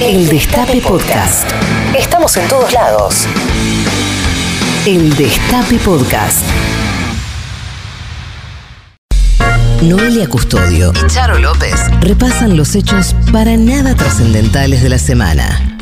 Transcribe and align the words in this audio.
El 0.00 0.28
Destape 0.28 0.80
Podcast. 0.80 1.50
Estamos 1.98 2.36
en 2.36 2.46
todos 2.46 2.72
lados. 2.72 3.26
El 4.86 5.14
Destape 5.16 5.76
Podcast. 5.78 6.38
Noelia 9.82 10.28
Custodio 10.28 10.92
y 10.94 11.06
Charo 11.10 11.38
López 11.38 11.74
repasan 12.00 12.56
los 12.56 12.76
hechos 12.76 13.16
para 13.32 13.56
nada 13.56 13.96
trascendentales 13.96 14.82
de 14.84 14.88
la 14.88 14.98
semana. 14.98 15.76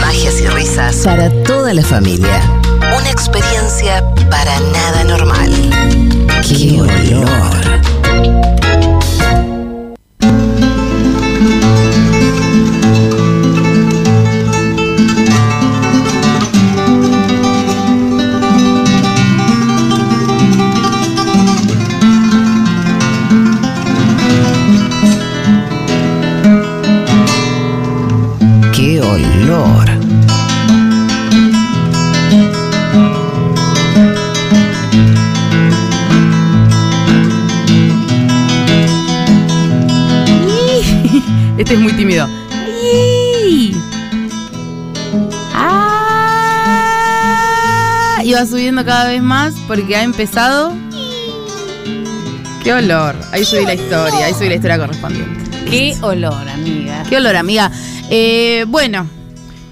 Magias 0.00 0.40
y 0.40 0.46
risas 0.46 0.98
para 0.98 1.30
toda 1.42 1.74
la 1.74 1.82
familia. 1.82 2.40
Una 2.96 3.10
experiencia 3.10 4.04
para 4.30 4.60
nada 4.60 5.02
normal. 5.04 5.50
¡Qué 6.46 6.80
olor! 6.80 7.54
Este 41.64 41.74
es 41.76 41.80
muy 41.80 41.94
tímido. 41.94 42.28
¡Ay! 42.52 43.74
¡Ah! 45.54 46.60
Y 48.22 48.34
va 48.34 48.44
subiendo 48.44 48.84
cada 48.84 49.08
vez 49.08 49.22
más 49.22 49.54
porque 49.66 49.96
ha 49.96 50.02
empezado. 50.02 50.74
¡Qué 52.62 52.70
olor! 52.74 53.16
Ahí 53.32 53.46
subí 53.46 53.64
la 53.64 53.72
historia, 53.72 54.26
ahí 54.26 54.34
subí 54.34 54.50
la 54.50 54.56
historia 54.56 54.76
correspondiente. 54.78 55.42
Qué 55.70 55.96
olor, 56.02 56.46
amiga. 56.50 57.02
¡Qué 57.08 57.16
olor, 57.16 57.34
amiga! 57.34 57.70
Eh, 58.10 58.66
bueno, 58.68 59.06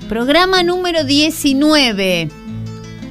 Programa 0.09 0.63
número 0.63 1.05
19. 1.05 2.31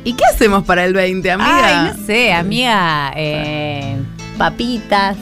¿y 0.06 0.14
qué 0.14 0.24
hacemos 0.26 0.64
para 0.64 0.86
el 0.86 0.96
20, 0.96 1.30
amiga? 1.30 1.68
Ay, 1.86 1.92
no 1.96 2.06
sé, 2.08 2.34
amiga. 2.34 3.14
eh, 3.16 3.96
papitas. 4.40 5.18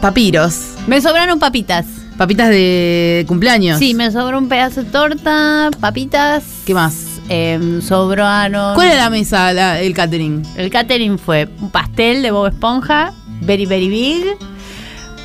Papiros. 0.00 0.72
Me 0.88 1.00
sobraron 1.00 1.38
papitas. 1.38 1.86
Papitas 2.16 2.48
de 2.48 3.24
cumpleaños. 3.26 3.78
Sí, 3.78 3.92
me 3.94 4.10
sobró 4.12 4.38
un 4.38 4.48
pedazo 4.48 4.84
de 4.84 4.90
torta, 4.90 5.70
papitas. 5.80 6.44
¿Qué 6.64 6.72
más? 6.74 7.20
Eh, 7.28 7.80
sobraron. 7.82 8.74
¿Cuál 8.74 8.88
era 8.88 8.96
la 9.04 9.10
mesa, 9.10 9.52
la- 9.52 9.80
el 9.80 9.94
catering? 9.94 10.42
El 10.56 10.70
catering 10.70 11.18
fue 11.18 11.48
un 11.60 11.70
pastel 11.70 12.22
de 12.22 12.30
Bob 12.30 12.46
Esponja, 12.46 13.12
very, 13.40 13.66
very 13.66 13.88
big. 13.88 14.24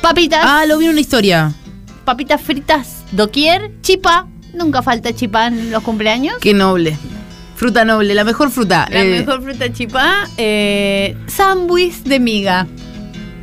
Papitas. 0.02 0.40
Ah, 0.42 0.64
lo 0.66 0.78
vi 0.78 0.86
en 0.86 0.92
una 0.92 1.00
historia. 1.00 1.52
Papitas 2.04 2.40
fritas, 2.40 3.04
doquier, 3.12 3.70
chipa. 3.82 4.26
Nunca 4.54 4.82
falta 4.82 5.14
chipa 5.14 5.46
en 5.46 5.70
los 5.70 5.82
cumpleaños. 5.84 6.36
Qué 6.40 6.54
noble. 6.54 6.96
Fruta 7.54 7.84
noble, 7.84 8.14
la 8.14 8.24
mejor 8.24 8.50
fruta. 8.50 8.88
La 8.90 9.02
Eh, 9.02 9.20
mejor 9.20 9.42
fruta 9.44 9.72
chipá. 9.72 10.26
Eh, 10.38 11.14
sándwich 11.28 12.02
de 12.02 12.18
miga. 12.18 12.66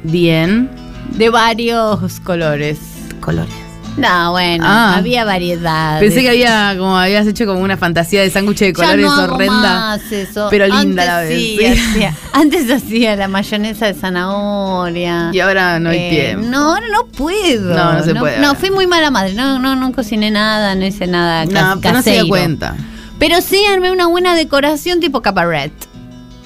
Bien. 0.03 0.69
De 1.11 1.29
varios 1.29 2.19
colores. 2.21 2.79
Colores. 3.19 3.53
No, 3.97 4.29
bueno, 4.29 4.63
Ah. 4.67 4.95
había 4.97 5.25
variedad. 5.25 5.99
Pensé 5.99 6.21
que 6.21 6.29
había, 6.29 6.75
como 6.77 6.95
habías 6.99 7.25
hecho 7.25 7.47
como 7.47 7.61
una 7.61 7.77
fantasía 7.77 8.21
de 8.21 8.29
sándwich 8.29 8.59
de 8.59 8.67
Ya 8.67 8.73
colores 8.73 9.05
no 9.07 9.11
hago 9.11 9.33
horrenda. 9.35 9.55
más 9.97 10.11
eso. 10.11 10.47
pero 10.51 10.67
linda 10.67 10.79
Antes 11.01 11.05
la 11.07 11.19
vez, 11.21 11.39
sí, 11.39 11.57
sí. 11.59 11.65
hacía- 11.65 12.15
antes 12.33 12.71
hacía 12.71 13.15
la 13.15 13.27
mayonesa 13.27 13.87
de 13.87 13.95
zanahoria. 13.95 15.31
Y 15.33 15.39
ahora 15.39 15.79
no 15.79 15.89
hay 15.89 15.97
Eh, 15.97 16.09
tiempo. 16.09 16.47
No, 16.47 16.73
ahora 16.75 16.85
no 16.91 17.05
puedo. 17.07 17.73
No, 17.75 17.93
no 17.93 18.03
se 18.03 18.13
puede 18.13 18.39
No, 18.39 18.47
ahora. 18.49 18.59
fui 18.59 18.69
muy 18.69 18.85
mala 18.85 19.09
madre. 19.09 19.33
No, 19.33 19.57
no, 19.57 19.75
no 19.75 19.91
cociné 19.91 20.29
nada, 20.29 20.75
no 20.75 20.85
hice 20.85 21.07
nada. 21.07 21.45
No, 21.45 21.79
pero 21.81 21.95
no 21.95 22.01
se 22.03 22.11
dio 22.13 22.27
cuenta. 22.27 22.75
Pero 23.17 23.41
sí 23.41 23.59
armé 23.73 23.91
una 23.91 24.05
buena 24.05 24.35
decoración 24.35 24.99
tipo 24.99 25.21
cabaret. 25.23 25.73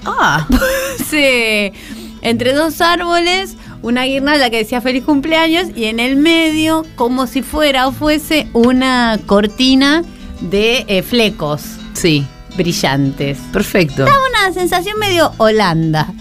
Ah, 0.05 0.47
Sí, 1.09 1.73
entre 2.21 2.53
dos 2.53 2.79
árboles, 2.79 3.55
una 3.81 4.05
guirnalda 4.05 4.49
que 4.49 4.57
decía 4.57 4.81
feliz 4.81 5.03
cumpleaños 5.03 5.67
y 5.75 5.85
en 5.85 5.99
el 5.99 6.15
medio, 6.15 6.85
como 6.95 7.27
si 7.27 7.41
fuera 7.41 7.87
o 7.87 7.91
fuese 7.91 8.47
una 8.53 9.19
cortina 9.25 10.03
de 10.41 10.85
eh, 10.87 11.01
flecos 11.01 11.63
sí. 11.93 12.25
brillantes. 12.55 13.37
Perfecto. 13.51 14.03
Una 14.03 14.53
sensación 14.53 14.99
medio 14.99 15.31
Holanda. 15.37 16.13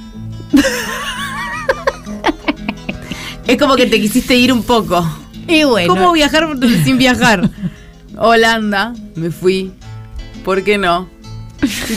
Es 3.46 3.58
como 3.58 3.74
que 3.74 3.86
te 3.86 4.00
quisiste 4.00 4.36
ir 4.36 4.52
un 4.52 4.62
poco. 4.62 5.04
Y 5.48 5.64
bueno, 5.64 5.92
¿Cómo 5.92 6.12
viajar 6.12 6.48
sin 6.84 6.98
viajar? 6.98 7.50
Holanda, 8.16 8.94
me 9.16 9.30
fui. 9.30 9.72
¿Por 10.44 10.62
qué 10.62 10.78
no? 10.78 11.08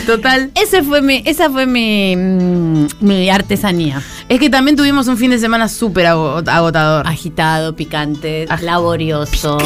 Total. 0.06 0.50
ese 0.54 0.82
fue 0.82 1.00
mi, 1.02 1.22
esa 1.24 1.50
fue 1.50 1.66
mi, 1.66 2.14
mm, 2.16 2.86
mi 3.00 3.30
artesanía. 3.30 4.02
Es 4.28 4.38
que 4.38 4.50
también 4.50 4.76
tuvimos 4.76 5.08
un 5.08 5.16
fin 5.16 5.30
de 5.30 5.38
semana 5.38 5.68
súper 5.68 6.06
ago- 6.06 6.42
agotador. 6.46 7.06
Agitado, 7.06 7.74
picante, 7.74 8.46
laborioso. 8.62 9.58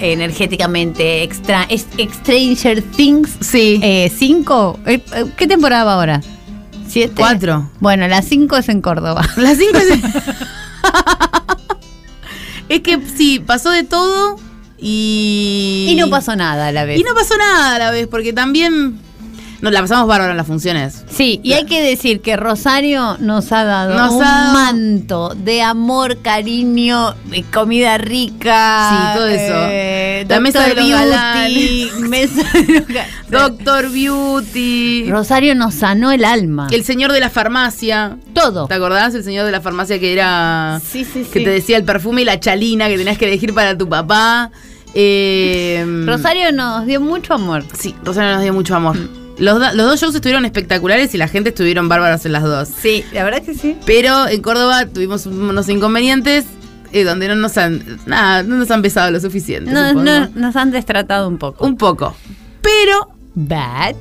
Energéticamente, 0.00 1.22
extra, 1.22 1.66
es, 1.68 1.86
Stranger 2.22 2.80
Things 2.82 3.30
Sí. 3.40 3.78
Eh, 3.82 4.10
¿Cinco? 4.16 4.78
Eh, 4.86 5.02
eh, 5.14 5.26
¿Qué 5.36 5.46
temporada 5.46 5.84
va 5.84 5.94
ahora? 5.94 6.20
¿Siete? 6.88 7.14
Cuatro. 7.16 7.70
Bueno, 7.80 8.08
las 8.08 8.24
cinco 8.24 8.56
es 8.56 8.68
en 8.70 8.80
Córdoba. 8.80 9.28
Las 9.36 9.58
cinco 9.58 9.78
es... 9.78 9.88
es 12.68 12.80
que 12.80 12.98
sí, 13.16 13.40
pasó 13.40 13.70
de 13.70 13.84
todo 13.84 14.36
y... 14.80 15.86
Y 15.90 15.94
no 15.96 16.08
pasó 16.10 16.36
nada 16.36 16.68
a 16.68 16.72
la 16.72 16.84
vez. 16.84 16.98
Y 17.00 17.02
no 17.02 17.14
pasó 17.14 17.36
nada 17.36 17.76
a 17.76 17.78
la 17.78 17.90
vez, 17.90 18.06
porque 18.08 18.32
también 18.32 18.98
nos 19.60 19.74
la 19.74 19.82
pasamos 19.82 20.06
bárbaro 20.08 20.30
en 20.30 20.38
las 20.38 20.46
funciones. 20.46 21.04
Sí, 21.10 21.38
y 21.42 21.52
hay 21.52 21.66
que 21.66 21.82
decir 21.82 22.22
que 22.22 22.34
Rosario 22.36 23.18
nos 23.20 23.52
ha 23.52 23.64
dado 23.64 23.94
Nos 23.94 24.12
un 24.14 24.24
ha 24.24 24.26
dado- 24.26 24.52
manto 24.54 25.34
de 25.34 25.60
amor, 25.60 26.22
cariño, 26.22 27.14
comida 27.52 27.98
rica. 27.98 28.88
Sí, 29.12 29.18
todo 29.18 29.26
eso. 29.28 29.54
eh, 29.68 30.24
La 30.26 30.40
mesa 30.40 30.66
de 30.66 30.72
Beauty, 30.74 31.90
mesa 32.08 32.42
de. 32.54 33.02
Doctor 33.28 33.90
Beauty. 33.90 35.10
Rosario 35.10 35.54
nos 35.54 35.74
sanó 35.74 36.10
el 36.10 36.24
alma. 36.24 36.68
El 36.70 36.82
señor 36.84 37.12
de 37.12 37.20
la 37.20 37.28
farmacia. 37.28 38.16
Todo. 38.32 38.66
¿Te 38.66 38.74
acordás? 38.74 39.14
El 39.14 39.24
señor 39.24 39.44
de 39.44 39.52
la 39.52 39.60
farmacia 39.60 39.98
que 39.98 40.12
era. 40.12 40.80
Sí, 40.82 41.04
sí, 41.04 41.20
Que 41.30 41.38
sí. 41.40 41.44
te 41.44 41.50
decía 41.50 41.76
el 41.76 41.84
perfume 41.84 42.22
y 42.22 42.24
la 42.24 42.40
chalina 42.40 42.88
que 42.88 42.96
tenías 42.96 43.18
que 43.18 43.26
elegir 43.26 43.52
para 43.54 43.76
tu 43.76 43.86
papá. 43.88 44.50
Eh, 44.94 46.04
Rosario 46.06 46.52
nos 46.52 46.86
dio 46.86 47.00
mucho 47.00 47.34
amor. 47.34 47.64
Sí, 47.78 47.94
Rosario 48.04 48.34
nos 48.34 48.42
dio 48.42 48.52
mucho 48.52 48.74
amor. 48.74 48.96
Los, 49.38 49.58
dos 49.74 50.00
shows 50.00 50.14
estuvieron 50.14 50.44
espectaculares 50.44 51.14
y 51.14 51.18
la 51.18 51.26
gente 51.26 51.48
estuvieron 51.48 51.88
bárbaros 51.88 52.26
en 52.26 52.32
las 52.32 52.42
dos. 52.42 52.68
Sí, 52.68 53.04
la 53.12 53.24
verdad 53.24 53.42
que 53.42 53.54
sí. 53.54 53.76
Pero 53.86 54.28
en 54.28 54.42
Córdoba 54.42 54.86
tuvimos 54.86 55.24
unos 55.24 55.68
inconvenientes 55.70 56.44
eh, 56.92 57.04
donde 57.04 57.26
no 57.28 57.36
nos 57.36 57.56
han. 57.56 57.82
Nada, 58.06 58.42
no 58.42 58.56
nos 58.56 58.70
han 58.70 58.82
besado 58.82 59.10
lo 59.10 59.18
suficiente. 59.18 59.70
No, 59.70 59.94
nos 59.94 60.56
han 60.56 60.70
destratado 60.70 61.26
un 61.26 61.38
poco. 61.38 61.64
Un 61.64 61.76
poco. 61.76 62.14
Pero 62.60 63.08
Bad. 63.34 63.96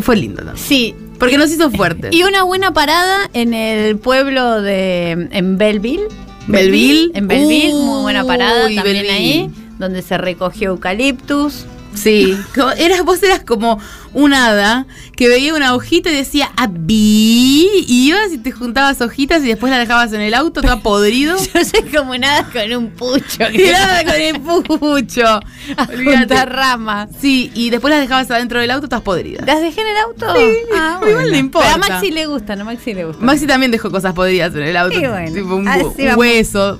fue 0.00 0.16
lindo 0.16 0.38
también. 0.38 0.64
Sí. 0.64 0.94
Porque 1.18 1.36
nos 1.36 1.50
hizo 1.50 1.70
fuertes. 1.70 2.14
Y 2.14 2.22
una 2.22 2.44
buena 2.44 2.72
parada 2.72 3.28
en 3.34 3.52
el 3.52 3.98
pueblo 3.98 4.62
de. 4.62 5.28
en 5.30 5.58
Belleville. 5.58 6.06
Belleville. 6.46 7.10
En 7.14 7.28
Belleville, 7.28 7.74
muy 7.74 8.02
buena 8.02 8.24
parada 8.24 8.62
también 8.62 8.82
Belleville. 8.84 9.10
ahí, 9.10 9.50
donde 9.78 10.02
se 10.02 10.18
recogió 10.18 10.70
eucaliptus. 10.70 11.64
Sí, 11.94 12.36
eras, 12.76 13.02
vos 13.02 13.20
eras 13.22 13.40
como 13.40 13.80
un 14.12 14.34
hada 14.34 14.86
que 15.16 15.26
veía 15.26 15.54
una 15.54 15.74
hojita 15.74 16.10
y 16.10 16.14
decía 16.14 16.50
Abby 16.56 17.66
y 17.86 18.08
ibas 18.08 18.30
y 18.30 18.38
te 18.38 18.52
juntabas 18.52 19.00
hojitas 19.00 19.42
y 19.42 19.48
después 19.48 19.70
la 19.70 19.78
dejabas 19.78 20.12
en 20.12 20.20
el 20.20 20.34
auto 20.34 20.60
toda 20.60 20.80
podrido. 20.80 21.36
Yo 21.54 21.64
soy 21.64 21.82
como 21.90 22.16
nada 22.16 22.46
con 22.52 22.72
un 22.76 22.90
pucho. 22.90 23.42
y 23.52 23.58
nada 23.72 24.04
con 24.04 24.14
el 24.14 24.40
pucho. 24.40 25.40
Olvídate. 25.88 26.44
ramas. 26.44 27.08
Sí, 27.20 27.50
y 27.54 27.70
después 27.70 27.90
las 27.90 28.02
dejabas 28.02 28.30
adentro 28.30 28.60
del 28.60 28.70
auto 28.70 28.88
todas 28.88 29.02
podridas. 29.02 29.46
¿Las 29.46 29.60
dejé 29.60 29.80
en 29.80 29.86
el 29.88 29.96
auto? 29.96 30.26
Ah, 30.28 31.00
Sí, 31.02 31.08
igual 31.10 31.30
le 31.30 31.38
importa. 31.38 31.70
Pero 31.72 31.84
a 31.84 31.88
Maxi 31.88 32.10
le 32.10 32.26
gustan, 32.26 32.60
a 32.60 32.64
Maxi 32.64 32.94
le 32.94 33.06
gustan. 33.06 33.24
Maxi 33.24 33.46
también 33.46 33.72
dejó 33.72 33.90
cosas 33.90 34.12
podridas 34.12 34.54
en 34.54 34.62
el 34.62 34.76
auto. 34.76 35.00
Y 35.00 35.06
bueno, 35.06 35.32
tipo 35.32 35.56
un, 35.56 35.66
un 35.66 36.14
hueso. 36.16 36.78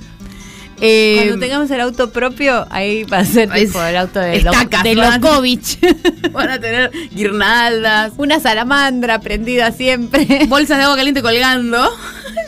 Eh, 0.81 1.15
Cuando 1.25 1.39
tengamos 1.39 1.71
el 1.71 1.81
auto 1.81 2.09
propio, 2.11 2.65
ahí 2.69 3.03
va 3.03 3.19
a 3.19 3.25
ser 3.25 3.49
tipo 3.51 3.81
el 3.83 3.97
auto 3.97 4.19
de, 4.19 4.41
Lo- 4.41 4.51
de. 4.83 4.95
Lokovic. 4.95 5.79
van 6.31 6.49
a 6.49 6.59
tener 6.59 6.91
guirnaldas, 7.13 8.13
Una 8.17 8.39
salamandra 8.39 9.19
prendida 9.19 9.71
siempre. 9.71 10.45
bolsas 10.47 10.77
de 10.77 10.83
agua 10.83 10.95
caliente 10.95 11.21
colgando. 11.21 11.89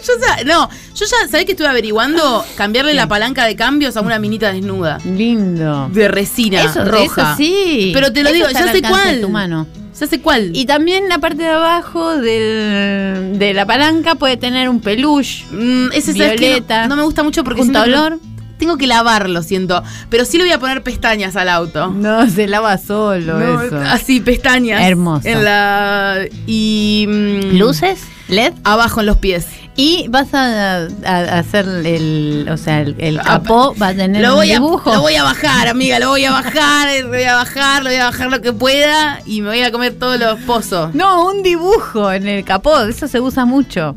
Yo 0.06 0.14
sa- 0.20 0.44
no, 0.44 0.70
yo 0.96 1.06
ya, 1.06 1.28
¿sabés 1.30 1.46
que 1.46 1.52
estuve 1.52 1.68
averiguando? 1.68 2.44
Cambiarle 2.56 2.94
la 2.94 3.08
palanca 3.08 3.46
de 3.46 3.56
cambios 3.56 3.96
a 3.98 4.02
una 4.02 4.18
minita 4.20 4.52
desnuda. 4.52 4.98
Lindo. 5.06 5.90
De 5.94 6.08
resina 6.08 6.62
Eso, 6.64 6.84
roja. 6.86 7.04
eso 7.34 7.38
sí. 7.38 7.92
Pero 7.94 8.12
te 8.12 8.24
lo 8.24 8.30
Eso 8.30 8.36
digo, 8.36 8.48
ya 8.50 8.68
sé 8.72 8.82
de 8.82 8.88
cuál. 8.88 9.22
tu 9.22 9.30
mano. 9.30 9.68
Ya 10.00 10.08
sé 10.08 10.20
cuál. 10.22 10.52
Y 10.56 10.66
también 10.66 11.08
la 11.10 11.20
parte 11.20 11.44
de 11.44 11.50
abajo 11.50 12.16
del- 12.18 13.38
de 13.38 13.54
la 13.54 13.66
palanca 13.66 14.16
puede 14.16 14.38
tener 14.38 14.70
un 14.70 14.80
peluche. 14.82 15.46
Mm, 15.52 15.92
ese 15.94 16.14
¿sabes 16.14 16.32
qué? 16.40 16.48
Violeta. 16.50 16.84
No, 16.84 16.90
no 16.90 16.96
me 16.98 17.04
gusta 17.04 17.22
mucho 17.24 17.44
porque 17.44 17.62
que 17.62 17.78
olor. 17.78 18.18
tengo 18.58 18.78
que 18.78 18.88
lavarlo, 18.88 19.44
siento. 19.44 19.84
Pero 20.10 20.24
sí 20.26 20.38
le 20.38 20.44
voy 20.46 20.54
a 20.54 20.60
poner 20.60 20.82
pestañas 20.84 21.36
al 21.36 21.50
auto. 21.50 21.90
No, 21.90 22.28
se 22.30 22.48
lava 22.48 22.78
solo 22.78 23.40
No, 23.40 23.62
eso. 23.62 23.78
Así, 23.78 24.20
pestañas. 24.22 24.82
Hermoso. 24.82 25.28
En 25.28 25.44
la. 25.44 26.26
Y. 26.48 27.06
mm, 27.08 27.58
Luces, 27.58 28.00
LED. 28.28 28.54
Abajo 28.64 29.02
en 29.02 29.06
los 29.08 29.18
pies. 29.18 29.46
Y 29.78 30.08
vas 30.10 30.34
a, 30.34 30.88
a 31.06 31.40
hacer 31.40 31.66
el, 31.68 32.48
o 32.52 32.58
sea, 32.58 32.82
el, 32.82 32.96
el 33.00 33.20
Ah, 33.20 33.24
capó 33.42 33.74
va 33.82 33.88
a 33.88 33.94
tener 33.94 34.22
Lo 34.22 34.32
un 34.32 34.36
voy, 34.36 34.52
a, 34.52 34.56
dibujo. 34.56 34.94
lo 34.94 35.02
voy 35.02 35.16
a 35.16 35.24
bajar, 35.24 35.68
amiga, 35.70 35.98
lo 35.98 36.10
voy 36.10 36.26
a 36.26 36.32
bajar, 36.32 36.90
lo 37.04 37.08
voy 37.10 37.24
a 37.24 37.36
bajar, 37.36 37.84
lo 37.84 37.90
voy 37.90 37.98
a 38.00 38.06
bajar 38.06 38.30
lo 38.30 38.42
que 38.42 38.52
pueda 38.52 39.20
y 39.26 39.42
me 39.42 39.48
voy 39.48 39.62
a 39.62 39.72
comer 39.72 39.98
todos 39.98 40.20
los 40.20 40.40
pozos. 40.42 40.94
No, 40.94 41.26
un 41.26 41.42
dibujo 41.42 42.12
en 42.12 42.28
el 42.28 42.44
capó, 42.44 42.82
eso 42.82 43.08
se 43.08 43.22
usa 43.22 43.46
mucho. 43.46 43.96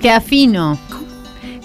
Queda 0.00 0.20
fino. 0.20 0.78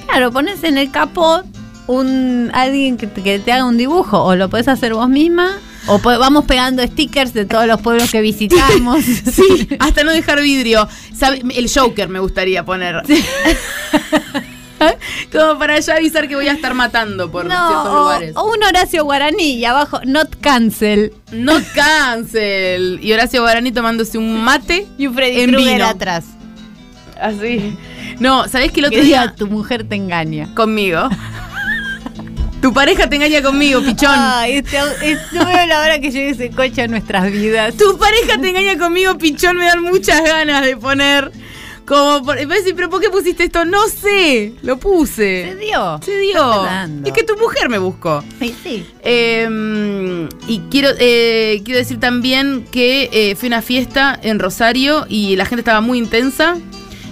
Claro, 0.07 0.31
pones 0.31 0.63
en 0.63 0.77
el 0.79 0.89
capó 0.91 1.43
un 1.85 2.49
alguien 2.53 2.97
que 2.97 3.05
te, 3.07 3.21
que 3.21 3.37
te 3.39 3.51
haga 3.51 3.65
un 3.65 3.77
dibujo 3.77 4.23
o 4.23 4.35
lo 4.35 4.49
podés 4.49 4.67
hacer 4.67 4.93
vos 4.95 5.07
misma 5.09 5.51
o 5.87 5.99
vamos 5.99 6.45
pegando 6.45 6.83
stickers 6.83 7.33
de 7.33 7.45
todos 7.45 7.65
los 7.67 7.79
pueblos 7.81 8.09
que 8.11 8.21
visitamos. 8.21 9.03
Sí, 9.33 9.67
hasta 9.79 10.03
no 10.03 10.11
dejar 10.11 10.41
vidrio. 10.41 10.87
¿Sabe? 11.15 11.41
El 11.55 11.69
Joker 11.73 12.09
me 12.09 12.19
gustaría 12.19 12.63
poner. 12.65 13.01
Como 15.31 15.59
para 15.59 15.77
ya 15.79 15.95
avisar 15.95 16.27
que 16.29 16.35
voy 16.35 16.47
a 16.47 16.53
estar 16.53 16.73
matando 16.73 17.29
por 17.29 17.45
ciertos 17.45 17.69
No, 17.83 17.83
o, 17.91 17.99
lugares. 17.99 18.31
o 18.35 18.45
un 18.49 18.63
Horacio 18.63 19.03
Guaraní 19.03 19.55
y 19.55 19.65
abajo 19.65 19.99
not 20.05 20.29
cancel 20.39 21.11
No 21.33 21.53
cancel. 21.75 22.97
Y 23.01 23.11
Horacio 23.11 23.41
Guaraní 23.41 23.71
tomándose 23.73 24.17
un 24.17 24.41
mate 24.41 24.87
y 24.97 25.07
un 25.07 25.13
Freddy 25.15 25.41
en 25.41 25.51
vino. 25.55 25.85
atrás. 25.85 26.23
Así. 27.21 27.75
No, 28.19 28.47
¿sabés 28.47 28.71
que 28.71 28.79
el 28.79 28.85
otro 28.85 28.99
Que 28.99 29.05
día 29.05 29.33
tu 29.35 29.47
mujer 29.47 29.83
te 29.83 29.95
engaña. 29.95 30.53
conmigo? 30.55 31.09
Tu 32.61 32.73
pareja 32.73 33.07
te 33.09 33.15
engaña 33.15 33.41
conmigo, 33.41 33.81
pichón. 33.81 34.11
Ay, 34.13 34.57
este, 34.57 34.77
este- 35.01 35.17
no 35.37 35.45
veo 35.45 35.65
la 35.65 35.81
hora 35.81 35.99
que 35.99 36.11
llegue 36.11 36.29
ese 36.31 36.49
coche 36.51 36.81
a 36.81 36.87
nuestras 36.87 37.31
vidas. 37.31 37.75
Tu 37.75 37.97
pareja 37.97 38.39
te 38.39 38.49
engaña 38.49 38.77
conmigo, 38.77 39.17
pichón, 39.17 39.57
me 39.57 39.65
dan 39.65 39.81
muchas 39.83 40.21
ganas 40.23 40.65
de 40.65 40.75
poner. 40.75 41.31
Como 41.85 42.23
por. 42.23 42.35
decís, 42.37 42.73
pero 42.75 42.89
¿por 42.89 43.01
qué 43.01 43.09
pusiste 43.09 43.45
esto? 43.45 43.65
No 43.65 43.87
sé. 43.87 44.53
Lo 44.61 44.75
¿Se 44.75 44.79
puse. 44.79 45.55
dio? 45.59 45.99
Se 46.03 46.17
dio. 46.19 46.31
Estás 46.37 46.63
dando. 46.65 47.07
Es 47.09 47.13
que 47.15 47.23
tu 47.23 47.35
mujer 47.37 47.67
me 47.69 47.77
buscó. 47.79 48.23
Sí, 48.39 48.53
sí. 48.61 48.85
Eh, 49.01 50.27
y 50.47 50.59
quiero, 50.69 50.89
eh, 50.99 51.61
quiero 51.65 51.79
decir 51.79 51.99
también 51.99 52.65
que 52.71 53.09
eh, 53.11 53.35
fui 53.35 53.47
a 53.47 53.49
una 53.49 53.61
fiesta 53.63 54.19
en 54.21 54.37
Rosario 54.37 55.05
y 55.09 55.35
la 55.37 55.45
gente 55.45 55.61
estaba 55.61 55.81
muy 55.81 55.97
intensa. 55.97 56.57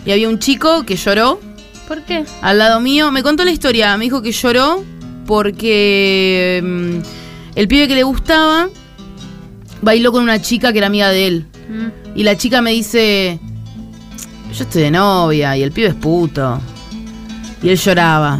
Y 0.05 0.11
había 0.11 0.29
un 0.29 0.37
chico 0.39 0.83
que 0.85 0.95
lloró 0.95 1.39
¿Por 1.87 2.03
qué? 2.03 2.25
al 2.41 2.59
lado 2.59 2.79
mío. 2.79 3.11
Me 3.11 3.23
contó 3.23 3.43
la 3.45 3.51
historia. 3.51 3.97
Me 3.97 4.03
dijo 4.03 4.21
que 4.21 4.31
lloró 4.31 4.83
porque 5.27 6.61
mm, 6.63 7.57
el 7.59 7.67
pibe 7.67 7.87
que 7.87 7.95
le 7.95 8.03
gustaba 8.03 8.69
bailó 9.81 10.11
con 10.11 10.23
una 10.23 10.41
chica 10.41 10.71
que 10.71 10.79
era 10.79 10.87
amiga 10.87 11.09
de 11.09 11.27
él. 11.27 11.45
Y 12.15 12.23
la 12.23 12.35
chica 12.37 12.61
me 12.61 12.71
dice, 12.71 13.39
yo 14.57 14.63
estoy 14.63 14.81
de 14.83 14.91
novia 14.91 15.55
y 15.55 15.61
el 15.61 15.71
pibe 15.71 15.89
es 15.89 15.95
puto. 15.95 16.59
Y 17.61 17.69
él 17.69 17.77
lloraba. 17.77 18.39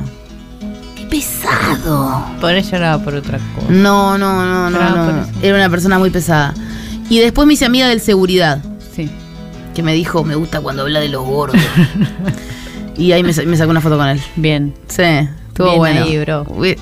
¡Qué 0.95 1.04
pesado! 1.06 2.25
Por 2.39 2.54
eso 2.56 2.72
lloraba 2.72 3.04
por 3.04 3.13
otra 3.16 3.39
cosa. 3.56 3.68
No, 3.69 4.18
no, 4.18 4.45
no, 4.45 4.69
no. 4.69 5.28
Era 5.42 5.57
una 5.57 5.69
persona 5.69 6.00
muy 6.00 6.10
pesada. 6.10 6.54
Y 7.10 7.19
después 7.19 7.48
me 7.48 7.54
hice 7.54 7.66
amiga 7.66 7.88
del 7.88 8.01
seguridad, 8.01 8.62
Sí. 8.95 9.10
que 9.75 9.84
me 9.84 9.94
dijo, 9.94 10.24
me 10.24 10.36
gusta 10.36 10.60
cuando 10.62 10.84
habla 10.84 11.00
de 11.00 11.10
los 11.10 11.24
gordos. 11.25 11.62
y 12.98 13.12
ahí 13.12 13.24
me, 13.24 13.31
me 13.45 13.57
sacó 13.57 13.72
una 13.72 13.81
foto 13.81 13.98
con 13.98 14.07
él. 14.07 14.22
Bien. 14.36 14.74
Sí, 14.88 15.04
estuvo 15.57 15.68
Bien 15.69 15.77
bueno. 15.80 16.04
ahí, 16.04 16.18
bro. 16.19 16.44
Uy, 16.50 16.77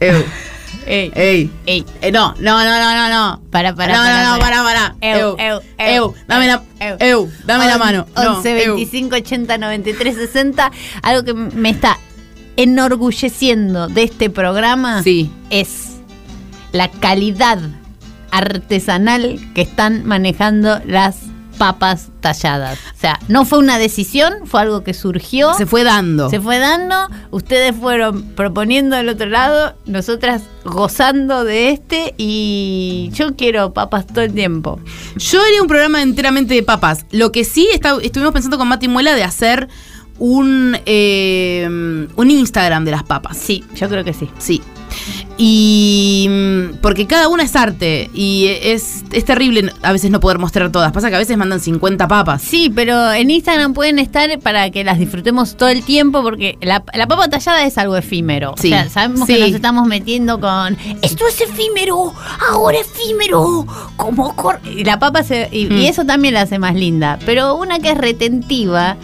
Eu, 0.00 0.24
Ey, 0.86 1.10
ey. 1.16 1.50
ey. 1.66 1.84
Eh, 2.00 2.12
no, 2.12 2.32
no, 2.38 2.64
no, 2.64 2.64
no, 2.64 2.94
no, 2.94 3.08
no. 3.08 3.40
Para, 3.50 3.74
para, 3.74 3.92
no, 3.96 4.02
para, 4.04 4.24
no, 4.24 4.34
no, 4.34 4.38
para. 4.40 4.62
para. 4.62 4.94
Eu, 5.00 5.36
Eu, 5.38 5.60
eu, 5.78 6.14
dame 6.28 6.46
la, 6.46 6.62
eu. 7.00 7.28
dame 7.44 7.66
la 7.66 7.78
mano. 7.78 8.06
No, 8.14 8.38
11 8.38 8.48
eu. 8.66 8.76
25 8.76 9.14
80 9.16 9.58
93 9.58 10.14
60. 10.14 10.70
Algo 11.02 11.24
que 11.24 11.34
me 11.34 11.70
está 11.70 11.98
enorgulleciendo 12.56 13.88
de 13.88 14.04
este 14.04 14.30
programa 14.30 15.02
Sí. 15.02 15.30
es 15.50 15.96
la 16.72 16.88
calidad 16.88 17.58
artesanal 18.30 19.40
que 19.54 19.62
están 19.62 20.04
manejando 20.04 20.80
las 20.86 21.16
papas 21.58 22.08
talladas. 22.20 22.78
O 22.96 23.00
sea, 23.00 23.18
no 23.28 23.44
fue 23.44 23.58
una 23.58 23.78
decisión, 23.78 24.32
fue 24.44 24.60
algo 24.60 24.82
que 24.84 24.94
surgió. 24.94 25.54
Se 25.54 25.66
fue 25.66 25.84
dando. 25.84 26.30
Se 26.30 26.40
fue 26.40 26.58
dando, 26.58 26.94
ustedes 27.30 27.74
fueron 27.74 28.22
proponiendo 28.34 28.96
del 28.96 29.08
otro 29.08 29.26
lado, 29.26 29.74
nosotras 29.86 30.42
gozando 30.64 31.44
de 31.44 31.70
este 31.70 32.14
y 32.16 33.10
yo 33.12 33.36
quiero 33.36 33.72
papas 33.72 34.06
todo 34.06 34.22
el 34.22 34.32
tiempo. 34.32 34.80
Yo 35.16 35.40
haría 35.42 35.62
un 35.62 35.68
programa 35.68 36.02
enteramente 36.02 36.54
de 36.54 36.62
papas. 36.62 37.06
Lo 37.10 37.32
que 37.32 37.44
sí 37.44 37.68
está- 37.72 37.96
estuvimos 38.02 38.32
pensando 38.32 38.58
con 38.58 38.68
Mati 38.68 38.88
Muela 38.88 39.14
de 39.14 39.24
hacer 39.24 39.68
un, 40.18 40.76
eh, 40.86 41.66
un 42.16 42.30
Instagram 42.30 42.84
de 42.84 42.90
las 42.90 43.02
papas. 43.04 43.36
Sí, 43.36 43.64
yo 43.74 43.88
creo 43.88 44.02
que 44.04 44.12
sí. 44.14 44.28
Sí. 44.38 44.62
Y 45.38 46.26
mm, 46.30 46.76
porque 46.80 47.06
cada 47.06 47.28
una 47.28 47.42
es 47.44 47.54
arte 47.56 48.10
y 48.14 48.46
es, 48.62 49.04
es 49.12 49.24
terrible 49.24 49.70
a 49.82 49.92
veces 49.92 50.10
no 50.10 50.20
poder 50.20 50.38
mostrar 50.38 50.70
todas. 50.72 50.92
Pasa 50.92 51.10
que 51.10 51.16
a 51.16 51.18
veces 51.18 51.36
mandan 51.36 51.60
50 51.60 52.08
papas. 52.08 52.42
Sí, 52.42 52.70
pero 52.74 53.12
en 53.12 53.30
Instagram 53.30 53.74
pueden 53.74 53.98
estar 53.98 54.26
para 54.40 54.70
que 54.70 54.82
las 54.84 54.98
disfrutemos 54.98 55.56
todo 55.56 55.68
el 55.68 55.82
tiempo 55.84 56.22
porque 56.22 56.56
la, 56.60 56.82
la 56.94 57.06
papa 57.06 57.28
tallada 57.28 57.64
es 57.64 57.76
algo 57.78 57.96
efímero. 57.96 58.54
Sí, 58.56 58.68
O 58.68 58.70
sea, 58.70 58.88
sabemos 58.88 59.26
sí. 59.26 59.34
que 59.34 59.40
nos 59.40 59.50
estamos 59.50 59.86
metiendo 59.86 60.40
con 60.40 60.76
esto 61.02 61.24
es 61.28 61.40
efímero, 61.40 62.14
ahora 62.50 62.78
efímero, 62.78 63.66
como 63.96 64.34
cor-". 64.36 64.60
y 64.64 64.84
la 64.84 64.98
papa 64.98 65.22
se 65.22 65.48
y, 65.52 65.64
y 65.66 65.66
Mm. 65.66 65.84
eso 65.90 66.04
también 66.06 66.34
la 66.34 66.42
hace 66.42 66.58
más 66.58 66.74
linda, 66.74 67.18
pero 67.26 67.54
una 67.56 67.78
que 67.78 67.90
es 67.90 67.98
retentiva 67.98 68.96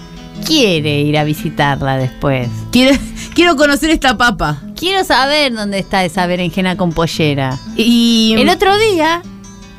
quiere 0.44 1.00
ir 1.00 1.16
a 1.18 1.24
visitarla 1.24 1.96
después. 1.96 2.48
Quiero, 2.70 2.96
quiero 3.34 3.56
conocer 3.56 3.90
esta 3.90 4.16
papa. 4.16 4.60
Quiero 4.76 5.04
saber 5.04 5.52
dónde 5.54 5.78
está 5.78 6.04
esa 6.04 6.26
berenjena 6.26 6.76
con 6.76 6.92
pollera. 6.92 7.58
Y 7.76 8.34
El 8.38 8.48
otro 8.48 8.76
día, 8.78 9.22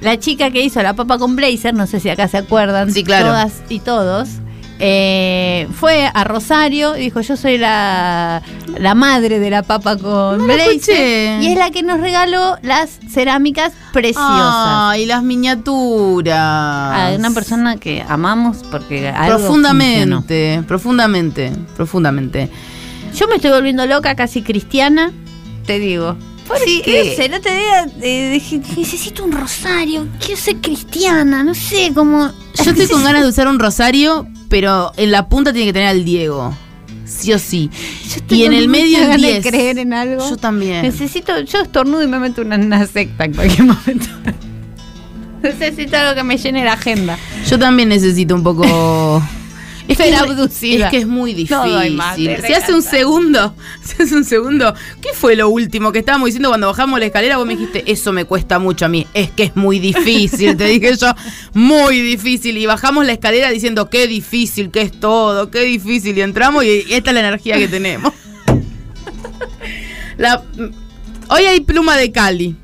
la 0.02 0.18
chica 0.20 0.50
que 0.52 0.62
hizo 0.62 0.82
la 0.82 0.94
papa 0.94 1.18
con 1.18 1.36
blazer, 1.36 1.74
no 1.74 1.88
sé 1.88 2.00
si 2.00 2.10
acá 2.10 2.28
se 2.28 2.38
acuerdan, 2.38 2.92
Sí, 2.92 3.04
claro. 3.04 3.28
todas 3.28 3.54
y 3.70 3.80
todos, 3.80 4.30
eh, 4.80 5.33
fue 5.68 6.10
a 6.14 6.24
Rosario 6.24 6.96
y 6.98 7.02
dijo, 7.02 7.22
yo 7.22 7.38
soy 7.38 7.58
la, 7.58 8.42
la 8.78 8.96
madre 8.96 9.40
de 9.40 9.50
la 9.50 9.64
papa 9.64 9.98
con 9.98 10.46
No. 10.46 10.54
Y 10.54 11.48
es 11.48 11.58
la 11.58 11.72
que 11.72 11.84
nos 11.84 12.00
regaló 12.00 12.58
las 12.62 13.00
cerámicas 13.10 13.74
preciosas. 13.92 14.26
Ay, 14.28 15.06
las 15.06 15.24
miniaturas. 15.24 16.38
A 16.38 17.16
una 17.18 17.32
persona 17.32 17.78
que 17.78 18.04
amamos 18.08 18.64
porque 18.70 19.10
algo 19.10 19.40
funcionó. 19.40 19.70
profundamente, 19.70 20.64
profundamente, 20.68 21.52
profundamente. 21.76 22.50
Yo 23.16 23.28
me 23.28 23.36
estoy 23.36 23.52
volviendo 23.52 23.86
loca, 23.86 24.16
casi 24.16 24.42
cristiana, 24.42 25.12
te 25.66 25.80
digo. 25.80 26.18
Sí, 26.66 26.82
qué 26.84 27.04
día 27.14 27.88
eh, 28.02 28.30
dije, 28.32 28.62
necesito 28.78 29.24
un 29.24 29.32
rosario, 29.32 30.08
quiero 30.20 30.40
ser 30.40 30.58
cristiana, 30.58 31.44
no 31.44 31.56
sé, 31.56 31.92
como... 31.94 32.32
Yo 32.64 32.72
estoy 32.72 32.88
con 32.88 33.04
ganas 33.04 33.24
de 33.24 33.30
usar 33.30 33.48
un 33.48 33.60
rosario, 33.60 34.28
pero 34.54 34.92
en 34.98 35.10
la 35.10 35.30
punta 35.30 35.52
tiene 35.52 35.66
que 35.66 35.74
tener 35.74 35.88
al 35.88 36.06
Diego. 36.06 36.56
Sí 37.06 37.34
o 37.34 37.40
sí. 37.40 37.72
Y 38.30 38.44
en 38.44 38.54
el 38.54 38.68
medio 38.68 39.00
el 39.00 39.08
ganas 39.08 39.22
10. 39.24 39.44
de 39.44 39.50
creer 39.50 39.80
en 39.80 39.94
algo. 39.94 40.30
Yo 40.30 40.38
también. 40.38 40.84
Necesito, 40.84 41.40
yo 41.40 41.62
estornudo 41.62 42.04
y 42.04 42.08
me 42.08 42.20
meto 42.20 42.44
una, 42.44 42.58
una 42.58 42.86
secta 42.86 43.26
en 43.26 43.34
cualquier 43.34 43.64
momento. 43.66 44.06
Necesito 45.42 45.98
algo 45.98 46.14
que 46.14 46.22
me 46.22 46.38
llene 46.38 46.64
la 46.64 46.74
agenda. 46.74 47.18
Yo 47.50 47.58
también 47.58 47.90
necesito 47.90 48.36
un 48.36 48.44
poco. 48.44 49.24
Es 49.86 49.98
Ser 49.98 50.10
que, 50.12 50.16
abducida. 50.16 50.86
es 50.86 50.92
que 50.92 50.98
es 51.00 51.08
muy 51.08 51.34
difícil. 51.34 51.58
No 51.58 51.70
doy 51.70 51.90
más, 51.90 52.16
si 52.16 52.28
hace 52.30 52.74
un 52.74 52.82
segundo, 52.82 53.54
si 53.84 54.02
hace 54.02 54.16
un 54.16 54.24
segundo, 54.24 54.74
¿qué 55.02 55.10
fue 55.14 55.36
lo 55.36 55.50
último 55.50 55.92
que 55.92 56.00
estábamos 56.00 56.28
diciendo 56.28 56.48
cuando 56.50 56.68
bajamos 56.68 57.00
la 57.02 57.08
escalera? 57.08 57.36
Vos 57.38 57.46
me 57.46 57.56
dijiste, 57.58 57.84
eso 57.92 58.14
me 58.14 58.24
cuesta 58.24 58.60
mucho 58.60 58.86
a 58.86 58.88
mí. 58.88 59.06
Es 59.14 59.30
que 59.32 59.44
es 59.44 59.56
muy 59.58 59.80
difícil, 59.80 60.56
te 60.56 60.66
dije 60.66 60.96
yo, 60.96 61.14
muy 61.54 62.00
difícil. 62.02 62.58
Y 62.58 62.66
bajamos 62.66 63.06
la 63.06 63.12
escalera 63.12 63.50
diciendo, 63.50 63.90
qué 63.90 64.08
difícil 64.08 64.72
que 64.72 64.82
es 64.84 64.98
todo, 64.98 65.52
qué 65.52 65.60
difícil. 65.62 66.18
Y 66.18 66.22
entramos 66.22 66.64
y 66.64 66.86
esta 66.94 67.10
es 67.10 67.14
la 67.16 67.20
energía 67.20 67.58
que 67.58 67.68
tenemos. 67.68 68.14
La- 70.18 70.44
hoy 71.30 71.44
hay 71.44 71.60
pluma 71.62 71.98
de 71.98 72.12
Cali. 72.12 72.56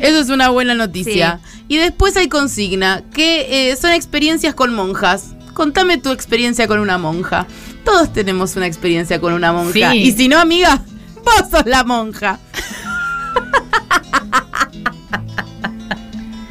Eso 0.00 0.18
es 0.20 0.28
una 0.30 0.48
buena 0.50 0.74
noticia. 0.74 1.40
Y 1.68 1.76
después 1.76 2.16
hay 2.16 2.28
consigna, 2.28 3.02
que 3.14 3.70
eh, 3.70 3.76
son 3.76 3.90
experiencias 3.92 4.54
con 4.54 4.74
monjas. 4.74 5.34
Contame 5.54 5.98
tu 5.98 6.10
experiencia 6.10 6.66
con 6.68 6.80
una 6.80 6.98
monja. 6.98 7.46
Todos 7.84 8.12
tenemos 8.12 8.56
una 8.56 8.66
experiencia 8.66 9.20
con 9.20 9.32
una 9.32 9.52
monja. 9.52 9.92
Sí. 9.92 9.98
Y 9.98 10.12
si 10.12 10.28
no, 10.28 10.38
amiga, 10.38 10.82
vos 11.24 11.48
sos 11.50 11.64
la 11.66 11.84
monja. 11.84 12.38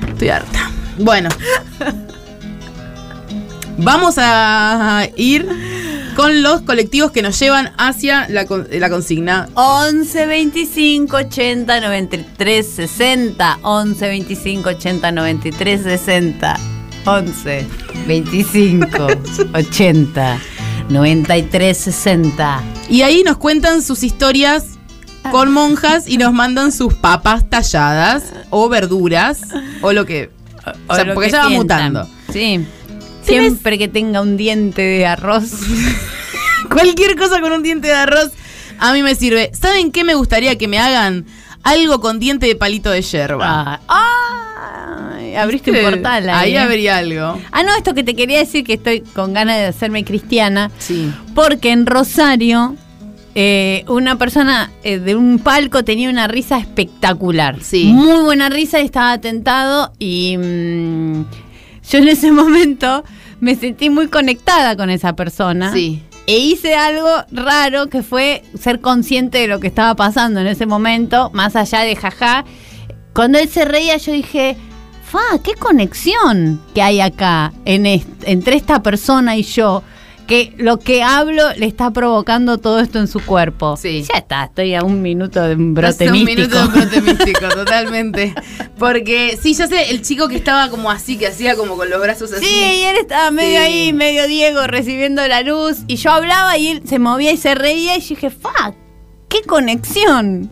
Estoy 0.07 0.29
harta. 0.29 0.71
Bueno. 0.97 1.29
Vamos 3.77 4.15
a 4.17 5.07
ir 5.17 5.47
con 6.15 6.43
los 6.43 6.61
colectivos 6.61 7.11
que 7.11 7.23
nos 7.23 7.39
llevan 7.39 7.73
hacia 7.77 8.29
la, 8.29 8.45
con- 8.45 8.67
la 8.71 8.89
consigna. 8.89 9.49
11 9.55 10.25
25 10.27 11.17
80 11.17 11.79
93 11.81 12.67
60 12.67 13.59
11 13.63 14.07
25 14.07 14.69
80 14.69 15.11
93 15.11 15.81
60 15.81 16.59
11 17.05 17.67
25 18.07 19.07
80 19.53 20.39
93 20.89 21.77
60 21.77 22.63
Y 22.89 23.01
ahí 23.01 23.23
nos 23.23 23.37
cuentan 23.37 23.81
sus 23.81 24.03
historias 24.03 24.65
con 25.31 25.51
monjas 25.51 26.07
y 26.07 26.17
nos 26.17 26.33
mandan 26.33 26.71
sus 26.71 26.93
papas 26.93 27.49
talladas 27.49 28.23
o 28.49 28.69
verduras 28.69 29.41
o 29.81 29.93
lo 29.93 30.05
que. 30.05 30.31
O 30.87 30.95
sea, 30.95 31.13
porque 31.13 31.27
que 31.27 31.31
ya 31.33 31.43
va 31.43 31.49
mutando. 31.49 32.07
Sí. 32.31 32.65
Siempre 33.23 33.77
que 33.77 33.87
tenga 33.87 34.21
un 34.21 34.37
diente 34.37 34.81
de 34.81 35.05
arroz. 35.05 35.51
Cualquier 36.69 37.15
cosa 37.15 37.39
con 37.39 37.51
un 37.53 37.63
diente 37.63 37.87
de 37.87 37.93
arroz 37.93 38.31
a 38.79 38.93
mí 38.93 39.01
me 39.01 39.15
sirve. 39.15 39.51
¿Saben 39.53 39.91
qué 39.91 40.03
me 40.03 40.15
gustaría 40.15 40.57
que 40.57 40.67
me 40.67 40.77
hagan? 40.79 41.25
Algo 41.63 42.01
con 42.01 42.19
diente 42.19 42.45
de 42.45 42.55
palito 42.55 42.91
de 42.91 43.01
yerba. 43.01 43.81
Ah, 43.87 45.11
ay, 45.15 45.35
abriste 45.35 45.71
un 45.71 45.91
portal 45.91 46.29
ahí. 46.29 46.49
Ahí 46.49 46.55
¿eh? 46.55 46.59
habría 46.59 46.97
algo. 46.97 47.39
Ah, 47.51 47.63
no, 47.63 47.73
esto 47.75 47.93
que 47.93 48.03
te 48.03 48.15
quería 48.15 48.39
decir 48.39 48.65
que 48.65 48.73
estoy 48.73 49.01
con 49.01 49.33
ganas 49.33 49.57
de 49.57 49.65
hacerme 49.65 50.03
cristiana. 50.03 50.71
Sí. 50.77 51.11
Porque 51.33 51.71
en 51.71 51.85
Rosario, 51.85 52.75
eh, 53.35 53.85
una 53.87 54.17
persona 54.17 54.71
eh, 54.83 54.99
de 54.99 55.15
un 55.15 55.39
palco 55.39 55.83
tenía 55.83 56.09
una 56.09 56.27
risa 56.27 56.57
espectacular. 56.57 57.57
Sí. 57.61 57.85
Muy 57.85 58.23
buena 58.23 58.49
risa 58.49 58.81
y 58.81 58.85
estaba 58.85 59.17
tentado. 59.19 59.93
Y 59.99 60.37
mm, 60.37 61.25
yo 61.89 61.97
en 61.97 62.07
ese 62.09 62.31
momento 62.33 63.03
me 63.39 63.55
sentí 63.55 63.89
muy 63.89 64.07
conectada 64.09 64.75
con 64.75 64.89
esa 64.89 65.15
persona. 65.15 65.71
Sí. 65.73 66.01
E 66.25 66.37
hice 66.37 66.75
algo 66.75 67.09
raro 67.31 67.89
que 67.89 68.01
fue 68.01 68.43
ser 68.57 68.79
consciente 68.79 69.39
de 69.39 69.47
lo 69.47 69.59
que 69.59 69.67
estaba 69.67 69.93
pasando 69.95 70.39
en 70.39 70.47
ese 70.47 70.65
momento, 70.65 71.29
más 71.33 71.55
allá 71.57 71.81
de 71.81 71.95
jaja. 71.97 72.45
Cuando 73.13 73.39
él 73.39 73.49
se 73.49 73.65
reía, 73.65 73.97
yo 73.97 74.13
dije, 74.13 74.55
fa, 75.05 75.19
qué 75.43 75.53
conexión 75.55 76.61
que 76.73 76.81
hay 76.81 77.01
acá 77.01 77.51
en 77.65 77.85
est- 77.85 78.07
entre 78.23 78.55
esta 78.55 78.81
persona 78.81 79.35
y 79.35 79.43
yo. 79.43 79.83
Que 80.27 80.53
lo 80.57 80.79
que 80.79 81.03
hablo 81.03 81.43
le 81.57 81.65
está 81.65 81.91
provocando 81.91 82.57
todo 82.57 82.79
esto 82.79 82.97
en 82.99 83.09
su 83.09 83.19
cuerpo. 83.19 83.75
Sí. 83.75 84.05
Ya 84.09 84.19
está, 84.19 84.45
estoy 84.45 84.73
a 84.73 84.81
un 84.81 85.01
minuto 85.01 85.41
de 85.43 85.55
un 85.55 85.73
brote 85.73 86.05
Hace 86.05 86.07
un 86.07 86.23
místico. 86.23 86.39
minuto 86.39 86.57
de 86.59 86.65
un 86.65 86.73
brote 86.73 87.01
místico, 87.25 87.49
totalmente. 87.49 88.33
Porque, 88.83 89.39
sí, 89.41 89.53
yo 89.55 89.65
sé, 89.67 89.91
el 89.91 90.01
chico 90.01 90.27
que 90.27 90.35
estaba 90.35 90.69
como 90.69 90.91
así, 90.91 91.15
que 91.17 91.27
hacía 91.27 91.55
como 91.55 91.77
con 91.77 91.89
los 91.89 92.01
brazos 92.01 92.33
así. 92.33 92.43
Sí, 92.45 92.79
y 92.81 92.83
él 92.83 92.97
estaba 92.97 93.31
medio 93.31 93.59
Sí. 93.59 93.65
ahí, 93.65 93.93
medio 93.93 94.27
Diego, 94.27 94.67
recibiendo 94.67 95.25
la 95.25 95.41
luz. 95.41 95.77
Y 95.87 95.95
yo 95.95 96.11
hablaba 96.11 96.57
y 96.57 96.67
él 96.67 96.81
se 96.85 96.99
movía 96.99 97.31
y 97.31 97.37
se 97.37 97.55
reía. 97.55 97.95
Y 97.95 98.01
yo 98.01 98.09
dije, 98.09 98.29
fa, 98.29 98.73
qué 99.29 99.41
conexión. 99.43 100.49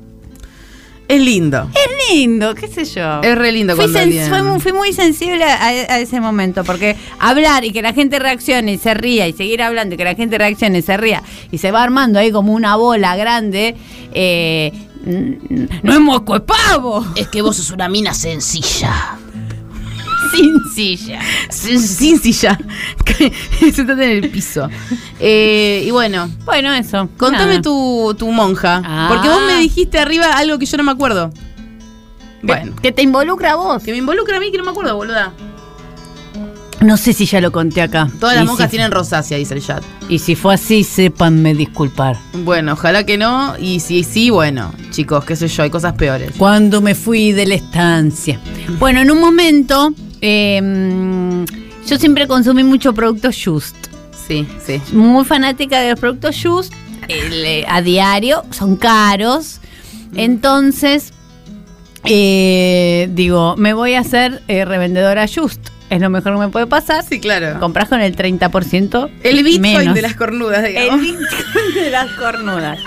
Es 1.10 1.20
lindo. 1.20 1.70
Es 1.74 2.16
lindo, 2.16 2.56
qué 2.56 2.70
sé 2.70 2.86
yo. 2.86 3.22
Es 3.22 3.38
re 3.38 3.52
lindo 3.52 3.76
Fui, 3.76 3.90
fui 3.90 4.42
muy, 4.44 4.62
fui 4.62 4.72
muy 4.72 4.94
sensible 4.94 5.44
a, 5.44 5.66
a 5.68 6.00
ese 6.00 6.22
momento, 6.22 6.64
porque 6.64 6.96
hablar 7.20 7.66
y 7.66 7.74
que 7.74 7.82
la 7.82 7.92
gente 7.92 8.18
reaccione 8.18 8.72
y 8.72 8.78
se 8.78 8.94
ría, 8.94 9.28
y 9.28 9.34
seguir 9.34 9.62
hablando 9.62 9.96
y 9.96 9.98
que 9.98 10.06
la 10.06 10.16
gente 10.16 10.38
reaccione 10.38 10.78
y 10.78 10.82
se 10.82 10.96
ría, 10.96 11.22
y 11.52 11.58
se 11.58 11.72
va 11.72 11.84
armando 11.84 12.18
ahí 12.18 12.32
como 12.32 12.54
una 12.54 12.78
bola 12.78 13.18
grande, 13.18 13.76
eh, 14.14 14.72
no 15.06 15.94
es 15.94 16.00
moco, 16.00 16.36
es 16.36 16.42
pavo. 16.42 17.06
Es 17.16 17.28
que 17.28 17.42
vos 17.42 17.56
sos 17.58 17.72
una 17.72 17.90
mina 17.90 18.14
sencilla. 18.14 19.18
Sin 20.32 22.20
silla. 22.20 22.58
Sentate 23.74 24.18
en 24.18 24.24
el 24.24 24.30
piso. 24.30 24.70
Eh, 25.20 25.84
y 25.86 25.92
bueno, 25.92 26.30
Bueno, 26.46 26.74
eso. 26.74 27.10
contame 27.18 27.62
tu, 27.62 28.16
tu 28.18 28.32
monja. 28.32 28.82
Ah. 28.86 29.08
Porque 29.12 29.28
vos 29.28 29.42
me 29.46 29.58
dijiste 29.60 30.00
arriba 30.00 30.32
algo 30.38 30.58
que 30.58 30.66
yo 30.66 30.78
no 30.78 30.84
me 30.84 30.92
acuerdo. 30.92 31.32
Que- 32.42 32.48
Bueno. 32.48 32.76
Que 32.82 32.92
te 32.92 33.02
involucra 33.02 33.52
a 33.52 33.56
vos. 33.56 33.84
Que 33.84 33.92
me 33.92 33.98
involucra 33.98 34.38
a 34.38 34.40
mí 34.40 34.52
que 34.52 34.58
no 34.58 34.64
me 34.64 34.72
acuerdo, 34.72 34.96
boluda. 34.96 35.34
No 36.82 36.98
sé 36.98 37.14
si 37.14 37.26
ya 37.26 37.40
lo 37.42 37.52
conté 37.52 37.82
acá. 37.82 38.10
Todas 38.20 38.36
las 38.36 38.44
Y 38.44 38.48
monjas 38.48 38.66
si- 38.66 38.72
tienen 38.78 38.92
rosácea, 38.92 39.38
dice 39.38 39.54
el 39.54 39.62
chat. 39.64 39.84
Y 40.10 40.18
si 40.20 40.36
fue 40.36 40.56
así, 40.56 40.84
sépanme 40.84 41.54
disculpar. 41.54 42.18
Bueno, 42.34 42.74
ojalá 42.74 43.06
que 43.06 43.18
no. 43.18 43.56
Y 43.60 43.80
si 43.82 44.04
sí, 44.04 44.30
bueno, 44.32 44.74
chicos, 44.90 45.24
qué 45.24 45.36
sé 45.36 45.48
yo, 45.48 45.62
hay 45.64 45.70
cosas 45.70 45.94
peores. 45.94 46.32
Cuando 46.38 46.82
me 46.82 46.96
fui 46.96 47.32
de 47.34 47.46
la 47.46 47.56
estancia. 47.56 48.40
Bueno, 48.80 49.00
en 49.02 49.12
un 49.12 49.20
momento, 49.22 49.94
eh, 50.22 51.46
yo 51.88 51.98
siempre 52.00 52.28
consumí 52.28 52.64
mucho 52.64 52.94
producto 52.94 53.30
Just. 53.32 53.76
Sí, 54.28 54.48
sí. 54.66 54.82
Muy 54.94 55.24
fanática 55.26 55.80
de 55.82 55.92
los 55.92 56.00
productos 56.00 56.36
Just. 56.44 56.74
eh, 57.08 57.64
a 57.68 57.82
diario, 57.82 58.44
son 58.52 58.76
caros. 58.76 59.60
Entonces, 60.16 61.14
eh, 62.06 63.08
digo, 63.14 63.56
me 63.58 63.74
voy 63.74 63.94
a 63.94 64.00
hacer 64.00 64.42
eh, 64.48 64.66
revendedora 64.66 65.28
Just. 65.28 65.60
Es 65.92 66.02
lo 66.02 66.10
mejor 66.10 66.34
que 66.34 66.40
me 66.40 66.48
puede 66.50 66.68
pasar. 66.68 67.04
Sí, 67.08 67.20
claro. 67.20 67.60
Compras 67.60 67.90
con 67.90 68.02
el 68.02 68.16
30%. 68.16 69.12
El 69.24 69.44
Bitcoin 69.44 69.62
menos. 69.62 69.94
de 69.94 70.02
las 70.02 70.16
cornudas, 70.16 70.64
El 70.64 70.68
digamos. 70.74 71.02
Bitcoin 71.02 71.74
de 71.76 71.90
las 71.92 72.10
cornudas. 72.14 72.80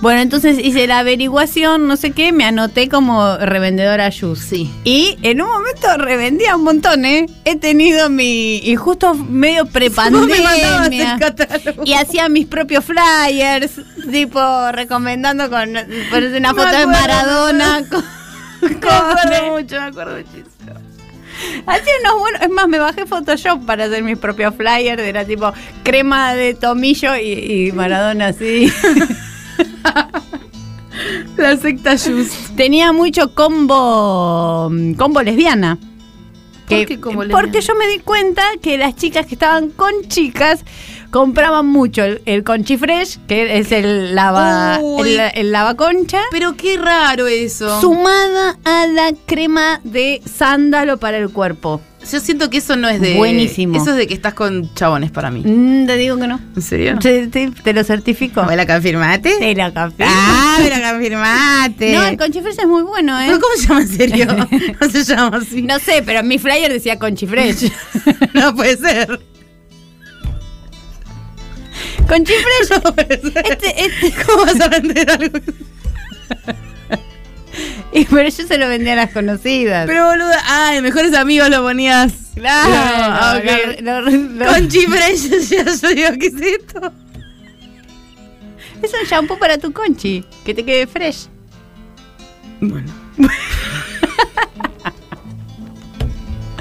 Bueno, 0.00 0.20
entonces 0.20 0.58
hice 0.62 0.86
la 0.86 1.00
averiguación, 1.00 1.88
no 1.88 1.96
sé 1.96 2.12
qué, 2.12 2.30
me 2.32 2.44
anoté 2.44 2.88
como 2.88 3.36
revendedora 3.36 4.10
Just. 4.12 4.42
Sí. 4.48 4.70
Y 4.84 5.18
en 5.22 5.42
un 5.42 5.48
momento 5.48 5.88
revendía 5.98 6.54
un 6.56 6.62
montón, 6.62 7.04
¿eh? 7.04 7.26
He 7.44 7.56
tenido 7.56 8.08
mi. 8.08 8.58
Y 8.58 8.76
justo 8.76 9.12
medio 9.14 9.64
me 9.64 9.68
el 9.68 9.72
prepandemia. 9.72 11.16
catálogo. 11.18 11.82
Y 11.84 11.94
hacía 11.94 12.28
mis 12.28 12.46
propios 12.46 12.84
flyers, 12.84 13.72
tipo 14.10 14.40
recomendando 14.72 15.50
con 15.50 15.70
una 15.70 15.84
Me 15.84 16.48
foto 16.62 16.76
de 16.78 16.86
Maradona. 16.86 17.82
Con, 17.90 18.04
Me 18.62 18.76
acuerdo 18.76 19.40
con- 19.40 19.60
mucho, 19.60 19.80
me 19.80 19.86
acuerdo 19.88 20.16
muchísimo. 20.16 20.48
Hacía 21.66 21.92
unos 22.00 22.18
buenos. 22.20 22.42
Es 22.42 22.50
más, 22.50 22.68
me 22.68 22.78
bajé 22.78 23.06
Photoshop 23.06 23.64
para 23.64 23.84
hacer 23.84 24.02
mis 24.02 24.18
propios 24.18 24.54
flyers. 24.54 25.02
Era 25.02 25.24
tipo 25.24 25.52
crema 25.82 26.34
de 26.34 26.54
tomillo 26.54 27.16
y, 27.16 27.68
y 27.68 27.72
Maradona 27.72 28.28
así. 28.28 28.72
La 31.36 31.56
secta 31.56 31.92
Just. 31.92 32.56
Tenía 32.56 32.92
mucho 32.92 33.34
combo. 33.34 34.70
combo 34.96 35.22
lesbiana. 35.22 35.78
¿Por 36.68 36.86
qué 36.86 37.00
combo 37.00 37.22
lesbiana? 37.22 37.40
Porque 37.40 37.60
yo 37.60 37.74
me 37.76 37.86
di 37.86 37.98
cuenta 38.00 38.42
que 38.60 38.76
las 38.76 38.96
chicas 38.96 39.26
que 39.26 39.34
estaban 39.34 39.70
con 39.70 39.92
chicas 40.08 40.64
compraban 41.10 41.66
mucho 41.66 42.04
el, 42.04 42.22
el 42.26 42.44
conchifresh, 42.44 43.18
que 43.26 43.58
es 43.58 43.72
el 43.72 44.14
lava, 44.14 44.80
el, 44.98 45.20
el 45.34 45.52
lavaconcha, 45.52 46.20
Pero 46.30 46.56
qué 46.56 46.76
raro 46.76 47.26
eso. 47.26 47.80
sumada 47.80 48.58
a 48.64 48.86
la 48.86 49.12
crema 49.26 49.80
de 49.84 50.20
sándalo 50.24 50.98
para 50.98 51.18
el 51.18 51.30
cuerpo. 51.30 51.80
Yo 52.10 52.20
siento 52.20 52.48
que 52.48 52.58
eso 52.58 52.76
no 52.76 52.88
es 52.88 53.00
de. 53.00 53.16
Buenísimo. 53.16 53.76
Eso 53.76 53.90
es 53.90 53.96
de 53.96 54.06
que 54.06 54.14
estás 54.14 54.32
con 54.32 54.72
chabones 54.74 55.10
para 55.10 55.30
mí. 55.30 55.42
Mm, 55.44 55.86
te 55.86 55.96
digo 55.96 56.16
que 56.16 56.26
no. 56.28 56.40
¿En 56.56 56.62
serio? 56.62 56.96
Te, 57.00 57.72
lo 57.72 57.84
certifico. 57.84 58.44
¿Me 58.44 58.56
la 58.56 58.66
confirmaste? 58.66 59.36
Te 59.38 59.54
lo 59.54 59.74
confirmo. 59.74 60.06
Ah, 60.08 60.58
me 60.62 60.70
la 60.70 60.92
confirmaste. 60.92 61.92
No, 61.92 62.06
el 62.06 62.16
conchifresh 62.16 62.58
es 62.60 62.66
muy 62.66 62.82
bueno, 62.82 63.20
¿eh? 63.20 63.24
¿Pero 63.26 63.40
¿Cómo 63.40 63.54
se 63.56 63.66
llama 63.66 63.80
en 63.82 63.88
serio? 63.88 64.26
No 64.80 64.90
se 64.90 65.04
llama 65.04 65.36
así. 65.38 65.62
No 65.62 65.78
sé, 65.80 66.02
pero 66.06 66.20
en 66.20 66.28
mi 66.28 66.38
flyer 66.38 66.72
decía 66.72 66.98
conchifresh. 66.98 67.70
No 68.32 68.54
puede 68.54 68.76
ser. 68.76 69.20
No 72.08 72.94
puede 72.94 73.20
ser. 73.32 73.44
Este, 73.50 73.84
este. 73.84 74.24
¿Cómo 74.24 74.44
vas 74.46 74.60
a 74.60 74.68
vender 74.68 75.10
algo? 75.10 75.38
Y 77.92 78.04
pero 78.04 78.28
yo 78.28 78.46
se 78.46 78.58
lo 78.58 78.68
vendía 78.68 78.92
a 78.92 78.96
las 78.96 79.10
conocidas. 79.12 79.86
Pero 79.86 80.06
boluda, 80.06 80.40
ay, 80.46 80.80
mejores 80.82 81.14
amigos 81.14 81.48
lo 81.50 81.62
ponías. 81.62 82.12
claro. 82.34 82.70
No, 82.70 83.38
ok. 83.38 83.80
lo- 83.80 84.00
lo- 84.02 84.10
lo- 84.10 84.46
Con 84.46 84.68
chifres, 84.68 85.48
ya 85.50 85.64
yo 85.64 85.88
digo, 85.94 86.08
¿qué 86.20 86.26
es 86.26 86.34
esto? 86.60 86.92
es 88.82 88.92
un 88.92 89.08
shampoo 89.08 89.38
para 89.38 89.58
tu 89.58 89.72
conchi. 89.72 90.24
Que 90.44 90.54
te 90.54 90.64
quede 90.64 90.86
fresh. 90.86 91.26
Bueno. 92.60 92.92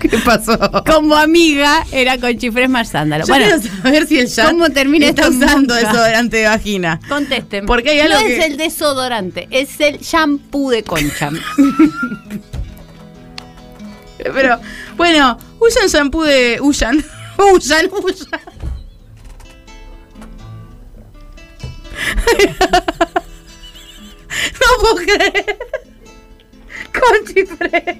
¿Qué 0.01 0.17
pasó? 0.19 0.57
Como 0.85 1.15
amiga 1.15 1.85
era 1.91 2.17
con 2.17 2.37
chifres 2.37 2.69
más 2.69 2.89
sándalo. 2.89 3.25
Yo 3.25 3.33
bueno, 3.33 4.05
si 4.07 4.19
el 4.19 4.29
¿cómo 4.45 4.69
termina 4.69 5.07
está 5.07 5.29
usando 5.29 5.73
desodorante 5.73 6.37
de 6.37 6.45
vagina. 6.45 6.99
Contesten. 7.07 7.65
Porque 7.65 7.91
hay 7.91 7.99
algo 8.01 8.19
no 8.19 8.25
que... 8.25 8.37
es 8.37 8.45
el 8.45 8.57
desodorante, 8.57 9.47
es 9.51 9.79
el 9.79 9.99
shampoo 9.99 10.69
de 10.69 10.83
concha. 10.83 11.31
Pero, 14.17 14.59
bueno, 14.95 15.37
huyan 15.59 15.87
shampoo 15.87 16.23
de. 16.23 16.59
Huyan. 16.61 17.03
Huyan, 17.37 17.89
huyan. 18.03 18.41
no 24.59 24.67
puedo. 24.81 25.86
Conchifres. 26.93 27.97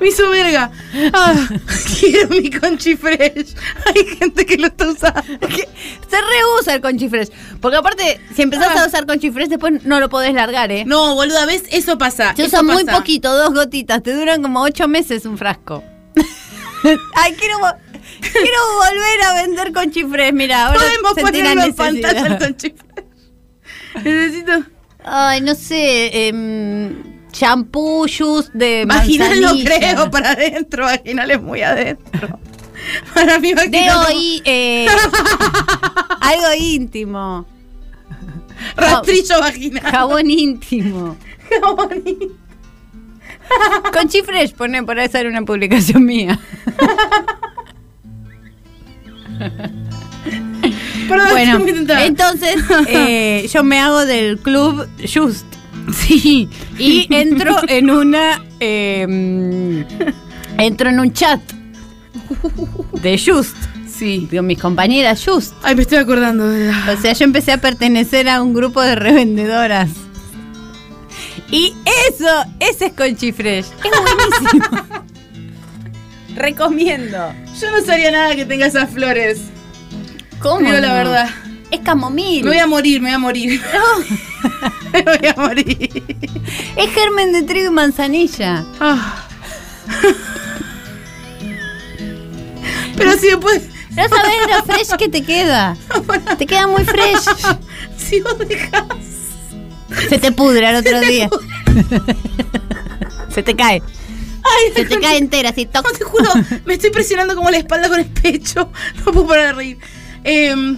Me 0.00 0.08
hizo 0.08 0.28
verga. 0.28 0.70
Ah, 1.12 1.48
quiero 2.00 2.28
mi 2.30 2.50
conchifresh. 2.50 3.54
Hay 3.86 4.04
gente 4.18 4.44
que 4.44 4.56
lo 4.58 4.66
está 4.66 4.88
usando. 4.88 5.22
Se 5.22 6.16
rehúsa 6.20 6.74
el 6.74 6.80
conchifres. 6.80 7.32
Porque 7.60 7.76
aparte, 7.78 8.20
si 8.34 8.42
empezás 8.42 8.76
Ah. 8.76 8.84
a 8.84 8.86
usar 8.86 9.06
conchifres, 9.06 9.48
después 9.48 9.84
no 9.84 10.00
lo 10.00 10.08
podés 10.08 10.34
largar, 10.34 10.70
¿eh? 10.72 10.84
No, 10.84 11.14
boluda, 11.14 11.46
¿ves? 11.46 11.62
Eso 11.70 11.96
pasa. 11.98 12.34
Yo 12.34 12.44
eso 12.44 12.56
uso 12.56 12.64
muy 12.64 12.84
poquito, 12.84 13.34
dos 13.36 13.54
gotitas. 13.54 14.02
Te 14.02 14.12
duran 14.12 14.42
como 14.42 14.62
ocho 14.62 14.88
meses 14.88 15.24
un 15.26 15.38
frasco. 15.38 15.82
Ay, 17.14 17.32
quiero, 17.34 17.58
vo- 17.60 17.76
quiero 18.20 18.58
volver 18.76 19.22
a 19.26 19.34
vender 19.42 19.72
conchifres. 19.72 20.32
Mira, 20.32 20.66
ahora 20.66 20.80
Podemos 20.80 21.14
ponerlo 21.14 21.62
en 21.64 21.74
pantalla 21.74 22.26
el 22.26 22.38
conchifresh. 22.38 23.04
Necesito. 24.04 24.52
Ay, 25.04 25.40
no 25.40 25.54
sé. 25.54 26.28
em, 26.28 26.94
shampoo, 27.32 28.06
juice 28.08 28.50
de 28.54 28.84
Vaginal 28.86 29.40
no 29.40 29.52
creo, 29.64 30.10
para 30.10 30.30
adentro. 30.32 30.84
Vaginal 30.84 31.30
es 31.30 31.40
muy 31.42 31.62
adentro. 31.62 32.38
Para 33.14 33.38
mí, 33.38 33.48
De 33.50 33.54
vaginal. 33.54 33.86
no. 33.86 34.06
hoy, 34.08 34.42
eh, 34.44 34.86
algo 36.20 36.46
íntimo. 36.58 37.46
Rastrillo 38.76 39.40
vaginal. 39.40 39.82
Jabón 39.90 40.30
íntimo. 40.30 41.16
Jabón 41.62 42.02
y- 42.04 42.28
Conchifresh, 43.92 44.54
pone 44.54 44.82
por 44.82 44.98
ahí 44.98 45.08
sale 45.08 45.28
una 45.28 45.42
publicación 45.42 46.04
mía. 46.04 46.38
Perdón, 51.08 51.28
Bueno, 51.30 51.60
entonces 52.00 52.56
eh, 52.88 53.48
yo 53.52 53.62
me 53.64 53.78
hago 53.80 54.04
del 54.06 54.38
club 54.38 54.86
Just. 55.02 55.44
Sí. 55.92 56.48
Y 56.78 57.06
entro 57.14 57.56
en 57.68 57.90
una. 57.90 58.42
eh, 58.60 59.84
entro 60.58 60.88
en 60.90 61.00
un 61.00 61.12
chat 61.12 61.40
de 63.02 63.18
Just. 63.18 63.56
Sí. 63.88 64.26
Con 64.34 64.46
mis 64.46 64.58
compañeras 64.58 65.22
Just. 65.24 65.52
Ay, 65.62 65.74
me 65.76 65.82
estoy 65.82 65.98
acordando. 65.98 66.44
O 66.44 67.00
sea, 67.00 67.12
yo 67.12 67.24
empecé 67.24 67.52
a 67.52 67.58
pertenecer 67.58 68.28
a 68.28 68.42
un 68.42 68.54
grupo 68.54 68.80
de 68.80 68.94
revendedoras. 68.96 69.90
Y 71.50 71.74
eso, 72.08 72.26
ese 72.58 72.86
es 72.86 72.92
Conchifresh. 72.94 73.66
Es 73.66 74.50
buenísimo. 74.50 74.82
Recomiendo. 76.34 77.32
Yo 77.60 77.70
no 77.70 77.84
sabía 77.84 78.10
nada 78.10 78.34
que 78.34 78.44
tenga 78.44 78.66
esas 78.66 78.90
flores. 78.90 79.40
¿Cómo? 80.40 80.60
Digo 80.60 80.80
la 80.80 80.94
verdad. 80.94 81.30
Es 81.70 81.80
camomil. 81.80 82.44
Me 82.44 82.50
voy 82.50 82.58
a 82.58 82.66
morir, 82.66 83.00
me 83.00 83.08
voy 83.08 83.14
a 83.14 83.18
morir. 83.18 83.60
me 84.92 85.02
voy 85.02 85.28
a 85.28 85.34
morir. 85.36 86.04
Es 86.76 86.90
germen 86.90 87.32
de 87.32 87.42
trigo 87.42 87.68
y 87.68 87.74
manzanilla. 87.74 88.64
Ah. 88.80 89.26
Pero 92.96 93.12
si 93.18 93.26
después. 93.26 93.62
No 93.90 94.08
sabes 94.08 94.34
lo 94.48 94.64
fresh 94.64 94.96
que 94.98 95.08
te 95.08 95.22
queda. 95.22 95.76
Te 96.38 96.46
queda 96.46 96.66
muy 96.66 96.84
fresh. 96.84 97.24
Si 97.96 98.20
vos 98.20 98.36
dejás. 98.38 98.84
Se 100.08 100.18
te 100.18 100.32
pudre 100.32 100.66
al 100.66 100.76
otro 100.76 101.00
día. 101.00 101.30
Se 103.32 103.42
te 103.44 103.54
cae. 103.54 103.82
Ay, 104.42 104.72
Se 104.74 104.84
te 104.84 104.98
cae 104.98 105.18
entera, 105.18 105.50
así 105.50 105.66
toc. 105.66 105.86
No, 105.86 105.92
te 105.96 106.04
juro, 106.04 106.30
me 106.64 106.74
estoy 106.74 106.90
presionando 106.90 107.34
como 107.36 107.50
la 107.50 107.58
espalda 107.58 107.88
con 107.88 108.00
el 108.00 108.06
pecho. 108.06 108.70
No 108.98 109.12
puedo 109.12 109.26
parar 109.28 109.46
de 109.46 109.52
reír. 109.52 109.78
Eh, 110.24 110.76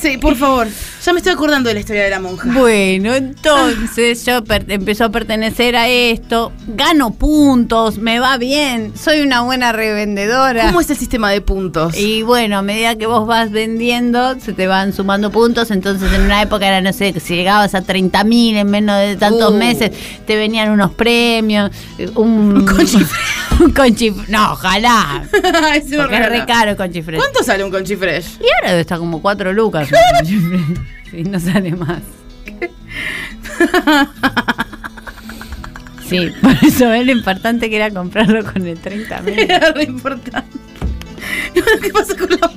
sí, 0.00 0.18
por 0.18 0.36
favor. 0.36 0.66
Ya 1.04 1.12
me 1.12 1.18
estoy 1.18 1.32
acordando 1.32 1.68
de 1.68 1.74
la 1.74 1.80
historia 1.80 2.02
de 2.04 2.10
la 2.10 2.20
monja. 2.20 2.48
Bueno, 2.52 3.14
entonces 3.14 4.24
yo 4.24 4.40
empiezo 4.68 5.04
a 5.04 5.08
pertenecer 5.10 5.76
a 5.76 5.88
esto, 5.88 6.52
gano 6.68 7.12
puntos, 7.14 7.98
me 7.98 8.18
va 8.20 8.36
bien, 8.36 8.92
soy 8.96 9.20
una 9.20 9.40
buena 9.42 9.72
revendedora. 9.72 10.66
¿Cómo 10.66 10.80
es 10.80 10.90
el 10.90 10.96
sistema 10.96 11.30
de 11.30 11.40
puntos? 11.40 11.96
Y 11.96 12.22
bueno, 12.22 12.58
a 12.58 12.62
medida 12.62 12.96
que 12.96 13.06
vos 13.06 13.26
vas 13.26 13.50
vendiendo, 13.50 14.38
se 14.40 14.52
te 14.52 14.66
van 14.66 14.92
sumando 14.92 15.30
puntos. 15.30 15.70
Entonces, 15.70 16.12
en 16.12 16.22
una 16.22 16.42
época 16.42 16.66
era, 16.66 16.80
no 16.80 16.92
sé, 16.92 17.18
si 17.20 17.34
llegabas 17.36 17.74
a 17.74 17.82
30 17.82 18.24
mil 18.24 18.56
en 18.56 18.70
menos 18.70 18.98
de 19.00 19.16
tantos 19.16 19.52
Uh. 19.52 19.56
meses, 19.56 19.90
te 20.26 20.36
venían 20.36 20.70
unos 20.70 20.92
premios, 20.92 21.70
eh, 21.98 22.10
un. 22.14 22.40
Un 22.60 22.66
conchifre. 22.66 23.18
un 23.60 23.74
conchif- 23.74 24.26
No, 24.28 24.52
ojalá. 24.52 25.24
Me 25.32 25.40
Porque 25.96 26.16
es 26.16 26.28
re 26.28 26.44
caro 26.46 26.70
el 26.72 26.76
conchifre. 26.76 27.16
¿Cuánto 27.16 27.42
sale 27.42 27.64
un 27.64 27.70
conchifresh? 27.70 28.38
Y 28.40 28.44
ahora 28.56 28.78
estar 28.80 28.98
como 28.98 29.20
4 29.20 29.52
lucas. 29.52 29.69
Conchifre. 29.70 30.60
Sí, 31.10 31.24
no 31.24 31.40
sale 31.40 31.72
más. 31.72 32.02
Sí, 36.08 36.28
por 36.42 36.52
eso 36.64 36.92
es 36.92 37.06
lo 37.06 37.12
importante 37.12 37.68
que 37.70 37.76
era 37.76 37.90
comprarlo 37.90 38.44
con 38.52 38.66
el 38.66 38.78
30 38.78 39.20
mil. 39.22 39.38
Era 39.38 39.72
re 39.72 39.84
importante. 39.84 40.56
¿Qué 41.54 41.90
pasa 41.92 42.16
con 42.16 42.30
la? 42.30 42.50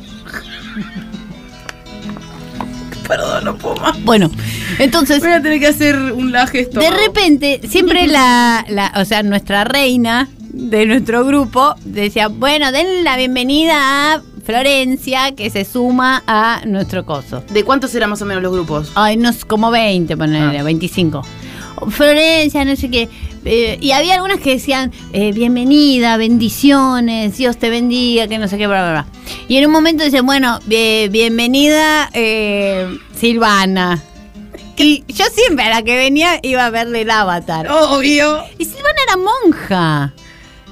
Perdón, 3.08 3.43
no 3.45 3.58
puedo 3.58 3.76
más. 3.78 4.02
Bueno, 4.04 4.32
entonces, 4.80 5.19
Voy 5.19 5.32
a 5.32 5.41
tener 5.41 5.60
que 5.60 5.67
hacer 5.67 5.95
un 5.97 6.32
laje 6.32 6.62
esto. 6.62 6.80
de 6.80 6.89
repente, 6.89 7.60
siempre 7.67 8.08
la, 8.08 8.65
la, 8.69 8.91
o 8.95 9.06
sea, 9.06 9.21
nuestra 9.23 9.63
reina 9.65 10.30
de 10.52 10.86
nuestro 10.86 11.26
grupo 11.26 11.76
decía, 11.86 12.28
bueno, 12.30 12.71
den 12.71 13.04
la 13.04 13.17
bienvenida 13.17 14.13
a 14.13 14.21
Florencia, 14.43 15.34
que 15.36 15.49
se 15.49 15.65
suma 15.65 16.23
a 16.27 16.62
nuestro 16.65 17.06
coso. 17.06 17.43
¿De 17.49 17.63
cuántos 17.63 17.93
eran 17.95 18.10
más 18.10 18.21
o 18.21 18.25
menos 18.25 18.43
los 18.43 18.51
grupos? 18.51 18.91
Ay, 18.95 19.17
no 19.17 19.32
como 19.47 19.71
20, 19.71 20.15
ponele, 20.17 20.60
Ah. 20.60 20.63
25. 20.63 21.21
Florencia, 21.89 22.63
no 22.65 22.75
sé 22.75 22.89
qué. 22.89 23.10
Eh, 23.45 23.77
y 23.82 23.91
había 23.91 24.15
algunas 24.15 24.39
que 24.39 24.51
decían, 24.51 24.91
eh, 25.12 25.32
bienvenida, 25.34 26.15
bendiciones, 26.17 27.38
Dios 27.38 27.58
te 27.58 27.69
bendiga, 27.69 28.27
que 28.27 28.38
no 28.38 28.47
sé 28.47 28.58
qué, 28.58 28.67
bla, 28.67 28.82
bla, 28.84 28.91
bla. 28.91 29.06
Y 29.47 29.58
en 29.58 29.65
un 29.65 29.71
momento 29.71 30.03
dicen, 30.03 30.25
bueno, 30.25 30.60
bien- 30.65 31.12
bienvenida, 31.12 32.10
eh, 32.13 32.88
Silvana. 33.17 34.01
Y 34.77 35.03
yo 35.08 35.25
siempre 35.34 35.65
a 35.65 35.69
la 35.69 35.84
que 35.84 35.95
venía 35.97 36.39
iba 36.41 36.65
a 36.65 36.69
verle 36.69 37.01
el 37.01 37.12
avatar. 37.12 37.67
Obvio. 37.69 38.43
Y 38.58 38.65
Silvana 38.65 38.95
era 39.08 39.17
monja. 39.17 40.13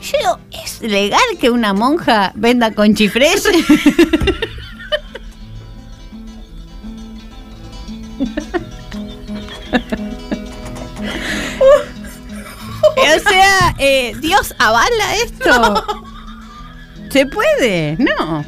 Yo 0.02 0.40
¿es 0.64 0.82
legal 0.82 1.22
que 1.40 1.50
una 1.52 1.74
monja 1.74 2.32
venda 2.36 2.74
con 2.74 2.96
chifres? 2.96 3.46
o 12.98 13.30
sea, 13.30 13.76
eh, 13.78 14.14
¿Dios 14.20 14.56
avala 14.58 15.16
esto? 15.24 15.86
¿Se 17.12 17.26
puede? 17.26 17.98
No. 18.00 18.46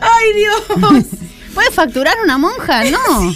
Ay, 0.00 0.32
Dios. 0.34 0.62
¿Puede 1.54 1.70
facturar 1.72 2.16
una 2.22 2.38
monja? 2.38 2.84
No. 2.84 3.34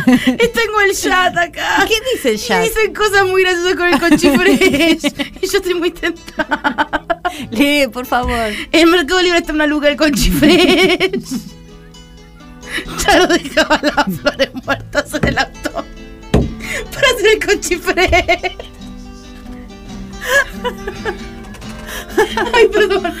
Tengo 0.54 0.80
el 0.88 0.96
chat 0.96 1.36
acá. 1.36 1.86
¿Qué 1.86 1.94
dice 2.14 2.30
el 2.30 2.34
Y 2.36 2.38
chat? 2.38 2.62
dicen 2.62 2.94
cosas 2.94 3.26
muy 3.26 3.42
graciosas 3.42 3.74
con 3.74 3.86
el 3.86 4.00
conchifresh. 4.00 5.04
y 5.42 5.46
yo 5.46 5.58
estoy 5.58 5.74
muy 5.74 5.90
tentada. 5.90 7.06
Lee, 7.50 7.86
por 7.92 8.06
favor. 8.06 8.52
En 8.72 8.90
Mercado 8.90 9.20
Libre 9.22 9.38
está 9.38 9.52
una 9.52 9.66
luca 9.66 9.88
el 9.88 9.96
conchifresh. 9.96 11.24
ya 13.06 13.18
lo 13.18 13.26
dejaba 13.28 13.80
las 13.82 14.18
flores 14.20 14.50
muertas 14.64 15.14
en 15.14 15.28
el 15.28 15.38
auto. 15.38 15.84
Para 16.92 17.08
hacer 17.14 17.26
el 17.34 17.46
conchifresh. 17.46 18.56
Ay, 22.54 22.68
perdón. 22.72 23.14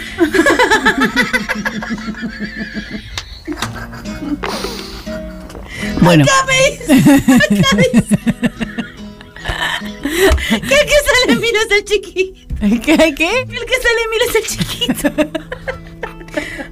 Bueno. 6.00 6.24
Acá 6.24 6.46
me 6.46 6.70
dice. 6.70 7.10
Acá 7.34 7.76
dice. 7.76 8.18
Que 10.50 10.74
el 10.74 10.86
que 10.86 10.98
sale 11.04 11.36
mira 11.40 11.58
es 11.62 11.70
el 11.78 11.84
chiquito. 11.84 12.40
¿Qué? 12.60 13.14
¿Qué? 13.14 13.40
El 13.40 13.64
que 13.66 13.76
sale 13.82 14.02
mira 14.10 14.24
es 14.28 14.34
el 14.36 14.46
chiquito. 14.46 15.10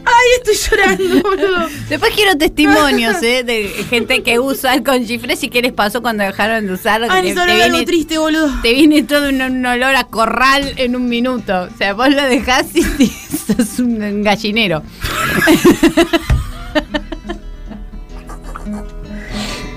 Ay, 0.05 0.27
estoy 0.39 0.57
llorando, 0.79 1.23
boludo. 1.23 1.69
Después 1.89 2.13
quiero 2.15 2.37
testimonios, 2.37 3.23
¿eh? 3.23 3.45
De 3.45 3.69
gente 3.89 4.23
que 4.23 4.39
usa 4.41 4.75
el 4.75 4.83
conchifres 4.83 5.43
y 5.45 5.49
qué 5.51 5.63
les 5.63 5.73
pasó 5.73 6.03
cuando 6.03 6.25
dejaron 6.25 6.67
de 6.67 6.73
usarlo. 6.73 7.07
que 7.07 7.13
Ay, 7.13 7.23
te, 7.29 7.35
solo 7.35 7.47
te 7.47 7.63
algo 7.63 7.77
viene, 7.77 7.87
triste, 7.87 8.19
boludo. 8.19 8.51
te 8.63 8.73
viene 8.75 9.03
todo 9.05 9.29
un, 9.29 9.41
un 9.41 9.65
olor 9.65 9.95
a 9.95 10.05
corral 10.05 10.75
en 10.77 10.97
un 10.97 11.09
minuto. 11.09 11.69
O 11.73 11.77
sea, 11.79 11.95
vos 11.95 12.09
lo 12.11 12.23
dejás 12.25 12.67
y, 12.75 12.81
y 13.03 13.07
sos 13.57 13.79
un 13.79 14.23
gallinero. 14.23 14.83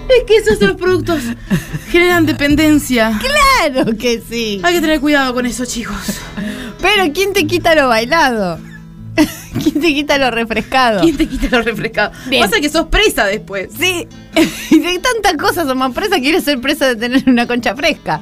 Es 0.09 0.23
que 0.27 0.37
esos 0.37 0.61
los 0.61 0.75
productos 0.75 1.21
generan 1.89 2.25
dependencia. 2.25 3.19
Claro 3.19 3.97
que 3.97 4.21
sí. 4.27 4.61
Hay 4.63 4.75
que 4.75 4.81
tener 4.81 4.99
cuidado 4.99 5.33
con 5.33 5.45
eso, 5.45 5.65
chicos. 5.65 5.97
Pero 6.81 7.11
¿quién 7.13 7.33
te 7.33 7.47
quita 7.47 7.73
lo 7.75 7.87
bailado? 7.87 8.59
¿Quién 9.63 9.81
te 9.81 9.93
quita 9.93 10.17
lo 10.17 10.29
refrescado? 10.31 11.01
¿Quién 11.01 11.17
te 11.17 11.27
quita 11.27 11.47
lo 11.49 11.61
refrescado? 11.63 12.11
Bien. 12.27 12.43
Pasa 12.43 12.59
que 12.59 12.69
sos 12.69 12.87
presa 12.87 13.25
después. 13.25 13.69
Sí, 13.77 14.07
y 14.71 14.79
de 14.79 14.99
tantas 14.99 15.33
cosas 15.37 15.67
somos 15.67 15.93
presa, 15.93 16.19
quiero 16.19 16.41
ser 16.41 16.59
presa 16.59 16.87
de 16.87 16.95
tener 16.95 17.23
una 17.27 17.47
concha 17.47 17.75
fresca. 17.75 18.21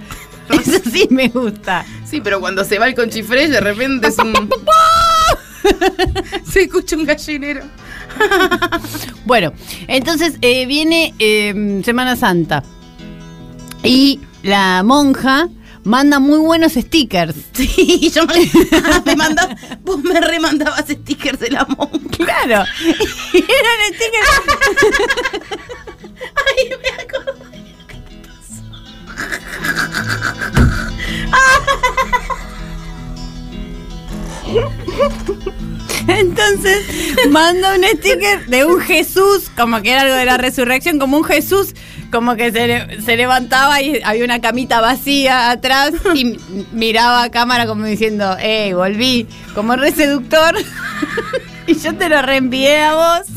Eso 0.50 0.80
sí 0.92 1.08
me 1.10 1.30
gusta. 1.30 1.86
Sí, 2.06 2.22
pero 2.22 2.40
cuando 2.40 2.64
se 2.64 2.78
va 2.78 2.88
el 2.88 2.96
conchifresh, 2.96 3.50
de 3.50 3.62
repente 3.62 4.08
es 4.08 4.18
un. 4.20 4.50
se 6.52 6.64
escucha 6.64 6.96
un 6.96 7.06
gallinero. 7.06 7.64
Bueno, 9.26 9.54
entonces 9.88 10.38
eh, 10.42 10.66
viene 10.66 11.14
eh, 11.20 11.82
Semana 11.86 12.16
Santa 12.16 12.64
y 13.84 14.20
la 14.44 14.84
monja 14.84 15.50
manda 15.84 16.20
muy 16.20 16.40
buenos 16.40 16.74
stickers. 16.74 17.36
Sí, 17.54 18.12
yo 18.14 18.26
me, 18.26 18.50
me 19.06 19.16
mandaba. 19.16 19.56
Vos 19.84 20.04
me 20.04 20.20
remandabas 20.20 20.86
stickers 20.88 21.40
de 21.40 21.52
la 21.52 21.66
monja. 21.66 22.00
Claro. 22.18 22.64
Y 23.34 23.38
eran 23.38 23.94
stickers. 23.94 24.30
Ay, 26.36 26.70
me 26.82 26.90
acuerdo. 27.04 27.44
Entonces 36.08 36.86
manda 37.30 37.76
un 37.76 37.84
sticker 37.84 38.46
de 38.48 38.66
un 38.66 38.80
Jesús, 38.80 39.50
como 39.56 39.82
que 39.82 39.92
era 39.92 40.02
algo 40.02 40.16
de 40.16 40.26
la 40.26 40.38
resurrección, 40.38 41.00
como 41.00 41.18
un 41.18 41.24
Jesús, 41.24 41.74
como 42.12 42.36
que 42.36 42.52
se, 42.52 42.68
le- 42.68 43.02
se 43.02 43.16
levantaba 43.18 43.82
y 43.82 44.02
había 44.04 44.26
una 44.26 44.42
camita 44.42 44.82
vacía 44.82 45.50
atrás 45.52 45.92
y 46.14 46.38
miraba 46.72 47.24
a 47.24 47.32
cámara 47.32 47.66
como 47.66 47.86
diciendo, 47.86 48.36
hey, 48.40 48.74
volví, 48.74 49.28
como 49.56 49.76
re 49.76 49.92
seductor. 49.92 50.56
y 51.68 51.76
yo 51.76 51.96
te 51.96 52.10
lo 52.10 52.22
reenvié 52.22 52.80
a 52.82 52.94
vos. 52.96 53.28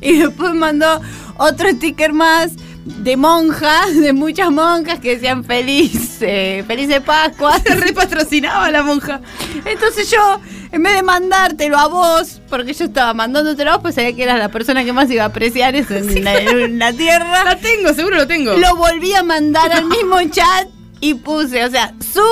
Y 0.00 0.18
después 0.18 0.52
mandó 0.54 1.00
otro 1.38 1.68
sticker 1.70 2.12
más 2.12 2.50
de 2.86 3.16
monjas, 3.16 3.94
de 3.96 4.12
muchas 4.12 4.50
monjas 4.50 5.00
que 5.00 5.16
decían 5.16 5.42
feliz, 5.44 6.18
eh, 6.20 6.62
feliz 6.66 6.88
Pascua. 7.04 7.58
Se 7.64 7.74
repatrocinaba 7.74 8.70
la 8.70 8.82
monja. 8.82 9.20
Entonces 9.64 10.08
yo, 10.10 10.40
en 10.70 10.82
vez 10.82 10.94
de 10.94 11.02
mandártelo 11.02 11.76
a 11.76 11.88
vos, 11.88 12.40
porque 12.48 12.72
yo 12.72 12.84
estaba 12.84 13.12
mandándotelo 13.12 13.72
a 13.72 13.74
vos, 13.74 13.82
pues 13.82 13.96
sabía 13.96 14.14
que 14.14 14.22
eras 14.22 14.38
la 14.38 14.50
persona 14.50 14.84
que 14.84 14.92
más 14.92 15.10
iba 15.10 15.24
a 15.24 15.26
apreciar 15.26 15.74
eso 15.74 15.94
en, 15.96 16.24
la, 16.24 16.38
en 16.38 16.78
la 16.78 16.92
tierra. 16.92 17.44
La 17.44 17.56
tengo, 17.56 17.92
seguro 17.92 18.16
lo 18.16 18.26
tengo. 18.26 18.52
Lo 18.54 18.76
volví 18.76 19.12
a 19.14 19.24
mandar 19.24 19.72
al 19.72 19.86
mismo 19.86 20.16
chat 20.30 20.68
y 21.00 21.14
puse, 21.14 21.64
o 21.64 21.70
sea, 21.70 21.92
su 22.12 22.22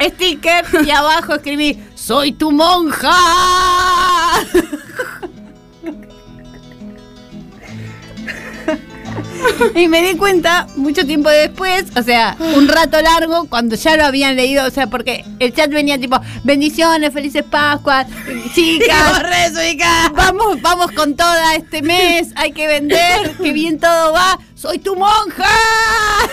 sticker 0.00 0.64
y 0.84 0.90
abajo 0.90 1.34
escribí, 1.34 1.82
soy 1.94 2.32
tu 2.32 2.52
monja. 2.52 3.16
Y 9.74 9.88
me 9.88 10.02
di 10.02 10.16
cuenta 10.16 10.66
mucho 10.76 11.04
tiempo 11.06 11.28
después, 11.28 11.84
o 11.96 12.02
sea, 12.02 12.36
un 12.54 12.68
rato 12.68 13.00
largo, 13.00 13.46
cuando 13.48 13.76
ya 13.76 13.96
lo 13.96 14.04
habían 14.04 14.36
leído, 14.36 14.66
o 14.66 14.70
sea, 14.70 14.86
porque 14.88 15.24
el 15.38 15.52
chat 15.54 15.70
venía 15.70 15.98
tipo, 15.98 16.18
bendiciones, 16.44 17.12
felices 17.12 17.44
Pascuas, 17.44 18.06
chicas, 18.54 19.22
vamos, 20.14 20.60
vamos 20.60 20.92
con 20.92 21.16
toda 21.16 21.54
este 21.54 21.82
mes, 21.82 22.28
hay 22.36 22.52
que 22.52 22.66
vender, 22.66 23.36
que 23.42 23.52
bien 23.52 23.78
todo 23.78 24.12
va, 24.12 24.38
soy 24.54 24.78
tu 24.78 24.96
monja. 24.96 25.50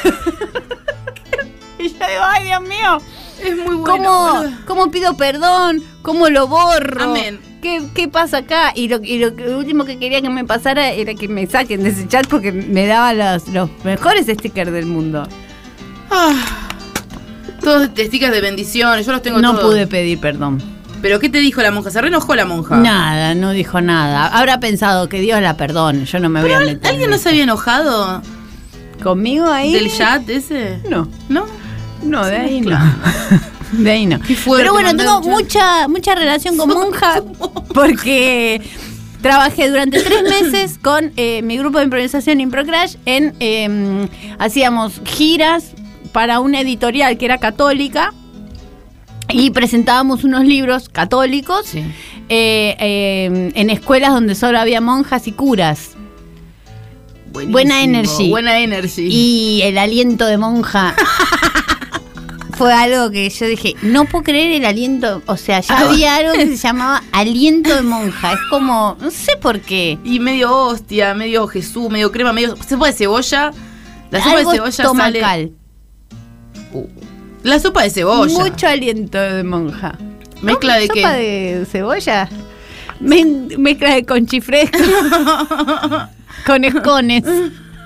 y 1.80 1.89
yo 1.89 1.93
digo, 1.93 2.24
ay 2.26 2.46
Dios 2.46 2.62
mío, 2.62 2.98
Es 3.41 3.56
muy 3.58 3.76
bueno. 3.76 3.86
¿cómo, 3.86 4.43
cómo 4.65 4.91
pido 4.91 5.15
perdón? 5.17 5.84
¿Cómo 6.02 6.30
lo 6.30 6.48
borro? 6.48 7.04
Amén. 7.04 7.53
¿Qué, 7.63 7.82
qué 7.93 8.10
pasa 8.10 8.39
acá? 8.39 8.73
Y, 8.76 8.89
lo, 8.89 8.99
y 9.02 9.19
lo, 9.19 9.30
último 9.58 9.86
que 9.86 9.97
quería 9.97 10.21
que 10.21 10.30
me 10.30 10.43
pasara 10.43 10.89
era 10.89 11.13
que 11.13 11.30
me 11.30 11.47
saquen 11.47 11.82
de 11.82 11.91
ese 11.91 12.06
chat 12.10 12.28
porque 12.28 12.52
me 12.52 12.86
daba 12.86 13.13
los, 13.13 13.47
los 13.47 13.69
mejores 13.86 14.26
stickers 14.28 14.69
del 14.69 14.86
mundo. 14.86 15.26
Ah, 16.12 16.34
todos 17.62 17.88
stickers 17.88 18.34
de 18.34 18.41
bendiciones, 18.41 19.06
yo 19.06 19.13
los 19.13 19.21
tengo 19.21 19.39
No 19.39 19.56
todos. 19.56 19.71
pude 19.71 19.88
pedir 19.88 20.19
perdón. 20.19 20.62
¿Pero 21.02 21.21
qué 21.21 21.30
te 21.30 21.38
dijo 21.39 21.62
la 21.62 21.71
monja? 21.71 21.89
¿Se 21.89 22.02
reenojó 22.02 22.36
la 22.36 22.43
monja? 22.43 22.76
Nada, 22.76 23.34
no 23.34 23.52
dijo 23.52 23.80
nada. 23.80 24.28
Habrá 24.28 24.60
pensado 24.60 25.08
que 25.08 25.21
Dios 25.21 25.41
la 25.41 25.56
perdone. 25.56 26.04
Yo 26.04 26.19
no 26.19 26.28
me 26.28 26.41
voy 26.41 26.52
a 26.52 26.60
meter. 26.60 26.86
¿Alguien 26.89 27.06
en 27.06 27.12
no 27.12 27.17
se 27.17 27.30
había 27.30 27.43
enojado 27.43 28.21
¿Conmigo 29.02 29.49
ahí? 29.49 29.71
del 29.73 29.89
chat 29.89 30.30
ese? 30.30 30.80
No, 30.89 31.08
¿No? 31.30 31.45
no, 32.04 32.26
de 32.26 32.36
ahí 32.36 32.60
no. 32.60 32.78
De 33.73 33.91
ahí 33.91 34.05
no. 34.05 34.19
Pero 34.57 34.71
bueno, 34.73 34.95
tengo 34.95 35.21
mucha, 35.21 35.88
mucha 35.88 36.15
relación 36.15 36.57
con 36.57 36.69
monja 36.73 37.21
porque 37.73 38.62
trabajé 39.21 39.69
durante 39.69 40.01
tres 40.01 40.23
meses 40.29 40.77
con 40.81 41.12
eh, 41.17 41.41
mi 41.43 41.57
grupo 41.57 41.77
de 41.79 41.86
improvisación 41.86 42.39
Improcrash 42.41 42.95
en 43.05 43.33
eh, 43.39 44.07
hacíamos 44.39 45.01
giras 45.05 45.71
para 46.12 46.39
una 46.39 46.62
editorial 46.62 47.17
que 47.17 47.25
era 47.25 47.38
católica 47.39 48.13
y 49.29 49.49
presentábamos 49.51 50.23
unos 50.23 50.43
libros 50.45 50.89
católicos 50.89 51.65
Sí. 51.65 51.79
eh, 52.29 52.75
eh, 52.79 53.51
en 53.55 53.69
escuelas 53.69 54.12
donde 54.13 54.36
solo 54.36 54.59
había 54.59 54.81
monjas 54.81 55.27
y 55.27 55.31
curas. 55.31 55.91
Buenísimo, 57.31 57.51
Buena 57.53 57.81
energy. 57.81 58.29
Buena 58.29 58.59
energy. 58.59 59.07
Y 59.09 59.62
el 59.63 59.79
aliento 59.79 60.25
de 60.27 60.38
monja 60.38 60.93
fue 62.63 62.73
algo 62.73 63.12
que 63.12 63.30
yo 63.30 63.45
dije, 63.45 63.76
no 63.82 64.06
puedo 64.06 64.23
creer 64.23 64.54
el 64.54 64.63
aliento, 64.65 65.21
o 65.26 65.36
sea, 65.36 65.60
ya 65.60 65.76
Ah, 65.78 65.89
había 65.89 66.15
algo 66.15 66.32
que 66.32 66.47
se 66.47 66.56
llamaba 66.56 67.04
aliento 67.12 67.76
de 67.76 67.82
monja, 67.82 68.32
es 68.34 68.39
como, 68.49 68.95
no 69.02 69.12
sé 69.12 69.36
por 69.36 69.60
qué. 69.60 69.97
Y 70.06 70.19
medio 70.21 70.56
hostia, 70.56 71.13
medio 71.13 71.45
Jesús, 71.47 71.89
medio 71.89 72.10
crema, 72.13 72.32
medio 72.32 72.56
sopa 72.56 72.88
de 72.88 72.93
cebolla. 72.93 73.52
La 74.12 74.19
sopa 74.23 74.38
algo 74.38 74.52
de 74.52 74.56
cebolla 74.56 74.69
estomacal, 74.69 75.19
sale. 75.19 75.52
Uh, 76.71 76.88
la 77.43 77.60
sopa 77.60 77.84
de 77.84 77.89
cebolla. 77.89 78.34
mucho 78.34 78.65
aliento 78.67 79.17
de 79.17 79.43
monja. 79.43 79.97
Mezcla 80.41 80.78
de 80.78 80.88
¿Sopa 80.88 81.15
qué? 81.15 81.58
de 81.60 81.65
cebolla? 81.65 82.30
Mezcla 83.02 83.95
de 83.95 84.06
conchifresco 84.06 84.78
con 86.45 86.63
escones. 86.63 87.23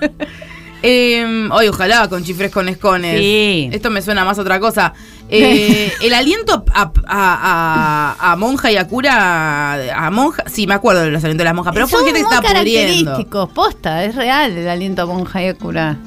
Eh, 0.82 1.48
hoy 1.50 1.68
ojalá 1.68 2.08
con 2.08 2.22
chifres 2.24 2.50
con 2.52 2.68
escones. 2.68 3.18
Sí. 3.18 3.68
Esto 3.72 3.90
me 3.90 4.02
suena 4.02 4.24
más 4.24 4.38
a 4.38 4.42
otra 4.42 4.60
cosa. 4.60 4.92
Eh, 5.30 5.92
el 6.00 6.14
aliento 6.14 6.64
a, 6.72 6.90
a- 7.06 7.06
a- 7.06 8.16
a 8.32 8.36
monja 8.36 8.72
y 8.72 8.78
a 8.78 8.88
cura. 8.88 10.06
A 10.06 10.10
monja. 10.10 10.44
Sí, 10.46 10.66
me 10.66 10.72
acuerdo 10.72 11.02
de 11.02 11.10
los 11.10 11.22
alientos 11.22 11.40
de 11.40 11.44
las 11.44 11.54
monjas, 11.54 11.74
pero 11.74 11.86
Son 11.86 12.00
¿por 12.00 12.08
qué 12.08 12.14
te 12.14 12.20
está 12.20 12.40
característicos, 12.40 13.50
posta, 13.50 14.04
es 14.06 14.14
real 14.14 14.56
el 14.56 14.66
aliento 14.66 15.02
a 15.02 15.06
monja 15.06 15.42
y 15.42 15.48
a 15.48 15.54
cura. 15.54 15.98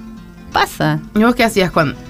Pasa. 0.52 1.00
¿Y 1.14 1.20
vos 1.24 1.36
qué 1.36 1.44
hacías 1.44 1.70
cuando.? 1.70 1.96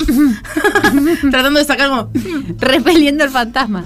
Tratando 1.30 1.58
de 1.60 1.64
sacar 1.66 1.90
como. 1.90 2.10
repeliendo 2.58 3.22
el 3.24 3.30
fantasma. 3.30 3.84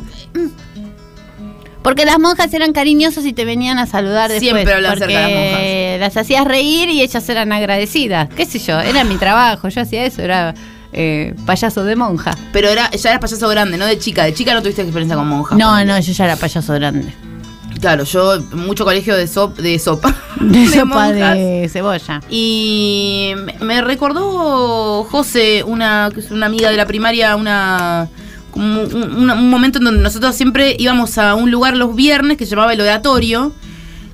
Porque 1.85 2.05
las 2.07 2.18
monjas 2.18 2.53
eran 2.55 2.73
cariñosas 2.73 3.25
y 3.27 3.33
te 3.35 3.44
venían 3.44 3.79
a 3.79 3.87
saludar 3.87 4.31
después. 4.31 4.51
Siempre 4.53 4.75
hablan 4.75 4.92
porque 4.99 5.12
cerca 5.12 5.27
de 5.29 5.97
las 6.01 6.14
las 6.14 6.16
hacías 6.16 6.44
reír 6.47 6.88
y 6.88 7.03
ellas 7.03 7.29
eran 7.29 7.53
agradecidas. 7.53 8.29
¿Qué 8.35 8.47
sé 8.47 8.59
yo? 8.59 8.81
Era 8.81 9.05
mi 9.05 9.16
trabajo, 9.16 9.68
yo 9.68 9.83
hacía 9.83 10.05
eso, 10.07 10.23
era 10.23 10.55
eh, 10.94 11.35
payaso 11.44 11.85
de 11.85 11.94
monja. 11.94 12.35
Pero 12.53 12.68
era, 12.70 12.90
ya 12.90 13.11
eras 13.11 13.20
payaso 13.20 13.49
grande, 13.49 13.77
no 13.77 13.85
de 13.87 13.99
chica. 13.99 14.25
De 14.25 14.33
chica 14.33 14.55
no 14.55 14.62
tuviste 14.62 14.81
experiencia 14.83 15.14
con 15.16 15.29
monjas. 15.29 15.59
No, 15.59 15.85
no, 15.85 15.99
yo 16.01 16.12
ya 16.12 16.25
era 16.25 16.37
payaso 16.37 16.73
grande. 16.73 17.12
Claro, 17.81 18.05
yo, 18.05 18.40
mucho 18.53 18.85
colegio 18.85 19.14
de, 19.14 19.27
sop, 19.27 19.59
de 19.59 19.79
sopa. 19.79 20.14
De 20.40 20.66
sopa 20.68 20.85
monjas. 20.87 21.37
de 21.37 21.68
cebolla. 21.70 22.20
Y 22.31 23.35
me- 23.61 23.83
recordó 23.83 25.05
José, 25.05 25.62
una, 25.64 26.11
que 26.14 26.20
es 26.20 26.31
una 26.31 26.47
amiga 26.47 26.70
de 26.70 26.77
la 26.79 26.87
primaria, 26.87 27.37
una 27.37 28.09
un, 28.55 28.79
un- 28.95 29.31
un 29.31 29.51
momento 29.51 29.79
en 29.79 29.85
donde 29.85 30.03
nosotros 30.03 30.35
siempre 30.35 30.77
íbamos 30.79 31.19
a 31.19 31.35
un 31.35 31.51
lugar 31.51 31.77
los 31.77 31.95
viernes 31.95 32.37
que 32.37 32.45
se 32.45 32.51
llamaba 32.51 32.73
el 32.73 32.81
oratorio, 32.81 33.53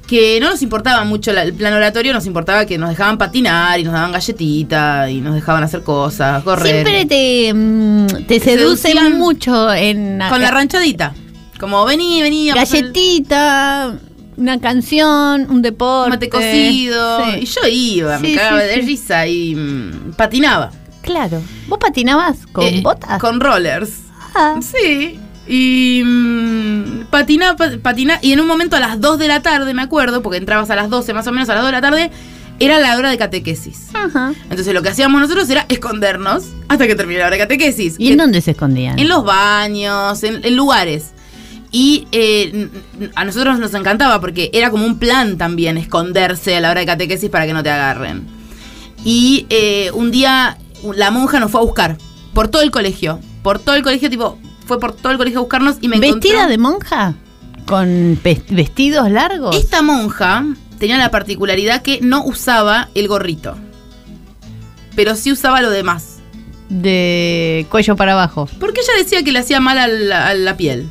que 0.06 0.40
no 0.40 0.50
nos 0.50 0.60
importaba 0.62 1.04
mucho 1.04 1.32
la- 1.32 1.42
el 1.42 1.54
plan 1.54 1.72
oratorio, 1.72 2.12
nos 2.12 2.26
importaba 2.26 2.66
que 2.66 2.78
nos 2.78 2.88
dejaban 2.90 3.16
patinar 3.18 3.78
y 3.78 3.84
nos 3.84 3.92
daban 3.92 4.12
galletitas 4.12 5.08
y 5.10 5.20
nos 5.20 5.34
dejaban 5.34 5.62
hacer 5.62 5.82
cosas, 5.82 6.42
correr. 6.42 6.66
Siempre 6.84 7.04
te, 7.06 7.52
mm, 7.54 8.06
te 8.26 8.40
seducen 8.40 9.16
mucho 9.18 9.72
en 9.72 10.20
con 10.28 10.40
la 10.42 10.50
ranchadita. 10.50 11.14
Como 11.60 11.84
vení, 11.84 12.22
vení. 12.22 12.50
galletita, 12.50 13.92
una 14.36 14.58
canción, 14.60 15.46
un 15.50 15.62
deporte. 15.62 16.10
Mate 16.10 16.28
cocido. 16.28 17.24
Sí. 17.24 17.38
Y 17.42 17.44
yo 17.46 17.60
iba, 17.70 18.18
me 18.18 18.34
cagaba 18.34 18.62
sí, 18.62 18.66
de 18.66 18.76
risa 18.76 19.26
y 19.26 19.54
mm, 19.54 20.12
patinaba. 20.16 20.70
Claro. 21.02 21.40
¿Vos 21.68 21.78
patinabas 21.78 22.46
con 22.52 22.64
Eh, 22.64 22.80
botas? 22.82 23.20
Con 23.20 23.40
rollers. 23.40 23.90
Sí. 24.60 25.18
Y 25.48 26.02
mm, 26.04 27.06
patina, 27.10 27.56
pa- 27.56 27.72
patina, 27.82 28.18
y 28.22 28.32
en 28.32 28.40
un 28.40 28.46
momento 28.46 28.76
a 28.76 28.80
las 28.80 29.00
2 29.00 29.18
de 29.18 29.26
la 29.28 29.42
tarde, 29.42 29.74
me 29.74 29.82
acuerdo, 29.82 30.22
porque 30.22 30.38
entrabas 30.38 30.70
a 30.70 30.76
las 30.76 30.90
12 30.90 31.12
más 31.12 31.26
o 31.26 31.32
menos 31.32 31.48
a 31.48 31.54
las 31.54 31.62
2 31.62 31.68
de 31.68 31.72
la 31.72 31.80
tarde, 31.80 32.10
era 32.60 32.78
la 32.78 32.96
hora 32.96 33.10
de 33.10 33.18
catequesis. 33.18 33.88
Ajá. 33.94 34.32
Entonces 34.50 34.72
lo 34.74 34.82
que 34.82 34.90
hacíamos 34.90 35.20
nosotros 35.20 35.48
era 35.50 35.64
escondernos 35.70 36.44
Hasta 36.68 36.86
que 36.86 36.94
terminé 36.94 37.18
la 37.20 37.26
hora 37.26 37.36
de 37.36 37.42
catequesis. 37.42 37.96
¿Y 37.98 38.12
en 38.12 38.18
dónde 38.18 38.40
se 38.42 38.50
escondían? 38.52 38.98
En 38.98 39.08
los 39.08 39.24
baños, 39.24 40.22
en, 40.22 40.44
en 40.44 40.56
lugares. 40.56 41.12
Y 41.72 42.06
eh, 42.12 42.68
a 43.14 43.24
nosotros 43.24 43.58
nos 43.58 43.72
encantaba 43.74 44.20
porque 44.20 44.50
era 44.52 44.70
como 44.70 44.84
un 44.84 44.98
plan 44.98 45.38
también 45.38 45.78
esconderse 45.78 46.56
a 46.56 46.60
la 46.60 46.70
hora 46.70 46.80
de 46.80 46.86
catequesis 46.86 47.30
para 47.30 47.46
que 47.46 47.52
no 47.54 47.62
te 47.62 47.70
agarren. 47.70 48.26
Y 49.04 49.46
eh, 49.50 49.90
un 49.94 50.10
día 50.10 50.58
la 50.94 51.10
monja 51.10 51.40
nos 51.40 51.50
fue 51.50 51.60
a 51.60 51.64
buscar 51.64 51.96
por 52.34 52.48
todo 52.48 52.62
el 52.62 52.70
colegio. 52.70 53.20
Por 53.42 53.58
todo 53.58 53.74
el 53.74 53.82
colegio, 53.82 54.10
tipo, 54.10 54.38
fue 54.66 54.78
por 54.80 54.92
todo 54.94 55.12
el 55.12 55.18
colegio 55.18 55.38
a 55.40 55.42
buscarnos 55.42 55.76
y 55.80 55.88
me 55.88 55.96
encontró. 55.96 56.18
¿Vestida 56.20 56.46
de 56.46 56.58
monja? 56.58 57.14
¿Con 57.66 58.18
ves- 58.22 58.42
vestidos 58.50 59.10
largos? 59.10 59.56
Esta 59.56 59.82
monja 59.82 60.44
tenía 60.78 60.98
la 60.98 61.10
particularidad 61.10 61.82
que 61.82 62.00
no 62.02 62.24
usaba 62.24 62.88
el 62.94 63.08
gorrito. 63.08 63.56
Pero 64.96 65.14
sí 65.14 65.32
usaba 65.32 65.60
lo 65.62 65.70
demás. 65.70 66.16
De 66.68 67.66
cuello 67.70 67.96
para 67.96 68.12
abajo. 68.12 68.48
Porque 68.60 68.80
ella 68.80 69.02
decía 69.02 69.22
que 69.22 69.32
le 69.32 69.38
hacía 69.40 69.60
mal 69.60 69.78
a 69.78 69.88
la, 69.88 70.28
a 70.28 70.34
la 70.34 70.56
piel. 70.56 70.88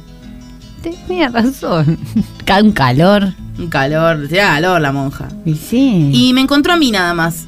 Tenía 0.82 1.30
razón. 1.30 1.98
Un 2.62 2.72
calor. 2.72 3.34
Un 3.58 3.68
calor, 3.68 4.28
tenía 4.28 4.48
calor 4.48 4.82
la 4.82 4.92
monja. 4.92 5.28
Y 5.46 5.56
sí. 5.56 6.10
Y 6.14 6.34
me 6.34 6.42
encontró 6.42 6.74
a 6.74 6.78
mí 6.78 6.92
nada 6.92 7.14
más. 7.14 7.46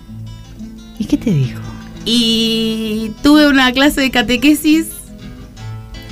¿Y 1.00 1.06
qué 1.06 1.18
te 1.18 1.32
dijo? 1.32 1.60
Y 2.06 3.12
tuve 3.22 3.48
una 3.48 3.72
clase 3.72 4.02
de 4.02 4.12
catequesis 4.12 4.88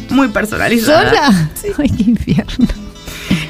muy 0.10 0.30
personalizada. 0.30 1.10
¿Sola? 1.10 1.52
Ay, 1.78 1.90
qué 1.90 2.04
infierno. 2.04 2.68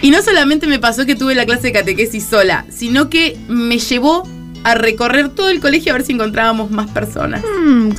Y 0.02 0.12
no 0.12 0.21
solamente 0.21 0.67
me 0.67 0.80
pasó 0.80 1.06
que 1.06 1.15
tuve 1.15 1.36
la 1.36 1.45
clase 1.45 1.63
de 1.63 1.71
catequesis 1.73 2.25
sola, 2.25 2.65
sino 2.69 3.10
que 3.10 3.38
me 3.47 3.80
llevó 3.80 4.28
a 4.63 4.75
recorrer 4.75 5.30
todo 5.30 5.49
el 5.49 5.60
colegio 5.60 5.91
a 5.91 5.97
ver 5.97 6.06
si 6.06 6.13
encontrábamos 6.13 6.71
más 6.71 6.89
personas. 6.89 7.43
Mm, 7.43 7.91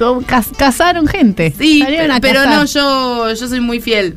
casaron 0.56 1.06
gente. 1.06 1.54
Sí, 1.56 1.80
Salieron 1.80 2.10
a 2.10 2.20
pero 2.20 2.44
no, 2.46 2.64
yo, 2.64 3.32
yo 3.32 3.48
soy 3.48 3.60
muy 3.60 3.80
fiel. 3.80 4.16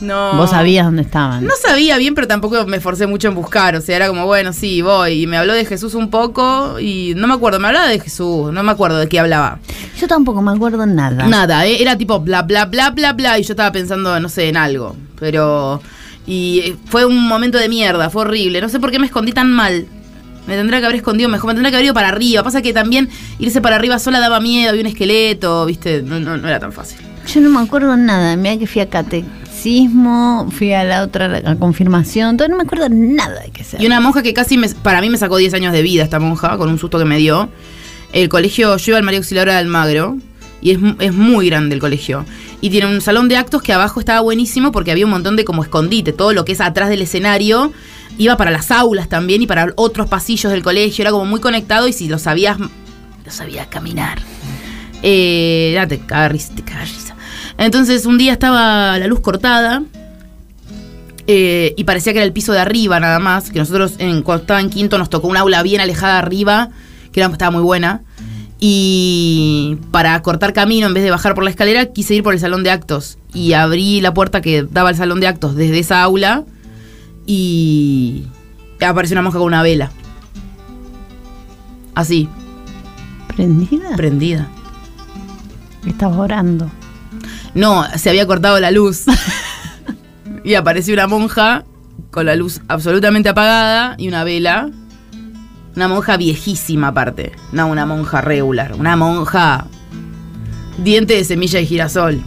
No. 0.00 0.34
Vos 0.34 0.50
sabías 0.50 0.86
dónde 0.86 1.02
estaban. 1.02 1.44
No 1.44 1.52
sabía 1.60 1.96
bien, 1.98 2.14
pero 2.14 2.26
tampoco 2.26 2.64
me 2.66 2.78
esforcé 2.78 3.06
mucho 3.06 3.28
en 3.28 3.34
buscar. 3.34 3.76
O 3.76 3.80
sea, 3.80 3.96
era 3.96 4.08
como, 4.08 4.26
bueno, 4.26 4.52
sí, 4.52 4.82
voy. 4.82 5.22
Y 5.22 5.26
me 5.26 5.36
habló 5.36 5.52
de 5.52 5.64
Jesús 5.64 5.94
un 5.94 6.10
poco 6.10 6.80
y 6.80 7.14
no 7.16 7.26
me 7.26 7.34
acuerdo, 7.34 7.60
me 7.60 7.68
hablaba 7.68 7.88
de 7.88 8.00
Jesús, 8.00 8.52
no 8.52 8.62
me 8.62 8.72
acuerdo 8.72 8.98
de 8.98 9.08
qué 9.08 9.20
hablaba. 9.20 9.58
Yo 9.98 10.08
tampoco 10.08 10.40
me 10.42 10.52
acuerdo 10.52 10.86
nada. 10.86 11.26
Nada, 11.26 11.66
eh, 11.66 11.82
era 11.82 11.96
tipo 11.98 12.20
bla, 12.20 12.42
bla, 12.42 12.66
bla, 12.66 12.90
bla, 12.90 13.12
bla, 13.12 13.38
y 13.38 13.42
yo 13.42 13.52
estaba 13.52 13.72
pensando, 13.72 14.18
no 14.18 14.28
sé, 14.28 14.48
en 14.48 14.56
algo. 14.56 14.96
Pero. 15.18 15.82
Y 16.26 16.60
eh, 16.60 16.76
fue 16.86 17.04
un 17.04 17.26
momento 17.26 17.58
de 17.58 17.68
mierda, 17.68 18.08
fue 18.10 18.22
horrible. 18.22 18.60
No 18.60 18.68
sé 18.68 18.80
por 18.80 18.90
qué 18.90 18.98
me 18.98 19.06
escondí 19.06 19.32
tan 19.32 19.50
mal. 19.52 19.86
Me 20.46 20.56
tendría 20.56 20.80
que 20.80 20.86
haber 20.86 20.96
escondido 20.96 21.28
mejor, 21.28 21.48
me 21.48 21.54
tendría 21.54 21.70
que 21.70 21.76
haber 21.76 21.84
ido 21.86 21.94
para 21.94 22.08
arriba. 22.08 22.42
Pasa 22.42 22.62
que 22.62 22.72
también 22.72 23.08
irse 23.38 23.60
para 23.60 23.76
arriba 23.76 23.98
sola 23.98 24.20
daba 24.20 24.40
miedo, 24.40 24.70
había 24.70 24.80
un 24.80 24.86
esqueleto, 24.86 25.66
viste, 25.66 26.02
no, 26.02 26.18
no, 26.18 26.36
no 26.36 26.48
era 26.48 26.58
tan 26.58 26.72
fácil. 26.72 26.98
Yo 27.26 27.40
no 27.40 27.50
me 27.50 27.60
acuerdo 27.60 27.96
nada. 27.96 28.36
Mira 28.36 28.56
que 28.58 28.66
fui 28.66 28.80
a 28.80 28.88
fui 30.50 30.72
a 30.72 30.84
la 30.84 31.02
otra 31.02 31.56
confirmación, 31.56 32.36
todo, 32.36 32.48
no 32.48 32.56
me 32.56 32.62
acuerdo 32.62 32.88
nada 32.90 33.40
de 33.42 33.50
qué 33.50 33.64
sea. 33.64 33.80
Y 33.82 33.86
una 33.86 34.00
monja 34.00 34.22
que 34.22 34.32
casi 34.34 34.56
me- 34.58 34.68
para 34.68 35.00
mí 35.00 35.10
me 35.10 35.18
sacó 35.18 35.36
10 35.36 35.54
años 35.54 35.72
de 35.72 35.82
vida, 35.82 36.02
esta 36.02 36.18
monja, 36.18 36.56
con 36.56 36.68
un 36.68 36.78
susto 36.78 36.98
que 36.98 37.04
me 37.04 37.18
dio. 37.18 37.48
El 38.12 38.28
colegio, 38.28 38.76
yo 38.76 38.90
iba 38.92 38.98
al 38.98 39.04
María 39.04 39.18
Auxiliadora 39.18 39.52
de 39.54 39.58
Almagro, 39.60 40.16
y 40.62 40.72
es, 40.72 40.78
es 40.98 41.12
muy 41.14 41.46
grande 41.48 41.74
el 41.74 41.80
colegio. 41.80 42.24
Y 42.60 42.68
tiene 42.70 42.86
un 42.86 43.00
salón 43.00 43.28
de 43.28 43.36
actos 43.36 43.62
que 43.62 43.72
abajo 43.72 43.98
estaba 44.00 44.20
buenísimo 44.20 44.72
porque 44.72 44.90
había 44.90 45.04
un 45.06 45.10
montón 45.12 45.36
de 45.36 45.44
como 45.44 45.62
escondite, 45.62 46.12
todo 46.12 46.32
lo 46.34 46.44
que 46.44 46.52
es 46.52 46.60
atrás 46.60 46.88
del 46.90 47.00
escenario. 47.02 47.72
Iba 48.18 48.36
para 48.36 48.50
las 48.50 48.70
aulas 48.70 49.08
también 49.08 49.40
y 49.40 49.46
para 49.46 49.72
otros 49.76 50.08
pasillos 50.08 50.52
del 50.52 50.62
colegio, 50.62 51.02
era 51.02 51.10
como 51.12 51.24
muy 51.24 51.40
conectado 51.40 51.88
y 51.88 51.92
si 51.94 52.08
lo 52.08 52.18
sabías, 52.18 52.58
lo 52.58 53.30
sabías 53.30 53.68
caminar. 53.68 54.18
Eh, 55.02 55.70
ya 55.74 55.86
te. 55.86 55.98
Entonces 57.60 58.06
un 58.06 58.16
día 58.16 58.32
estaba 58.32 58.98
la 58.98 59.06
luz 59.06 59.20
cortada 59.20 59.82
eh, 61.26 61.74
y 61.76 61.84
parecía 61.84 62.14
que 62.14 62.18
era 62.18 62.26
el 62.26 62.32
piso 62.32 62.54
de 62.54 62.58
arriba 62.58 62.98
nada 63.00 63.18
más, 63.18 63.50
que 63.50 63.58
nosotros 63.58 63.96
en, 63.98 64.22
cuando 64.22 64.40
estaba 64.42 64.60
en 64.60 64.70
quinto 64.70 64.96
nos 64.96 65.10
tocó 65.10 65.28
un 65.28 65.36
aula 65.36 65.62
bien 65.62 65.82
alejada 65.82 66.18
arriba, 66.18 66.70
que 67.12 67.20
era, 67.20 67.30
estaba 67.30 67.50
muy 67.50 67.62
buena. 67.62 68.00
Y 68.58 69.76
para 69.90 70.20
cortar 70.22 70.54
camino, 70.54 70.86
en 70.86 70.94
vez 70.94 71.04
de 71.04 71.10
bajar 71.10 71.34
por 71.34 71.44
la 71.44 71.50
escalera, 71.50 71.86
quise 71.86 72.14
ir 72.14 72.22
por 72.22 72.32
el 72.32 72.40
salón 72.40 72.62
de 72.62 72.70
actos. 72.70 73.18
Y 73.34 73.52
abrí 73.52 74.00
la 74.00 74.14
puerta 74.14 74.40
que 74.40 74.62
daba 74.62 74.88
al 74.88 74.96
salón 74.96 75.20
de 75.20 75.26
actos 75.26 75.54
desde 75.54 75.78
esa 75.78 76.02
aula. 76.02 76.44
Y 77.26 78.24
apareció 78.86 79.14
una 79.14 79.22
monja 79.22 79.38
con 79.38 79.46
una 79.46 79.62
vela. 79.62 79.90
Así, 81.94 82.28
¿Prendida? 83.36 83.96
prendida. 83.96 84.48
Estaba 85.86 86.18
orando. 86.18 86.70
No, 87.54 87.84
se 87.96 88.10
había 88.10 88.26
cortado 88.26 88.58
la 88.60 88.70
luz. 88.70 89.04
y 90.44 90.54
apareció 90.54 90.94
una 90.94 91.06
monja 91.06 91.64
con 92.10 92.26
la 92.26 92.34
luz 92.34 92.60
absolutamente 92.68 93.28
apagada 93.28 93.94
y 93.98 94.08
una 94.08 94.24
vela. 94.24 94.70
Una 95.76 95.88
monja 95.88 96.16
viejísima 96.16 96.88
aparte. 96.88 97.32
No 97.52 97.68
una 97.68 97.86
monja 97.86 98.20
regular. 98.20 98.74
Una 98.74 98.96
monja 98.96 99.66
diente 100.78 101.14
de 101.14 101.24
semilla 101.24 101.58
de 101.58 101.66
girasol. 101.66 102.22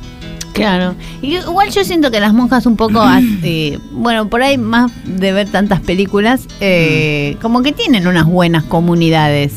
Claro. 0.54 0.96
Y 1.22 1.38
igual 1.38 1.72
yo 1.72 1.84
siento 1.84 2.12
que 2.12 2.20
las 2.20 2.34
monjas 2.34 2.66
un 2.66 2.78
poco, 2.78 3.04
eh, 3.44 3.80
bueno, 3.92 4.30
por 4.30 4.44
ahí 4.44 4.58
más 4.58 4.92
de 5.06 5.34
ver 5.34 5.50
tantas 5.50 5.82
películas, 5.82 6.48
eh, 6.62 7.38
como 7.42 7.62
que 7.62 7.72
tienen 7.72 8.08
unas 8.08 8.26
buenas 8.26 8.64
comunidades. 8.64 9.54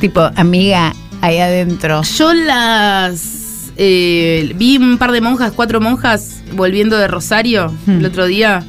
Tipo, 0.00 0.30
amiga, 0.36 0.92
ahí 1.22 1.38
adentro. 1.38 2.02
Yo 2.02 2.34
las 2.34 3.45
eh, 3.76 4.52
vi 4.56 4.76
un 4.78 4.98
par 4.98 5.12
de 5.12 5.20
monjas, 5.20 5.52
cuatro 5.54 5.80
monjas 5.80 6.42
volviendo 6.52 6.96
de 6.98 7.08
Rosario 7.08 7.72
el 7.86 8.04
otro 8.04 8.26
día. 8.26 8.64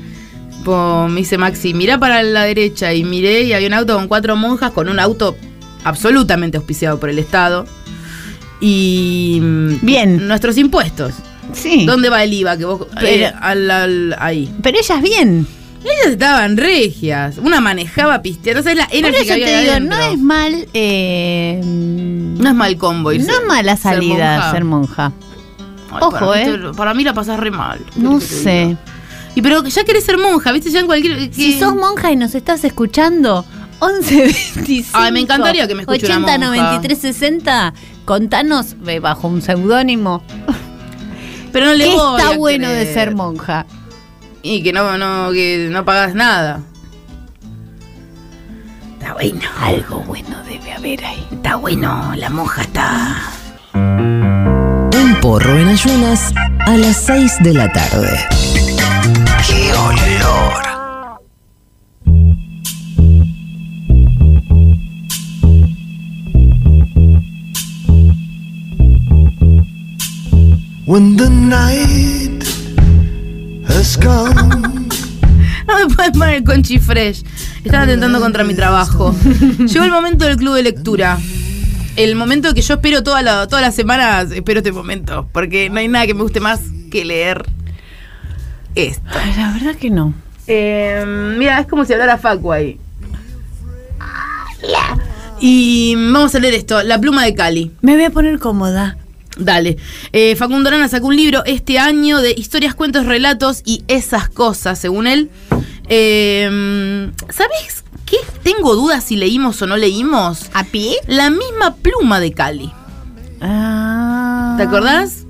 Po- 0.66 1.08
me 1.08 1.22
dice 1.22 1.38
Maxi, 1.38 1.74
mirá 1.74 1.98
para 1.98 2.24
la 2.24 2.44
derecha 2.44 2.94
y 2.94 3.04
miré 3.04 3.44
y 3.44 3.54
había 3.54 3.68
un 3.68 3.74
auto 3.74 3.96
con 3.96 4.08
cuatro 4.08 4.36
monjas 4.36 4.72
con 4.72 4.90
un 4.90 5.00
auto 5.00 5.38
absolutamente 5.84 6.58
auspiciado 6.58 7.00
por 7.00 7.10
el 7.10 7.20
Estado. 7.20 7.66
Y 8.60 9.40
mm, 9.42 9.76
Bien. 9.82 10.28
nuestros 10.28 10.58
impuestos. 10.58 11.14
Sí. 11.54 11.86
¿Dónde 11.86 12.10
va 12.10 12.24
el 12.24 12.34
IVA? 12.34 12.58
Que 12.58 12.66
vos, 12.66 12.88
eh, 13.02 13.32
al- 13.40 13.72
al- 13.72 14.16
ahí. 14.20 14.52
Pero 14.62 14.78
ellas 14.80 15.02
bien. 15.02 15.48
Ellas 15.90 16.14
estaban 16.14 16.58
regias. 16.58 17.38
Una 17.38 17.62
manejaba 17.62 18.22
pisteando. 18.22 18.60
Esa 18.62 18.72
es 18.72 18.78
la 18.78 18.88
energía 18.92 19.24
que 19.26 19.32
había 19.34 19.46
te 19.46 19.60
digo, 19.62 19.72
adentro. 19.72 19.98
no 19.98 20.04
es 20.04 20.20
mal. 20.20 20.68
eh, 20.74 21.62
No 21.64 22.50
es 22.50 22.56
mal 22.56 22.78
combo. 22.78 23.12
irse- 23.12 23.26
no 23.28 23.34
es 23.34 23.46
mala 23.48 23.78
ser 23.78 23.94
salida 23.96 24.34
monja. 24.36 24.52
ser 24.52 24.64
monja. 24.64 25.12
Ay, 25.92 25.98
Ojo, 26.02 26.12
para 26.12 26.26
mí 26.34 26.40
eh. 26.42 26.58
te- 26.72 26.78
para 26.78 26.94
mí 26.94 27.04
la 27.04 27.14
pasás 27.14 27.40
re 27.40 27.52
mal. 27.52 27.80
No 27.96 28.20
¿Qué 28.20 28.26
querés 28.26 28.30
que 28.30 28.36
te 28.36 28.44
sé. 28.44 28.78
Y 29.36 29.42
pero 29.42 29.64
ya 29.66 29.84
querés 29.84 30.04
ser 30.04 30.18
monja, 30.18 30.52
¿viste? 30.52 30.70
Ya 30.72 30.80
en 30.82 30.88
cualquier. 30.88 31.34
Si 31.34 31.54
que- 31.54 31.60
sos 31.60 31.76
monja 31.76 32.12
y 32.12 32.16
nos 32.16 32.36
estás 32.36 32.64
escuchando, 32.64 33.46
11 33.80 34.16
25 34.56 34.90
Ay, 34.94 35.12
me 35.12 35.20
encantaría 35.22 35.68
que 35.68 35.76
me 35.76 35.82
escuche 35.84 36.06
80 36.08 36.36
una 36.36 36.48
monja. 36.48 36.64
93 36.64 36.98
60, 36.98 37.74
contanos 38.06 38.76
eh, 38.88 39.00
bajo 39.00 39.28
un 39.28 39.42
seudónimo. 39.42 40.24
Pero 41.54 41.68
no 41.68 41.74
le 41.76 41.86
¿Qué 41.86 41.96
voy 41.96 42.20
está 42.20 42.34
a 42.34 42.38
bueno 42.38 42.68
de 42.70 42.94
ser 42.94 43.16
monja? 43.16 43.66
Y 44.50 44.64
que 44.64 44.72
no, 44.72 44.98
no, 44.98 45.34
que 45.34 45.68
no 45.70 45.84
pagas 45.84 46.16
nada. 46.16 46.62
Está 48.94 49.12
bueno. 49.12 49.42
Algo 49.60 50.00
bueno 50.08 50.42
debe 50.48 50.72
haber 50.72 51.04
ahí. 51.04 51.28
Está 51.30 51.58
bueno, 51.58 52.14
la 52.16 52.30
monja 52.30 52.62
está. 52.62 53.30
Un 53.74 55.18
porro 55.22 55.58
en 55.58 55.68
ayunas 55.68 56.32
a 56.66 56.78
las 56.78 56.96
6 56.96 57.40
de 57.42 57.54
la 57.56 57.74
tarde. 57.74 58.18
¡Qué 59.46 59.74
olor! 59.74 60.68
When 70.86 71.18
the 71.18 71.30
night. 71.30 72.27
No 75.68 75.78
me 75.78 75.94
puedes 75.94 76.12
poner 76.12 76.36
el 76.36 76.44
conchi 76.44 76.80
fresh. 76.80 77.24
Están 77.64 77.84
atentando 77.84 78.20
contra 78.22 78.44
mi 78.44 78.54
trabajo. 78.56 79.14
Llegó 79.60 79.84
el 79.84 79.92
momento 79.92 80.26
del 80.26 80.38
club 80.38 80.56
de 80.56 80.64
lectura. 80.64 81.20
El 81.98 82.16
momento 82.16 82.54
que 82.54 82.62
yo 82.62 82.76
espero 82.76 83.04
toda 83.04 83.22
la, 83.22 83.48
todas 83.48 83.64
las 83.66 83.76
semanas, 83.76 84.32
espero 84.32 84.60
este 84.60 84.72
momento. 84.72 85.28
Porque 85.34 85.70
no 85.70 85.80
hay 85.80 85.90
nada 85.90 86.08
que 86.08 86.14
me 86.14 86.22
guste 86.22 86.40
más 86.40 86.62
que 86.90 87.04
leer 87.04 87.46
esto. 88.76 89.04
Ay, 89.14 89.34
La 89.36 89.52
verdad 89.52 89.76
que 89.76 89.90
no. 89.90 90.14
Eh, 90.48 91.04
mira, 91.38 91.60
es 91.60 91.68
como 91.68 91.84
si 91.84 91.92
hablara 91.94 92.18
Facu 92.18 92.54
ahí. 92.54 92.80
Y 95.40 95.96
vamos 95.96 96.34
a 96.34 96.40
leer 96.40 96.54
esto, 96.56 96.82
La 96.82 97.00
pluma 97.00 97.26
de 97.26 97.36
Cali. 97.36 97.72
Me 97.82 97.96
voy 97.96 98.06
a 98.06 98.10
poner 98.10 98.40
cómoda. 98.40 98.98
Dale. 99.40 99.78
Eh, 100.14 100.36
Facundo 100.36 100.70
Arana 100.70 100.88
sacó 100.88 101.08
un 101.08 101.16
libro 101.16 101.44
este 101.46 101.80
año 101.80 102.20
de 102.20 102.34
historias, 102.38 102.74
cuentos, 102.76 103.06
relatos 103.06 103.62
y 103.66 103.84
esas 103.88 104.30
cosas, 104.30 104.80
según 104.80 105.08
él. 105.08 105.30
Eh, 105.90 107.10
¿Sabes 107.30 107.84
qué? 108.06 108.18
Tengo 108.44 108.76
dudas 108.76 109.04
si 109.04 109.16
leímos 109.16 109.62
o 109.62 109.68
no 109.68 109.78
leímos. 109.78 110.50
¿A 110.54 110.64
pie? 110.64 110.96
La 111.08 111.30
misma 111.30 111.76
pluma 111.76 112.20
de 112.20 112.32
Cali. 112.34 112.72
Ah. 113.42 114.56
¿Te 114.58 114.64
acordás? 114.64 115.24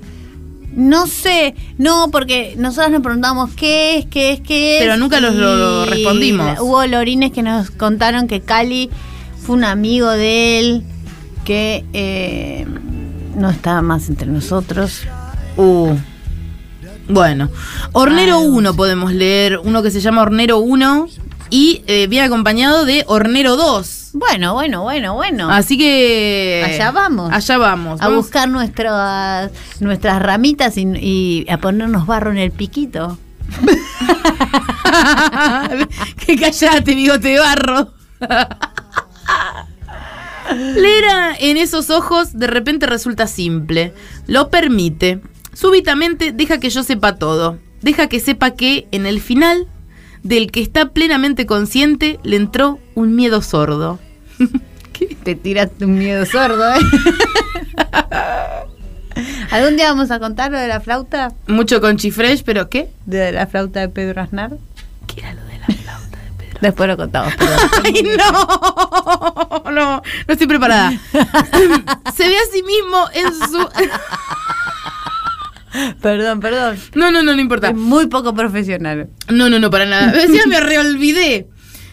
No 0.74 1.06
sé, 1.08 1.54
no, 1.76 2.08
porque 2.12 2.54
nosotros 2.56 2.90
nos 2.92 3.02
preguntamos 3.02 3.50
qué 3.54 3.98
es, 3.98 4.06
qué 4.06 4.32
es, 4.32 4.40
qué 4.40 4.76
es. 4.78 4.82
Pero 4.82 4.96
nunca 4.96 5.18
los- 5.20 5.34
lo- 5.34 5.86
respondimos. 5.86 6.60
Hubo 6.60 6.86
lorines 6.86 7.32
que 7.32 7.42
nos 7.42 7.70
contaron 7.70 8.28
que 8.28 8.40
Cali 8.42 8.88
fue 9.44 9.56
un 9.56 9.64
amigo 9.64 10.08
de 10.10 10.58
él 10.60 10.82
que 11.44 11.84
eh, 11.94 12.66
no 13.38 13.50
estaba 13.50 13.82
más 13.82 14.08
entre 14.08 14.26
nosotros. 14.26 15.02
Uh. 15.56 15.94
Bueno, 17.08 17.48
Hornero 17.92 18.40
Ay, 18.40 18.46
1 18.48 18.74
podemos 18.74 19.12
leer, 19.12 19.58
uno 19.64 19.82
que 19.82 19.90
se 19.90 20.00
llama 20.00 20.22
Hornero 20.22 20.58
1 20.58 21.08
y 21.48 21.82
eh, 21.86 22.06
viene 22.06 22.26
acompañado 22.26 22.84
de 22.84 23.04
Hornero 23.06 23.56
2. 23.56 24.10
Bueno, 24.14 24.54
bueno, 24.54 24.82
bueno, 24.82 25.14
bueno. 25.14 25.50
Así 25.50 25.78
que... 25.78 26.64
Allá 26.66 26.90
vamos. 26.90 27.30
Allá 27.32 27.58
vamos. 27.58 28.00
a 28.00 28.04
Vamos- 28.08 28.24
buscar 28.24 28.48
nuestras 28.48 29.50
nuestras 29.80 30.20
ramitas 30.20 30.76
y, 30.76 30.82
y 30.98 31.46
a 31.50 31.58
ponernos 31.58 32.06
barro 32.06 32.30
en 32.30 32.38
el 32.38 32.50
piquito. 32.50 33.18
que 36.26 36.36
callate, 36.38 36.94
bigote 36.94 37.28
de 37.28 37.38
barro. 37.38 37.92
Leer 40.54 41.04
en 41.40 41.56
esos 41.56 41.90
ojos 41.90 42.38
de 42.38 42.46
repente 42.46 42.86
resulta 42.86 43.26
simple. 43.26 43.92
Lo 44.26 44.50
permite. 44.50 45.20
Súbitamente 45.52 46.32
deja 46.32 46.58
que 46.58 46.70
yo 46.70 46.82
sepa 46.82 47.16
todo. 47.16 47.58
Deja 47.82 48.08
que 48.08 48.20
sepa 48.20 48.52
que 48.52 48.88
en 48.90 49.06
el 49.06 49.20
final 49.20 49.66
del 50.22 50.50
que 50.50 50.60
está 50.60 50.90
plenamente 50.90 51.46
consciente 51.46 52.18
le 52.22 52.36
entró 52.36 52.78
un 52.94 53.16
miedo 53.16 53.42
sordo. 53.42 53.98
Te 55.24 55.34
tiraste 55.34 55.84
un 55.84 55.98
miedo 55.98 56.24
sordo, 56.26 56.74
¿eh? 56.74 56.78
¿Algún 59.50 59.76
día 59.76 59.90
vamos 59.90 60.10
a 60.10 60.18
contar 60.18 60.50
lo 60.50 60.58
de 60.58 60.68
la 60.68 60.80
flauta? 60.80 61.32
Mucho 61.46 61.80
con 61.80 61.96
chifresh, 61.96 62.42
pero 62.44 62.68
¿qué? 62.68 62.90
De 63.06 63.32
la 63.32 63.46
flauta 63.46 63.80
de 63.80 63.88
Pedro 63.88 64.20
Aznar. 64.20 64.52
¿Qué 65.06 65.20
era 65.20 65.34
lo 65.34 65.44
de 65.44 65.47
Después 66.60 66.88
lo 66.88 66.96
contamos. 66.96 67.34
perdón. 67.36 67.58
¡Ay, 67.84 68.02
no! 68.16 69.62
No, 69.70 70.02
no 70.02 70.02
estoy 70.26 70.46
preparada. 70.46 70.90
Se 72.16 72.28
ve 72.28 72.36
a 72.36 72.52
sí 72.52 72.62
mismo 72.62 73.04
en 73.14 73.34
su... 73.34 73.68
perdón, 76.00 76.40
perdón. 76.40 76.78
No, 76.94 77.10
no, 77.10 77.22
no, 77.22 77.34
no 77.34 77.40
importa. 77.40 77.68
Es 77.68 77.76
muy 77.76 78.06
poco 78.06 78.34
profesional. 78.34 79.08
No, 79.28 79.48
no, 79.48 79.58
no, 79.58 79.70
para 79.70 79.86
nada. 79.86 80.12
Decía, 80.12 80.42
me 80.46 80.60
reolvidé. 80.60 81.48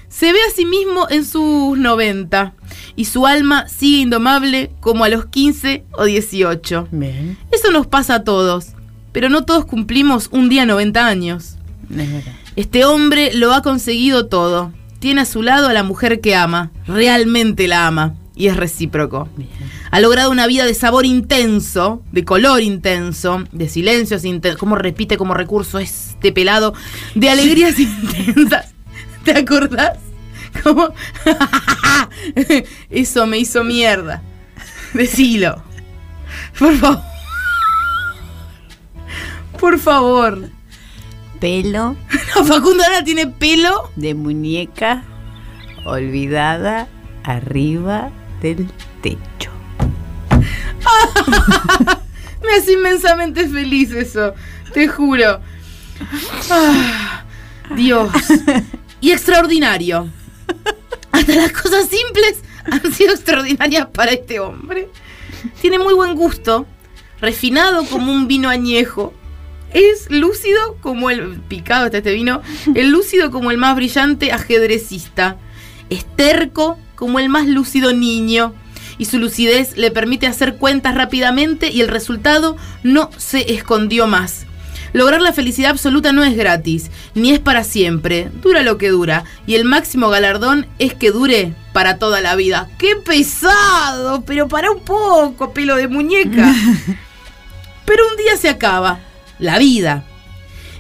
Se 0.08 0.32
ve 0.32 0.40
a 0.48 0.56
sí 0.56 0.66
mismo 0.66 1.08
en 1.10 1.26
sus 1.26 1.78
90 1.78 2.54
y 2.96 3.06
su 3.06 3.28
alma 3.28 3.68
sigue 3.68 3.98
indomable 3.98 4.72
como 4.80 5.04
a 5.04 5.10
los 5.10 5.26
15 5.26 5.84
o 5.92 6.06
18. 6.06 6.88
Bien. 6.92 7.38
Eso 7.52 7.70
nos 7.72 7.86
pasa 7.86 8.16
a 8.16 8.24
todos, 8.24 8.70
pero 9.12 9.28
no 9.28 9.44
todos 9.44 9.66
cumplimos 9.66 10.30
un 10.32 10.48
día 10.48 10.66
90 10.66 11.06
años. 11.06 11.58
Es 11.90 12.12
verdad. 12.14 12.45
Este 12.56 12.86
hombre 12.86 13.34
lo 13.34 13.54
ha 13.54 13.62
conseguido 13.62 14.28
todo. 14.28 14.72
Tiene 15.00 15.22
a 15.22 15.26
su 15.26 15.42
lado 15.42 15.68
a 15.68 15.74
la 15.74 15.84
mujer 15.84 16.22
que 16.22 16.36
ama, 16.36 16.72
realmente 16.88 17.68
la 17.68 17.86
ama, 17.86 18.16
y 18.34 18.48
es 18.48 18.56
recíproco. 18.56 19.28
Ha 19.92 20.00
logrado 20.00 20.32
una 20.32 20.48
vida 20.48 20.66
de 20.66 20.74
sabor 20.74 21.06
intenso, 21.06 22.02
de 22.12 22.24
color 22.24 22.62
intenso, 22.62 23.44
de 23.52 23.68
silencios 23.68 24.24
intensos, 24.24 24.60
como 24.60 24.76
repite 24.76 25.18
como 25.18 25.34
recurso 25.34 25.80
este 25.80 26.32
pelado, 26.32 26.74
de 27.14 27.30
alegrías 27.30 27.78
intensas. 27.80 28.74
¿Te 29.26 29.32
acordás? 29.32 29.98
Como 30.64 30.90
eso 32.90 33.28
me 33.28 33.38
hizo 33.38 33.64
mierda. 33.64 34.22
Decilo. 34.94 35.62
Por 36.58 36.78
favor. 36.78 37.02
Por 39.60 39.80
favor. 39.80 40.55
Pelo 41.40 41.96
No, 42.36 42.46
Facundo 42.46 42.84
ahora 42.84 43.04
tiene 43.04 43.28
pelo. 43.28 43.90
de 43.96 44.14
muñeca 44.14 45.04
olvidada 45.86 46.88
arriba 47.24 48.12
del 48.42 48.68
techo. 49.02 49.52
Me 52.44 52.52
hace 52.60 52.74
inmensamente 52.74 53.48
feliz 53.48 53.92
eso. 53.92 54.34
Te 54.74 54.88
juro. 54.88 55.40
Ah, 56.52 57.24
Dios. 57.76 58.12
Y 59.02 59.12
extraordinario. 59.12 60.08
Hasta 61.12 61.36
las 61.36 61.52
cosas 61.52 61.88
simples 61.88 62.42
han 62.70 62.94
sido 62.94 63.14
extraordinarias 63.14 63.88
para 63.88 64.12
este 64.12 64.40
hombre. 64.40 64.90
Tiene 65.62 65.80
muy 65.80 65.94
buen 65.94 66.16
gusto. 66.16 66.66
Refinado 67.22 67.86
como 67.86 68.12
un 68.12 68.28
vino 68.28 68.50
añejo. 68.50 69.14
Es 69.76 70.10
lúcido 70.10 70.78
como 70.80 71.10
el 71.10 71.42
picado 71.42 71.88
está 71.88 71.98
este 71.98 72.14
vino. 72.14 72.42
Es 72.74 72.88
lúcido 72.88 73.30
como 73.30 73.52
el 73.52 73.58
más 73.58 73.76
brillante 73.76 74.32
ajedrecista. 74.32 75.36
Es 75.90 76.06
terco 76.16 76.80
como 76.96 77.20
el 77.20 77.28
más 77.28 77.46
lúcido 77.46 77.92
niño. 77.92 78.54
Y 78.98 79.04
su 79.04 79.20
lucidez 79.20 79.76
le 79.76 79.92
permite 79.92 80.28
hacer 80.28 80.56
cuentas 80.56 80.96
rápidamente 80.96 81.72
y 81.72 81.82
el 81.82 81.90
resultado 81.90 82.56
no 82.84 83.10
se 83.18 83.54
escondió 83.54 84.08
más. 84.08 84.46
Lograr 84.94 85.20
la 85.20 85.34
felicidad 85.34 85.72
absoluta 85.72 86.14
no 86.14 86.24
es 86.24 86.38
gratis, 86.38 86.90
ni 87.14 87.32
es 87.32 87.40
para 87.40 87.66
siempre, 87.66 88.30
dura 88.42 88.62
lo 88.62 88.78
que 88.78 88.88
dura, 88.88 89.26
y 89.46 89.56
el 89.56 89.66
máximo 89.66 90.08
galardón 90.08 90.68
es 90.80 90.94
que 90.94 91.12
dure 91.12 91.54
para 91.74 91.98
toda 91.98 92.22
la 92.22 92.38
vida. 92.38 92.70
¡Qué 92.78 92.96
pesado! 92.96 94.24
Pero 94.26 94.48
para 94.48 94.72
un 94.72 94.80
poco, 94.80 95.52
pelo 95.52 95.76
de 95.76 95.90
muñeca. 95.90 96.56
Pero 97.86 98.04
un 98.10 98.16
día 98.16 98.38
se 98.38 98.48
acaba, 98.48 99.02
la 99.40 99.58
vida. 99.58 100.06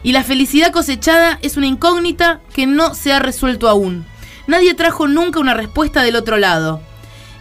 Y 0.03 0.11
la 0.11 0.23
felicidad 0.23 0.71
cosechada 0.71 1.39
es 1.41 1.57
una 1.57 1.67
incógnita 1.67 2.39
que 2.53 2.67
no 2.67 2.93
se 2.93 3.11
ha 3.11 3.19
resuelto 3.19 3.67
aún. 3.67 4.05
Nadie 4.47 4.75
trajo 4.75 5.07
nunca 5.07 5.39
una 5.39 5.55
respuesta 5.55 6.03
del 6.03 6.15
otro 6.15 6.37
lado. 6.37 6.81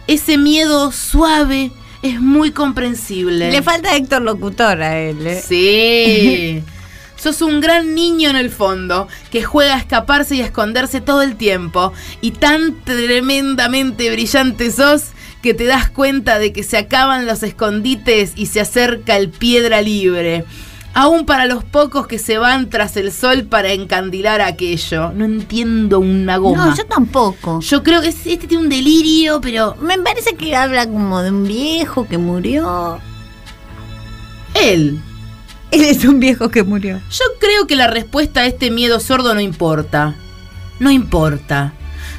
Ese 0.07 0.37
miedo 0.37 0.91
suave 0.91 1.71
es 2.01 2.19
muy 2.19 2.51
comprensible. 2.51 3.51
Le 3.51 3.61
falta 3.61 3.95
Héctor 3.95 4.23
Locutor 4.23 4.81
a 4.81 4.99
él. 4.99 5.25
¿eh? 5.25 5.43
Sí. 5.45 6.63
Sos 7.17 7.41
un 7.41 7.61
gran 7.61 7.95
niño 7.95 8.29
en 8.29 8.35
el 8.35 8.51
fondo, 8.51 9.07
que 9.31 9.41
juega 9.41 9.75
a 9.75 9.79
escaparse 9.79 10.35
y 10.35 10.41
a 10.41 10.45
esconderse 10.45 11.01
todo 11.01 11.21
el 11.21 11.37
tiempo. 11.37 11.93
Y 12.21 12.31
tan 12.31 12.83
tremendamente 12.83 14.11
brillante 14.11 14.69
sos 14.69 15.05
que 15.41 15.53
te 15.53 15.65
das 15.65 15.89
cuenta 15.89 16.39
de 16.39 16.51
que 16.51 16.63
se 16.63 16.77
acaban 16.77 17.25
los 17.25 17.41
escondites 17.41 18.33
y 18.35 18.47
se 18.47 18.59
acerca 18.59 19.17
el 19.17 19.29
piedra 19.29 19.81
libre. 19.81 20.43
Aún 20.97 21.25
para 21.25 21.45
los 21.45 21.63
pocos 21.65 22.07
que 22.07 22.17
se 22.17 22.37
van 22.37 22.69
tras 22.69 22.95
el 22.95 23.11
sol 23.11 23.43
para 23.43 23.73
encandilar 23.73 24.39
aquello. 24.39 25.11
No 25.11 25.25
entiendo 25.25 25.99
una 25.99 26.37
goma. 26.37 26.67
No, 26.67 26.75
yo 26.75 26.85
tampoco. 26.85 27.59
Yo 27.59 27.83
creo 27.83 28.01
que 28.01 28.07
es- 28.07 28.25
este 28.25 28.47
tiene 28.47 28.63
un 28.63 28.69
delirio, 28.69 29.41
pero 29.41 29.75
Me 29.81 29.97
parece 29.99 30.35
que 30.37 30.55
habla 30.55 30.87
como 30.87 31.21
de 31.21 31.31
un 31.31 31.43
viejo 31.45 32.07
que 32.07 32.17
murió. 32.17 32.99
él. 34.53 34.99
Él 35.71 35.81
es 35.83 36.05
un 36.05 36.19
viejo 36.21 36.49
que 36.49 36.63
murió. 36.63 37.01
Yo 37.11 37.25
creo 37.41 37.67
que 37.67 37.75
la 37.75 37.87
respuesta 37.87 38.41
a 38.41 38.45
este 38.45 38.71
miedo 38.71 39.01
sordo 39.01 39.33
no 39.33 39.41
importa. 39.41 40.15
No 40.79 40.91
importa. 40.91 41.73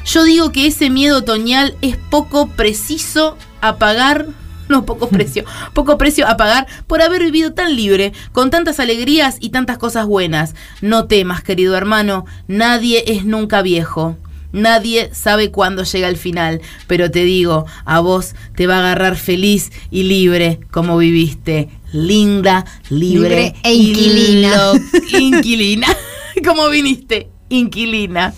Yo 0.05 0.23
digo 0.23 0.51
que 0.51 0.67
ese 0.67 0.91
miedo 0.91 1.17
otoñal 1.17 1.75
es 1.81 1.97
poco 1.97 2.47
preciso 2.49 3.37
a 3.61 3.77
pagar. 3.77 4.27
No, 4.69 4.85
poco 4.85 5.07
precio. 5.09 5.43
Poco 5.73 5.97
precio 5.97 6.27
a 6.27 6.37
pagar 6.37 6.67
por 6.87 7.01
haber 7.01 7.23
vivido 7.23 7.53
tan 7.53 7.75
libre, 7.75 8.13
con 8.31 8.49
tantas 8.49 8.79
alegrías 8.79 9.37
y 9.39 9.49
tantas 9.49 9.77
cosas 9.77 10.05
buenas. 10.05 10.55
No 10.81 11.05
temas, 11.05 11.41
querido 11.43 11.75
hermano, 11.75 12.25
nadie 12.47 13.03
es 13.07 13.25
nunca 13.25 13.61
viejo. 13.61 14.17
Nadie 14.53 15.09
sabe 15.13 15.51
cuándo 15.51 15.83
llega 15.83 16.07
el 16.07 16.15
final, 16.17 16.61
pero 16.87 17.11
te 17.11 17.25
digo, 17.25 17.65
a 17.85 17.99
vos 17.99 18.33
te 18.55 18.65
va 18.65 18.75
a 18.75 18.79
agarrar 18.79 19.17
feliz 19.17 19.71
y 19.91 20.03
libre 20.03 20.61
como 20.71 20.97
viviste. 20.97 21.69
Linda, 21.91 22.65
libre, 22.89 23.29
Libre 23.29 23.55
e 23.63 23.73
inquilina. 23.73 24.71
inquilina. 25.19 25.87
como 26.45 26.69
viniste, 26.69 27.29
inquilina. 27.49 28.33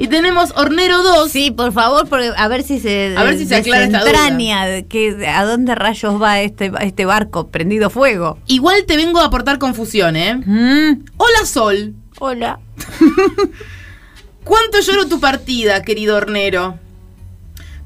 Y 0.00 0.08
tenemos 0.08 0.54
Hornero 0.56 1.02
2. 1.02 1.30
Sí, 1.30 1.50
por 1.50 1.72
favor, 1.74 2.08
porque 2.08 2.32
a 2.34 2.48
ver 2.48 2.62
si 2.62 2.80
se, 2.80 3.14
A 3.18 3.22
ver 3.22 3.36
si 3.36 3.44
se 3.44 3.54
aclara 3.54 3.84
esta 3.84 4.00
duda. 4.00 4.82
que, 4.88 5.26
a 5.28 5.44
dónde 5.44 5.74
rayos 5.74 6.20
va 6.20 6.40
este, 6.40 6.72
este 6.80 7.04
barco 7.04 7.48
prendido 7.48 7.90
fuego. 7.90 8.38
Igual 8.46 8.86
te 8.86 8.96
vengo 8.96 9.20
a 9.20 9.26
aportar 9.26 9.58
confusión, 9.58 10.16
¿eh? 10.16 10.36
Mm. 10.36 11.04
Hola 11.18 11.44
Sol, 11.44 11.92
Hola. 12.18 12.60
¿cuánto 14.44 14.80
lloro 14.80 15.06
tu 15.06 15.20
partida, 15.20 15.82
querido 15.82 16.16
hornero? 16.16 16.78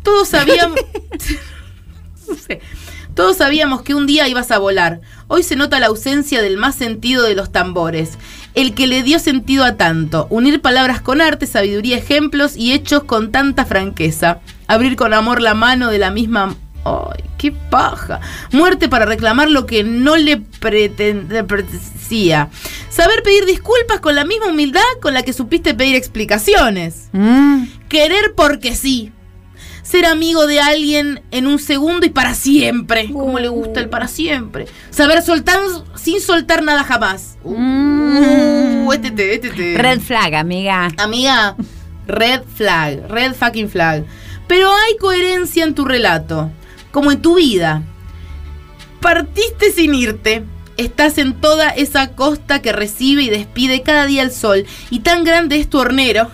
Todos 0.05 0.29
sabíamos... 0.29 0.79
No 2.29 2.37
sé. 2.47 2.61
Todos 3.15 3.37
sabíamos 3.39 3.83
que 3.83 3.95
un 3.95 4.07
día 4.07 4.29
ibas 4.29 4.53
a 4.53 4.59
volar. 4.59 5.01
Hoy 5.27 5.43
se 5.43 5.57
nota 5.57 5.81
la 5.81 5.87
ausencia 5.87 6.43
del 6.43 6.59
más 6.59 6.77
sentido 6.77 7.25
de 7.25 7.35
los 7.35 7.51
tambores, 7.51 8.19
el 8.55 8.75
que 8.75 8.87
le 8.87 9.03
dio 9.03 9.19
sentido 9.19 9.65
a 9.65 9.77
tanto, 9.77 10.27
unir 10.31 10.61
palabras 10.61 11.01
con 11.01 11.21
arte, 11.21 11.47
sabiduría, 11.47 11.97
ejemplos 11.97 12.57
y 12.57 12.73
hechos 12.73 13.05
con 13.05 13.33
tanta 13.33 13.65
franqueza, 13.65 14.41
abrir 14.67 14.97
con 14.97 15.13
amor 15.13 15.43
la 15.43 15.55
mano 15.55 15.91
de 15.91 15.99
la 15.99 16.11
misma 16.11 16.57
Ay, 16.85 17.25
qué 17.39 17.51
paja. 17.51 18.21
Muerte 18.53 18.91
para 18.91 19.07
reclamar 19.07 19.51
lo 19.51 19.65
que 19.65 19.85
no 19.85 20.17
le 20.17 20.37
pretendía. 20.37 22.51
Saber 22.91 23.23
pedir 23.23 23.47
disculpas 23.47 24.01
con 24.01 24.15
la 24.15 24.27
misma 24.27 24.49
humildad 24.49 24.83
con 25.01 25.15
la 25.15 25.23
que 25.23 25.33
supiste 25.33 25.75
pedir 25.75 25.97
explicaciones. 25.97 27.09
Mm. 27.13 27.65
Querer 27.89 28.35
porque 28.37 28.77
sí. 28.77 29.13
Ser 29.85 30.07
amigo 30.07 30.47
de 30.49 30.61
alguien 30.61 31.23
en 31.31 31.47
un 31.47 31.59
segundo 31.61 32.07
y 32.07 32.11
para 32.11 32.35
siempre. 32.35 33.11
Como 33.13 33.39
le 33.39 33.49
gusta 33.49 33.79
el 33.81 33.89
para 33.89 34.09
siempre. 34.09 34.67
Saber 34.91 35.23
soltar 35.23 35.61
sin 35.95 36.21
soltar 36.21 36.63
nada 36.65 36.83
jamás. 36.83 37.37
Uh, 37.45 37.55
Mm. 37.55 38.93
este 38.93 39.35
este 39.35 39.51
te. 39.51 39.79
Red 39.79 40.01
flag, 40.01 40.35
amiga. 40.35 40.89
Amiga, 40.97 41.55
red 42.07 42.43
flag, 42.55 43.09
red 43.09 43.35
fucking 43.35 43.69
flag. 43.69 44.05
Pero 44.47 44.71
hay 44.73 44.97
coherencia 44.99 45.65
en 45.65 45.75
tu 45.75 45.85
relato, 45.85 46.51
como 46.91 47.13
en 47.13 47.21
tu 47.23 47.37
vida. 47.37 47.83
Partiste 49.01 49.71
sin 49.71 49.95
irte. 49.95 50.45
Estás 50.77 51.19
en 51.19 51.35
toda 51.35 51.71
esa 51.71 52.13
costa 52.13 52.61
que 52.61 52.73
recibe 52.73 53.23
y 53.23 53.31
despide 53.31 53.83
cada 53.83 54.07
día 54.07 54.23
el 54.23 54.33
sol. 54.33 54.67
Y 54.91 55.01
tan 55.01 55.25
grande 55.25 55.61
es 55.61 55.69
tu 55.69 55.79
hornero. 55.79 56.31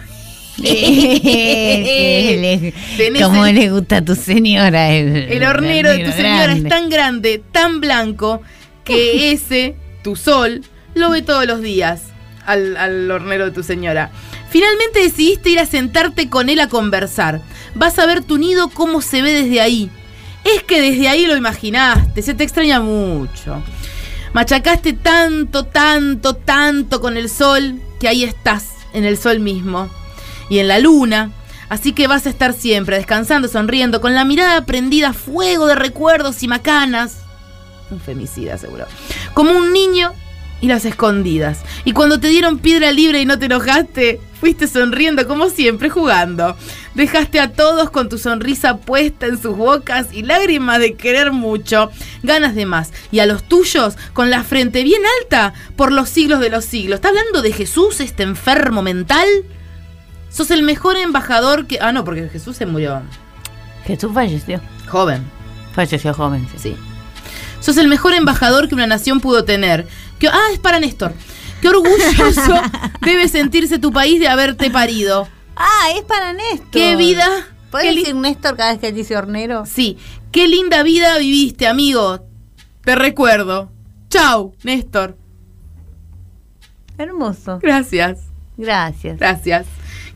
¿Cómo 3.22 3.46
el- 3.46 3.54
le 3.56 3.70
gusta 3.70 3.98
a 3.98 4.04
tu 4.04 4.14
señora? 4.14 4.90
El, 4.92 5.16
El 5.16 5.44
hornero 5.44 5.90
de 5.90 6.04
tu 6.04 6.12
señora 6.12 6.44
grande. 6.44 6.68
es 6.68 6.74
tan 6.74 6.90
grande, 6.90 7.42
tan 7.52 7.80
blanco, 7.80 8.40
que 8.84 9.32
ese, 9.40 9.76
tu 10.02 10.16
sol, 10.16 10.62
lo 10.94 11.11
ve 11.11 11.22
todos 11.22 11.46
los 11.46 11.61
días 11.62 12.02
al, 12.46 12.76
al 12.76 13.11
hornero 13.11 13.46
de 13.46 13.50
tu 13.52 13.62
señora. 13.62 14.11
Finalmente 14.50 15.00
decidiste 15.00 15.50
ir 15.50 15.61
a 15.61 15.66
sentarte 15.66 16.28
con 16.28 16.48
él 16.48 16.61
a 16.61 16.68
conversar. 16.68 17.40
Vas 17.74 17.98
a 17.98 18.06
ver 18.06 18.22
tu 18.24 18.38
nido 18.38 18.68
cómo 18.68 19.00
se 19.00 19.22
ve 19.22 19.32
desde 19.32 19.61
ahí. 19.61 19.90
Es 20.44 20.62
que 20.64 20.80
desde 20.80 21.08
ahí 21.08 21.26
lo 21.26 21.36
imaginaste, 21.36 22.22
se 22.22 22.34
te 22.34 22.42
extraña 22.44 22.80
mucho. 22.80 23.62
Machacaste 24.32 24.92
tanto, 24.94 25.64
tanto, 25.66 26.34
tanto 26.34 27.00
con 27.00 27.16
el 27.16 27.28
sol, 27.28 27.80
que 28.00 28.08
ahí 28.08 28.24
estás, 28.24 28.68
en 28.92 29.04
el 29.04 29.16
sol 29.18 29.38
mismo. 29.40 29.88
Y 30.51 30.59
en 30.59 30.68
la 30.68 30.78
luna. 30.78 31.30
Así 31.70 31.92
que 31.92 32.09
vas 32.09 32.26
a 32.26 32.30
estar 32.30 32.53
siempre 32.53 32.96
descansando, 32.96 33.48
sonriendo, 33.48 34.03
con 34.03 34.14
la 34.14 34.26
mirada 34.26 34.66
prendida 34.66 35.14
fuego 35.14 35.66
de 35.66 35.76
recuerdos 35.76 36.42
y 36.42 36.48
macanas. 36.48 37.18
Un 37.90 38.01
femicida, 38.01 38.59
seguro. 38.59 38.86
Como 39.34 39.53
un 39.53 39.72
niño 39.72 40.12
y 40.61 40.66
las 40.66 40.84
escondidas. 40.84 41.61
Y 41.84 41.92
cuando 41.92 42.20
te 42.20 42.28
dieron 42.28 42.59
piedra 42.59 42.92
libre 42.92 43.20
y 43.20 43.24
no 43.24 43.38
te 43.38 43.46
enojaste, 43.46 44.20
fuiste 44.38 44.66
sonriendo 44.66 45.26
como 45.26 45.48
siempre, 45.48 45.90
jugando. 45.90 46.57
Dejaste 46.94 47.40
a 47.40 47.53
todos 47.53 47.90
con 47.90 48.09
tu 48.09 48.18
sonrisa 48.18 48.78
puesta 48.78 49.26
en 49.26 49.40
sus 49.40 49.57
bocas 49.57 50.09
y 50.12 50.22
lágrimas 50.22 50.80
de 50.80 50.94
querer 50.94 51.32
mucho, 51.32 51.90
ganas 52.22 52.55
de 52.55 52.66
más. 52.66 52.92
Y 53.12 53.20
a 53.20 53.26
los 53.26 53.44
tuyos 53.44 53.96
con 54.12 54.30
la 54.30 54.44
frente 54.44 54.82
bien 54.82 55.03
alta 55.20 55.55
por 55.76 55.92
los 55.92 56.09
siglos 56.09 56.40
de 56.40 56.51
los 56.51 56.64
siglos. 56.64 56.96
¿Está 56.96 57.09
hablando 57.09 57.42
de 57.42 57.53
Jesús, 57.53 58.01
este 58.01 58.22
enfermo 58.22 58.82
mental? 58.82 59.28
Sos 60.31 60.51
el 60.51 60.62
mejor 60.62 60.97
embajador 60.97 61.66
que... 61.66 61.78
Ah, 61.81 61.93
no, 61.93 62.05
porque 62.05 62.28
Jesús 62.28 62.57
se 62.57 62.66
murió 62.66 63.03
Jesús 63.85 64.12
falleció. 64.14 64.61
joven. 64.89 65.24
Falleció 65.74 66.14
joven. 66.14 66.47
sí. 66.53 66.59
Sí. 66.70 66.76
Sos 67.61 67.76
el 67.76 67.89
mejor 67.89 68.14
embajador 68.14 68.68
que 68.68 68.74
una 68.74 68.87
nación 68.87 69.20
pudo 69.20 69.45
tener. 69.45 69.87
Que, 70.18 70.28
ah, 70.28 70.49
es 70.53 70.59
para 70.59 70.81
Néstor. 70.81 71.12
Qué 71.61 71.68
orgulloso 71.68 72.55
debe 73.03 73.28
sentirse 73.28 73.78
tu 73.78 73.93
país 73.93 74.18
de 74.18 74.28
haberte 74.28 74.70
parido. 74.70 75.28
Ah, 75.57 75.89
es 75.95 76.03
para 76.05 76.33
Néstor. 76.33 76.70
Qué 76.70 76.97
vida. 76.97 77.26
¿Puedes 77.70 77.95
decir 77.95 78.14
Néstor 78.14 78.57
cada 78.57 78.72
vez 78.72 78.81
que 78.81 78.93
dice 78.93 79.16
hornero? 79.16 79.64
Sí, 79.66 79.99
qué 80.33 80.49
linda 80.49 80.83
vida 80.83 81.18
viviste, 81.18 81.66
amigo. 81.68 82.24
Te 82.83 82.95
recuerdo. 82.95 83.70
Chau, 84.09 84.55
Néstor. 84.62 85.16
Hermoso. 86.99 87.59
Gracias, 87.62 88.18
Gracias. 88.57 89.18
gracias. 89.18 89.66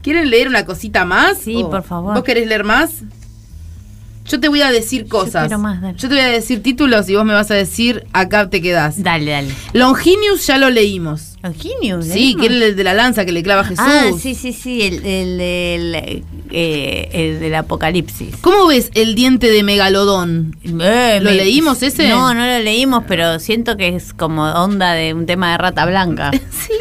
¿Quieren 0.05 0.29
leer 0.29 0.49
una 0.49 0.67
cosita 0.67 1.07
más? 1.07 1.39
Sí, 1.39 1.63
¿O 1.63 1.71
por 1.71 1.83
favor. 1.83 2.13
¿Vos 2.15 2.23
querés 2.25 2.47
leer 2.47 2.63
más? 2.63 2.91
Yo 4.27 4.39
te 4.39 4.49
voy 4.49 4.61
a 4.61 4.71
decir 4.71 5.09
cosas. 5.09 5.51
más. 5.59 5.81
Yo 5.97 6.09
te 6.09 6.15
voy 6.15 6.21
a 6.25 6.29
decir 6.29 6.63
títulos 6.63 7.09
y 7.09 7.17
vos 7.17 7.25
me 7.25 7.33
vas 7.33 7.51
a 7.51 7.55
decir 7.55 8.07
acá 8.13 8.51
te 8.51 8.61
quedás. 8.61 9.03
Dale, 9.03 9.31
dale. 9.31 9.49
Longinius 9.73 10.47
ya 10.47 10.59
lo 10.59 10.69
leímos. 10.69 11.37
Longinius. 11.43 12.05
Sí, 12.05 12.37
que 12.39 12.47
era 12.47 12.55
el 12.55 12.77
de 12.77 12.85
la 12.85 12.93
lanza 12.93 13.25
que 13.25 13.33
le 13.33 13.43
clava 13.43 13.63
a 13.63 13.65
Jesús. 13.65 13.85
Ah, 13.87 14.11
sí, 14.19 14.35
sí, 14.35 14.53
sí, 14.53 14.83
el, 14.83 15.07
el, 15.07 15.41
el, 15.41 16.25
eh, 16.51 17.09
el 17.13 17.41
del 17.41 17.55
apocalipsis. 17.55 18.37
¿Cómo 18.43 18.67
ves 18.67 18.91
el 18.95 19.15
diente 19.15 19.51
de 19.51 19.63
megalodón? 19.63 20.55
Eh, 20.65 21.19
¿Lo 21.23 21.31
leímos 21.31 21.83
ese? 21.83 22.11
No, 22.11 22.35
no 22.35 22.47
lo 22.47 22.59
leímos, 22.61 23.05
pero 23.09 23.39
siento 23.39 23.79
que 23.79 23.89
es 23.89 24.13
como 24.13 24.45
onda 24.45 24.93
de 24.93 25.15
un 25.15 25.25
tema 25.25 25.53
de 25.53 25.59
rata 25.59 25.87
blanca. 25.87 26.31
Sí. 26.51 26.73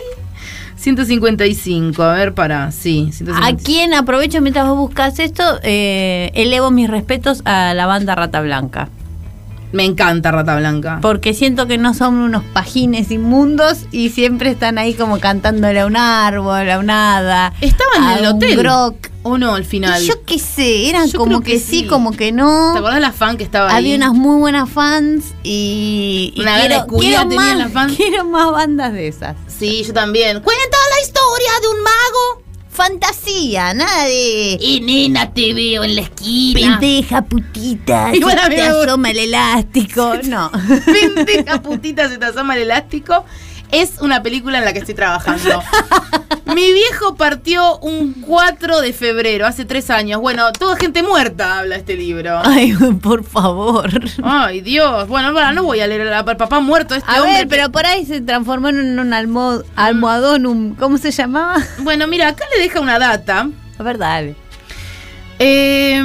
155, 0.83 2.03
a 2.03 2.13
ver, 2.13 2.33
para, 2.33 2.69
sí. 2.73 3.09
155. 3.13 3.45
¿A 3.45 3.55
quién 3.57 3.93
aprovecho 3.93 4.41
mientras 4.41 4.67
vos 4.67 4.77
buscas 4.77 5.17
esto? 5.19 5.43
Eh, 5.63 6.29
elevo 6.33 6.71
mis 6.71 6.89
respetos 6.89 7.41
a 7.45 7.73
la 7.73 7.85
banda 7.85 8.15
Rata 8.15 8.41
Blanca. 8.41 8.89
Me 9.71 9.85
encanta 9.85 10.31
Rata 10.31 10.57
Blanca. 10.57 10.99
Porque 11.01 11.33
siento 11.33 11.67
que 11.67 11.77
no 11.77 11.93
son 11.93 12.15
unos 12.15 12.43
pajines 12.43 13.11
inmundos 13.11 13.85
y 13.91 14.09
siempre 14.09 14.51
están 14.51 14.77
ahí 14.77 14.93
como 14.93 15.19
cantándole 15.19 15.79
a 15.79 15.85
un 15.85 15.95
árbol, 15.95 16.69
a 16.69 16.77
un 16.77 16.89
hada. 16.89 17.53
Estaban 17.61 18.03
a 18.03 18.13
en 18.13 18.25
el 18.25 18.29
un 18.31 18.35
hotel. 18.35 18.57
grok. 18.57 18.95
¿O 19.25 19.37
no, 19.37 19.55
al 19.55 19.63
final? 19.63 20.03
Y 20.03 20.07
yo 20.07 20.15
qué 20.25 20.37
sé, 20.37 20.89
eran 20.89 21.07
Yo 21.07 21.17
como 21.17 21.39
que, 21.39 21.53
que 21.53 21.59
sí, 21.59 21.79
sí. 21.79 21.87
como 21.87 22.11
que 22.11 22.33
no. 22.33 22.73
¿Te 22.73 22.79
acordás 22.79 22.99
la 22.99 23.13
fan 23.13 23.37
que 23.37 23.45
estaba 23.45 23.69
ahí? 23.69 23.77
Había 23.77 23.95
unas 23.95 24.13
muy 24.13 24.37
buenas 24.37 24.69
fans 24.69 25.33
y, 25.43 26.33
y 26.35 26.41
Una 26.41 26.57
de 26.57 26.67
quiero, 26.67 26.87
quiero 26.87 27.25
más, 27.27 27.57
las 27.57 27.71
fans. 27.71 27.93
quiero 27.97 28.25
más 28.25 28.51
bandas 28.51 28.91
de 28.91 29.07
esas. 29.07 29.37
Sí, 29.63 29.81
yo 29.87 29.93
también. 29.93 30.41
Cuenta 30.41 30.77
la 30.93 31.01
historia 31.01 31.51
de 31.61 31.67
un 31.69 31.83
mago. 31.83 32.43
Fantasía, 32.69 33.73
nada 33.73 34.03
de 34.03 34.57
Y 34.59 34.81
nena, 34.81 35.31
te 35.31 35.53
veo 35.53 35.85
en 35.85 35.95
la 35.95 36.01
esquina. 36.01 36.79
pendeja 36.79 37.21
putita, 37.21 38.07
a 38.09 38.13
se 38.13 38.19
te 38.49 38.61
asoma 38.61 39.11
el 39.11 39.19
elástico. 39.19 40.15
No. 40.25 40.51
Pendeja 40.83 41.61
putita 41.61 42.09
se 42.09 42.17
te 42.17 42.25
asoma 42.25 42.57
el 42.57 42.63
elástico. 42.63 43.23
Es 43.71 44.01
una 44.01 44.21
película 44.21 44.57
en 44.57 44.65
la 44.65 44.73
que 44.73 44.79
estoy 44.79 44.95
trabajando. 44.95 45.63
Mi 46.45 46.73
viejo 46.73 47.15
partió 47.15 47.77
un 47.79 48.13
4 48.13 48.81
de 48.81 48.91
febrero, 48.93 49.45
hace 49.47 49.63
tres 49.65 49.89
años. 49.89 50.19
Bueno, 50.19 50.51
toda 50.51 50.75
gente 50.75 51.01
muerta 51.01 51.59
habla 51.59 51.77
este 51.77 51.95
libro. 51.95 52.41
Ay, 52.43 52.73
por 53.01 53.23
favor. 53.23 53.89
Ay, 54.23 54.59
Dios. 54.61 55.07
Bueno, 55.07 55.33
para, 55.33 55.53
no 55.53 55.63
voy 55.63 55.79
a 55.79 55.87
leer 55.87 56.11
al 56.11 56.25
papá 56.37 56.59
muerto 56.59 56.95
este 56.95 57.09
A 57.09 57.21
hombre. 57.21 57.37
ver, 57.39 57.47
pero 57.47 57.71
por 57.71 57.85
ahí 57.85 58.05
se 58.05 58.19
transformó 58.21 58.69
en 58.69 58.99
un 58.99 59.13
almo- 59.13 59.63
almohadón, 59.75 60.45
un, 60.45 60.75
¿cómo 60.75 60.97
se 60.97 61.11
llamaba? 61.11 61.55
Bueno, 61.79 62.07
mira, 62.07 62.27
acá 62.29 62.43
le 62.55 62.61
deja 62.61 62.81
una 62.81 62.99
data. 62.99 63.47
A 63.79 63.83
ver, 63.83 63.97
dale. 63.97 64.35
Eh, 65.39 66.01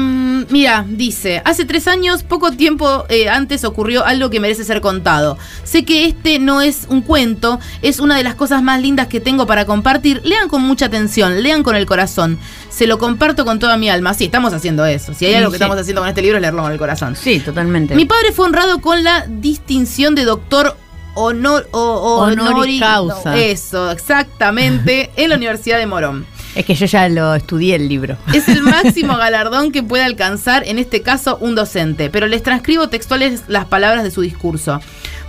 mira, 0.50 0.84
dice, 0.88 1.42
hace 1.44 1.64
tres 1.64 1.86
años, 1.86 2.22
poco 2.22 2.50
tiempo 2.52 3.04
eh, 3.08 3.28
antes 3.28 3.64
ocurrió 3.64 4.04
algo 4.04 4.30
que 4.30 4.40
merece 4.40 4.64
ser 4.64 4.80
contado. 4.80 5.38
Sé 5.64 5.84
que 5.84 6.06
este 6.06 6.38
no 6.38 6.60
es 6.60 6.86
un 6.88 7.02
cuento, 7.02 7.60
es 7.82 8.00
una 8.00 8.16
de 8.16 8.24
las 8.24 8.34
cosas 8.34 8.62
más 8.62 8.80
lindas 8.80 9.06
que 9.06 9.20
tengo 9.20 9.46
para 9.46 9.64
compartir. 9.66 10.20
Lean 10.24 10.48
con 10.48 10.62
mucha 10.62 10.86
atención, 10.86 11.42
lean 11.42 11.62
con 11.62 11.76
el 11.76 11.86
corazón. 11.86 12.38
Se 12.70 12.86
lo 12.86 12.98
comparto 12.98 13.44
con 13.44 13.58
toda 13.58 13.76
mi 13.76 13.88
alma. 13.90 14.14
Sí, 14.14 14.24
estamos 14.24 14.52
haciendo 14.52 14.84
eso. 14.86 15.12
Si 15.14 15.26
hay 15.26 15.34
algo 15.34 15.50
que 15.50 15.58
Sí. 15.58 15.62
estamos 15.62 15.78
haciendo 15.80 16.00
con 16.02 16.08
este 16.08 16.22
libro 16.22 16.38
es 16.38 16.42
leerlo 16.42 16.62
con 16.62 16.72
el 16.72 16.78
corazón. 16.78 17.14
Sí, 17.16 17.40
totalmente. 17.40 17.94
Mi 17.94 18.06
padre 18.06 18.32
fue 18.32 18.46
honrado 18.46 18.80
con 18.80 19.04
la 19.04 19.26
distinción 19.28 20.14
de 20.14 20.24
doctor 20.24 20.76
honor, 21.14 21.68
o- 21.72 21.78
o- 21.80 22.18
Honoris 22.20 22.44
honori- 22.46 22.80
causa. 22.80 23.32
no, 23.32 23.36
eso, 23.36 23.90
exactamente, 23.90 25.10
en 25.16 25.30
la 25.30 25.36
Universidad 25.36 25.78
de 25.78 25.86
Morón. 25.86 26.26
Es 26.54 26.64
que 26.64 26.74
yo 26.74 26.86
ya 26.86 27.08
lo 27.08 27.34
estudié 27.34 27.76
el 27.76 27.88
libro. 27.88 28.16
Es 28.32 28.48
el 28.48 28.62
máximo 28.64 29.16
galardón 29.16 29.70
que 29.70 29.82
puede 29.82 30.02
alcanzar, 30.04 30.64
en 30.66 30.78
este 30.78 31.02
caso, 31.02 31.36
un 31.40 31.54
docente. 31.54 32.10
Pero 32.10 32.26
les 32.26 32.42
transcribo 32.42 32.88
textuales 32.88 33.42
las 33.48 33.66
palabras 33.66 34.02
de 34.02 34.10
su 34.10 34.22
discurso. 34.22 34.80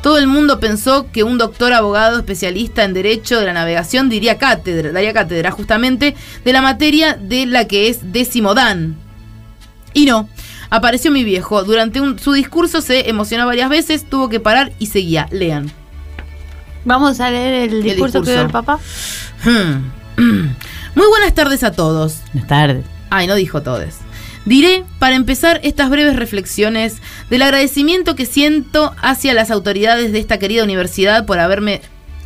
Todo 0.01 0.17
el 0.17 0.27
mundo 0.27 0.59
pensó 0.59 1.07
que 1.11 1.23
un 1.23 1.37
doctor 1.37 1.73
abogado 1.73 2.17
especialista 2.19 2.83
en 2.85 2.93
Derecho 2.93 3.39
de 3.39 3.45
la 3.45 3.53
Navegación 3.53 4.07
diría 4.09 4.37
cátedra, 4.37 4.91
daría 4.93 5.13
cátedra 5.13 5.51
justamente 5.51 6.15
de 6.45 6.53
la 6.53 6.61
materia 6.61 7.15
de 7.15 7.45
la 7.45 7.65
que 7.67 7.89
es 7.89 8.13
décimo 8.13 8.53
dan. 8.53 8.95
Y 9.93 10.05
no. 10.05 10.29
Apareció 10.71 11.11
mi 11.11 11.23
viejo. 11.25 11.63
Durante 11.63 11.99
un- 11.99 12.17
su 12.17 12.31
discurso 12.31 12.79
se 12.81 13.09
emocionó 13.09 13.45
varias 13.45 13.69
veces, 13.69 14.07
tuvo 14.09 14.29
que 14.29 14.39
parar 14.39 14.71
y 14.79 14.85
seguía. 14.85 15.27
Lean. 15.31 15.69
Vamos 16.85 17.19
a 17.19 17.29
leer 17.29 17.69
el 17.69 17.83
discurso, 17.83 18.21
que 18.21 18.29
discurso. 18.29 18.31
dio 18.31 18.41
el 18.41 18.49
papá. 18.51 18.79
Hmm. 19.43 20.49
Muy 20.95 21.07
buenas 21.07 21.33
tardes 21.33 21.63
a 21.63 21.71
todos. 21.71 22.17
Buenas 22.33 22.47
tardes. 22.47 22.85
Ay, 23.09 23.27
no 23.27 23.35
dijo 23.35 23.61
todes. 23.61 23.97
Diré, 24.45 24.85
para 24.99 25.15
empezar, 25.15 25.59
estas 25.63 25.89
breves 25.89 26.15
reflexiones 26.15 26.97
del 27.29 27.41
agradecimiento 27.41 28.15
que 28.15 28.25
siento 28.25 28.95
hacia 29.01 29.33
las 29.33 29.51
autoridades 29.51 30.11
de 30.11 30.19
esta 30.19 30.39
querida 30.39 30.63
universidad 30.63 31.25
por 31.25 31.39
haberme 31.39 31.81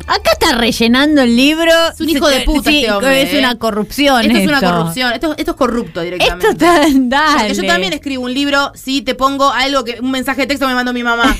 Acá 0.06 0.32
está 0.32 0.52
rellenando 0.52 1.22
el 1.22 1.34
libro. 1.34 1.70
Es 1.92 2.00
un 2.00 2.08
hijo 2.10 2.28
de 2.28 2.40
puta 2.40 2.70
Sí, 2.70 2.80
este 2.80 2.92
hombre, 2.92 3.22
Es 3.22 3.32
¿eh? 3.32 3.38
una 3.38 3.58
corrupción. 3.58 4.20
Esto 4.22 4.38
es 4.38 4.46
una 4.48 4.58
esto. 4.58 4.70
corrupción. 4.70 5.12
Esto, 5.12 5.34
esto 5.36 5.50
es 5.52 5.56
corrupto 5.56 6.00
directamente. 6.02 6.46
Esto 6.48 6.64
está. 6.66 6.86
Dale. 6.94 7.48
Porque 7.48 7.54
yo 7.54 7.66
también 7.66 7.92
escribo 7.94 8.24
un 8.24 8.34
libro, 8.34 8.72
sí, 8.74 9.00
te 9.00 9.14
pongo 9.14 9.50
algo 9.50 9.82
que 9.84 10.00
un 10.00 10.10
mensaje 10.10 10.42
de 10.42 10.46
texto 10.48 10.68
me 10.68 10.74
mandó 10.74 10.92
mi 10.92 11.02
mamá. 11.02 11.34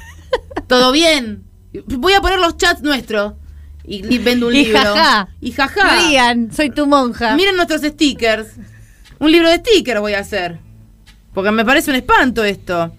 Todo 0.68 0.92
bien. 0.92 1.44
Voy 1.86 2.12
a 2.12 2.20
poner 2.20 2.38
los 2.38 2.56
chats 2.56 2.82
nuestros. 2.82 3.34
Y, 3.86 4.14
y 4.14 4.18
vendo 4.18 4.48
un 4.48 4.54
Y 4.54 4.64
libro. 4.64 4.80
jajá. 4.80 5.28
Y 5.40 5.52
jaja. 5.52 5.96
Rían, 6.08 6.52
soy 6.52 6.70
tu 6.70 6.86
monja. 6.86 7.36
Miren 7.36 7.56
nuestros 7.56 7.82
stickers. 7.82 8.48
Un 9.18 9.30
libro 9.32 9.48
de 9.48 9.56
stickers 9.56 10.00
voy 10.00 10.14
a 10.14 10.20
hacer. 10.20 10.58
Porque 11.32 11.50
me 11.50 11.64
parece 11.64 11.90
un 11.90 11.96
espanto 11.96 12.44
esto. 12.44 12.92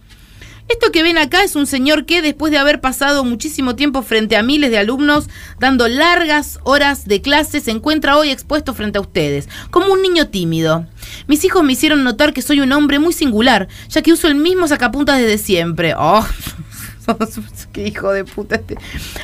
Esto 0.69 0.91
que 0.91 1.01
ven 1.01 1.17
acá 1.17 1.43
es 1.43 1.55
un 1.55 1.65
señor 1.65 2.05
que, 2.05 2.21
después 2.21 2.51
de 2.51 2.57
haber 2.57 2.81
pasado 2.81 3.23
muchísimo 3.23 3.75
tiempo 3.77 4.01
frente 4.01 4.35
a 4.35 4.43
miles 4.43 4.69
de 4.69 4.77
alumnos, 4.77 5.29
dando 5.59 5.87
largas 5.87 6.59
horas 6.63 7.05
de 7.05 7.21
clase, 7.21 7.61
se 7.61 7.71
encuentra 7.71 8.17
hoy 8.17 8.31
expuesto 8.31 8.73
frente 8.73 8.97
a 8.97 9.01
ustedes, 9.01 9.47
como 9.71 9.93
un 9.93 10.01
niño 10.01 10.27
tímido. 10.27 10.85
Mis 11.27 11.45
hijos 11.45 11.63
me 11.63 11.71
hicieron 11.71 12.03
notar 12.03 12.33
que 12.33 12.41
soy 12.41 12.59
un 12.59 12.73
hombre 12.73 12.99
muy 12.99 13.13
singular, 13.13 13.69
ya 13.87 14.01
que 14.01 14.11
uso 14.11 14.27
el 14.27 14.35
mismo 14.35 14.67
sacapuntas 14.67 15.19
desde 15.19 15.37
siempre. 15.37 15.93
Oh, 15.97 16.25
qué 17.73 17.87
hijo 17.87 18.11
de 18.11 18.23
puta 18.23 18.55
este. 18.55 18.77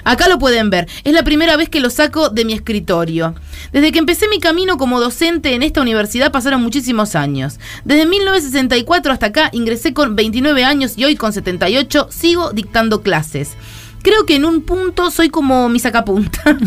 Acá 0.04 0.28
lo 0.28 0.40
pueden 0.40 0.70
ver. 0.70 0.88
Es 1.04 1.14
la 1.14 1.24
primera 1.24 1.58
vez 1.58 1.70
que 1.70 1.80
lo 1.80 1.90
saco 1.90 2.30
de 2.30 2.46
mi 2.46 2.54
escritorio. 2.54 3.36
Desde 3.72 3.92
que 3.92 4.00
empecé 4.00 4.28
mi 4.28 4.40
camino 4.40 4.78
como 4.78 5.00
docente 5.00 5.54
en 5.54 5.64
esta 5.64 5.82
universidad 5.82 6.32
pasaron 6.32 6.62
muchísimos 6.62 7.16
años. 7.16 7.60
Desde 7.84 8.06
1964 8.06 9.12
hasta 9.12 9.28
acá 9.28 9.50
ingresé 9.52 9.94
con 9.94 10.16
29 10.16 10.64
años 10.64 10.94
y 10.98 11.06
hoy 11.06 11.16
con 11.16 11.34
78 11.34 12.08
sigo 12.12 12.52
dictando 12.52 13.02
clases. 13.02 13.52
Creo 14.02 14.26
que 14.26 14.36
en 14.36 14.46
un 14.46 14.62
punto 14.62 15.12
soy 15.12 15.30
como 15.30 15.70
mi 15.70 15.80
sacapunta. 15.80 16.42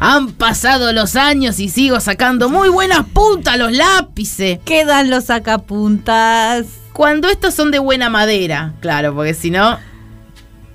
Han 0.00 0.32
pasado 0.32 0.92
los 0.92 1.16
años 1.16 1.58
y 1.58 1.68
sigo 1.68 1.98
sacando 1.98 2.48
muy 2.48 2.68
buenas 2.68 3.04
puntas 3.06 3.58
los 3.58 3.72
lápices. 3.72 4.60
Quedan 4.64 5.10
los 5.10 5.24
sacapuntas. 5.24 6.66
Cuando 6.92 7.28
estos 7.28 7.54
son 7.54 7.70
de 7.70 7.78
buena 7.78 8.10
madera, 8.10 8.74
claro, 8.80 9.14
porque 9.14 9.34
si 9.34 9.50
no, 9.50 9.78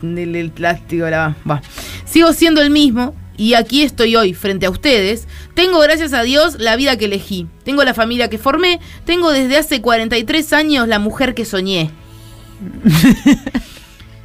el, 0.01 0.35
el 0.35 0.51
plástico 0.51 1.09
la 1.09 1.35
va. 1.49 1.61
Sigo 2.05 2.31
siendo 2.33 2.61
el 2.61 2.69
mismo 2.69 3.15
y 3.37 3.55
aquí 3.55 3.83
estoy 3.83 4.15
hoy 4.15 4.33
frente 4.33 4.65
a 4.65 4.69
ustedes. 4.69 5.27
Tengo, 5.53 5.79
gracias 5.79 6.13
a 6.13 6.23
Dios, 6.23 6.55
la 6.59 6.75
vida 6.75 6.97
que 6.97 7.05
elegí. 7.05 7.47
Tengo 7.63 7.83
la 7.83 7.93
familia 7.93 8.29
que 8.29 8.37
formé. 8.37 8.79
Tengo 9.05 9.31
desde 9.31 9.57
hace 9.57 9.81
43 9.81 10.53
años 10.53 10.87
la 10.87 10.99
mujer 10.99 11.33
que 11.33 11.45
soñé. 11.45 11.91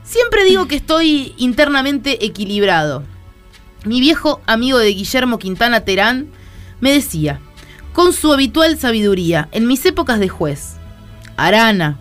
Siempre 0.04 0.44
digo 0.44 0.68
que 0.68 0.76
estoy 0.76 1.34
internamente 1.36 2.24
equilibrado. 2.24 3.02
Mi 3.84 4.00
viejo 4.00 4.40
amigo 4.46 4.78
de 4.78 4.88
Guillermo 4.88 5.38
Quintana 5.38 5.80
Terán 5.80 6.28
me 6.80 6.92
decía, 6.92 7.40
con 7.92 8.12
su 8.12 8.32
habitual 8.32 8.78
sabiduría, 8.78 9.48
en 9.52 9.66
mis 9.66 9.84
épocas 9.84 10.20
de 10.20 10.28
juez, 10.28 10.77
Arana, 11.38 11.98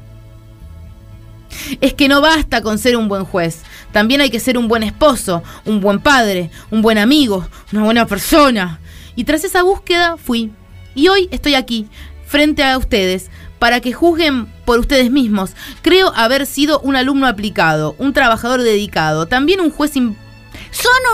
es 1.79 1.93
que 1.93 2.07
no 2.07 2.21
basta 2.21 2.61
con 2.61 2.77
ser 2.77 2.97
un 2.97 3.07
buen 3.07 3.23
juez, 3.23 3.61
también 3.91 4.19
hay 4.21 4.29
que 4.29 4.39
ser 4.39 4.57
un 4.57 4.67
buen 4.67 4.83
esposo, 4.83 5.43
un 5.65 5.79
buen 5.79 5.99
padre, 5.99 6.49
un 6.71 6.81
buen 6.81 6.97
amigo, 6.97 7.47
una 7.71 7.83
buena 7.83 8.05
persona. 8.05 8.79
Y 9.15 9.23
tras 9.23 9.43
esa 9.43 9.63
búsqueda 9.63 10.17
fui. 10.17 10.51
Y 10.93 11.07
hoy 11.07 11.29
estoy 11.31 11.55
aquí, 11.55 11.87
frente 12.25 12.63
a 12.63 12.77
ustedes, 12.77 13.29
para 13.59 13.79
que 13.79 13.93
juzguen 13.93 14.47
por 14.65 14.79
ustedes 14.79 15.11
mismos. 15.11 15.51
Creo 15.81 16.11
haber 16.15 16.45
sido 16.45 16.79
un 16.81 16.95
alumno 16.95 17.27
aplicado, 17.27 17.95
un 17.97 18.13
trabajador 18.13 18.61
dedicado, 18.61 19.27
también 19.27 19.61
un 19.61 19.71
juez 19.71 19.93
Son 19.93 20.11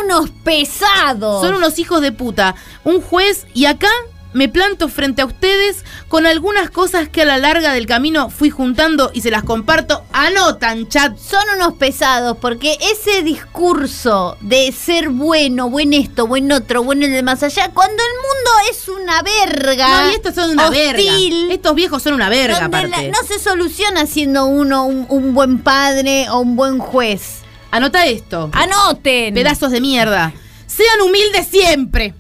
unos 0.05 0.29
pesados. 0.43 1.45
son 1.45 1.55
unos 1.55 1.79
hijos 1.79 2.01
de 2.01 2.11
puta. 2.11 2.55
Un 2.83 3.01
juez 3.01 3.47
y 3.53 3.65
acá 3.65 3.89
me 4.33 4.49
planto 4.49 4.89
frente 4.89 5.21
a 5.21 5.25
ustedes 5.25 5.83
con 6.07 6.25
algunas 6.25 6.69
cosas 6.69 7.09
que 7.09 7.21
a 7.21 7.25
la 7.25 7.37
larga 7.37 7.73
del 7.73 7.85
camino 7.85 8.29
fui 8.29 8.49
juntando 8.49 9.11
y 9.13 9.21
se 9.21 9.31
las 9.31 9.43
comparto. 9.43 10.03
Anotan, 10.13 10.87
chat. 10.89 11.17
Son 11.17 11.43
unos 11.55 11.73
pesados 11.73 12.37
porque 12.39 12.77
ese 12.91 13.21
discurso 13.23 14.37
de 14.41 14.71
ser 14.71 15.09
bueno, 15.09 15.69
buen 15.69 15.93
esto, 15.93 16.27
buen 16.27 16.51
otro, 16.51 16.83
bueno 16.83 17.05
el 17.05 17.11
de 17.11 17.23
más 17.23 17.43
allá, 17.43 17.71
cuando 17.73 17.93
el 18.03 18.09
mundo 18.15 18.51
es 18.71 18.87
una 18.89 19.21
verga. 19.21 20.03
No, 20.05 20.11
y 20.11 20.13
estos 20.15 20.35
son 20.35 20.51
una 20.51 20.69
verga. 20.69 21.01
hostil, 21.13 21.51
Estos 21.51 21.75
viejos 21.75 22.03
son 22.03 22.13
una 22.13 22.29
verga, 22.29 22.59
la- 22.59 22.65
aparte. 22.65 23.09
no 23.11 23.27
se 23.27 23.39
soluciona 23.39 24.05
siendo 24.05 24.45
uno 24.45 24.85
un, 24.85 25.05
un 25.09 25.33
buen 25.33 25.59
padre 25.63 26.29
o 26.29 26.39
un 26.39 26.55
buen 26.55 26.79
juez. 26.79 27.39
Anota 27.71 28.05
esto. 28.05 28.49
Anoten. 28.53 29.33
Pedazos 29.33 29.71
de 29.71 29.81
mierda. 29.81 30.31
Sean 30.67 31.01
humildes 31.01 31.47
siempre. 31.47 32.13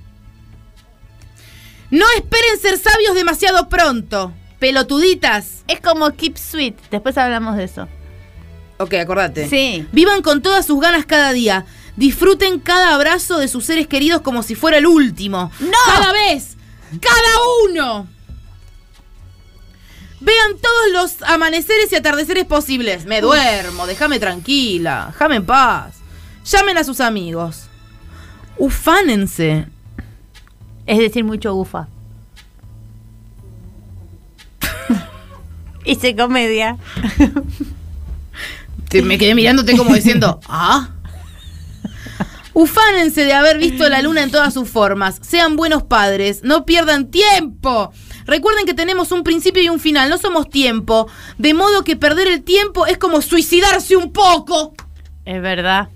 No 1.93 2.05
esperen 2.17 2.59
ser 2.59 2.79
sabios 2.79 3.13
demasiado 3.13 3.69
pronto. 3.69 4.33
Pelotuditas. 4.57 5.63
Es 5.67 5.79
como 5.79 6.09
Keep 6.09 6.39
Sweet. 6.39 6.75
Después 6.89 7.15
hablamos 7.19 7.55
de 7.55 7.65
eso. 7.65 7.87
Ok, 8.79 8.95
acordate. 8.95 9.47
Sí. 9.47 9.87
Vivan 9.91 10.23
con 10.23 10.41
todas 10.41 10.65
sus 10.65 10.81
ganas 10.81 11.05
cada 11.05 11.31
día. 11.33 11.67
Disfruten 11.95 12.59
cada 12.59 12.95
abrazo 12.95 13.37
de 13.37 13.47
sus 13.47 13.65
seres 13.65 13.87
queridos 13.87 14.21
como 14.21 14.41
si 14.41 14.55
fuera 14.55 14.79
el 14.79 14.87
último. 14.87 15.51
¡No! 15.59 15.77
Cada 15.85 16.11
vez. 16.13 16.57
Cada 16.99 17.29
uno. 17.69 18.07
Vean 20.19 20.57
todos 20.59 20.91
los 20.93 21.29
amaneceres 21.29 21.91
y 21.91 21.95
atardeceres 21.95 22.45
posibles. 22.45 23.05
Me 23.05 23.21
duermo, 23.21 23.85
déjame 23.85 24.19
tranquila, 24.19 25.09
déjame 25.11 25.35
en 25.35 25.45
paz. 25.45 25.97
Llamen 26.43 26.79
a 26.79 26.83
sus 26.83 27.01
amigos. 27.01 27.65
Ufánense. 28.57 29.67
Es 30.85 30.99
decir, 30.99 31.23
mucho 31.23 31.53
gufa. 31.53 31.87
Hice 35.85 36.15
comedia. 36.15 36.77
Te- 38.89 39.01
me 39.01 39.17
quedé 39.17 39.35
mirándote 39.35 39.75
como 39.77 39.93
diciendo, 39.93 40.39
ah. 40.47 40.89
Ufánense 42.55 43.25
de 43.25 43.33
haber 43.33 43.57
visto 43.57 43.89
la 43.89 44.01
luna 44.03 44.21
en 44.21 44.29
todas 44.29 44.53
sus 44.53 44.69
formas. 44.69 45.17
Sean 45.23 45.55
buenos 45.55 45.81
padres. 45.83 46.41
No 46.43 46.65
pierdan 46.65 47.09
tiempo. 47.09 47.91
Recuerden 48.25 48.65
que 48.67 48.75
tenemos 48.75 49.11
un 49.11 49.23
principio 49.23 49.63
y 49.63 49.69
un 49.69 49.79
final. 49.79 50.07
No 50.09 50.19
somos 50.19 50.47
tiempo. 50.51 51.09
De 51.39 51.55
modo 51.55 51.83
que 51.83 51.95
perder 51.95 52.27
el 52.27 52.43
tiempo 52.43 52.85
es 52.85 52.99
como 52.99 53.21
suicidarse 53.23 53.95
un 53.97 54.13
poco. 54.13 54.75
Es 55.25 55.41
verdad. 55.41 55.89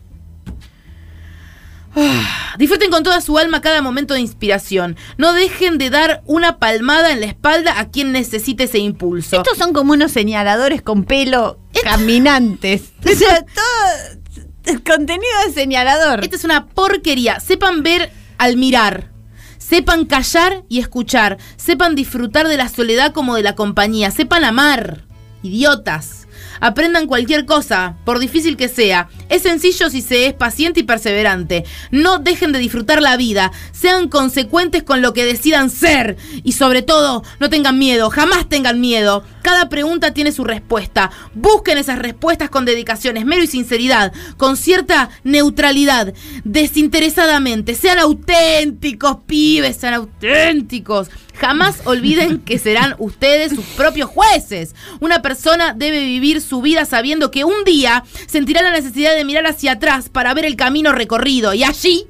Disfruten 2.58 2.90
con 2.90 3.04
toda 3.04 3.22
su 3.22 3.38
alma 3.38 3.62
cada 3.62 3.82
momento 3.82 4.14
de 4.14 4.20
inspiración. 4.20 4.98
No 5.18 5.34
dejen 5.34 5.78
de 5.78 5.90
dar 5.90 6.22
una 6.26 6.58
palmada 6.58 7.12
en 7.12 7.20
la 7.20 7.28
espalda 7.28 7.80
a 7.80 7.90
quien 7.90 8.12
necesite 8.12 8.64
ese 8.64 8.80
impulso. 8.80 9.38
Estos 9.38 9.58
son 9.58 9.74
como 9.74 9.94
unos 9.94 10.12
señaladores 10.12 10.82
con 10.82 11.04
pelo 11.04 11.60
caminantes. 11.84 12.94
O 13.06 13.16
sea, 13.16 13.46
todo 13.46 14.44
el 14.66 14.84
contenido 14.84 15.34
de 15.46 15.54
señalador. 15.54 16.24
Esta 16.24 16.36
es 16.36 16.44
una 16.44 16.68
porquería. 16.68 17.40
Sepan 17.40 17.84
ver 17.84 18.12
al 18.38 18.58
mirar. 18.58 19.12
Sepan 19.58 20.06
callar 20.06 20.64
y 20.70 20.80
escuchar. 20.80 21.38
Sepan 21.56 21.96
disfrutar 21.96 22.48
de 22.48 22.58
la 22.58 22.70
soledad 22.70 23.14
como 23.14 23.36
de 23.36 23.44
la 23.44 23.56
compañía. 23.56 24.12
Sepan 24.12 24.44
amar. 24.44 25.06
Idiotas. 25.42 26.27
Aprendan 26.60 27.08
cualquier 27.08 27.46
cosa, 27.46 27.96
por 28.06 28.20
difícil 28.20 28.58
que 28.58 28.68
sea. 28.68 29.10
Es 29.30 29.44
sencillo 29.44 29.90
si 29.90 30.02
se 30.02 30.28
es 30.28 30.34
paciente 30.34 30.80
y 30.80 30.84
perseverante. 30.84 31.66
No 31.92 32.20
dejen 32.20 32.52
de 32.52 32.60
disfrutar 32.60 33.02
la 33.02 33.18
vida. 33.18 33.52
Sean 33.72 34.08
consecuentes 34.08 34.84
con 34.84 35.02
lo 35.02 35.14
que 35.14 35.26
decidan 35.26 35.70
ser. 35.70 36.18
Y 36.44 36.54
sobre 36.54 36.82
todo, 36.82 37.24
no 37.40 37.50
tengan 37.50 37.78
miedo. 37.78 38.10
Jamás 38.10 38.48
tengan 38.50 38.80
miedo. 38.80 39.24
Cada 39.42 39.70
pregunta 39.70 40.14
tiene 40.14 40.32
su 40.32 40.44
respuesta. 40.44 41.12
Busquen 41.34 41.78
esas 41.78 42.00
respuestas 42.00 42.50
con 42.50 42.66
dedicación, 42.66 43.18
esmero 43.18 43.44
y 43.44 43.48
sinceridad. 43.48 44.14
Con 44.38 44.58
cierta 44.58 45.10
neutralidad. 45.24 46.14
Desinteresadamente. 46.44 47.76
Sean 47.76 48.00
auténticos, 48.00 49.18
pibes. 49.26 49.78
Sean 49.78 49.94
auténticos. 49.94 51.10
Jamás 51.40 51.82
olviden 51.86 52.40
que 52.40 52.58
serán 52.58 52.96
ustedes 52.98 53.54
sus 53.54 53.66
propios 53.66 54.10
jueces. 54.10 54.76
Una 55.00 55.22
persona 55.22 55.74
debe 55.74 56.00
vivir 56.00 56.42
su 56.42 56.62
vida 56.62 56.86
sabiendo 56.86 57.30
que 57.30 57.44
un 57.44 57.64
día 57.64 58.04
sentirá 58.26 58.64
la 58.64 58.72
necesidad 58.72 59.16
de 59.16 59.26
mirar 59.26 59.46
hacia 59.46 59.74
atrás 59.74 60.10
para 60.10 60.34
ver 60.34 60.46
el 60.46 60.56
camino 60.56 60.92
recorrido 60.94 61.54
y 61.54 61.64
allí 61.64 62.08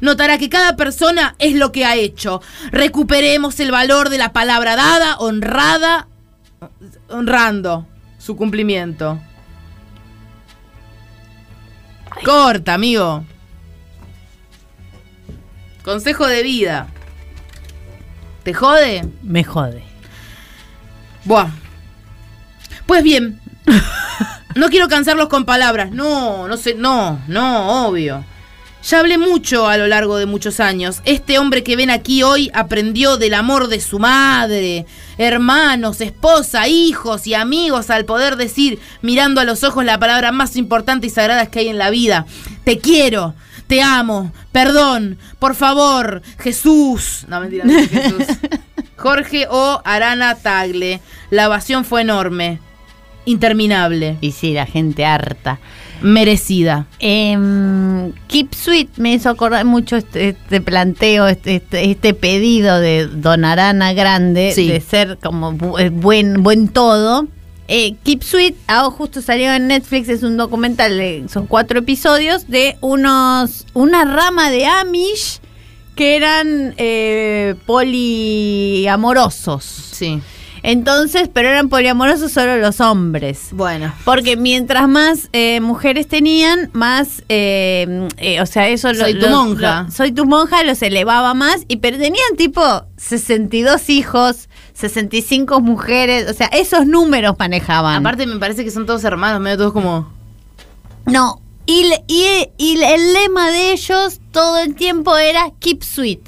notará 0.00 0.38
que 0.38 0.48
cada 0.48 0.76
persona 0.76 1.34
es 1.38 1.54
lo 1.54 1.70
que 1.70 1.84
ha 1.84 1.96
hecho. 1.96 2.40
Recuperemos 2.70 3.60
el 3.60 3.70
valor 3.70 4.08
de 4.08 4.18
la 4.18 4.32
palabra 4.32 4.74
dada, 4.74 5.16
honrada, 5.18 6.08
honrando 7.08 7.86
su 8.18 8.36
cumplimiento. 8.36 9.20
Corta, 12.24 12.74
amigo. 12.74 13.24
Consejo 15.84 16.26
de 16.26 16.42
vida. 16.42 16.88
¿Te 18.46 18.54
jode? 18.54 19.04
Me 19.24 19.42
jode. 19.42 19.82
Buah. 21.24 21.50
Pues 22.86 23.02
bien. 23.02 23.40
No 24.54 24.70
quiero 24.70 24.88
cansarlos 24.88 25.28
con 25.28 25.44
palabras. 25.44 25.90
No, 25.90 26.48
no 26.48 26.56
sé, 26.56 26.74
no, 26.74 27.20
no, 27.28 27.88
obvio. 27.88 28.24
Ya 28.88 29.00
hablé 29.00 29.18
mucho 29.18 29.68
a 29.68 29.76
lo 29.76 29.86
largo 29.86 30.16
de 30.16 30.24
muchos 30.24 30.60
años. 30.60 31.02
Este 31.04 31.38
hombre 31.38 31.62
que 31.62 31.76
ven 31.76 31.90
aquí 31.90 32.22
hoy 32.22 32.50
aprendió 32.54 33.18
del 33.18 33.34
amor 33.34 33.68
de 33.68 33.80
su 33.80 33.98
madre, 33.98 34.86
hermanos, 35.18 36.00
esposa, 36.00 36.68
hijos 36.68 37.26
y 37.26 37.34
amigos 37.34 37.90
al 37.90 38.06
poder 38.06 38.36
decir, 38.36 38.78
mirando 39.02 39.42
a 39.42 39.44
los 39.44 39.62
ojos, 39.62 39.84
la 39.84 39.98
palabra 39.98 40.32
más 40.32 40.56
importante 40.56 41.08
y 41.08 41.10
sagrada 41.10 41.50
que 41.50 41.58
hay 41.58 41.68
en 41.68 41.76
la 41.76 41.90
vida. 41.90 42.24
Te 42.64 42.78
quiero, 42.78 43.34
te 43.66 43.82
amo, 43.82 44.32
perdón, 44.52 45.18
por 45.38 45.54
favor, 45.54 46.22
Jesús. 46.38 47.24
No, 47.28 47.40
mentira, 47.40 47.64
no 47.64 47.76
es 47.78 47.88
Jesús. 47.90 48.26
Jorge 48.96 49.46
O. 49.50 49.80
Arana 49.84 50.34
Tagle. 50.36 51.00
La 51.30 51.44
evasión 51.44 51.84
fue 51.84 52.00
enorme, 52.02 52.60
interminable, 53.24 54.16
Y 54.20 54.32
sí, 54.32 54.52
la 54.52 54.66
gente 54.66 55.04
harta. 55.04 55.58
merecida. 56.00 56.86
Em, 56.98 58.12
Keep 58.28 58.54
Sweet 58.54 58.88
me 58.98 59.12
hizo 59.14 59.30
acordar 59.30 59.64
mucho 59.64 59.96
este, 59.96 60.30
este 60.30 60.60
planteo, 60.60 61.26
este, 61.26 61.56
este, 61.56 61.90
este 61.90 62.14
pedido 62.14 62.78
de 62.80 63.06
Don 63.06 63.44
Arana 63.44 63.92
Grande 63.94 64.52
Sí. 64.54 64.68
de 64.68 64.80
ser 64.80 65.18
como 65.22 65.52
bu- 65.52 65.80
eh, 65.80 65.88
buen, 65.90 66.42
buen 66.42 66.68
todo. 66.68 67.26
Eh, 67.68 67.94
Keep 68.04 68.22
Sweet, 68.22 68.54
ahora 68.68 68.90
justo 68.96 69.20
salió 69.22 69.52
en 69.52 69.66
Netflix, 69.68 70.08
es 70.08 70.22
un 70.22 70.36
documental, 70.36 70.96
de- 70.96 71.26
son 71.28 71.46
cuatro 71.46 71.78
episodios 71.80 72.46
de 72.48 72.76
unos 72.80 73.66
una 73.74 74.04
rama 74.04 74.50
de 74.50 74.66
Amish 74.66 75.40
que 75.96 76.14
eran 76.16 76.74
eh, 76.76 77.54
poliamorosos. 77.66 79.64
Sí. 79.64 80.20
Entonces, 80.62 81.28
pero 81.32 81.48
eran 81.48 81.68
poliamorosos 81.68 82.32
solo 82.32 82.56
los 82.56 82.80
hombres. 82.80 83.48
Bueno. 83.52 83.92
Porque 84.04 84.36
mientras 84.36 84.88
más 84.88 85.28
eh, 85.32 85.60
mujeres 85.60 86.08
tenían, 86.08 86.70
más, 86.72 87.22
eh, 87.28 88.08
eh, 88.16 88.40
o 88.40 88.46
sea, 88.46 88.68
eso 88.68 88.92
Soy 88.94 89.14
tu 89.18 89.28
monja. 89.28 89.86
soy 89.94 90.10
tu 90.12 90.24
monja 90.26 90.64
los 90.64 90.82
elevaba 90.82 91.34
más, 91.34 91.64
y 91.68 91.76
pero 91.76 91.98
tenían 91.98 92.36
tipo 92.36 92.84
62 92.96 93.88
hijos, 93.90 94.48
65 94.76 95.60
mujeres, 95.62 96.30
o 96.30 96.34
sea, 96.34 96.48
esos 96.48 96.86
números 96.86 97.34
manejaban. 97.38 97.96
Aparte 97.96 98.26
me 98.26 98.38
parece 98.38 98.62
que 98.62 98.70
son 98.70 98.84
todos 98.84 99.02
hermanos, 99.04 99.40
medio 99.40 99.56
todos 99.56 99.72
como... 99.72 100.12
no, 101.06 101.40
y, 101.64 101.90
y, 102.06 102.50
y 102.58 102.82
el 102.82 103.12
lema 103.14 103.50
de 103.50 103.72
ellos 103.72 104.20
todo 104.32 104.58
el 104.58 104.74
tiempo 104.74 105.16
era 105.16 105.50
keep 105.60 105.82
sweet. 105.82 106.20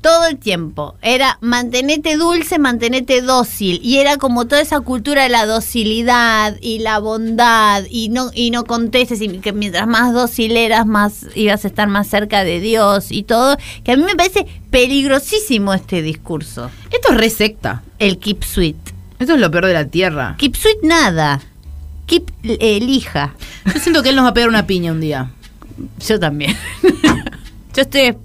Todo 0.00 0.28
el 0.28 0.38
tiempo. 0.38 0.94
Era 1.02 1.36
mantenete 1.42 2.16
dulce, 2.16 2.58
mantenete 2.58 3.20
dócil. 3.20 3.80
Y 3.82 3.98
era 3.98 4.16
como 4.16 4.46
toda 4.46 4.62
esa 4.62 4.80
cultura 4.80 5.24
de 5.24 5.28
la 5.28 5.44
docilidad 5.44 6.56
y 6.62 6.78
la 6.78 6.98
bondad. 7.00 7.84
Y 7.90 8.08
no, 8.08 8.30
y 8.34 8.50
no 8.50 8.64
contestes. 8.64 9.20
Y 9.20 9.28
que 9.40 9.52
mientras 9.52 9.86
más 9.86 10.14
dócil 10.14 10.56
eras, 10.56 10.86
más 10.86 11.26
ibas 11.34 11.64
a 11.64 11.68
estar 11.68 11.88
más 11.88 12.06
cerca 12.06 12.44
de 12.44 12.60
Dios 12.60 13.12
y 13.12 13.24
todo. 13.24 13.58
Que 13.84 13.92
a 13.92 13.96
mí 13.96 14.02
me 14.02 14.16
parece 14.16 14.46
peligrosísimo 14.70 15.74
este 15.74 16.00
discurso. 16.00 16.70
Esto 16.90 17.12
es 17.12 17.18
re 17.18 17.28
secta. 17.28 17.82
El 17.98 18.18
keep 18.18 18.42
sweet. 18.42 18.76
Esto 19.18 19.34
es 19.34 19.40
lo 19.40 19.50
peor 19.50 19.66
de 19.66 19.74
la 19.74 19.84
tierra. 19.84 20.34
Keep 20.38 20.56
sweet 20.56 20.82
nada. 20.82 21.42
Keep 22.06 22.30
eh, 22.44 22.78
elija. 22.78 23.34
Yo 23.66 23.78
siento 23.78 24.02
que 24.02 24.08
él 24.08 24.16
nos 24.16 24.24
va 24.24 24.30
a 24.30 24.34
pegar 24.34 24.48
una 24.48 24.66
piña 24.66 24.92
un 24.92 25.00
día. 25.00 25.30
Yo 26.08 26.18
también. 26.18 26.56
yo 27.74 27.82
estoy 27.82 28.16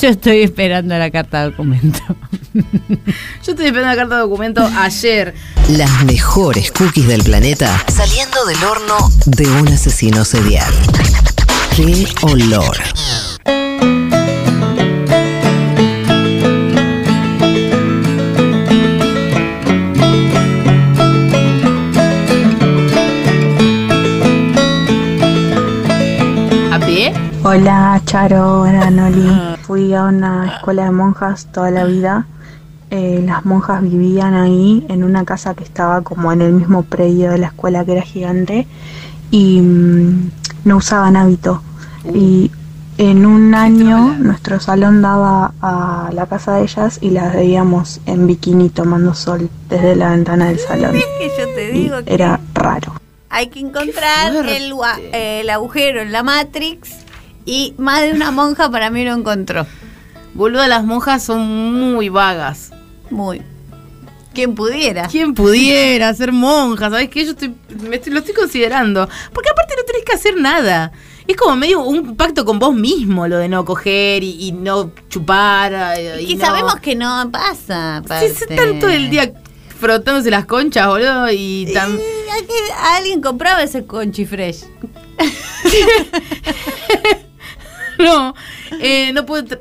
yo 0.00 0.08
estoy 0.08 0.42
esperando 0.42 0.96
la 0.96 1.10
carta 1.10 1.40
de 1.40 1.50
documento. 1.50 2.00
Yo 2.54 3.52
estoy 3.52 3.66
esperando 3.66 3.90
la 3.90 3.96
carta 3.96 4.14
de 4.16 4.20
documento 4.22 4.70
ayer. 4.76 5.34
Las 5.70 6.04
mejores 6.04 6.70
cookies 6.72 7.06
del 7.06 7.22
planeta 7.22 7.84
saliendo 7.92 8.44
del 8.46 8.62
horno 8.62 9.10
de 9.26 9.46
un 9.48 9.68
asesino 9.68 10.24
serial. 10.24 10.72
¡Qué 11.76 12.06
olor! 12.22 12.76
¿A 26.72 26.78
pie? 26.86 27.12
Hola, 27.42 28.00
Charo, 28.06 28.62
hola, 28.62 28.90
Noli. 28.90 29.53
Fui 29.66 29.94
a 29.94 30.04
una 30.04 30.46
escuela 30.56 30.84
de 30.84 30.90
monjas 30.90 31.46
toda 31.52 31.70
la 31.70 31.84
vida. 31.84 32.26
Eh, 32.90 33.22
las 33.26 33.44
monjas 33.44 33.82
vivían 33.82 34.34
ahí 34.34 34.84
en 34.88 35.02
una 35.04 35.24
casa 35.24 35.54
que 35.54 35.64
estaba 35.64 36.02
como 36.02 36.32
en 36.32 36.42
el 36.42 36.52
mismo 36.52 36.82
predio 36.82 37.30
de 37.30 37.38
la 37.38 37.46
escuela 37.48 37.84
que 37.84 37.92
era 37.92 38.02
gigante 38.02 38.66
y 39.30 39.60
mm, 39.60 40.30
no 40.64 40.76
usaban 40.76 41.16
hábito. 41.16 41.62
Y 42.14 42.50
en 42.98 43.24
un 43.26 43.54
año 43.54 44.14
nuestro 44.18 44.60
salón 44.60 45.00
daba 45.02 45.54
a 45.62 46.10
la 46.12 46.26
casa 46.26 46.56
de 46.56 46.64
ellas 46.64 46.98
y 47.00 47.10
las 47.10 47.34
veíamos 47.34 48.00
en 48.06 48.26
bikini 48.26 48.68
tomando 48.68 49.14
sol 49.14 49.48
desde 49.70 49.96
la 49.96 50.10
ventana 50.10 50.46
del 50.48 50.58
salón. 50.58 50.92
que 51.18 51.30
yo 51.38 51.46
te 51.54 51.70
Y 51.70 51.82
digo 51.84 52.04
que 52.04 52.14
era 52.14 52.38
raro. 52.52 52.92
hay 53.30 53.48
que 53.48 53.60
encontrar 53.60 54.32
el 55.12 55.50
agujero 55.50 56.02
en 56.02 56.12
la 56.12 56.22
Matrix 56.22 57.03
y 57.46 57.74
más 57.78 58.02
de 58.02 58.12
una 58.12 58.30
monja 58.30 58.70
para 58.70 58.90
mí 58.90 59.04
lo 59.04 59.14
encontró. 59.14 59.66
Boluda, 60.34 60.66
las 60.68 60.84
monjas 60.84 61.22
son 61.24 61.92
muy 61.94 62.08
vagas. 62.08 62.70
Muy. 63.10 63.42
Quien 64.32 64.54
pudiera. 64.56 65.06
¿Quién 65.06 65.32
pudiera 65.34 66.12
ser 66.12 66.32
monja? 66.32 66.90
¿Sabes 66.90 67.08
qué? 67.08 67.24
Yo 67.24 67.30
estoy, 67.32 67.54
me 67.88 67.96
estoy- 67.96 68.12
lo 68.12 68.18
estoy 68.18 68.34
considerando. 68.34 69.08
Porque 69.32 69.50
aparte 69.50 69.74
no 69.76 69.84
tenés 69.84 70.04
que 70.04 70.12
hacer 70.12 70.36
nada. 70.36 70.90
Es 71.28 71.36
como 71.36 71.54
medio 71.56 71.80
un 71.82 72.16
pacto 72.16 72.44
con 72.44 72.58
vos 72.58 72.74
mismo 72.74 73.28
lo 73.28 73.38
de 73.38 73.48
no 73.48 73.64
coger 73.64 74.24
y, 74.24 74.48
y 74.48 74.52
no 74.52 74.90
chupar. 75.08 75.72
eh, 75.98 76.20
Y, 76.22 76.32
Y, 76.32 76.34
no- 76.34 76.44
sabemos 76.46 76.76
que 76.80 76.96
no 76.96 77.30
pasa. 77.30 78.02
Sí, 78.20 78.28
se 78.34 78.52
están 78.52 78.80
todo 78.80 78.90
el 78.90 79.08
día 79.08 79.32
frotándose 79.78 80.30
las 80.30 80.46
conchas, 80.46 80.88
boludo. 80.88 81.30
Y 81.30 81.72
aquí 81.76 82.52
alguien 82.96 83.20
compraba 83.20 83.62
ese 83.62 83.86
conchi 83.86 84.26
fresh. 84.26 84.64
No, 88.04 88.34
eh, 88.80 89.12
no 89.12 89.24
puedo 89.26 89.58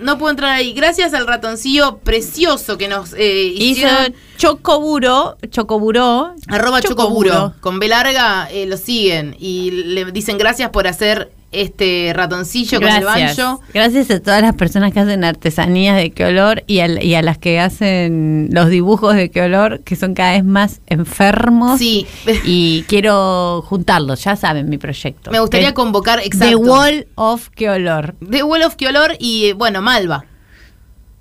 no 0.00 0.18
puedo 0.18 0.30
entrar 0.30 0.52
ahí. 0.52 0.72
Gracias 0.72 1.12
al 1.14 1.26
ratoncillo 1.26 1.98
precioso 1.98 2.78
que 2.78 2.88
nos 2.88 3.12
eh, 3.12 3.52
Hizo 3.54 3.86
hicieron. 3.86 4.14
Chocoburo, 4.36 5.36
Chocoburo. 5.50 6.34
Arroba 6.48 6.80
Chocoburo. 6.80 7.30
Chocoburo. 7.30 7.54
Con 7.60 7.78
B 7.78 7.88
larga 7.88 8.50
eh, 8.50 8.66
lo 8.66 8.76
siguen 8.76 9.36
y 9.38 9.70
le 9.70 10.06
dicen 10.06 10.38
gracias 10.38 10.70
por 10.70 10.86
hacer 10.86 11.32
este 11.52 12.12
ratoncillo 12.14 12.80
con 12.80 12.88
el 12.88 13.04
banjo. 13.04 13.60
Gracias 13.74 14.10
a 14.10 14.20
todas 14.20 14.40
las 14.42 14.54
personas 14.54 14.92
que 14.92 15.00
hacen 15.00 15.24
artesanías 15.24 15.96
de 15.96 16.10
qué 16.12 16.24
olor 16.26 16.62
y 16.66 16.78
a, 16.80 17.02
y 17.02 17.14
a 17.14 17.22
las 17.22 17.38
que 17.38 17.58
hacen 17.58 18.48
los 18.52 18.68
dibujos 18.68 19.14
de 19.16 19.30
qué 19.30 19.42
olor, 19.42 19.80
que 19.80 19.96
son 19.96 20.14
cada 20.14 20.32
vez 20.32 20.44
más 20.44 20.80
enfermos. 20.86 21.78
Sí. 21.78 22.06
Y 22.44 22.84
quiero 22.88 23.62
juntarlos, 23.66 24.22
ya 24.22 24.36
saben 24.36 24.68
mi 24.68 24.78
proyecto. 24.78 25.30
Me 25.30 25.40
gustaría 25.40 25.68
The- 25.68 25.74
convocar 25.74 26.20
The 26.20 26.26
exacto. 26.26 26.58
Wall 26.58 27.06
of 27.16 27.48
qué 27.50 27.68
olor. 27.70 28.14
The 28.30 28.42
Wall 28.44 28.62
of 28.62 28.76
qué 28.76 28.88
olor 28.88 29.16
y 29.18 29.52
bueno, 29.52 29.82
Malva. 29.82 30.24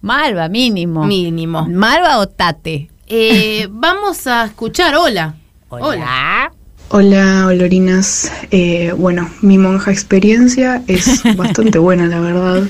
Malva, 0.02 0.48
mínimo. 0.48 1.06
Mínimo. 1.06 1.66
Malva 1.68 2.20
o 2.20 2.28
Tate. 2.28 2.90
Eh, 3.08 3.68
vamos 3.72 4.28
a 4.28 4.46
escuchar 4.46 4.96
Hola. 4.96 5.36
Hola. 5.70 5.86
Hola, 5.88 6.52
olorinas. 6.90 8.32
Eh, 8.52 8.94
bueno, 8.98 9.30
mi 9.42 9.58
monja 9.58 9.92
experiencia 9.92 10.84
es 10.88 11.22
bastante 11.38 11.80
buena, 11.80 12.08
la 12.08 12.20
verdad. 12.20 12.64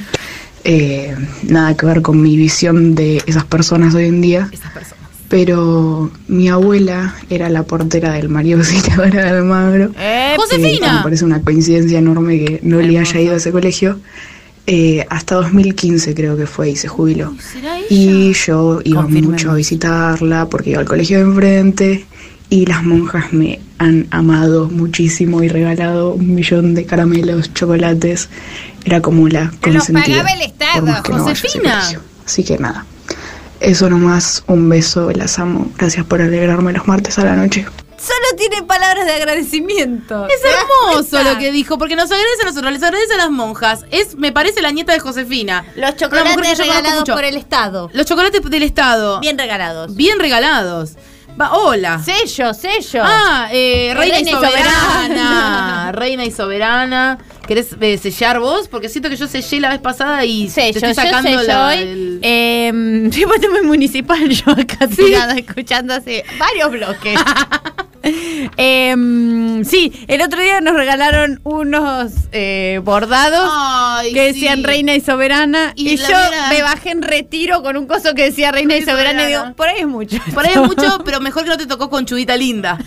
Eh, 0.63 1.15
nada 1.43 1.75
que 1.75 1.85
ver 1.85 2.01
con 2.01 2.21
mi 2.21 2.35
visión 2.35 2.95
de 2.95 3.23
esas 3.25 3.45
personas 3.45 3.95
hoy 3.95 4.05
en 4.05 4.21
día. 4.21 4.49
Esas 4.51 4.71
personas. 4.71 4.99
Pero 5.29 6.11
mi 6.27 6.49
abuela 6.49 7.15
era 7.29 7.49
la 7.49 7.63
portera 7.63 8.13
del 8.13 8.29
María 8.29 8.55
Auxiliadora 8.55 9.23
de 9.25 9.29
Almagro. 9.29 9.91
Eh, 9.97 10.33
Josefina. 10.35 10.97
me 10.97 11.03
parece 11.03 11.23
una 11.23 11.41
coincidencia 11.41 11.99
enorme 11.99 12.39
que 12.39 12.59
no 12.63 12.81
le 12.81 12.97
haya 12.97 13.19
ido 13.19 13.33
a 13.33 13.37
ese 13.37 13.51
colegio. 13.51 13.99
Eh, 14.65 15.05
hasta 15.09 15.35
2015 15.35 16.13
creo 16.13 16.35
que 16.35 16.45
fue 16.45 16.71
y 16.71 16.75
se 16.75 16.87
jubiló. 16.87 17.33
¿Será 17.39 17.77
ella? 17.77 17.87
Y 17.89 18.33
yo 18.33 18.81
iba 18.83 19.01
mucho 19.07 19.51
a 19.51 19.55
visitarla 19.55 20.47
porque 20.47 20.71
iba 20.71 20.79
al 20.79 20.85
colegio 20.85 21.17
de 21.17 21.23
enfrente 21.23 22.05
y 22.49 22.65
las 22.65 22.83
monjas 22.83 23.31
me 23.31 23.59
han 23.77 24.07
amado 24.11 24.69
muchísimo 24.69 25.43
y 25.43 25.47
regalado 25.47 26.13
un 26.13 26.35
millón 26.35 26.73
de 26.73 26.85
caramelos, 26.85 27.53
chocolates. 27.53 28.29
Era 28.85 29.01
como 29.01 29.27
la 29.27 29.45
los 29.45 29.55
consentida. 29.57 30.17
pagaba 30.17 30.31
el 30.31 30.41
Estado, 30.41 30.85
no 30.85 31.23
Josefina. 31.23 31.75
colegio. 31.75 32.01
Así 32.25 32.43
que 32.43 32.57
nada. 32.57 32.85
Eso 33.59 33.89
nomás, 33.89 34.43
un 34.47 34.69
beso, 34.69 35.11
las 35.11 35.37
amo. 35.37 35.71
Gracias 35.77 36.05
por 36.05 36.21
alegrarme 36.21 36.73
los 36.73 36.87
martes 36.87 37.19
a 37.19 37.25
la 37.25 37.35
noche. 37.35 37.65
Solo 37.99 38.37
tiene 38.37 38.65
palabras 38.65 39.05
de 39.05 39.11
agradecimiento. 39.11 40.25
Es 40.27 40.41
¿Te 40.41 40.47
das 40.47 40.57
hermoso 40.57 41.21
lo 41.21 41.37
que 41.37 41.51
dijo, 41.51 41.77
porque 41.77 41.97
nos 41.97 42.09
agradece 42.09 42.43
a 42.43 42.45
nosotros, 42.45 42.71
les 42.71 42.81
agradece 42.81 43.13
a 43.15 43.17
las 43.17 43.29
monjas. 43.29 43.85
Es, 43.91 44.15
me 44.15 44.31
parece, 44.31 44.61
la 44.61 44.71
nieta 44.71 44.93
de 44.93 44.99
Josefina. 44.99 45.65
Los 45.75 45.97
chocolates 45.97 46.57
regalados 46.57 47.03
por 47.09 47.25
el 47.25 47.35
Estado. 47.35 47.89
Los 47.91 48.05
chocolates 48.05 48.41
del 48.41 48.63
Estado. 48.63 49.19
Bien 49.19 49.37
regalados. 49.37 49.95
Bien 49.95 50.17
regalados. 50.17 50.93
Va, 51.39 51.53
hola. 51.53 52.01
Sello, 52.03 52.53
sello. 52.53 53.01
Ah, 53.03 53.47
eh, 53.51 53.93
reina, 53.95 54.15
Reina 54.15 54.29
y 54.29 54.33
y 54.33 54.35
soberana. 54.35 55.91
reina 55.93 56.25
y 56.25 56.31
soberana. 56.31 57.17
¿Querés 57.47 57.69
eh, 57.79 57.97
sellar 57.97 58.39
vos? 58.39 58.67
Porque 58.67 58.89
siento 58.89 59.09
que 59.09 59.15
yo 59.15 59.27
sellé 59.27 59.59
la 59.61 59.69
vez 59.69 59.79
pasada 59.79 60.25
y 60.25 60.49
sello, 60.49 60.79
te 60.81 60.89
estoy 60.89 61.05
yo 61.05 61.09
sacando 61.09 61.29
sello 61.29 61.43
la, 61.43 61.67
hoy. 61.67 61.77
el- 61.77 62.19
Eh, 62.21 63.09
sí, 63.11 63.25
muy 63.25 63.61
municipal 63.63 64.27
yo 64.29 64.51
acá 64.51 64.85
tirada, 64.87 65.33
escuchando 65.37 65.93
hace 65.93 66.25
varios 66.37 66.71
bloques. 66.71 67.17
Em, 68.57 69.63
sí, 69.65 69.91
el 70.07 70.21
otro 70.21 70.41
día 70.41 70.61
nos 70.61 70.75
regalaron 70.75 71.39
unos 71.43 72.11
eh, 72.31 72.79
bordados 72.83 73.49
Ay, 73.51 74.13
que 74.13 74.27
sí. 74.27 74.33
decían 74.33 74.63
reina 74.63 74.95
y 74.95 75.01
soberana. 75.01 75.73
Y 75.75 75.97
yo 75.97 76.17
me 76.49 76.61
bajé 76.61 76.91
en 76.91 77.01
retiro 77.01 77.61
con 77.63 77.77
un 77.77 77.87
coso 77.87 78.13
que 78.13 78.23
decía 78.23 78.51
reina 78.51 78.75
y 78.75 78.83
soberana. 78.83 79.23
Y 79.23 79.27
digo, 79.27 79.53
por 79.55 79.67
ahí 79.67 79.81
es 79.81 79.87
mucho. 79.87 80.17
Por 80.33 80.45
ahí 80.45 80.53
es 80.53 80.61
mucho, 80.61 81.01
pero 81.05 81.19
mejor 81.19 81.43
que 81.43 81.49
no 81.49 81.57
te 81.57 81.65
tocó 81.65 81.89
con 81.89 82.05
Chudita 82.05 82.35
Linda. 82.35 82.77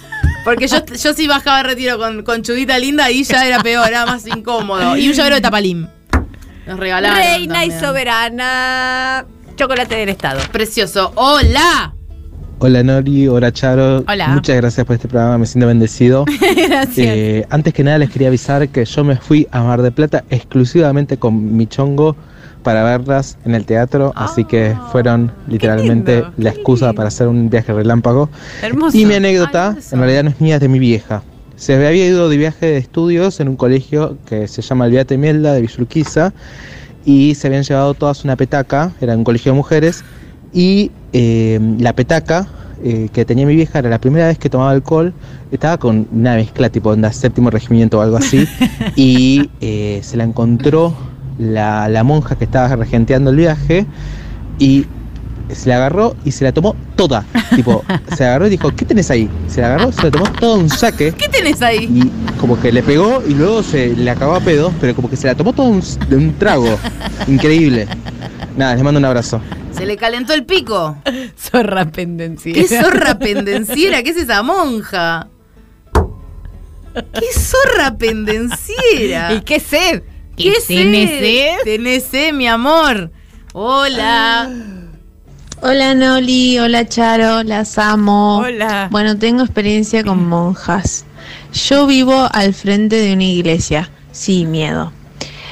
Porque 0.44 0.66
yo, 0.66 0.84
yo 0.84 1.14
sí 1.14 1.26
bajaba 1.26 1.59
de 1.59 1.62
retiro 1.64 1.98
con, 1.98 2.22
con 2.24 2.42
Chudita 2.42 2.78
Linda 2.78 3.11
y 3.11 3.22
ya 3.24 3.46
era 3.46 3.61
peor, 3.61 3.86
era 3.88 4.07
más 4.07 4.26
incómodo. 4.26 4.96
Y 4.96 5.09
un 5.09 5.14
llavero 5.14 5.36
de 5.36 5.40
tapalín. 5.40 5.88
Nos 6.66 6.78
regalaron. 6.78 7.16
Reina 7.16 7.64
y 7.64 7.70
soberana. 7.70 9.24
Chocolate 9.57 9.96
del 9.96 10.09
Estado. 10.09 10.40
Precioso. 10.50 11.12
¡Hola! 11.14 11.94
Hola 12.65 12.85
Nori, 12.85 13.27
hola 13.27 13.53
Charo. 13.53 14.05
Hola. 14.07 14.29
Muchas 14.29 14.55
gracias 14.55 14.87
por 14.87 14.95
este 14.95 15.09
programa, 15.09 15.37
me 15.37 15.47
siento 15.47 15.67
bendecido. 15.67 16.25
Gracias. 16.69 16.97
Eh, 16.97 17.45
antes 17.51 17.75
que 17.75 17.83
nada 17.83 17.99
les 17.99 18.09
quería 18.09 18.29
avisar 18.29 18.69
que 18.69 18.85
yo 18.85 19.03
me 19.03 19.17
fui 19.17 19.49
a 19.51 19.65
Mar 19.65 19.83
del 19.83 19.91
Plata 19.91 20.23
exclusivamente 20.31 21.17
con 21.17 21.57
mi 21.57 21.67
chongo 21.67 22.15
para 22.63 22.85
verlas 22.85 23.37
en 23.45 23.57
el 23.57 23.65
teatro, 23.65 24.13
así 24.15 24.45
que 24.45 24.77
fueron 24.93 25.33
literalmente 25.49 26.21
lindo, 26.21 26.33
la 26.37 26.51
excusa 26.51 26.93
para 26.93 27.09
hacer 27.09 27.27
un 27.27 27.51
viaje 27.51 27.73
relámpago. 27.73 28.31
Hermoso. 28.63 28.97
Y 28.97 29.07
mi 29.07 29.15
anécdota, 29.15 29.75
Ay, 29.77 29.83
en 29.91 29.99
realidad 29.99 30.23
no 30.23 30.31
es 30.31 30.41
mía, 30.41 30.55
es 30.55 30.61
de 30.61 30.69
mi 30.69 30.79
vieja. 30.79 31.25
Se 31.57 31.75
había 31.75 32.07
ido 32.07 32.29
de 32.29 32.37
viaje 32.37 32.67
de 32.67 32.79
estudios 32.79 33.41
en 33.41 33.49
un 33.49 33.57
colegio 33.57 34.19
que 34.25 34.47
se 34.47 34.63
llama 34.63 34.87
El 34.87 34.93
Beate 34.93 35.19
Mielda 35.19 35.53
de 35.53 35.63
Villurquiza 35.63 36.33
y 37.05 37.35
se 37.35 37.49
habían 37.49 37.65
llevado 37.65 37.95
todas 37.95 38.23
una 38.23 38.37
petaca, 38.37 38.93
era 39.01 39.17
un 39.17 39.25
colegio 39.25 39.51
de 39.51 39.57
mujeres, 39.57 40.05
y 40.53 40.93
eh, 41.13 41.61
la 41.79 41.93
petaca 41.95 42.47
eh, 42.85 43.11
que 43.13 43.25
tenía 43.25 43.47
mi 43.47 43.55
vieja 43.55 43.79
era 43.79 43.89
la 43.89 44.01
primera 44.01 44.27
vez 44.27 44.39
que 44.39 44.51
tomaba 44.51 44.71
alcohol, 44.71 45.15
estaba 45.53 45.79
con 45.79 46.09
una 46.13 46.35
mezcla 46.35 46.69
tipo 46.69 46.91
onda 46.91 47.13
séptimo 47.13 47.49
regimiento 47.51 47.99
o 47.99 48.03
algo 48.03 48.17
así, 48.17 48.47
y 48.97 49.51
eh, 49.61 50.01
se 50.03 50.17
la 50.17 50.25
encontró 50.25 50.93
la, 51.39 51.89
la 51.89 52.03
monja 52.03 52.37
que 52.37 52.45
estaba 52.45 52.75
regenteando 52.75 53.31
el 53.31 53.37
viaje 53.37 53.87
y 54.59 54.87
se 55.55 55.68
la 55.68 55.76
agarró 55.76 56.16
y 56.24 56.32
se 56.32 56.44
la 56.44 56.53
tomó 56.53 56.74
toda. 56.96 57.24
Tipo, 57.55 57.84
se 58.16 58.22
la 58.22 58.30
agarró 58.30 58.46
y 58.46 58.50
dijo, 58.50 58.74
¿qué 58.74 58.84
tenés 58.84 59.11
ahí? 59.11 59.28
Se 59.48 59.61
la 59.61 59.68
agarró, 59.74 59.92
se 59.92 60.03
la 60.05 60.11
tomó 60.11 60.24
todo 60.32 60.55
un 60.57 60.68
saque. 60.70 61.12
¿Qué 61.12 61.28
tenés 61.28 61.61
ahí? 61.62 61.84
Y 61.92 62.38
como 62.40 62.61
que 62.61 62.72
le 62.72 62.82
pegó 62.82 63.22
y 63.26 63.34
luego 63.34 63.62
se 63.62 63.94
le 63.96 64.11
acabó 64.11 64.34
a 64.34 64.40
pedos, 64.40 64.72
pero 64.80 64.94
como 64.94 65.09
que 65.11 65.16
se 65.16 65.26
la 65.26 65.34
tomó 65.34 65.53
todo 65.53 65.66
un- 65.66 65.82
de 66.09 66.16
un 66.16 66.38
trago. 66.38 66.78
Increíble. 67.28 67.86
Nada, 68.57 68.74
les 68.74 68.82
mando 68.84 68.98
un 68.98 69.05
abrazo. 69.05 69.40
Se 69.72 69.86
le 69.86 69.96
calentó 69.96 70.34
el 70.34 70.44
pico. 70.44 70.96
Zorra 71.38 71.86
pendenciera. 71.90 72.61
¿Qué 72.61 72.68
zorra 72.68 73.18
pendenciera? 73.18 74.03
¿Qué 74.03 74.11
es 74.11 74.16
esa 74.18 74.42
monja? 74.42 75.28
¿Qué 76.94 77.26
zorra 77.40 77.96
pendenciera? 77.96 79.32
¿Y 79.32 79.40
qué 79.40 79.59
sed? 79.61 80.03
¿Qué 80.36 80.53
¿Tenés 80.66 81.09
sed? 81.11 81.20
sed? 81.20 81.55
Tenés 81.64 82.05
sed, 82.05 82.32
mi 82.34 82.46
amor. 82.46 83.11
Hola. 83.55 84.50
Hola 85.65 85.95
Noli, 85.95 86.59
hola 86.59 86.89
Charo, 86.89 87.45
las 87.45 87.79
amo. 87.79 88.39
Hola. 88.39 88.89
Bueno, 88.91 89.17
tengo 89.17 89.45
experiencia 89.45 90.03
con 90.03 90.29
monjas. 90.29 91.05
Yo 91.53 91.87
vivo 91.87 92.29
al 92.33 92.53
frente 92.53 92.97
de 92.97 93.13
una 93.13 93.23
iglesia, 93.23 93.89
sí, 94.11 94.45
miedo. 94.45 94.93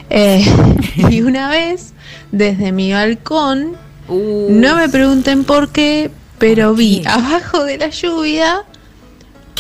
Eh, 0.09 0.45
y 1.11 1.23
una 1.23 1.49
vez, 1.49 1.93
desde 2.33 2.73
mi 2.73 2.93
balcón, 2.93 3.77
Uh, 4.09 4.49
no 4.51 4.75
me 4.75 4.89
pregunten 4.89 5.45
por 5.45 5.69
qué, 5.69 6.11
pero 6.39 6.71
¿Por 6.71 6.79
vi 6.79 7.05
abajo 7.07 7.63
de 7.63 7.79
la 7.79 7.91
lluvia 7.91 8.65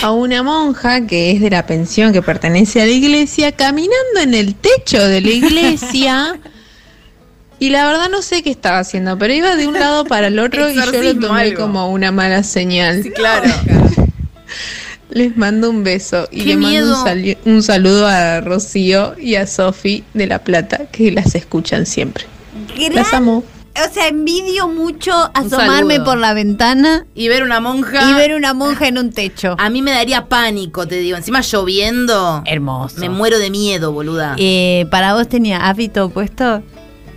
a 0.02 0.10
una 0.10 0.42
monja 0.42 1.06
que 1.06 1.30
es 1.30 1.40
de 1.40 1.50
la 1.50 1.64
pensión 1.64 2.12
que 2.12 2.22
pertenece 2.22 2.82
a 2.82 2.86
la 2.86 2.90
iglesia 2.90 3.52
caminando 3.52 4.18
en 4.20 4.34
el 4.34 4.56
techo 4.56 4.98
de 4.98 5.20
la 5.20 5.30
iglesia. 5.30 6.40
Y 7.60 7.68
la 7.70 7.86
verdad 7.86 8.08
no 8.10 8.22
sé 8.22 8.42
qué 8.42 8.50
estaba 8.50 8.78
haciendo, 8.78 9.18
pero 9.18 9.34
iba 9.34 9.54
de 9.54 9.66
un 9.68 9.74
lado 9.74 10.06
para 10.06 10.28
el 10.28 10.38
otro 10.38 10.70
y 10.70 10.74
yo 10.74 11.02
lo 11.02 11.14
tomé 11.18 11.42
algo. 11.42 11.60
como 11.60 11.90
una 11.90 12.10
mala 12.10 12.42
señal. 12.42 13.02
Sí, 13.02 13.10
claro. 13.10 13.48
Les 15.10 15.36
mando 15.36 15.68
un 15.70 15.84
beso 15.84 16.28
y 16.30 16.38
Qué 16.38 16.46
le 16.50 16.56
mando 16.56 17.04
miedo. 17.04 17.36
un, 17.44 17.62
saludo 17.62 18.06
a 18.06 18.40
Rocío 18.40 19.14
y 19.18 19.34
a 19.34 19.46
Sofi 19.46 20.04
de 20.14 20.26
La 20.26 20.38
Plata 20.38 20.86
que 20.90 21.10
las 21.10 21.34
escuchan 21.34 21.84
siempre. 21.84 22.24
Las 22.92 23.12
amo. 23.12 23.44
O 23.74 23.92
sea, 23.92 24.08
envidio 24.08 24.68
mucho 24.68 25.12
asomarme 25.34 26.00
por 26.00 26.18
la 26.18 26.34
ventana 26.34 27.06
Y 27.14 27.28
ver 27.28 27.42
una 27.42 27.60
monja. 27.60 28.10
y 28.10 28.14
ver 28.14 28.34
una 28.34 28.54
monja 28.54 28.88
en 28.88 28.98
un 28.98 29.10
techo. 29.12 29.54
A 29.58 29.68
mí 29.68 29.82
me 29.82 29.90
daría 29.90 30.26
pánico, 30.26 30.86
te 30.86 30.96
digo. 30.96 31.16
Encima 31.16 31.40
lloviendo. 31.40 32.42
Hermoso. 32.46 32.96
Me 32.98 33.08
muero 33.08 33.38
de 33.38 33.50
miedo, 33.50 33.92
boluda. 33.92 34.34
Eh, 34.38 34.86
¿Para 34.90 35.14
vos 35.14 35.28
tenía 35.28 35.68
hábito 35.68 36.08
puesto? 36.10 36.62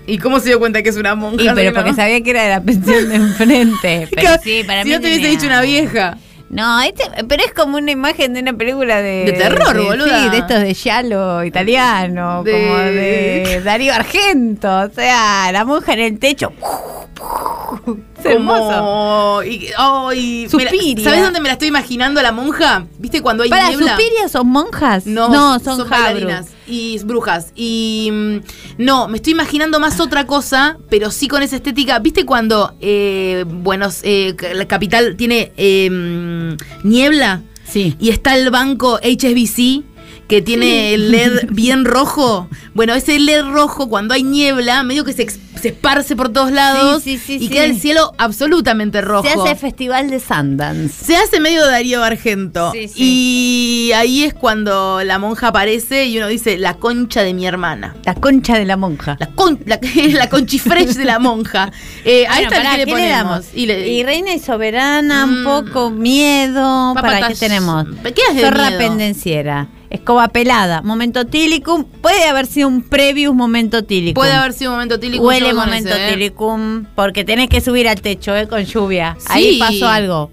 ¿Y 0.06 0.18
cómo 0.18 0.40
se 0.40 0.50
dio 0.50 0.60
cuenta 0.60 0.84
que 0.84 0.90
es 0.90 0.98
una 0.98 1.16
monja? 1.16 1.44
Y, 1.44 1.50
pero 1.56 1.74
porque 1.74 1.94
sabía 1.94 2.22
que 2.22 2.30
era 2.32 2.44
de 2.44 2.50
la 2.50 2.62
pensión 2.62 3.10
de 3.10 3.16
enfrente. 3.16 4.08
Pero 4.16 4.32
sí, 4.44 4.64
para 4.66 4.84
si 4.84 4.90
mí 4.90 4.96
no 4.96 5.02
te 5.02 5.08
hubiese 5.08 5.28
dicho 5.28 5.46
una 5.46 5.62
vieja. 5.62 6.18
No, 6.50 6.82
este, 6.82 7.04
pero 7.28 7.44
es 7.44 7.52
como 7.52 7.78
una 7.78 7.90
imagen 7.90 8.36
de 8.36 8.42
una 8.42 8.54
película 8.54 9.02
de... 9.02 9.26
De 9.26 9.32
terror, 9.32 9.76
boluda. 9.82 10.24
Sí, 10.26 10.30
de 10.30 10.38
estos 10.38 10.62
de 10.62 10.74
Giallo 10.76 11.44
italiano, 11.44 12.44
De- 12.44 12.52
como 12.52 12.78
de 12.78 13.62
Darío 13.64 13.92
Argento. 13.92 14.70
O 14.82 14.90
sea, 14.92 15.52
la 15.52 15.66
monja 15.66 15.94
en 15.94 16.00
el 16.02 16.20
techo. 16.20 16.52
Es 18.30 18.36
hermoso. 18.36 19.44
Y, 19.44 19.70
la- 19.70 20.50
Suspiria. 20.50 21.04
¿Sabes 21.04 21.22
dónde 21.22 21.40
me 21.40 21.48
la 21.48 21.54
estoy 21.54 21.68
imaginando 21.68 22.22
la 22.22 22.32
monja? 22.32 22.86
¿Viste 23.00 23.22
cuando 23.22 23.44
hay 23.44 23.50
¿Para 23.50 23.70
niebla? 23.70 23.96
Suspiria 23.96 24.30
son 24.30 24.48
monjas? 24.48 25.06
No, 25.06 25.60
son, 25.60 25.78
son 25.78 25.88
jabru. 25.88 26.04
bailarinas 26.06 26.48
y 26.68 27.00
brujas. 27.04 27.52
Y 27.56 28.10
mm, 28.12 28.38
no, 28.78 29.08
me 29.08 29.18
estoy 29.18 29.34
imaginando 29.34 29.80
más 29.80 30.00
otra 30.00 30.26
cosa, 30.26 30.78
pero 30.90 31.12
sí 31.12 31.28
con 31.28 31.44
esa 31.44 31.56
estética. 31.58 32.00
¿Viste 32.00 32.26
cuando 32.26 32.74
eh, 32.82 33.44
Buenos 33.48 34.00
eh, 34.04 34.36
la 34.54 34.66
capital 34.68 35.16
tiene 35.16 35.52
eh, 35.58 35.90
mm, 35.90 36.88
niebla? 36.88 37.42
Sí. 37.68 37.96
Y 38.00 38.10
está 38.10 38.36
el 38.38 38.50
banco 38.52 39.00
HSBC 39.02 39.84
que 40.28 40.42
tiene 40.42 40.94
el 40.94 41.12
LED 41.12 41.48
bien 41.52 41.86
rojo. 41.86 42.48
Bueno, 42.74 42.94
ese 42.96 43.20
LED 43.20 43.44
rojo 43.52 43.90
cuando 43.90 44.14
hay 44.14 44.24
niebla, 44.24 44.82
medio 44.84 45.04
que 45.04 45.14
se, 45.14 45.28
se 45.30 45.68
esparce 45.70 46.16
por 46.16 46.30
todos 46.30 46.52
lados 46.52 47.04
Sí, 47.04 47.18
sí, 47.18 47.38
sí, 47.40 47.46
y 47.46 47.50
queda 47.50 47.66
el 47.66 47.80
cielo 47.80 48.14
absolutamente 48.18 49.02
rojo. 49.02 49.24
Se 49.28 49.30
hace 49.34 49.56
festival 49.56 50.10
de 50.10 50.20
Sundance. 50.20 51.06
Se 51.06 51.16
hace 51.16 51.40
medio 51.40 51.66
Darío 51.66 52.04
Argento. 52.04 52.72
Y 52.96 53.92
ahí 53.96 54.24
es 54.24 54.34
cuando 54.34 55.04
la 55.04 55.20
monja 55.20 55.50
aparece 55.50 56.06
y 56.06 56.18
uno 56.18 56.28
dice, 56.28 56.58
la 56.58 56.76
concha 56.76 57.22
de 57.22 57.34
mi 57.34 57.46
hermana. 57.46 57.96
La 58.06 58.16
concha 58.16 58.58
de 58.58 58.66
la 58.66 58.78
monja. 58.78 59.18
La, 59.20 59.28
con, 59.28 59.60
la, 59.66 59.80
la 60.14 60.30
conchifresh 60.30 60.96
de 60.96 61.06
la 61.06 61.20
monja. 61.20 61.72
Eh, 62.06 62.26
a 62.28 62.42
esta 62.42 62.56
pará, 62.58 62.72
¿qué 62.72 62.78
le 62.78 62.86
¿qué 62.86 62.92
ponemos? 62.92 63.02
le 63.02 63.10
damos? 63.10 63.46
Y 63.54 63.66
le- 63.66 63.88
Y 63.90 64.04
reina 64.04 64.34
y 64.34 64.40
soberana, 64.40 65.26
un 65.26 65.42
Mm. 65.42 65.44
poco 65.44 65.90
miedo. 65.92 66.94
¿Para 66.96 67.28
qué 67.28 67.36
tenemos? 67.36 67.86
¿Qué 68.04 68.22
es 68.30 68.36
de 68.36 68.42
Zorra 68.42 68.68
miedo? 68.70 68.80
pendenciera. 68.80 69.68
Escoba 69.94 70.28
pelada. 70.30 70.82
Momento 70.82 71.28
tílicum. 71.28 71.86
Puede 71.86 72.26
haber 72.26 72.48
sido 72.48 72.68
un 72.68 72.82
previous 72.82 73.34
momento 73.34 73.84
tílicum. 73.84 74.16
Puede 74.16 74.34
haber 74.34 74.52
sido 74.52 74.72
un 74.72 74.78
momento 74.78 75.00
tílico. 75.00 75.24
Huele 75.24 75.54
momento 75.54 75.90
ese, 75.90 76.08
¿eh? 76.08 76.14
tílicum. 76.14 76.86
Porque 76.96 77.24
tenés 77.24 77.48
que 77.48 77.62
subir 77.62 77.88
al 77.88 78.02
techo, 78.02 78.36
¿eh? 78.36 78.48
Con 78.48 78.66
lluvia. 78.66 79.16
Sí. 79.20 79.28
Ahí 79.30 79.60
pasó 79.60 79.88
algo. 79.88 80.32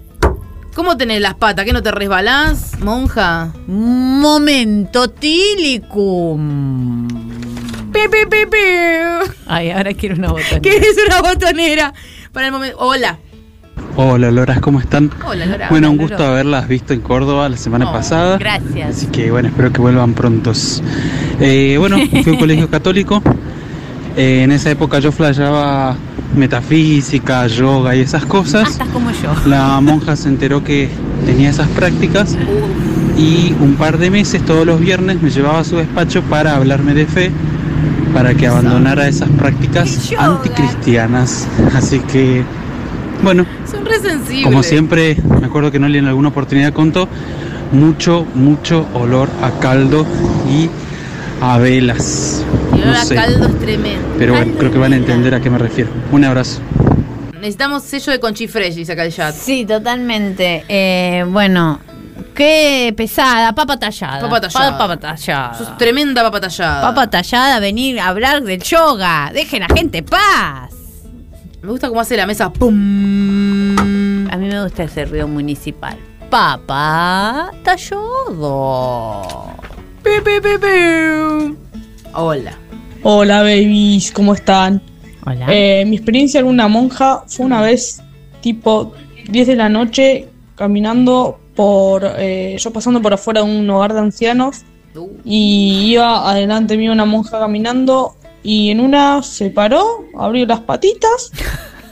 ¿Cómo 0.73 0.97
tenés 0.97 1.21
las 1.21 1.35
patas? 1.35 1.63
¿Que 1.63 1.73
no 1.73 1.83
te 1.83 1.91
resbalás, 1.91 2.79
monja? 2.79 3.53
Momento 3.67 5.09
tílicum. 5.09 7.07
Pi, 7.93 7.99
pi, 8.09 8.25
pi, 8.31 8.45
pi. 8.49 8.57
Ay, 9.45 9.69
ahora 9.69 9.93
quiero 9.93 10.15
una 10.15 10.31
botella. 10.31 10.59
¿Qué 10.59 10.75
es 10.75 10.97
una 11.05 11.21
botonera? 11.21 11.93
Para 12.33 12.47
el 12.47 12.51
momento. 12.51 12.77
Hola. 12.79 13.19
Hola 14.03 14.31
Loras, 14.31 14.59
¿cómo 14.61 14.79
están? 14.79 15.11
Hola, 15.23 15.45
Lora. 15.45 15.67
Bueno, 15.69 15.91
un 15.91 15.97
gusto 15.97 16.17
Loro. 16.17 16.31
haberlas 16.31 16.67
visto 16.67 16.91
en 16.93 17.01
Córdoba 17.01 17.47
la 17.49 17.55
semana 17.57 17.87
Oh, 17.87 17.93
pasada. 17.93 18.39
Gracias. 18.39 18.97
Así 18.97 19.05
que 19.07 19.29
bueno, 19.29 19.49
espero 19.49 19.71
que 19.71 19.79
vuelvan 19.79 20.13
prontos. 20.13 20.81
Eh, 21.39 21.75
bueno, 21.77 21.97
fui 22.09 22.23
a 22.25 22.31
un 22.31 22.37
colegio 22.39 22.67
católico. 22.67 23.21
Eh, 24.17 24.41
en 24.43 24.51
esa 24.51 24.71
época 24.71 24.97
yo 24.97 25.11
flasheaba 25.11 25.95
metafísica, 26.35 27.45
yoga 27.45 27.95
y 27.95 27.99
esas 27.99 28.23
Ah, 28.23 28.27
cosas. 28.27 28.69
estás 28.71 28.87
como 28.87 29.11
yo. 29.11 29.33
La 29.45 29.79
monja 29.81 30.15
se 30.15 30.29
enteró 30.29 30.63
que 30.63 30.89
tenía 31.27 31.51
esas 31.51 31.67
prácticas 31.67 32.35
y 33.19 33.53
un 33.61 33.75
par 33.75 33.99
de 33.99 34.09
meses 34.09 34.43
todos 34.43 34.65
los 34.65 34.79
viernes 34.79 35.21
me 35.21 35.29
llevaba 35.29 35.59
a 35.59 35.63
su 35.63 35.75
despacho 35.77 36.23
para 36.23 36.55
hablarme 36.55 36.95
de 36.95 37.05
fe, 37.05 37.29
para 38.15 38.33
que 38.33 38.47
abandonara 38.47 39.07
esas 39.07 39.29
prácticas 39.29 40.11
anticristianas. 40.17 41.47
Así 41.75 41.99
que 41.99 42.43
Bueno, 43.23 43.45
Son 43.69 43.85
re 43.85 43.99
sensibles. 43.99 44.43
como 44.45 44.63
siempre, 44.63 45.15
me 45.39 45.45
acuerdo 45.47 45.71
que 45.71 45.79
Noli 45.79 45.99
en 45.99 46.07
alguna 46.07 46.29
oportunidad 46.29 46.73
contó, 46.73 47.07
mucho, 47.71 48.25
mucho 48.33 48.87
olor 48.93 49.29
a 49.41 49.51
caldo 49.59 50.05
y 50.49 50.69
a 51.41 51.57
velas. 51.57 52.43
Y 52.75 52.81
olor 52.81 52.93
No 52.95 52.99
a 52.99 53.05
caldo 53.05 53.45
es 53.47 53.59
tremendo. 53.59 54.07
pero 54.17 54.33
bueno, 54.33 54.53
creo 54.57 54.71
que 54.71 54.77
van 54.77 54.93
a 54.93 54.95
entender 54.95 55.35
a 55.35 55.39
qué 55.39 55.49
me 55.49 55.57
refiero. 55.57 55.89
Un 56.11 56.25
abrazo. 56.25 56.59
Necesitamos 57.39 57.83
sello 57.83 58.11
de 58.11 58.19
conchifresh, 58.19 58.75
dice 58.75 58.91
acá 58.93 59.03
el 59.05 59.13
chat. 59.13 59.33
Sí, 59.35 59.65
totalmente. 59.65 60.63
Eh, 60.67 61.23
bueno, 61.27 61.79
qué 62.35 62.93
pesada, 62.95 63.53
papa 63.53 63.77
tallada. 63.79 64.19
Papa 64.21 64.41
tallada. 64.41 64.71
Pa- 64.71 64.77
Papa 64.77 64.97
tallada. 64.97 65.53
Sos 65.55 65.77
tremenda 65.77 66.21
papa 66.23 66.39
tallada. 66.41 66.81
Papa 66.81 67.07
tallada, 67.09 67.59
venir 67.59 67.99
a 67.99 68.07
hablar 68.09 68.43
del 68.43 68.61
yoga. 68.61 69.31
Dejen 69.33 69.63
a 69.63 69.67
la 69.69 69.75
gente 69.75 69.99
en 69.99 70.05
paz. 70.05 70.71
Me 71.61 71.69
gusta 71.69 71.89
cómo 71.89 72.01
hace 72.01 72.17
la 72.17 72.25
mesa. 72.25 72.51
¡Pum! 72.51 73.77
A 74.29 74.37
mí 74.37 74.47
me 74.47 74.63
gusta 74.63 74.83
ese 74.83 75.05
ruido 75.05 75.27
municipal. 75.27 75.95
Pi, 80.03 80.09
pi, 80.23 80.31
pi, 80.41 80.57
pi. 80.57 81.55
Hola. 82.13 82.57
Hola 83.03 83.41
babies, 83.41 84.11
¿cómo 84.11 84.33
están? 84.33 84.81
Hola. 85.25 85.45
Eh, 85.49 85.85
mi 85.85 85.97
experiencia 85.97 86.39
en 86.39 86.47
una 86.47 86.67
monja 86.67 87.23
fue 87.27 87.45
una 87.45 87.61
vez 87.61 88.01
tipo 88.41 88.93
10 89.29 89.47
de 89.47 89.55
la 89.55 89.69
noche 89.69 90.29
caminando 90.55 91.39
por, 91.55 92.03
eh, 92.17 92.55
yo 92.59 92.71
pasando 92.71 93.01
por 93.01 93.13
afuera 93.13 93.43
de 93.43 93.51
un 93.51 93.69
hogar 93.69 93.93
de 93.93 93.99
ancianos 93.99 94.63
Uh, 94.93 95.09
y 95.23 95.91
iba 95.93 96.29
adelante 96.29 96.75
mío 96.77 96.91
una 96.91 97.05
monja 97.05 97.39
caminando 97.39 98.15
y 98.43 98.71
en 98.71 98.79
una 98.79 99.21
se 99.23 99.49
paró, 99.49 100.05
abrió 100.17 100.45
las 100.45 100.61
patitas, 100.61 101.31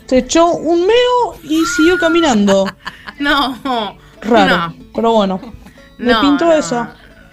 se 0.05 0.19
echó 0.19 0.47
un 0.53 0.81
meo 0.87 1.35
y 1.43 1.63
siguió 1.77 1.97
caminando. 1.97 2.65
No. 3.19 3.57
Raro, 4.21 4.57
No. 4.57 4.75
pero 4.95 5.11
bueno, 5.11 5.41
me 5.97 6.13
No, 6.13 6.21
pintó 6.21 6.45
no. 6.45 6.53
eso. 6.53 6.87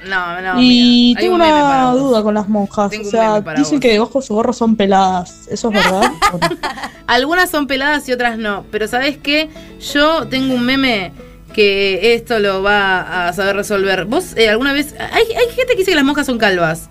No, 0.08 0.40
no. 0.40 0.60
y 0.60 1.14
mira, 1.16 1.20
tengo 1.20 1.34
una 1.36 1.92
duda 1.92 2.22
con 2.24 2.34
las 2.34 2.48
monjas. 2.48 2.90
Tengo 2.90 3.06
o 3.06 3.10
sea, 3.10 3.40
dicen 3.40 3.74
vos. 3.76 3.80
que 3.80 3.92
debajo 3.92 4.20
de 4.20 4.26
su 4.26 4.34
gorro 4.34 4.52
son 4.52 4.74
peladas. 4.74 5.46
¿Eso 5.48 5.68
es 5.70 5.74
verdad? 5.74 6.10
Algunas 7.06 7.50
son 7.50 7.66
peladas 7.68 8.08
y 8.08 8.12
otras 8.12 8.36
no. 8.36 8.64
Pero 8.72 8.88
¿sabes 8.88 9.16
qué? 9.16 9.48
Yo 9.94 10.26
tengo 10.26 10.54
un 10.54 10.64
meme 10.64 11.12
que 11.54 12.14
esto 12.14 12.38
lo 12.40 12.62
va 12.64 13.28
a 13.28 13.32
saber 13.32 13.54
resolver. 13.56 14.04
¿Vos 14.06 14.36
eh, 14.36 14.48
alguna 14.48 14.72
vez... 14.72 14.94
Hay, 14.98 15.24
hay 15.24 15.46
gente 15.54 15.72
que 15.72 15.78
dice 15.78 15.92
que 15.92 15.96
las 15.96 16.04
monjas 16.04 16.26
son 16.26 16.38
calvas. 16.38 16.90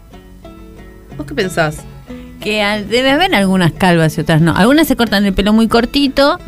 ¿Vos 1.18 1.26
qué 1.28 1.34
pensás? 1.36 1.80
Que 2.46 2.86
debe 2.88 3.10
haber 3.12 3.36
algunas 3.36 3.74
calvas 3.74 4.18
y 4.18 4.22
otras 4.22 4.40
no. 4.40 4.56
Algunas 4.56 4.88
se 4.88 4.96
cortan 4.96 5.26
el 5.26 5.34
pelo 5.34 5.52
muy 5.52 5.68
cortito 5.68 6.40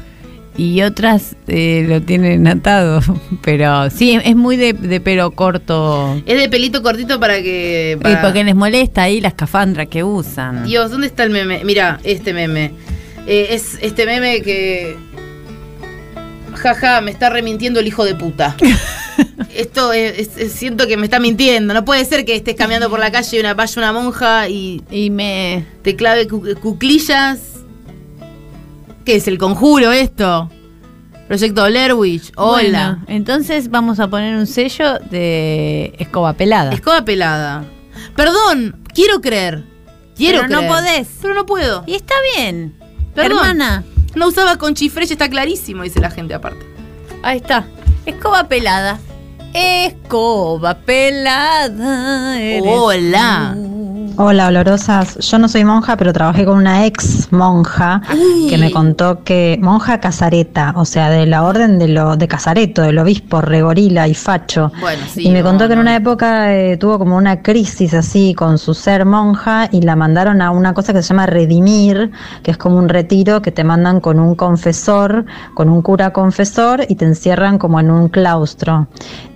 y 0.55 0.81
otras 0.81 1.35
eh, 1.47 1.85
lo 1.89 2.01
tienen 2.01 2.47
atado. 2.47 3.01
Pero 3.43 3.89
sí, 3.89 4.11
es- 4.13 4.25
es 4.25 4.35
muy 4.35 4.55
de, 4.57 4.73
de 4.73 5.01
pelo 5.01 5.31
corto. 5.31 6.21
Es 6.25 6.39
de 6.39 6.47
pelito 6.49 6.81
cortito 6.81 7.19
para 7.19 7.41
que... 7.41 7.97
Para- 8.01 8.21
porque 8.21 8.43
les 8.43 8.55
molesta 8.55 9.03
ahí 9.03 9.19
la 9.21 9.27
escafandra 9.29 9.85
que 9.87 10.03
usan. 10.03 10.65
Dios, 10.65 10.89
¿dónde 10.91 11.07
está 11.07 11.23
el 11.23 11.31
meme? 11.31 11.61
Mira, 11.65 11.99
este 12.03 12.33
meme. 12.33 12.71
Eh, 13.27 13.47
es 13.51 13.77
este 13.81 14.05
meme 14.05 14.41
que. 14.41 14.95
Jaja, 16.57 17.01
me 17.01 17.11
está 17.11 17.29
remintiendo 17.29 17.79
el 17.79 17.87
hijo 17.87 18.03
de 18.05 18.15
puta. 18.15 18.55
Esto 19.55 19.91
es, 19.93 20.29
siento 20.53 20.85
que 20.87 20.97
me 20.97 21.05
está 21.05 21.19
mintiendo. 21.19 21.73
No 21.73 21.83
puede 21.85 22.05
ser 22.05 22.25
que 22.25 22.35
estés 22.35 22.55
caminando 22.55 22.89
por 22.89 22.99
la 22.99 23.11
calle 23.11 23.37
y 23.37 23.39
una, 23.39 23.53
vaya 23.55 23.73
una 23.81 23.91
monja 23.93 24.47
y 24.49 24.83
Y 24.91 25.09
me... 25.09 25.65
te 25.81 25.95
clave 25.95 26.27
cu- 26.27 26.55
cuclillas. 26.61 27.39
¿Qué 29.05 29.15
es 29.15 29.27
el 29.27 29.37
conjuro 29.37 29.91
esto? 29.91 30.49
Proyecto 31.27 31.65
Blair 31.65 31.93
Witch. 31.93 32.31
Hola. 32.35 32.61
Bueno, 32.61 33.05
entonces 33.07 33.69
vamos 33.69 33.99
a 33.99 34.07
poner 34.09 34.35
un 34.35 34.47
sello 34.47 34.99
de 35.09 35.93
escoba 35.97 36.33
pelada. 36.33 36.71
Escoba 36.71 37.03
pelada. 37.03 37.63
Perdón, 38.15 38.81
quiero 38.93 39.19
creer. 39.21 39.63
Quiero 40.15 40.41
Pero 40.47 40.61
no 40.61 40.67
podés. 40.67 41.07
Pero 41.21 41.33
no 41.33 41.45
puedo. 41.45 41.83
y 41.87 41.95
está 41.95 42.13
bien. 42.35 42.75
Perdón. 43.15 43.37
Hermana, 43.39 43.83
No 44.17 44.29
usaba 44.29 44.57
con 44.57 44.73
chifresh, 44.73 45.11
está 45.11 45.29
clarísimo, 45.29 45.83
dice 45.83 45.99
la 45.99 46.09
gente 46.09 46.33
aparte. 46.33 46.65
ahí 47.21 47.37
está. 47.37 47.67
Escoba 48.03 48.47
pelada. 48.47 48.99
Escoba 49.53 50.73
pelada. 50.79 52.39
Hola. 52.63 53.53
tú. 53.55 53.76
Hola, 54.19 54.47
olorosas. 54.47 55.19
Yo 55.19 55.37
no 55.37 55.47
soy 55.47 55.63
monja, 55.63 55.95
pero 55.95 56.11
trabajé 56.11 56.43
con 56.43 56.57
una 56.57 56.87
ex 56.87 57.31
monja 57.31 58.01
que 58.49 58.57
me 58.57 58.71
contó 58.71 59.23
que 59.23 59.59
monja 59.61 59.99
casareta, 59.99 60.73
o 60.75 60.85
sea, 60.85 61.11
de 61.11 61.27
la 61.27 61.43
orden 61.43 61.77
de 61.77 61.87
lo 61.87 62.17
de 62.17 62.27
Casareto, 62.27 62.81
del 62.81 62.97
obispo 62.97 63.41
Regorila 63.41 64.07
y 64.07 64.15
Facho. 64.15 64.71
Bueno, 64.81 65.03
sí. 65.07 65.27
y 65.27 65.29
me 65.29 65.43
no, 65.43 65.49
contó 65.49 65.67
que 65.67 65.73
en 65.73 65.79
una 65.79 65.95
época 65.95 66.55
eh, 66.55 66.77
tuvo 66.77 66.97
como 66.97 67.15
una 67.15 67.43
crisis 67.43 67.93
así 67.93 68.33
con 68.33 68.57
su 68.57 68.73
ser 68.73 69.05
monja 69.05 69.69
y 69.71 69.81
la 69.81 69.95
mandaron 69.95 70.41
a 70.41 70.49
una 70.49 70.73
cosa 70.73 70.93
que 70.93 71.03
se 71.03 71.09
llama 71.09 71.27
redimir, 71.27 72.09
que 72.41 72.49
es 72.49 72.57
como 72.57 72.77
un 72.77 72.89
retiro 72.89 73.43
que 73.43 73.51
te 73.51 73.63
mandan 73.63 74.01
con 74.01 74.19
un 74.19 74.33
confesor, 74.33 75.25
con 75.53 75.69
un 75.69 75.83
cura 75.83 76.11
confesor 76.11 76.85
y 76.89 76.95
te 76.95 77.05
encierran 77.05 77.59
como 77.59 77.79
en 77.79 77.91
un 77.91 78.09
claustro. 78.09 78.87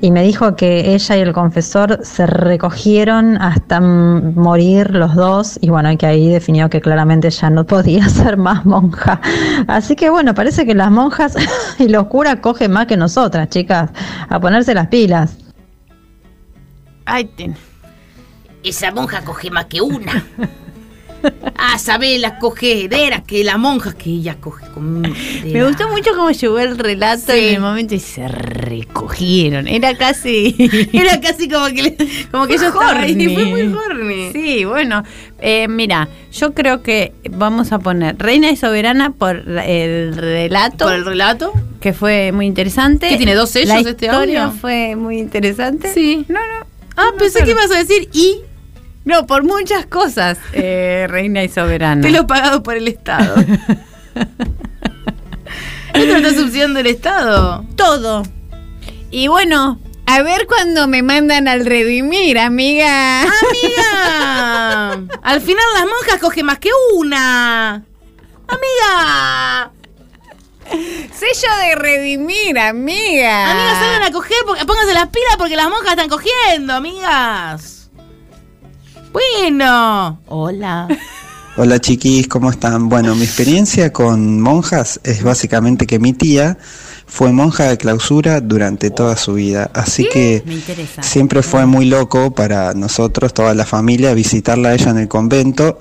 Y 0.04 0.10
me 0.10 0.24
dijo 0.24 0.56
que 0.56 0.96
ella 0.96 1.18
y 1.18 1.20
el 1.22 1.32
confesor 1.32 2.00
se 2.04 2.26
recogieron 2.26 3.38
hasta 3.40 3.80
morir 3.80 4.90
los 4.96 5.14
dos 5.14 5.60
y 5.62 5.70
bueno, 5.70 5.92
y 5.92 5.98
que 5.98 6.08
ahí 6.08 6.28
definió 6.30 6.72
que 6.72 6.82
claramente 6.82 7.30
ya 7.30 7.52
no 7.52 7.66
podía 7.66 8.10
ser 8.10 8.36
más 8.36 8.66
monja. 8.66 9.22
Así 9.68 9.96
que 9.96 10.10
bueno, 10.10 10.34
parece 10.34 10.66
que 10.66 10.74
las 10.74 10.90
monjas 10.90 11.36
y 11.80 11.88
los 11.88 12.08
curas 12.08 12.38
cogen 12.38 12.72
más 12.72 12.88
que 12.88 12.98
nosotras, 12.98 13.48
chicas, 13.50 13.92
a 14.28 14.40
ponerse 14.40 14.74
las 14.74 14.88
pilas. 14.88 15.38
Ay, 17.06 17.26
ten- 17.26 17.56
Esa 18.64 18.92
monja 18.92 19.22
coge 19.24 19.52
más 19.52 19.66
que 19.66 19.82
una. 19.82 20.26
Ah, 21.64 21.78
sabés 21.78 22.20
las 22.20 22.40
cogederas 22.40 23.22
que 23.22 23.44
la 23.44 23.58
monja 23.58 23.94
que 23.94 24.10
ella 24.10 24.36
coge 24.40 24.66
con. 24.74 25.02
Me 25.02 25.64
gustó 25.64 25.90
mucho 25.90 26.10
cómo 26.16 26.32
llegó 26.32 26.58
el 26.58 26.76
relato 26.78 27.32
Sí. 27.34 27.38
en 27.50 27.56
el 27.56 27.62
momento 27.62 27.94
y 27.94 28.00
se 28.00 28.28
recogieron. 28.28 29.68
Era 29.68 29.96
casi. 29.96 30.56
Era 30.94 31.22
casi 31.22 31.48
como 31.48 31.68
que, 31.68 31.96
como 32.32 32.48
que 32.48 32.56
horny. 32.58 33.34
Fue 33.36 33.46
muy 33.46 33.62
horny. 33.74 34.32
Sí, 34.32 34.66
bueno, 34.66 35.04
eh, 35.40 35.68
mira, 35.68 36.10
yo 36.34 36.54
creo 36.56 36.82
que 36.82 37.14
vamos 37.30 37.72
a 37.72 37.78
poner 37.80 38.18
Reina 38.18 38.50
y 38.50 38.56
Soberana 38.56 39.12
por 39.12 39.38
el 39.48 40.16
relato, 40.16 40.86
Por 40.86 40.94
el 40.96 41.06
relato. 41.06 41.54
que 41.80 41.94
fue 41.94 42.32
muy 42.32 42.48
interesante. 42.48 43.08
¿Qué 43.10 43.18
tiene, 43.18 43.36
dos 43.36 43.52
sellos 43.52 43.70
La 43.70 43.80
este 43.80 43.92
historia 44.08 44.46
audio? 44.46 44.52
fue 44.60 44.96
muy 44.96 45.20
interesante. 45.20 45.94
Sí. 45.94 46.26
No, 46.28 46.40
no. 46.40 46.66
Ah, 46.98 47.12
pensé 47.18 47.44
que 47.44 47.52
ibas 47.52 47.72
a 47.72 47.78
decir 47.78 48.10
y 48.14 48.40
No, 49.04 49.26
por 49.26 49.44
muchas 49.44 49.86
cosas, 49.88 50.38
eh, 50.54 51.08
Reina 51.10 51.44
y 51.44 51.50
Soberana. 51.50 52.02
te 52.02 52.12
lo 52.12 52.20
he 52.22 52.24
pagado 52.26 52.62
por 52.62 52.78
el 52.78 52.88
Estado. 52.88 53.36
¿Esto 55.94 56.16
está 56.16 56.34
subsidiando 56.34 56.80
el 56.80 56.88
Estado? 56.88 57.66
todo. 57.76 58.24
Y 59.10 59.28
bueno, 59.28 59.80
a 60.06 60.22
ver 60.22 60.48
cuando 60.48 60.88
me 60.88 61.02
mandan 61.04 61.48
al 61.48 61.66
redimir, 61.66 62.38
amiga. 62.40 63.24
¡Amiga! 63.24 64.92
Al 65.24 65.42
final 65.42 65.64
las 65.74 65.86
monjas 65.86 66.20
cogen 66.20 66.46
más 66.46 66.60
que 66.60 66.70
una. 66.94 67.84
¡Amiga! 68.48 69.72
Sello 70.70 71.56
de 71.62 71.76
redimir, 71.76 72.58
amiga. 72.58 73.52
Amigas, 73.52 73.78
salgan 73.80 74.04
a 74.04 74.12
coger, 74.12 74.38
porque, 74.46 74.66
pónganse 74.66 74.94
las 74.94 75.08
pilas 75.08 75.36
porque 75.38 75.56
las 75.58 75.70
monjas 75.70 75.92
están 75.92 76.10
cogiendo, 76.10 76.74
amigas. 76.74 77.81
Bueno. 79.12 80.22
Hola. 80.28 80.88
Hola 81.58 81.80
chiquis, 81.80 82.30
¿cómo 82.30 82.50
están? 82.50 82.88
Bueno, 82.88 83.14
mi 83.14 83.24
experiencia 83.24 83.92
con 83.92 84.40
monjas 84.40 85.02
es 85.04 85.22
básicamente 85.22 85.86
que 85.86 86.00
mi 86.00 86.14
tía 86.14 86.58
fue 87.08 87.34
monja 87.34 87.66
de 87.66 87.78
clausura 87.78 88.40
durante 88.40 88.90
toda 88.90 89.18
su 89.18 89.34
vida, 89.34 89.70
así 89.74 90.08
que 90.14 90.44
siempre 91.02 91.44
fue 91.44 91.66
muy 91.66 91.86
loco 91.86 92.34
para 92.34 92.74
nosotros, 92.74 93.34
toda 93.34 93.54
la 93.54 93.66
familia, 93.66 94.14
visitarla 94.14 94.70
a 94.70 94.74
ella 94.76 94.92
en 94.92 94.98
el 95.00 95.08
convento 95.10 95.78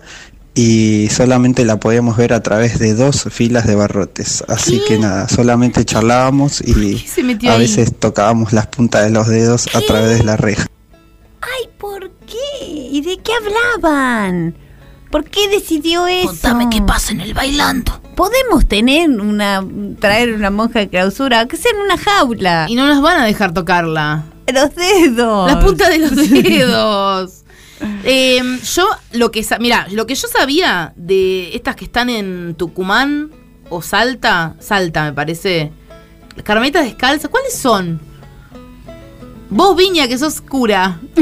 y 0.54 1.08
solamente 1.08 1.64
la 1.64 1.78
podíamos 1.78 2.16
ver 2.16 2.32
a 2.32 2.42
través 2.42 2.80
de 2.80 2.94
dos 2.94 3.28
filas 3.30 3.64
de 3.64 3.76
barrotes, 3.76 4.42
así 4.48 4.82
que 4.88 4.98
nada, 4.98 5.28
solamente 5.28 5.84
charlábamos 5.84 6.60
y 6.62 7.06
a 7.48 7.56
veces 7.56 7.94
tocábamos 7.96 8.52
las 8.52 8.66
puntas 8.66 9.04
de 9.04 9.10
los 9.10 9.28
dedos 9.28 9.68
a 9.72 9.80
través 9.82 10.18
de 10.18 10.24
la 10.24 10.36
reja. 10.36 10.66
Ay, 11.40 11.68
¿por 11.78 11.89
qué? 11.89 11.89
¿Y 12.90 13.02
de 13.02 13.18
qué 13.18 13.32
hablaban? 13.32 14.56
¿Por 15.10 15.24
qué 15.24 15.48
decidió 15.48 16.08
eso? 16.08 16.28
Contame 16.28 16.68
qué 16.70 16.82
pasa 16.82 17.12
en 17.12 17.20
el 17.20 17.34
bailando. 17.34 18.00
Podemos 18.16 18.66
tener 18.66 19.08
una, 19.08 19.64
traer 20.00 20.34
una 20.34 20.50
monja 20.50 20.80
de 20.80 20.88
clausura, 20.88 21.46
que 21.46 21.56
sea 21.56 21.70
en 21.70 21.78
una 21.78 21.96
jaula. 21.96 22.66
Y 22.68 22.74
no 22.74 22.86
nos 22.86 23.00
van 23.00 23.20
a 23.20 23.24
dejar 23.26 23.54
tocarla. 23.54 24.24
los 24.52 24.74
dedos. 24.74 25.50
La 25.50 25.60
punta 25.60 25.88
de 25.88 25.98
los 25.98 26.16
dedos. 26.16 27.44
Eh, 28.04 28.42
yo 28.74 28.88
lo 29.12 29.30
que 29.30 29.46
mira, 29.60 29.86
lo 29.92 30.06
que 30.06 30.16
yo 30.16 30.26
sabía 30.26 30.92
de 30.96 31.54
estas 31.54 31.76
que 31.76 31.84
están 31.84 32.10
en 32.10 32.56
Tucumán, 32.56 33.30
o 33.68 33.82
Salta, 33.82 34.56
Salta 34.58 35.04
me 35.04 35.12
parece. 35.12 35.72
Las 36.34 36.44
carmelitas 36.44 36.84
descalzas, 36.84 37.30
¿cuáles 37.30 37.56
son? 37.56 38.00
Vos, 39.50 39.76
Viña, 39.76 40.08
que 40.08 40.16
sos 40.16 40.40
cura. 40.40 41.00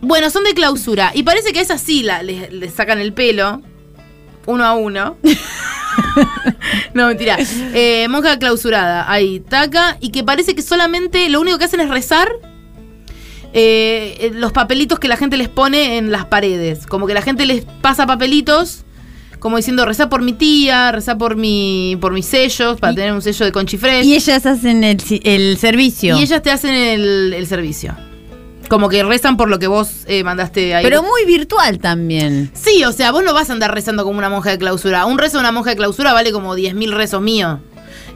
bueno, 0.00 0.30
son 0.30 0.44
de 0.44 0.54
clausura. 0.54 1.10
Y 1.14 1.22
parece 1.22 1.52
que 1.52 1.60
es 1.60 1.70
así, 1.70 2.02
la, 2.02 2.22
le, 2.22 2.50
le 2.50 2.70
sacan 2.70 2.98
el 2.98 3.12
pelo, 3.12 3.62
uno 4.46 4.64
a 4.64 4.74
uno. 4.74 5.16
no, 6.94 7.06
mentira. 7.06 7.38
Eh, 7.74 8.06
monja 8.08 8.38
clausurada, 8.38 9.10
ahí, 9.10 9.40
taca. 9.40 9.96
Y 10.00 10.10
que 10.10 10.22
parece 10.22 10.54
que 10.54 10.62
solamente 10.62 11.28
lo 11.30 11.40
único 11.40 11.58
que 11.58 11.64
hacen 11.64 11.80
es 11.80 11.88
rezar 11.88 12.30
eh, 13.52 14.30
los 14.34 14.52
papelitos 14.52 14.98
que 14.98 15.08
la 15.08 15.16
gente 15.16 15.36
les 15.36 15.48
pone 15.48 15.98
en 15.98 16.12
las 16.12 16.26
paredes. 16.26 16.86
Como 16.86 17.06
que 17.06 17.14
la 17.14 17.22
gente 17.22 17.46
les 17.46 17.64
pasa 17.80 18.06
papelitos, 18.06 18.84
como 19.40 19.56
diciendo, 19.56 19.84
rezá 19.84 20.08
por 20.08 20.22
mi 20.22 20.32
tía, 20.32 20.92
rezá 20.92 21.18
por 21.18 21.34
mi 21.34 21.96
por 22.00 22.12
mis 22.12 22.26
sellos, 22.26 22.78
para 22.78 22.94
tener 22.94 23.12
un 23.12 23.22
sello 23.22 23.46
de 23.46 23.52
conchifresh. 23.52 24.06
Y 24.06 24.14
ellas 24.14 24.46
hacen 24.46 24.84
el, 24.84 24.98
el 25.24 25.56
servicio. 25.58 26.16
Y 26.18 26.22
ellas 26.22 26.42
te 26.42 26.50
hacen 26.50 26.74
el, 26.74 27.32
el 27.32 27.46
servicio. 27.46 27.96
Como 28.68 28.88
que 28.88 29.02
rezan 29.02 29.36
por 29.36 29.48
lo 29.48 29.58
que 29.58 29.66
vos 29.66 30.04
eh, 30.06 30.22
mandaste 30.22 30.76
ahí. 30.76 30.84
Pero 30.84 31.02
muy 31.02 31.24
virtual 31.24 31.80
también. 31.80 32.52
Sí, 32.54 32.84
o 32.84 32.92
sea, 32.92 33.10
vos 33.10 33.24
no 33.24 33.34
vas 33.34 33.50
a 33.50 33.54
andar 33.54 33.74
rezando 33.74 34.04
como 34.04 34.18
una 34.18 34.28
monja 34.28 34.50
de 34.50 34.58
clausura. 34.58 35.06
Un 35.06 35.18
rezo 35.18 35.38
de 35.38 35.40
una 35.40 35.50
monja 35.50 35.70
de 35.70 35.76
clausura 35.76 36.12
vale 36.12 36.30
como 36.30 36.54
10.000 36.54 36.92
rezos 36.92 37.20
míos. 37.20 37.58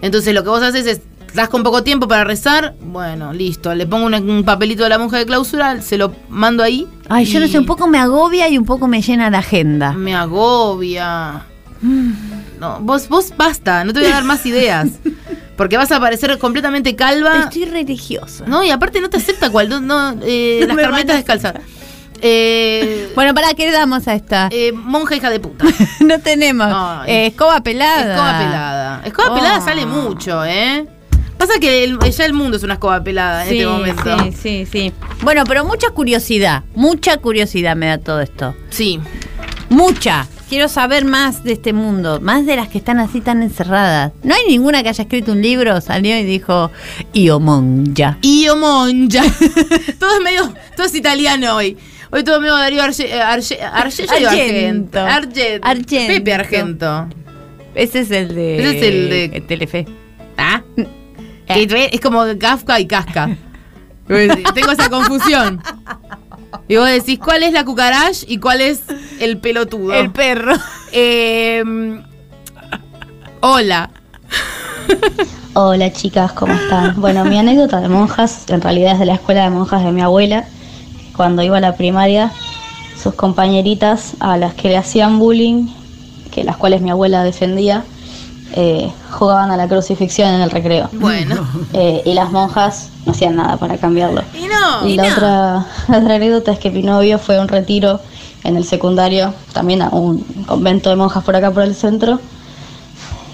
Entonces 0.01 0.35
lo 0.35 0.45
que 0.45 0.51
vos 0.51 0.63
haces 0.63 0.87
es, 0.87 1.01
das 1.35 1.49
con 1.49 1.63
poco 1.63 1.83
tiempo 1.83 2.07
para 2.09 2.25
rezar, 2.25 2.75
bueno, 2.81 3.33
listo, 3.33 3.75
le 3.75 3.87
pongo 3.87 4.07
un, 4.07 4.15
un 4.15 4.45
papelito 4.45 4.85
de 4.85 4.89
la 4.91 4.99
monja 4.99 5.19
de 5.19 5.27
clausura, 5.27 5.81
se 5.83 5.99
lo 5.99 6.15
mando 6.29 6.63
ahí. 6.63 6.87
Ay, 7.09 7.25
yo 7.27 7.41
no 7.41 7.49
sé, 7.49 7.59
un 7.59 7.67
poco 7.67 7.87
me 7.89 7.99
agobia 7.99 8.49
y 8.49 8.57
un 8.57 8.65
poco 8.65 8.87
me 8.89 9.03
llena 9.03 9.29
la 9.31 9.39
agenda. 9.39 9.93
Me 9.93 10.15
agobia. 10.15 11.43
No, 12.61 12.79
vos, 12.81 13.09
vos 13.09 13.33
basta, 13.37 13.85
no 13.85 13.93
te 13.93 14.01
voy 14.01 14.09
a 14.09 14.15
dar 14.15 14.25
más 14.25 14.47
ideas. 14.47 14.89
Porque 15.57 15.77
vas 15.77 15.93
a 15.93 16.01
parecer 16.01 16.37
completamente 16.39 16.97
calva. 16.97 17.41
Estoy 17.45 17.67
religiosa. 17.67 18.45
No, 18.47 18.65
y 18.65 18.71
aparte 18.71 19.01
no 19.01 19.09
te 19.11 19.19
acepta 19.19 19.51
cual, 19.51 19.69
no, 19.69 19.81
no, 19.81 20.17
eh, 20.23 20.65
No 20.69 20.75
las 20.75 20.85
carmetas 20.87 21.17
descalzas. 21.17 21.55
Eh, 22.21 23.13
Bueno, 23.15 23.35
¿para 23.35 23.53
qué 23.55 23.67
le 23.67 23.73
damos 23.73 24.09
a 24.09 24.15
esta? 24.15 24.49
eh, 24.51 24.73
monja 24.73 25.15
hija 25.15 25.31
de 25.31 25.41
puta. 25.41 25.65
no 26.01 26.19
tenemos. 26.21 26.67
Escoba 27.07 27.61
pelada. 27.61 28.15
Escoba 28.15 28.39
pelada. 28.39 29.03
Escoba 29.05 29.29
Oh. 29.31 29.35
pelada 29.35 29.61
sale 29.61 29.85
mucho, 29.87 30.45
¿eh? 30.45 30.87
Pasa 31.47 31.59
que 31.61 31.85
el- 31.85 31.99
ya 31.99 32.25
el 32.25 32.33
mundo 32.33 32.57
es 32.57 32.63
una 32.63 32.75
escoba 32.75 33.03
pelada 33.05 33.45
en 33.47 33.53
este 33.53 33.67
momento. 33.67 34.19
sí, 34.25 34.33
sí, 34.43 34.67
sí. 34.71 34.93
Bueno, 35.23 35.45
pero 35.47 35.65
mucha 35.65 35.91
curiosidad, 35.91 36.63
mucha 36.75 37.19
curiosidad 37.19 37.77
me 37.77 37.87
da 37.87 37.99
todo 37.99 38.21
esto. 38.21 38.55
Sí. 38.71 38.99
Mucha. 39.69 40.27
Quiero 40.49 40.69
saber 40.69 41.05
más 41.05 41.43
de 41.45 41.53
este 41.53 41.73
mundo, 41.73 42.21
más 42.21 42.47
de 42.47 42.57
las 42.57 42.69
que 42.69 42.79
están 42.79 42.99
así 43.01 43.21
tan 43.21 43.43
encerradas. 43.43 44.13
No 44.23 44.35
hay 44.35 44.43
ninguna 44.49 44.83
que 44.83 44.89
haya 44.91 45.03
escrito 45.03 45.33
un 45.33 45.43
libro, 45.43 45.81
salió 45.81 46.17
y 46.19 46.23
dijo 46.25 46.71
Iomonja. 47.13 48.19
Io 48.23 48.57
Monja. 48.57 49.23
todo 49.99 50.15
es 50.17 50.23
medio, 50.23 50.53
todo 50.77 50.87
es 50.87 50.95
italiano 50.95 51.57
hoy. 51.57 51.77
Hoy 52.11 52.23
todo 52.25 52.41
medio 52.41 52.55
Darío 52.57 52.83
Arge, 52.83 53.07
eh, 53.15 53.21
Arge, 53.21 53.59
Arge- 53.61 54.09
Argento. 54.09 55.01
Argento. 55.01 55.67
Argento. 55.67 56.07
Pepe 56.15 56.33
Argento. 56.35 57.09
Ese 57.75 58.01
es 58.01 58.11
el 58.11 58.35
de 58.35 58.59
Ese 58.61 58.77
es 58.79 58.83
el 58.83 59.11
de- 59.11 59.41
Telefe. 59.49 59.87
¿Ah? 60.39 60.63
Que 61.47 61.91
Es 61.93 62.01
como 62.01 62.25
Kafka 62.39 62.81
y 62.81 62.87
Casca. 62.87 63.37
Tengo 64.07 64.73
esa 64.73 64.89
confusión. 64.89 65.63
Y 66.69 66.77
vos 66.77 66.89
decís, 66.89 67.19
¿cuál 67.19 67.43
es 67.43 67.53
la 67.53 67.65
cucaracha 67.65 68.25
y 68.27 68.39
cuál 68.39 68.61
es 68.61 68.83
el 69.21 69.39
pelotudo? 69.39 69.93
El 69.93 70.11
perro. 70.11 70.55
Eh, 70.93 71.63
hola. 73.41 73.91
Hola 75.55 75.93
chicas, 75.93 76.33
¿cómo 76.33 76.53
están? 76.53 77.01
Bueno, 77.01 77.25
mi 77.25 77.39
anécdota 77.39 77.81
de 77.81 77.89
monjas 77.89 78.49
en 78.49 78.61
realidad 78.61 78.95
es 78.95 78.99
de 78.99 79.07
la 79.07 79.15
escuela 79.15 79.45
de 79.45 79.51
monjas 79.51 79.85
de 79.85 79.93
mi 79.93 80.01
abuela. 80.01 80.45
Cuando 81.17 81.43
iba 81.43 81.59
a 81.59 81.61
la 81.61 81.77
primaria, 81.77 82.33
sus 83.01 83.15
compañeritas 83.15 84.15
a 84.21 84.37
las 84.37 84.55
que 84.55 84.69
le 84.69 84.77
hacían 84.77 85.19
bullying, 85.19 85.69
que 86.33 86.43
las 86.43 86.57
cuales 86.57 86.81
mi 86.81 86.91
abuela 86.91 87.23
defendía, 87.23 87.85
eh, 88.57 88.93
jugaban 89.11 89.51
a 89.51 89.57
la 89.57 89.67
crucifixión 89.67 90.33
en 90.33 90.41
el 90.41 90.51
recreo. 90.51 90.89
Bueno. 90.93 91.47
Eh, 91.77 92.03
y 92.05 92.15
las 92.15 92.31
monjas 92.31 92.91
no 93.05 93.11
hacían 93.11 93.35
nada 93.35 93.57
para 93.57 93.79
cambiarlo. 93.79 94.23
Y 94.33 94.47
no. 94.47 94.87
Y 94.87 94.95
la 94.95 95.09
otra, 95.09 95.67
la 95.89 95.99
otra 95.99 96.15
anécdota 96.15 96.53
es 96.53 96.61
que 96.61 96.71
mi 96.71 96.83
novio 96.83 97.19
fue 97.19 97.37
a 97.37 97.41
un 97.41 97.49
retiro 97.49 98.01
en 98.45 98.57
el 98.57 98.65
secundario, 98.65 99.35
también 99.53 99.83
a 99.83 99.89
un 99.89 100.21
convento 100.47 100.91
de 100.91 100.95
monjas 100.95 101.25
por 101.25 101.35
acá 101.35 101.51
por 101.51 101.65
el 101.65 101.75
centro. 101.75 102.21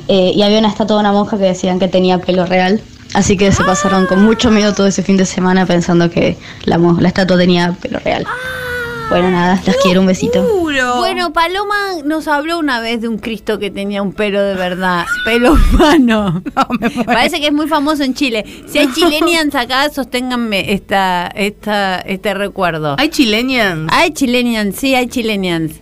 Eh, 0.09 0.33
y 0.35 0.41
había 0.41 0.59
una 0.59 0.68
estatua 0.68 0.97
de 0.97 1.01
una 1.01 1.12
monja 1.12 1.37
que 1.37 1.45
decían 1.45 1.79
que 1.79 1.89
tenía 1.89 2.18
pelo 2.18 2.47
real. 2.47 2.81
Así 3.12 3.37
que 3.37 3.53
se 3.53 3.62
pasaron 3.62 4.07
con 4.07 4.25
mucho 4.25 4.51
miedo 4.51 4.73
todo 4.73 4.87
ese 4.87 5.03
fin 5.03 5.18
de 5.18 5.27
semana 5.27 5.66
pensando 5.66 6.09
que 6.09 6.39
la, 6.64 6.79
la 6.79 7.09
estatua 7.09 7.37
tenía 7.37 7.77
pelo 7.83 7.99
real. 7.99 8.27
Bueno, 9.11 9.29
nada, 9.33 9.61
las 9.67 9.77
quiero, 9.83 10.01
un 10.03 10.07
besito. 10.07 10.41
Bueno, 10.99 11.33
Paloma 11.33 11.75
nos 12.05 12.29
habló 12.29 12.61
una 12.61 12.81
vez 12.81 13.01
de 13.01 13.09
un 13.09 13.19
Cristo 13.19 13.59
que 13.59 13.69
tenía 13.69 14.03
un 14.03 14.13
pelo 14.13 14.41
de 14.41 14.55
verdad, 14.55 15.05
pelo 15.25 15.55
humano. 15.55 16.43
Parece 17.07 17.41
que 17.41 17.49
es 17.49 17.53
muy 17.53 17.67
famoso 17.67 18.05
en 18.05 18.15
Chile. 18.15 18.45
Si 18.69 18.79
hay 18.79 18.93
chilenians 18.93 19.57
acá, 19.57 19.91
sosténganme 19.91 20.73
esta, 20.73 21.27
esta, 21.35 21.99
este 21.99 22.35
recuerdo. 22.35 22.95
¿Hay 22.99 23.09
chilenians? 23.09 23.93
Hay 23.93 24.13
chilenians, 24.13 24.77
sí, 24.77 24.95
hay 24.95 25.09
chilenians. 25.09 25.73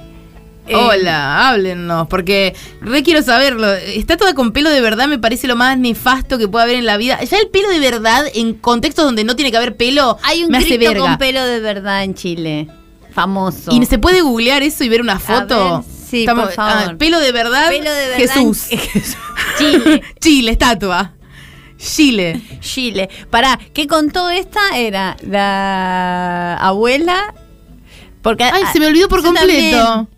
Eh, 0.67 0.75
Hola, 0.75 1.49
háblennos, 1.49 2.09
porque 2.09 2.55
re 2.81 3.03
quiero 3.03 3.23
saberlo. 3.23 3.73
Está 3.75 4.17
toda 4.17 4.35
con 4.35 4.53
pelo 4.53 4.71
de 4.71 4.81
verdad, 4.81 5.07
me 5.07 5.19
parece 5.19 5.47
lo 5.49 5.57
más 5.57 5.77
nefasto 5.77 6.39
que 6.39 6.49
puede 6.49 6.65
haber 6.65 6.77
en 6.77 6.87
la 6.87 6.97
vida. 6.97 7.23
Ya 7.23 7.37
el 7.39 7.49
pelo 7.49 7.69
de 7.69 7.79
verdad, 7.79 8.25
en 8.35 8.55
contextos 8.55 9.05
donde 9.05 9.25
no 9.25 9.37
tiene 9.37 9.51
que 9.51 9.59
haber 9.59 9.77
pelo, 9.77 10.17
Hay 10.23 10.45
un 10.45 10.51
me 10.51 10.59
hace 10.59 10.77
Cristo 10.77 10.93
verga. 10.95 11.03
con 11.03 11.19
pelo 11.19 11.45
de 11.45 11.61
verdad 11.61 12.05
en 12.05 12.15
Chile. 12.15 12.69
Famoso. 13.19 13.73
¿Y 13.73 13.85
se 13.85 13.99
puede 13.99 14.21
googlear 14.21 14.63
eso 14.63 14.85
y 14.85 14.89
ver 14.89 15.01
una 15.01 15.19
foto? 15.19 15.79
ver, 15.79 15.85
sí, 16.09 16.25
por 16.25 16.53
favor. 16.53 16.91
ah, 16.91 16.95
pelo 16.97 17.19
de 17.19 17.33
verdad, 17.33 17.69
Pelo 17.69 17.93
de 17.93 18.07
verdad 18.11 18.17
Jesús. 18.17 18.67
Chile. 19.59 20.03
Chile, 20.21 20.53
estatua. 20.53 21.15
Chile. 21.79 22.41
Chile. 22.61 23.09
Pará, 23.29 23.59
¿qué 23.75 23.89
contó 23.89 24.31
esta? 24.31 24.61
Era 24.77 25.17
la 25.23 26.55
abuela. 26.59 27.35
Porque, 28.23 28.45
Ay, 28.45 28.63
se 28.73 28.79
me 28.79 28.87
olvidó 28.87 29.09
por 29.09 29.23
completo. 29.23 29.47
también. 29.47 30.09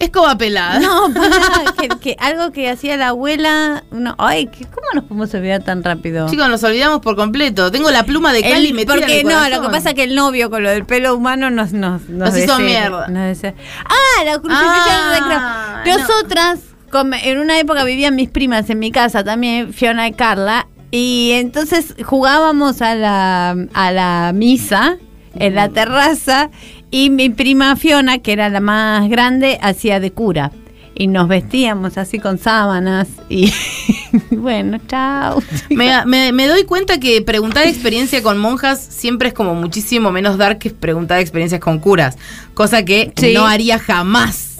Escoba 0.00 0.36
pelada. 0.38 0.80
No, 0.80 1.12
pará, 1.14 1.38
que, 1.78 1.88
que 2.00 2.16
algo 2.18 2.52
que 2.52 2.70
hacía 2.70 2.96
la 2.96 3.08
abuela. 3.08 3.84
No, 3.92 4.14
ay, 4.18 4.46
que- 4.46 4.64
¿cómo 4.64 4.86
nos 4.94 5.04
podemos 5.04 5.32
olvidar 5.34 5.62
tan 5.62 5.84
rápido? 5.84 6.26
Chicos, 6.30 6.48
nos 6.48 6.64
olvidamos 6.64 7.00
por 7.00 7.16
completo. 7.16 7.70
Tengo 7.70 7.90
la 7.90 8.02
pluma 8.04 8.32
de 8.32 8.40
Cali 8.42 8.72
metida 8.72 8.94
en 8.94 9.00
porque 9.00 9.20
el 9.20 9.26
no, 9.26 9.48
lo 9.50 9.60
que 9.60 9.68
pasa 9.68 9.90
es 9.90 9.94
que 9.94 10.04
el 10.04 10.14
novio 10.14 10.48
con 10.50 10.62
lo 10.62 10.70
del 10.70 10.86
pelo 10.86 11.14
humano 11.14 11.50
nos 11.50 11.72
nos 11.74 12.08
Nos 12.08 12.30
hizo 12.36 12.56
desea- 12.56 12.58
mierda. 12.58 13.08
nos 13.08 13.38
Ah, 13.44 14.24
la 14.24 14.38
crucifixión 14.38 14.96
Ah, 15.32 15.82
no. 15.86 15.96
Nosotras, 15.98 16.60
con- 16.90 17.12
en 17.14 17.38
una 17.38 17.58
época 17.58 17.84
vivían 17.84 18.16
mis 18.16 18.30
primas 18.30 18.70
en 18.70 18.78
mi 18.78 18.90
casa 18.90 19.22
también, 19.22 19.72
Fiona 19.74 20.08
y 20.08 20.12
Carla, 20.12 20.66
y 20.90 21.32
entonces 21.34 21.94
jugábamos 22.04 22.80
a 22.80 22.94
la, 22.94 23.50
a 23.74 23.92
la 23.92 24.32
misa 24.34 24.96
en 25.34 25.54
la 25.54 25.68
terraza 25.68 26.50
y 26.90 27.10
mi 27.10 27.28
prima 27.30 27.76
Fiona, 27.76 28.18
que 28.18 28.32
era 28.32 28.48
la 28.48 28.60
más 28.60 29.08
grande, 29.08 29.58
hacía 29.62 30.00
de 30.00 30.10
cura. 30.12 30.52
Y 30.94 31.06
nos 31.06 31.28
vestíamos 31.28 31.96
así 31.96 32.18
con 32.18 32.36
sábanas 32.36 33.08
y 33.30 33.50
bueno, 34.32 34.78
chao. 34.86 35.42
Me, 35.70 36.04
me- 36.04 36.32
me 36.32 36.46
doy 36.46 36.64
cuenta 36.64 37.00
que 37.00 37.22
preguntar 37.22 37.66
experiencia 37.66 38.22
con 38.22 38.36
monjas 38.38 38.80
siempre 38.80 39.28
es 39.28 39.34
como 39.34 39.54
muchísimo 39.54 40.10
menos 40.12 40.36
dark 40.36 40.58
que 40.58 40.70
preguntar 40.70 41.20
experiencias 41.20 41.60
con 41.60 41.78
curas. 41.78 42.18
Cosa 42.54 42.84
que 42.84 43.12
Sí. 43.16 43.32
no 43.32 43.46
haría 43.46 43.78
jamás. 43.78 44.58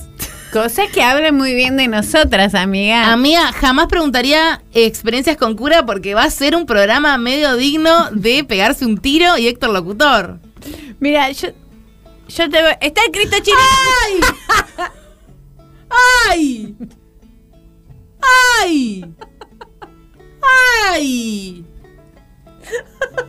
Cosa 0.53 0.83
que 0.93 1.03
habla 1.03 1.31
muy 1.31 1.55
bien 1.55 1.76
de 1.76 1.87
nosotras, 1.89 2.55
amiga. 2.55 3.12
Amiga, 3.12 3.53
jamás 3.53 3.87
preguntaría 3.89 4.62
experiencias 4.72 5.37
con 5.37 5.55
cura 5.57 5.85
porque 5.87 6.14
va 6.14 6.24
a 6.24 6.31
ser 6.31 6.57
un 6.57 6.64
programa 6.66 7.18
medio 7.18 7.57
digno 7.57 8.11
de 8.12 8.43
pegarse 8.45 8.87
un 8.87 8.99
tiro 8.99 9.37
y 9.37 9.47
Héctor 9.47 9.70
Locutor. 9.70 10.39
Mira, 10.99 11.31
yo, 11.33 11.49
yo 12.31 12.49
te 12.51 12.62
voy- 12.62 12.76
Está 12.81 13.05
el 13.05 13.12
Cristo 13.12 13.37
chileno. 13.43 13.62
¡Ay! 16.28 16.76
¡Ay! 18.62 19.14
¡Ay! 20.89 21.64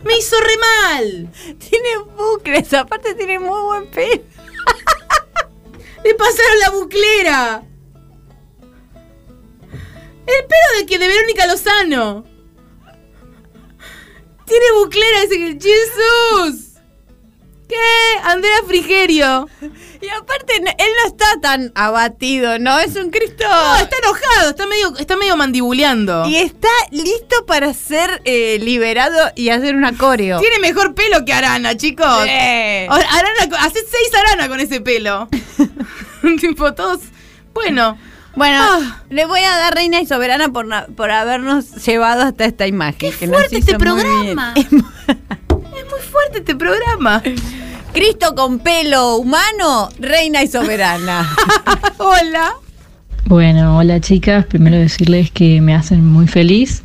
Me 0.04 0.16
hizo 0.18 0.36
re 0.40 0.56
mal. 0.58 1.32
Tiene 1.58 1.98
bucles, 2.16 2.72
aparte 2.74 3.14
tiene 3.14 3.38
muy 3.38 3.60
buen 3.62 3.86
pelo. 3.90 4.22
Le 6.04 6.14
pasaron 6.14 6.58
la 6.60 6.70
buclera. 6.70 7.62
El 10.26 10.46
pelo 10.46 10.78
de 10.78 10.86
que 10.86 10.98
de 10.98 11.08
Verónica 11.08 11.46
Lozano. 11.46 12.24
Tiene 14.46 14.66
buclera 14.78 15.22
ese 15.22 15.36
que. 15.36 15.58
¡Jesús! 15.60 16.71
¿Qué? 17.68 17.76
Andrea 18.24 18.56
Frigerio. 18.66 19.48
Y 20.00 20.08
aparte, 20.08 20.56
él 20.56 20.88
no 21.02 21.08
está 21.08 21.26
tan 21.40 21.72
abatido, 21.74 22.58
¿no? 22.58 22.78
Es 22.78 22.96
un 22.96 23.10
Cristo. 23.10 23.44
No, 23.48 23.76
está 23.76 23.96
enojado, 24.02 24.50
está 24.50 24.66
medio, 24.66 24.96
está 24.98 25.16
medio 25.16 25.36
mandibuleando. 25.36 26.26
Y 26.26 26.36
está 26.36 26.68
listo 26.90 27.46
para 27.46 27.72
ser 27.72 28.20
eh, 28.24 28.58
liberado 28.60 29.30
y 29.36 29.48
hacer 29.50 29.74
un 29.74 29.84
coreo. 29.96 30.40
Tiene 30.40 30.58
mejor 30.58 30.94
pelo 30.94 31.24
que 31.24 31.32
Arana, 31.32 31.76
chicos. 31.76 32.24
Sí. 32.24 32.30
Arana, 32.30 33.56
hace 33.60 33.78
seis 33.80 34.10
Arana 34.18 34.48
con 34.48 34.60
ese 34.60 34.80
pelo. 34.80 35.28
tipo, 36.40 36.74
todos. 36.74 37.00
Bueno. 37.54 37.96
Bueno, 38.34 38.58
Ah. 38.62 39.02
le 39.10 39.26
voy 39.26 39.40
a 39.40 39.56
dar 39.58 39.74
reina 39.74 40.00
y 40.00 40.06
soberana 40.06 40.48
por, 40.48 40.66
por 40.94 41.10
habernos 41.10 41.84
llevado 41.84 42.22
hasta 42.22 42.46
esta 42.46 42.66
imagen. 42.66 42.98
Qué 42.98 43.12
que 43.12 43.28
fuerte 43.28 43.58
este 43.58 43.78
programa. 43.78 44.54
Fuerte 46.12 46.38
este 46.40 46.54
programa. 46.54 47.22
Cristo 47.94 48.34
con 48.34 48.58
pelo 48.58 49.16
humano, 49.16 49.88
reina 49.98 50.42
y 50.42 50.46
soberana. 50.46 51.26
Hola. 51.98 52.52
Bueno, 53.24 53.78
hola 53.78 54.00
chicas, 54.00 54.44
primero 54.44 54.76
decirles 54.76 55.30
que 55.30 55.60
me 55.62 55.74
hacen 55.74 56.04
muy 56.04 56.26
feliz 56.26 56.82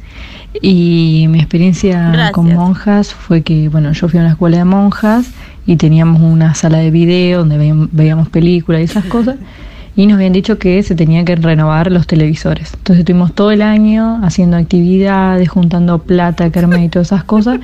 y 0.62 1.26
mi 1.30 1.40
experiencia 1.40 2.12
Gracias. 2.12 2.32
con 2.32 2.54
monjas 2.54 3.14
fue 3.14 3.42
que, 3.42 3.68
bueno, 3.68 3.92
yo 3.92 4.08
fui 4.08 4.20
a 4.20 4.22
una 4.22 4.32
escuela 4.32 4.60
de 4.60 4.64
monjas 4.64 5.28
y 5.66 5.76
teníamos 5.76 6.22
una 6.22 6.56
sala 6.56 6.78
de 6.78 6.92
video 6.92 7.40
donde 7.40 7.58
veíamos, 7.58 7.90
veíamos 7.92 8.30
películas 8.30 8.82
y 8.82 8.84
esas 8.86 9.06
cosas 9.16 9.36
y 9.96 10.06
nos 10.06 10.16
habían 10.16 10.34
dicho 10.34 10.58
que 10.58 10.82
se 10.84 10.96
tenían 10.96 11.26
que 11.26 11.36
renovar 11.36 11.92
los 11.92 12.08
televisores. 12.08 12.74
Entonces 12.76 13.00
estuvimos 13.00 13.34
todo 13.34 13.52
el 13.52 13.62
año 13.62 14.22
haciendo 14.24 14.56
actividades, 14.56 15.50
juntando 15.50 15.98
plata, 16.00 16.50
kermés 16.52 16.86
y 16.86 16.90
todas 16.90 17.08
esas 17.10 17.24
cosas 17.24 17.60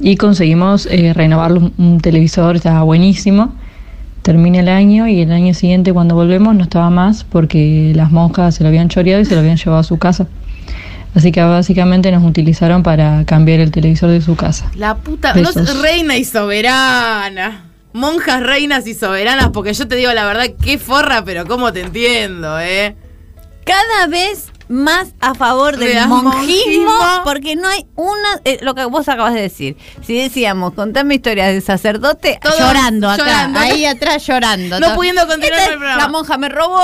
y 0.00 0.16
conseguimos 0.16 0.86
eh, 0.86 1.12
renovar 1.12 1.52
un, 1.52 1.72
un 1.78 2.00
televisor, 2.00 2.56
estaba 2.56 2.82
buenísimo. 2.82 3.54
Termina 4.22 4.60
el 4.60 4.68
año 4.68 5.08
y 5.08 5.20
el 5.22 5.32
año 5.32 5.54
siguiente 5.54 5.92
cuando 5.92 6.14
volvemos 6.14 6.54
no 6.54 6.62
estaba 6.62 6.90
más 6.90 7.24
porque 7.24 7.92
las 7.94 8.10
monjas 8.10 8.56
se 8.56 8.62
lo 8.62 8.68
habían 8.68 8.88
choreado 8.88 9.22
y 9.22 9.24
se 9.24 9.34
lo 9.34 9.40
habían 9.40 9.56
llevado 9.56 9.80
a 9.80 9.84
su 9.84 9.98
casa. 9.98 10.26
Así 11.14 11.32
que 11.32 11.42
básicamente 11.42 12.12
nos 12.12 12.22
utilizaron 12.22 12.82
para 12.82 13.24
cambiar 13.24 13.60
el 13.60 13.70
televisor 13.70 14.10
de 14.10 14.20
su 14.20 14.36
casa. 14.36 14.70
La 14.74 14.96
puta. 14.96 15.34
No, 15.34 15.50
reina 15.82 16.16
y 16.16 16.24
soberana. 16.24 17.64
Monjas, 17.92 18.42
reinas 18.42 18.86
y 18.86 18.94
soberanas, 18.94 19.48
porque 19.48 19.72
yo 19.72 19.88
te 19.88 19.96
digo 19.96 20.12
la 20.12 20.26
verdad, 20.26 20.46
qué 20.62 20.78
forra, 20.78 21.24
pero 21.24 21.46
cómo 21.46 21.72
te 21.72 21.80
entiendo, 21.80 22.60
¿eh? 22.60 22.94
Cada 23.64 24.06
vez 24.08 24.52
más 24.68 25.08
a 25.20 25.34
favor 25.34 25.76
del 25.76 26.06
monjismo, 26.08 26.92
porque 27.24 27.56
no 27.56 27.68
hay 27.68 27.86
una. 27.96 28.40
eh, 28.44 28.58
lo 28.62 28.74
que 28.74 28.84
vos 28.84 29.08
acabas 29.08 29.34
de 29.34 29.40
decir. 29.42 29.76
Si 30.06 30.16
decíamos, 30.20 30.74
contame 30.74 31.14
historias 31.16 31.52
de 31.52 31.60
sacerdote, 31.60 32.38
llorando 32.58 33.08
acá, 33.08 33.22
llorando. 33.24 33.60
ahí 33.60 33.84
atrás 33.84 34.26
llorando. 34.26 34.78
No 34.80 34.94
pudiendo 34.94 35.26
continuar 35.26 35.58
Esta- 35.60 35.72
el 35.72 35.78
programa. 35.78 36.02
La 36.02 36.08
monja 36.08 36.36
me 36.38 36.48
robó, 36.48 36.78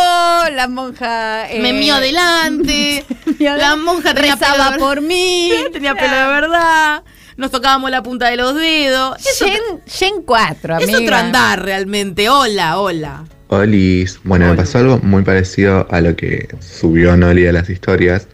la 0.52 0.68
monja. 0.68 1.50
eh, 1.50 1.60
Me 1.60 1.72
mío 1.72 1.94
adelante. 1.96 3.04
la 3.38 3.76
monja 3.76 4.14
tenía 4.14 4.34
rezaba 4.34 4.70
pelo 4.72 4.78
por 4.86 5.00
mí. 5.00 5.50
tenía 5.72 5.94
pelo 5.94 6.14
de 6.16 6.26
verdad. 6.26 7.02
Nos 7.36 7.50
tocábamos 7.50 7.90
la 7.90 8.00
punta 8.02 8.28
de 8.28 8.36
los 8.36 8.54
dedos. 8.54 9.18
Es 9.26 9.38
Gen, 9.40 9.60
Gen 9.86 10.22
4, 10.22 10.78
Es 10.78 10.84
amiga. 10.84 11.00
otro 11.00 11.16
andar 11.16 11.62
realmente. 11.64 12.28
Hola, 12.30 12.78
hola. 12.78 13.24
Olis, 13.58 14.20
bueno, 14.24 14.48
me 14.50 14.56
pasó 14.56 14.78
algo 14.78 14.98
muy 15.02 15.22
parecido 15.22 15.86
a 15.90 16.00
lo 16.00 16.16
que 16.16 16.48
subió 16.60 17.16
Noli 17.16 17.46
a 17.46 17.52
las 17.52 17.70
historias. 17.70 18.28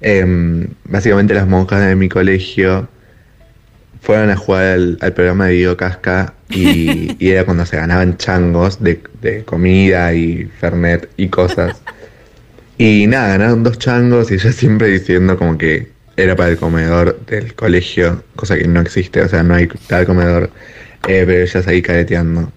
Em, 0.00 0.68
básicamente 0.84 1.34
las 1.34 1.46
monjas 1.48 1.84
de 1.84 1.96
mi 1.96 2.08
colegio 2.08 2.88
fueron 4.00 4.30
a 4.30 4.36
jugar 4.36 4.64
al, 4.64 4.98
al 5.00 5.12
programa 5.12 5.46
de 5.46 5.54
Diego 5.54 5.76
Casca 5.76 6.34
y, 6.50 7.16
y 7.24 7.30
era 7.30 7.44
cuando 7.44 7.66
se 7.66 7.76
ganaban 7.76 8.16
changos 8.16 8.82
de, 8.82 9.00
de 9.20 9.44
comida 9.44 10.12
y 10.14 10.44
fernet 10.60 11.08
y 11.16 11.28
cosas. 11.28 11.80
Y 12.78 13.06
nada, 13.08 13.28
ganaron 13.28 13.64
dos 13.64 13.78
changos 13.78 14.30
y 14.30 14.34
ella 14.34 14.52
siempre 14.52 14.88
diciendo 14.88 15.36
como 15.36 15.58
que 15.58 15.88
era 16.16 16.34
para 16.36 16.50
el 16.50 16.58
comedor 16.58 17.20
del 17.26 17.54
colegio, 17.54 18.24
cosa 18.36 18.56
que 18.56 18.66
no 18.66 18.80
existe, 18.80 19.22
o 19.22 19.28
sea, 19.28 19.42
no 19.42 19.54
hay 19.54 19.68
tal 19.86 20.04
comedor, 20.06 20.50
eh, 21.06 21.24
pero 21.26 21.42
ellas 21.42 21.66
ahí 21.66 21.80
careteando. 21.82 22.52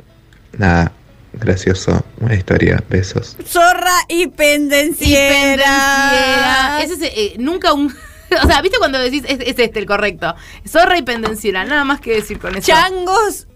Nada, 0.58 0.92
gracioso, 1.34 2.04
buena 2.18 2.36
historia, 2.36 2.84
besos. 2.90 3.38
Zorra 3.46 3.94
y 4.08 4.28
pendenciera. 4.28 5.64
Pendenciera. 5.64 6.84
Ese 6.84 6.94
es, 6.94 7.02
eh, 7.04 7.36
nunca 7.40 7.74
un. 7.74 7.94
O 8.44 8.48
sea, 8.48 8.62
¿viste 8.62 8.78
cuando 8.78 8.98
decís 8.98 9.24
es, 9.28 9.42
es 9.42 9.60
este 9.60 9.78
el 9.80 9.86
correcto? 9.86 10.34
Zorra 10.66 10.98
y 10.98 11.02
pendenciera, 11.02 11.66
nada 11.66 11.84
más 11.84 12.00
que 12.00 12.14
decir 12.14 12.40
con 12.40 12.56
eso. 12.56 12.66
Changos 12.66 13.48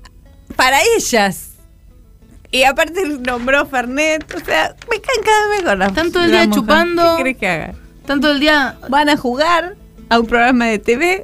para 0.57 0.79
ellas. 0.97 1.51
Y 2.51 2.63
aparte 2.63 3.05
nombró 3.05 3.65
Fernet. 3.65 4.25
O 4.35 4.39
sea, 4.43 4.75
me 4.89 4.99
caen 4.99 5.23
cada 5.23 5.47
vez 5.49 5.61
con 5.63 5.79
las 5.79 5.89
Están 5.89 6.11
todo 6.11 6.23
el 6.25 6.31
día 6.31 6.49
chupando. 6.49 7.15
¿Qué 7.15 7.21
crees 7.21 7.37
que 7.37 7.47
haga? 7.47 7.73
Están 8.01 8.19
todo 8.19 8.31
el 8.33 8.41
día. 8.41 8.77
Van 8.89 9.07
a 9.07 9.15
jugar 9.15 9.77
a 10.09 10.19
un 10.19 10.27
programa 10.27 10.65
de 10.65 10.79
TV 10.79 11.23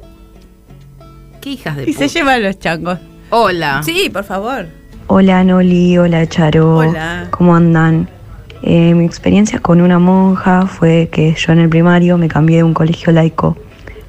¿Qué 1.42 1.50
hijas 1.50 1.76
de 1.76 1.90
y 1.90 1.92
se 1.92 2.08
llevan 2.08 2.42
los 2.42 2.58
changos. 2.58 2.98
Hola. 3.30 3.82
Sí, 3.84 4.08
por 4.10 4.24
favor. 4.24 4.68
Hola 5.14 5.44
Noli, 5.44 5.98
hola 5.98 6.26
Charo. 6.26 6.78
Hola. 6.78 7.26
¿Cómo 7.32 7.54
andan? 7.54 8.08
Eh, 8.62 8.94
mi 8.94 9.04
experiencia 9.04 9.58
con 9.58 9.82
una 9.82 9.98
monja 9.98 10.66
fue 10.66 11.10
que 11.12 11.34
yo 11.34 11.52
en 11.52 11.58
el 11.58 11.68
primario 11.68 12.16
me 12.16 12.28
cambié 12.28 12.56
de 12.56 12.62
un 12.62 12.72
colegio 12.72 13.12
laico 13.12 13.58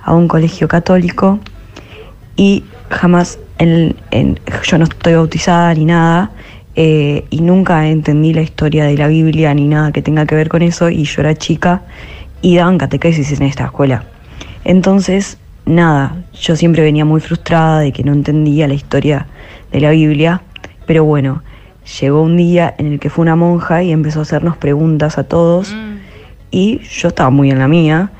a 0.02 0.14
un 0.16 0.30
colegio 0.30 0.70
católico 0.70 1.40
y 2.38 2.64
jamás, 2.90 3.38
en, 3.58 3.98
en- 4.12 4.40
yo 4.64 4.78
no 4.78 4.86
estoy 4.86 5.16
bautizada 5.16 5.74
ni 5.74 5.84
nada 5.84 6.32
eh, 6.78 7.26
y 7.30 7.42
nunca 7.42 7.86
entendí 7.90 8.34
la 8.34 8.42
historia 8.42 8.86
de 8.86 8.96
la 8.98 9.10
Biblia 9.10 9.54
ni 9.54 9.68
nada 9.68 9.92
que 9.92 10.02
tenga 10.02 10.26
que 10.26 10.36
ver 10.36 10.48
con 10.48 10.62
eso 10.62 10.90
y 10.90 11.04
yo 11.04 11.20
era 11.22 11.36
chica 11.36 11.82
y 12.42 12.56
daban 12.56 12.78
catequesis 12.78 13.30
en 13.34 13.44
esta 13.46 13.66
escuela. 13.66 14.06
Entonces, 14.64 15.38
nada, 15.66 16.16
yo 16.40 16.56
siempre 16.56 16.82
venía 16.82 17.04
muy 17.04 17.20
frustrada 17.20 17.80
de 17.80 17.92
que 17.92 18.06
no 18.06 18.14
entendía 18.14 18.70
la 18.70 18.74
historia 18.76 19.28
de 19.70 19.82
la 19.82 19.90
Biblia, 19.90 20.42
pero 20.86 21.04
bueno, 21.04 21.44
llegó 22.00 22.22
un 22.22 22.38
día 22.38 22.74
en 22.78 22.88
el 22.88 23.00
que 23.00 23.10
fue 23.10 23.24
una 23.24 23.36
monja 23.36 23.84
y 23.84 23.92
empezó 23.92 24.20
a 24.20 24.22
hacernos 24.24 24.58
preguntas 24.58 25.18
a 25.18 25.24
todos 25.24 25.76
y 26.52 26.80
yo 26.80 27.10
estaba 27.10 27.30
muy 27.30 27.52
en 27.52 27.60
la 27.60 27.68
mía 27.68 28.12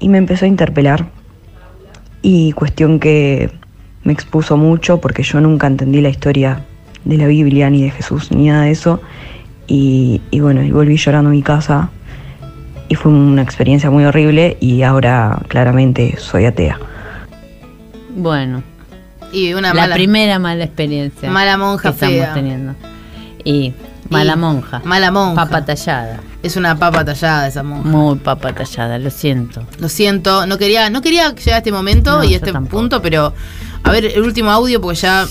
y 0.00 0.08
me 0.08 0.18
empezó 0.18 0.44
a 0.44 0.48
interpelar. 0.48 1.06
Y 2.22 2.52
cuestión 2.52 3.00
que 3.00 3.50
me 4.04 4.12
expuso 4.12 4.56
mucho 4.56 5.00
porque 5.00 5.22
yo 5.22 5.40
nunca 5.40 5.66
entendí 5.66 6.00
la 6.00 6.08
historia 6.08 6.64
de 7.04 7.16
la 7.16 7.26
Biblia 7.26 7.70
ni 7.70 7.82
de 7.82 7.90
Jesús 7.90 8.30
ni 8.32 8.48
nada 8.48 8.64
de 8.64 8.72
eso. 8.72 9.00
Y, 9.66 10.20
y 10.30 10.40
bueno, 10.40 10.62
y 10.62 10.70
volví 10.72 10.96
llorando 10.96 11.30
a 11.30 11.32
mi 11.32 11.42
casa 11.42 11.90
y 12.88 12.96
fue 12.96 13.12
una 13.12 13.42
experiencia 13.42 13.88
muy 13.88 14.04
horrible 14.04 14.56
y 14.60 14.82
ahora 14.82 15.40
claramente 15.46 16.16
soy 16.18 16.46
atea. 16.46 16.78
Bueno, 18.16 18.64
Y 19.32 19.52
una 19.54 19.68
la 19.74 19.82
mala. 19.82 19.94
primera 19.94 20.38
mala 20.38 20.64
experiencia. 20.64 21.30
Mala 21.30 21.56
monja 21.56 21.92
que 21.92 22.06
estamos 22.06 22.34
teniendo. 22.34 22.74
Y 23.44 23.72
mala 24.08 24.34
Y 24.34 24.36
monja. 24.36 24.82
Mala 24.84 25.10
monja. 25.10 25.44
Papa 25.44 25.64
tallada. 25.64 26.20
Es 26.42 26.56
una 26.56 26.76
papa 26.78 27.04
tallada 27.04 27.46
esa 27.46 27.62
monja. 27.62 27.88
Muy 27.88 28.16
papa 28.18 28.52
tallada, 28.52 28.98
lo 28.98 29.10
siento. 29.10 29.62
Lo 29.78 29.88
siento, 29.88 30.46
no 30.46 30.58
quería, 30.58 30.90
no 30.90 31.02
quería 31.02 31.34
llegar 31.34 31.54
a 31.54 31.58
este 31.58 31.72
momento 31.72 32.18
No, 32.18 32.24
y 32.24 32.34
a 32.34 32.36
este 32.36 32.52
tampoco. 32.52 32.76
punto, 32.78 33.02
pero 33.02 33.32
a 33.82 33.90
ver 33.92 34.06
el 34.06 34.22
último 34.22 34.50
audio 34.50 34.80
porque 34.80 34.98
ya 35.00 35.26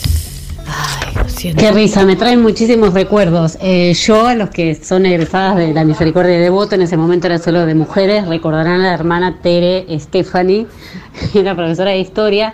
Qué 1.57 1.71
risa, 1.71 2.05
me 2.05 2.15
traen 2.15 2.41
muchísimos 2.41 2.93
recuerdos. 2.93 3.57
Eh, 3.61 3.93
yo, 3.93 4.27
a 4.27 4.35
los 4.35 4.49
que 4.49 4.75
son 4.75 5.05
egresadas 5.05 5.55
de 5.55 5.73
la 5.73 5.85
Misericordia 5.85 6.33
de 6.33 6.39
Devoto, 6.39 6.75
en 6.75 6.81
ese 6.81 6.97
momento 6.97 7.27
era 7.27 7.39
solo 7.39 7.65
de 7.65 7.75
mujeres, 7.75 8.27
recordarán 8.27 8.81
a 8.81 8.89
la 8.89 8.93
hermana 8.93 9.37
Tere 9.41 9.85
Stephanie, 9.99 10.67
era 11.33 11.55
profesora 11.55 11.91
de 11.91 11.99
historia. 11.99 12.53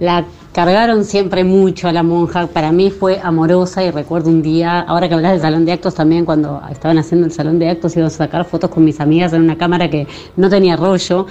La 0.00 0.24
cargaron 0.52 1.04
siempre 1.04 1.44
mucho 1.44 1.88
a 1.88 1.92
la 1.92 2.02
monja, 2.02 2.46
para 2.46 2.72
mí 2.72 2.90
fue 2.90 3.20
amorosa 3.22 3.82
y 3.82 3.90
recuerdo 3.90 4.30
un 4.30 4.42
día, 4.42 4.80
ahora 4.80 5.08
que 5.08 5.14
hablas 5.14 5.32
del 5.32 5.40
salón 5.40 5.64
de 5.64 5.72
actos 5.72 5.94
también, 5.94 6.24
cuando 6.24 6.60
estaban 6.70 6.98
haciendo 6.98 7.26
el 7.26 7.32
salón 7.32 7.58
de 7.58 7.68
actos, 7.68 7.96
íbamos 7.96 8.14
a 8.14 8.18
sacar 8.18 8.44
fotos 8.44 8.70
con 8.70 8.84
mis 8.84 9.00
amigas 9.00 9.32
en 9.32 9.42
una 9.42 9.56
cámara 9.56 9.88
que 9.90 10.06
no 10.36 10.48
tenía 10.48 10.76
rollo. 10.76 11.26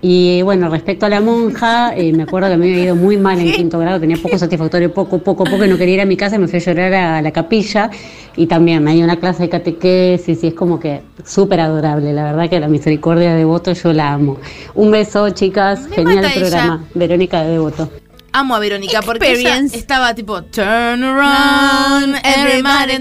Y 0.00 0.42
bueno, 0.42 0.68
respecto 0.68 1.06
a 1.06 1.08
la 1.08 1.20
monja, 1.20 1.92
eh, 1.96 2.12
me 2.12 2.22
acuerdo 2.22 2.48
que 2.48 2.56
me 2.56 2.66
había 2.66 2.84
ido 2.84 2.94
muy 2.94 3.16
mal 3.16 3.40
en 3.40 3.50
quinto 3.50 3.80
grado, 3.80 3.98
tenía 3.98 4.16
poco 4.16 4.38
satisfactorio, 4.38 4.94
poco, 4.94 5.18
poco, 5.18 5.42
poco, 5.42 5.64
y 5.64 5.68
no 5.68 5.76
quería 5.76 5.94
ir 5.94 6.00
a 6.02 6.04
mi 6.04 6.16
casa, 6.16 6.36
y 6.36 6.38
me 6.38 6.46
fui 6.46 6.60
a 6.60 6.62
llorar 6.62 6.94
a 6.94 7.20
la 7.20 7.32
capilla 7.32 7.90
y 8.36 8.46
también 8.46 8.84
me 8.84 8.94
dio 8.94 9.02
una 9.02 9.16
clase 9.16 9.42
de 9.42 9.48
catequesis 9.48 10.44
y 10.44 10.46
es 10.46 10.54
como 10.54 10.78
que 10.78 11.02
súper 11.24 11.58
adorable, 11.58 12.12
la 12.12 12.26
verdad 12.26 12.48
que 12.48 12.60
la 12.60 12.68
misericordia 12.68 13.32
de 13.32 13.38
Devoto 13.38 13.72
yo 13.72 13.92
la 13.92 14.12
amo. 14.12 14.36
Un 14.76 14.92
beso, 14.92 15.30
chicas, 15.30 15.88
genial 15.88 16.24
el 16.26 16.32
programa. 16.32 16.84
Verónica 16.94 17.42
de 17.42 17.50
Devoto. 17.50 17.90
Amo 18.32 18.54
a 18.54 18.58
Verónica 18.58 19.00
porque 19.02 19.32
ella 19.32 19.56
estaba 19.78 20.14
tipo 20.14 20.42
turn 20.44 21.02
around, 21.04 22.16
everybody. 22.24 22.98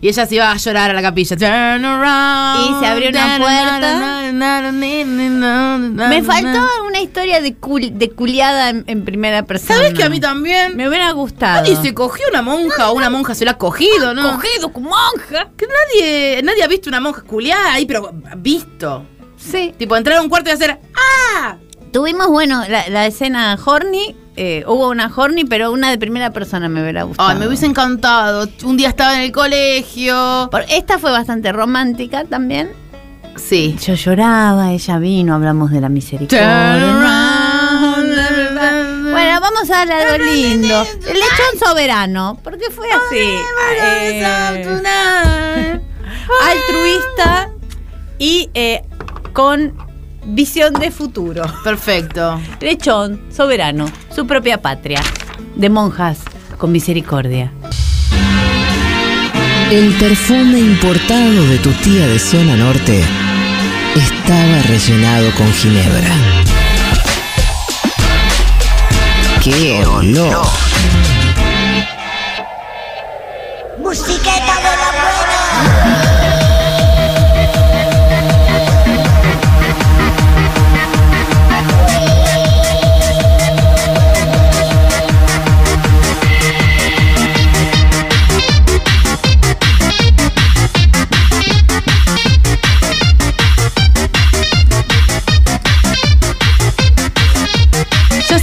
Y 0.00 0.08
ella 0.08 0.26
se 0.26 0.34
iba 0.34 0.50
a 0.50 0.56
llorar 0.56 0.90
a 0.90 0.94
la 0.94 1.02
capilla. 1.02 1.36
Turn 1.36 1.84
around. 1.84 2.70
Y 2.70 2.80
se 2.80 2.86
abrió 2.86 3.08
una 3.10 3.38
puerta. 3.38 4.30
Me 6.08 6.22
faltó 6.22 6.66
una 6.86 7.00
historia 7.00 7.40
de, 7.40 7.56
cul- 7.58 7.92
de 7.92 8.10
culiada 8.10 8.70
en, 8.70 8.84
en 8.86 9.04
primera 9.04 9.44
persona. 9.44 9.76
¿Sabes 9.76 9.94
que 9.94 10.04
a 10.04 10.08
mí 10.08 10.20
también? 10.20 10.76
Me 10.76 10.88
hubiera 10.88 11.10
gustado. 11.12 11.62
Nadie 11.62 11.76
se 11.76 11.94
cogió 11.94 12.24
una 12.30 12.42
monja 12.42 12.90
o 12.90 12.94
una 12.94 13.10
monja 13.10 13.34
se 13.34 13.44
la 13.44 13.52
ha 13.52 13.58
cogido, 13.58 14.14
¿no? 14.14 14.32
Cogido 14.36 14.72
con 14.72 14.84
monja. 14.84 15.50
Que 15.56 15.66
nadie, 15.66 16.42
nadie 16.42 16.62
ha 16.62 16.68
visto 16.68 16.88
una 16.88 17.00
monja 17.00 17.22
culiada 17.22 17.72
ahí, 17.74 17.86
pero 17.86 18.12
visto. 18.36 19.06
Sí. 19.50 19.74
Tipo, 19.78 19.96
entrar 19.96 20.18
a 20.18 20.22
un 20.22 20.28
cuarto 20.28 20.50
y 20.50 20.52
hacer 20.52 20.78
¡Ah! 21.36 21.56
Tuvimos, 21.92 22.28
bueno, 22.28 22.62
la, 22.68 22.88
la 22.88 23.06
escena 23.06 23.56
horny. 23.64 24.16
eh, 24.36 24.64
hubo 24.66 24.88
una 24.88 25.12
horny, 25.14 25.44
pero 25.44 25.70
una 25.70 25.90
de 25.90 25.98
primera 25.98 26.30
persona 26.30 26.68
me 26.68 26.82
hubiera 26.82 27.04
gustado. 27.04 27.28
Ay, 27.28 27.36
me 27.38 27.46
hubiese 27.46 27.66
encantado. 27.66 28.48
Un 28.64 28.76
día 28.76 28.88
estaba 28.88 29.14
en 29.14 29.20
el 29.22 29.30
colegio. 29.32 30.48
Por- 30.50 30.64
esta 30.68 30.98
fue 30.98 31.12
bastante 31.12 31.52
romántica 31.52 32.24
también. 32.24 32.70
Sí. 33.36 33.76
Yo 33.84 33.94
lloraba, 33.94 34.72
ella 34.72 34.98
vino, 34.98 35.34
hablamos 35.34 35.70
de 35.70 35.80
la 35.80 35.88
misericordia. 35.88 36.78
Turn 36.78 37.02
around. 38.18 39.10
Bueno, 39.12 39.40
vamos 39.40 39.70
a 39.70 39.84
darle 39.84 39.94
algo 39.94 40.24
lindo. 40.24 40.82
El 41.06 41.14
lechón 41.14 41.58
soberano, 41.64 42.38
porque 42.42 42.70
fue 42.70 42.86
así. 42.90 43.38
eh, 43.80 44.24
altruista 46.50 47.50
y 48.18 48.50
eh, 48.54 48.82
con 49.34 49.74
visión 50.26 50.72
de 50.74 50.90
futuro. 50.90 51.42
Perfecto. 51.62 52.40
Lechón 52.60 53.20
soberano, 53.30 53.86
su 54.14 54.26
propia 54.26 54.62
patria, 54.62 55.02
de 55.56 55.68
monjas 55.68 56.20
con 56.56 56.72
misericordia. 56.72 57.52
El 59.70 59.92
perfume 59.94 60.60
importado 60.60 61.46
de 61.48 61.58
tu 61.58 61.70
tía 61.72 62.06
de 62.06 62.18
zona 62.18 62.56
norte 62.56 63.02
estaba 63.96 64.62
rellenado 64.68 65.30
con 65.32 65.52
ginebra. 65.52 66.14
¡Qué 69.42 69.84
olor! 69.84 70.46
Musiqueta 73.78 74.23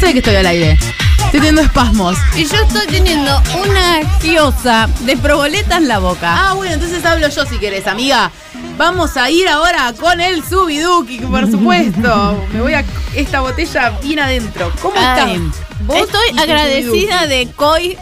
sé 0.01 0.13
que 0.13 0.19
estoy 0.19 0.35
al 0.35 0.47
aire. 0.47 0.79
Estoy 1.25 1.31
teniendo 1.31 1.61
espasmos. 1.61 2.17
Y 2.35 2.45
yo 2.45 2.55
estoy 2.55 2.87
teniendo 2.87 3.39
una 3.63 4.19
giosa 4.19 4.89
de 5.01 5.15
proboleta 5.15 5.77
en 5.77 5.87
la 5.87 5.99
boca. 5.99 6.49
Ah, 6.49 6.53
bueno, 6.55 6.73
entonces 6.73 7.05
hablo 7.05 7.29
yo 7.29 7.45
si 7.45 7.59
querés, 7.59 7.85
amiga. 7.85 8.31
Vamos 8.77 9.15
a 9.15 9.29
ir 9.29 9.47
ahora 9.47 9.93
con 9.99 10.19
el 10.19 10.43
Subiduki, 10.43 11.19
por 11.19 11.49
supuesto. 11.49 12.43
Me 12.51 12.61
voy 12.61 12.73
a 12.73 12.83
esta 13.13 13.41
botella 13.41 13.91
bien 14.01 14.19
adentro. 14.19 14.71
¿Cómo 14.81 14.95
Ay, 14.97 15.35
estás? 15.35 15.61
Vos 15.85 15.97
Estoy 15.97 16.39
agradecida 16.39 17.27
de 17.27 17.51
Coy 17.55 17.95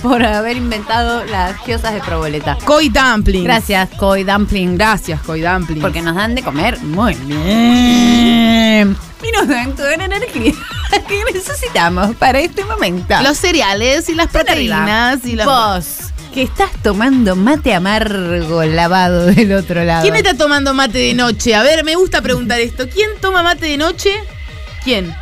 por 0.00 0.24
haber 0.24 0.56
inventado 0.56 1.24
las 1.24 1.56
giosas 1.64 1.92
de 1.92 2.00
proboleta. 2.00 2.56
Koi 2.64 2.88
Dumpling. 2.88 3.42
Gracias, 3.42 3.88
Coy 3.96 4.22
Dumpling. 4.22 4.76
Gracias, 4.76 5.20
Koi 5.22 5.40
Dumpling. 5.40 5.80
Porque 5.80 6.02
nos 6.02 6.14
dan 6.14 6.36
de 6.36 6.42
comer 6.42 6.78
muy 6.82 7.14
bien. 7.14 8.96
Y 9.22 9.30
nos 9.30 9.46
dan 9.46 9.76
toda 9.76 9.96
la 9.96 10.06
energía 10.06 10.52
que 11.08 11.32
necesitamos 11.32 12.14
para 12.16 12.40
este 12.40 12.64
momento. 12.64 13.14
Los 13.22 13.38
cereales 13.38 14.08
y 14.08 14.14
las 14.14 14.28
proteínas 14.28 15.24
y 15.24 15.36
las. 15.36 15.46
Vos, 15.46 16.12
que 16.32 16.42
estás 16.42 16.70
tomando 16.82 17.36
mate 17.36 17.74
amargo 17.74 18.62
lavado 18.64 19.26
del 19.26 19.52
otro 19.52 19.84
lado. 19.84 20.02
¿Quién 20.02 20.16
está 20.16 20.34
tomando 20.34 20.74
mate 20.74 20.98
de 20.98 21.14
noche? 21.14 21.54
A 21.54 21.62
ver, 21.62 21.84
me 21.84 21.94
gusta 21.94 22.22
preguntar 22.22 22.60
esto. 22.60 22.88
¿Quién 22.88 23.10
toma 23.20 23.42
mate 23.42 23.66
de 23.66 23.76
noche? 23.76 24.12
¿Quién? 24.84 25.14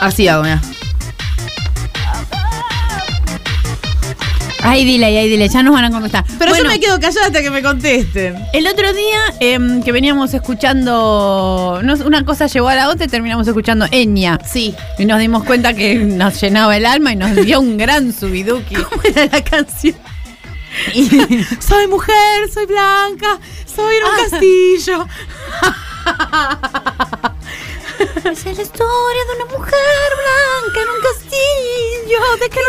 Así 0.00 0.28
hago, 0.28 0.42
mira. 0.42 0.60
Ay, 4.62 4.84
dile, 4.84 5.06
ay, 5.06 5.28
dile, 5.28 5.48
ya 5.48 5.62
nos 5.62 5.74
van 5.74 5.84
a 5.84 5.90
contestar. 5.90 6.24
Pero 6.38 6.50
Bueno, 6.50 6.64
yo 6.64 6.70
me 6.70 6.80
quedo 6.80 6.98
callada 7.00 7.26
hasta 7.26 7.42
que 7.42 7.50
me 7.50 7.62
contesten. 7.62 8.36
El 8.52 8.66
otro 8.66 8.92
día 8.92 9.18
em, 9.40 9.82
que 9.82 9.92
veníamos 9.92 10.32
escuchando, 10.34 11.80
no, 11.82 11.94
una 12.04 12.24
cosa 12.24 12.46
llevó 12.46 12.68
a 12.68 12.74
la 12.74 12.88
otra 12.88 13.06
y 13.06 13.08
terminamos 13.08 13.46
escuchando 13.46 13.86
Enya. 13.90 14.38
Sí. 14.44 14.74
Y 14.98 15.04
nos 15.04 15.20
dimos 15.20 15.44
cuenta 15.44 15.74
que 15.74 15.94
nos 15.96 16.40
llenaba 16.40 16.76
el 16.76 16.86
alma 16.86 17.12
y 17.12 17.16
nos 17.16 17.34
dio 17.36 17.60
un 17.60 17.76
gran 17.76 18.12
subiduki. 18.12 18.74
¿Cómo 18.90 19.02
era 19.04 19.26
la 19.26 19.44
canción? 19.44 19.94
soy 21.60 21.86
mujer, 21.86 22.50
soy 22.52 22.66
blanca, 22.66 23.38
soy 23.74 23.96
en 23.96 24.04
un 24.04 24.30
castillo. 24.30 25.06
Es 27.98 28.44
la 28.44 28.62
historia 28.62 29.22
de 29.24 29.42
una 29.42 29.58
mujer 29.58 30.10
blanca 30.20 30.82
en 30.82 30.88
un 30.88 31.00
castillo 31.00 32.20
de 32.40 32.50
que 32.50 32.60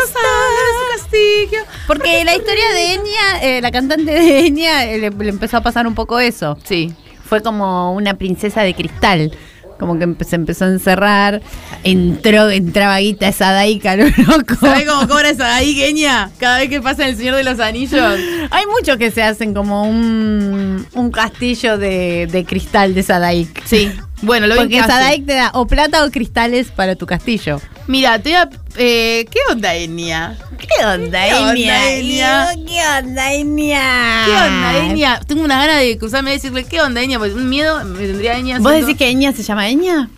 Porque 1.86 2.24
la 2.24 2.36
historia 2.36 2.72
de 2.72 2.94
Enya, 2.94 3.42
eh, 3.42 3.60
la 3.60 3.70
cantante 3.70 4.10
de 4.10 4.46
Enya, 4.46 4.84
eh, 4.86 4.98
le, 4.98 5.10
le 5.10 5.28
empezó 5.28 5.56
a 5.56 5.62
pasar 5.62 5.86
un 5.86 5.94
poco 5.94 6.20
eso. 6.20 6.56
Sí. 6.64 6.92
Fue 7.24 7.42
como 7.42 7.92
una 7.92 8.14
princesa 8.14 8.62
de 8.62 8.74
cristal. 8.74 9.32
Como 9.78 9.96
que 9.96 10.24
se 10.24 10.34
empezó 10.34 10.64
a 10.64 10.68
encerrar, 10.68 11.40
entró, 11.84 12.50
entraba 12.50 12.98
guita 12.98 13.28
esa 13.28 13.52
daica, 13.52 13.94
lo 13.96 14.06
loco. 14.06 14.56
¿Sabes 14.60 14.88
cómo 14.88 15.06
cobra 15.06 15.30
esa 15.30 15.60
Kenia? 15.60 16.30
Cada 16.38 16.58
vez 16.58 16.68
que 16.68 16.80
pasa 16.80 17.06
el 17.06 17.16
Señor 17.16 17.36
de 17.36 17.44
los 17.44 17.60
Anillos. 17.60 18.18
Hay 18.50 18.66
muchos 18.66 18.96
que 18.96 19.12
se 19.12 19.22
hacen 19.22 19.54
como 19.54 19.84
un, 19.84 20.84
un 20.94 21.10
castillo 21.12 21.78
de, 21.78 22.26
de 22.26 22.44
cristal 22.44 22.92
de 22.92 23.04
Sadaik. 23.04 23.64
Sí. 23.66 23.92
Bueno, 24.22 24.48
lo 24.48 24.56
Porque. 24.56 24.80
Sadaik 24.80 25.26
te 25.26 25.34
da 25.34 25.52
o 25.54 25.66
plata 25.68 26.04
o 26.04 26.10
cristales 26.10 26.72
para 26.72 26.96
tu 26.96 27.06
castillo. 27.06 27.60
Mira, 27.88 28.18
te 28.18 28.28
voy 28.30 28.36
a. 28.38 28.48
eh, 28.76 29.26
¿Qué 29.30 29.38
onda, 29.50 29.74
Enya? 29.74 30.36
¿Qué 30.58 30.84
onda. 30.84 31.26
Enya? 31.26 32.50
¿Qué 32.54 32.80
onda, 32.98 33.32
Enya? 33.32 34.24
¿Qué 34.26 34.32
onda, 34.32 34.78
Enya? 34.86 35.20
Tengo 35.26 35.42
una 35.42 35.58
gana 35.58 35.78
de 35.78 35.96
cruzarme 35.98 36.30
y 36.30 36.34
decirle, 36.34 36.64
¿qué 36.64 36.80
onda, 36.82 37.00
Enya? 37.02 37.18
Porque 37.18 37.34
un 37.34 37.48
miedo 37.48 37.82
me 37.84 38.06
tendría 38.06 38.36
Enya. 38.38 38.58
¿Vos 38.58 38.72
decís 38.72 38.96
que 38.98 39.08
Enya 39.08 39.32
se 39.32 39.42
llama 39.42 39.68
Enya? 39.70 40.10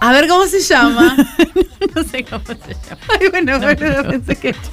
A 0.00 0.12
ver 0.12 0.28
cómo 0.28 0.46
se 0.46 0.60
llama. 0.60 1.16
no 1.94 2.04
sé 2.04 2.24
cómo 2.24 2.44
se 2.46 2.74
llama. 2.74 3.00
Ay, 3.20 3.28
bueno, 3.30 3.58
bueno, 3.58 4.10
pensé 4.10 4.36
que. 4.36 4.54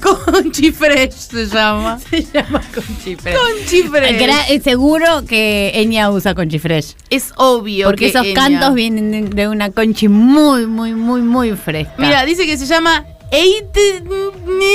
Conchi 0.00 0.72
Fresh 0.72 1.12
se 1.12 1.46
llama. 1.46 1.98
Se 1.98 2.22
llama 2.22 2.62
Conchi 2.74 3.16
Fresh. 3.16 3.36
Conchi 3.36 3.82
Fresh. 3.84 4.50
Eh, 4.50 4.60
seguro 4.62 5.24
que 5.26 5.72
Enya 5.74 6.10
usa 6.10 6.34
Conchi 6.34 6.58
Fresh. 6.58 6.94
Es 7.10 7.32
obvio 7.36 7.86
Porque 7.86 8.04
que 8.06 8.10
esos 8.10 8.26
Enya- 8.26 8.34
cantos 8.34 8.74
vienen 8.74 9.30
de, 9.30 9.48
una 9.48 9.70
Conchi 9.70 10.08
muy, 10.08 10.66
muy, 10.66 10.94
muy, 10.94 11.22
muy 11.22 11.52
fresca. 11.56 11.94
Mira, 11.98 12.24
dice 12.24 12.46
que 12.46 12.56
se 12.58 12.66
llama 12.66 13.04
ni 13.32 14.74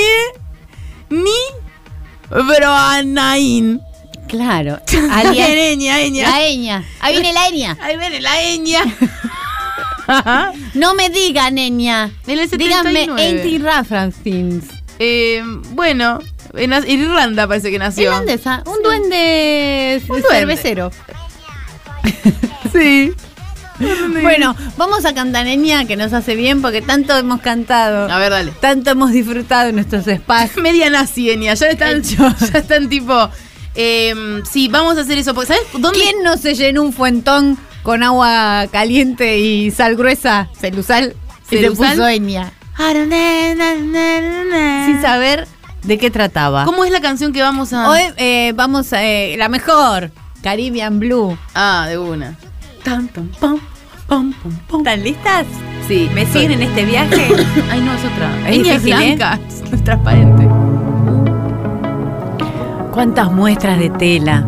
ni 1.10 1.30
Broanain. 2.30 3.80
Claro. 4.28 4.80
Alias 5.12 5.48
Enya, 5.48 6.00
Enya. 6.00 6.30
La 6.30 6.46
Enya. 6.46 6.84
Ahí 7.00 7.14
viene 7.14 7.32
la 7.32 7.48
Enya. 7.48 7.76
Ahí 7.80 7.96
viene 7.96 8.20
la 8.20 8.42
Enya. 8.42 8.82
No 10.74 10.94
me 10.94 11.10
digan 11.10 11.58
el 11.58 11.76
Díganme 12.26 12.48
79. 12.48 13.28
Enti 13.28 13.58
Rafranstins. 13.58 14.64
Eh, 15.00 15.42
bueno, 15.70 16.20
en 16.54 16.72
Irlanda 16.88 17.48
parece 17.48 17.70
que 17.70 17.78
nació. 17.78 18.04
Irlandesa. 18.04 18.62
Un 18.66 18.82
duende 18.82 20.00
Un 20.08 20.22
cervecero. 20.22 20.90
Sí. 22.72 23.12
Bueno, 24.22 24.56
vamos 24.78 25.04
a 25.04 25.14
cantar 25.14 25.46
Enya 25.46 25.84
que 25.84 25.96
nos 25.96 26.12
hace 26.14 26.34
bien 26.34 26.62
porque 26.62 26.80
tanto 26.80 27.14
hemos 27.16 27.42
cantado. 27.42 28.10
A 28.10 28.18
ver, 28.18 28.30
dale. 28.30 28.52
Tanto 28.58 28.90
hemos 28.90 29.12
disfrutado 29.12 29.68
en 29.68 29.74
nuestros 29.74 30.06
espacios. 30.06 30.62
Media 30.62 30.88
nazi, 30.88 31.30
Enya. 31.30 31.52
Ya 31.54 31.68
están, 31.68 32.02
ya 32.02 32.34
están 32.54 32.88
tipo. 32.88 33.28
Eh, 33.76 34.42
sí, 34.50 34.68
vamos 34.68 34.96
a 34.98 35.02
hacer 35.02 35.18
eso. 35.18 35.34
Porque, 35.34 35.48
¿Sabes 35.54 35.62
dónde? 35.72 35.98
¿Quién 35.98 36.22
no 36.22 36.36
se 36.36 36.54
llenó 36.54 36.82
un 36.82 36.92
fuentón 36.92 37.58
con 37.82 38.02
agua 38.02 38.66
caliente 38.72 39.38
y 39.38 39.70
sal 39.70 39.96
gruesa? 39.96 40.48
Celusal. 40.58 41.14
Y 41.46 41.48
se 41.48 41.60
¿Celusal? 41.62 41.90
puso 41.96 42.08
Enya. 42.08 42.52
Sin 44.86 45.00
saber 45.00 45.46
¿De 45.86 45.98
qué 45.98 46.10
trataba? 46.10 46.64
¿Cómo 46.64 46.84
es 46.84 46.90
la 46.90 47.00
canción 47.00 47.32
que 47.32 47.40
vamos 47.42 47.72
a...? 47.72 47.88
Hoy 47.90 48.00
eh, 48.16 48.52
vamos 48.56 48.92
a... 48.92 49.04
eh, 49.04 49.36
la 49.38 49.48
mejor, 49.48 50.10
Caribbean 50.42 50.98
Blue. 50.98 51.38
Ah, 51.54 51.86
de 51.88 51.96
una. 51.96 52.36
Tan, 52.82 53.06
tan, 53.08 53.28
pam, 53.40 53.60
pam, 54.08 54.32
pam, 54.32 54.52
pam. 54.68 54.80
¿Están 54.80 55.04
listas? 55.04 55.46
Sí. 55.86 56.10
¿Me 56.12 56.26
siguen 56.26 56.52
en 56.52 56.62
este 56.62 56.84
viaje? 56.84 57.28
Ay, 57.70 57.80
no, 57.80 57.94
es 57.94 58.04
otra. 58.04 58.48
Es 58.48 58.56
es 58.56 58.64
difícil, 58.64 58.92
¿eh? 58.92 59.16
blanca, 59.16 59.38
es 59.72 59.84
transparente. 59.84 60.75
¿Cuántas 62.96 63.30
muestras 63.30 63.78
de 63.78 63.90
tela? 63.90 64.42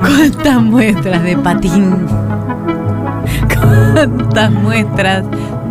¿Cuántas 0.00 0.62
muestras 0.62 1.22
de 1.22 1.38
patín? 1.38 2.06
¿Cuántas 3.48 4.50
muestras 4.50 5.24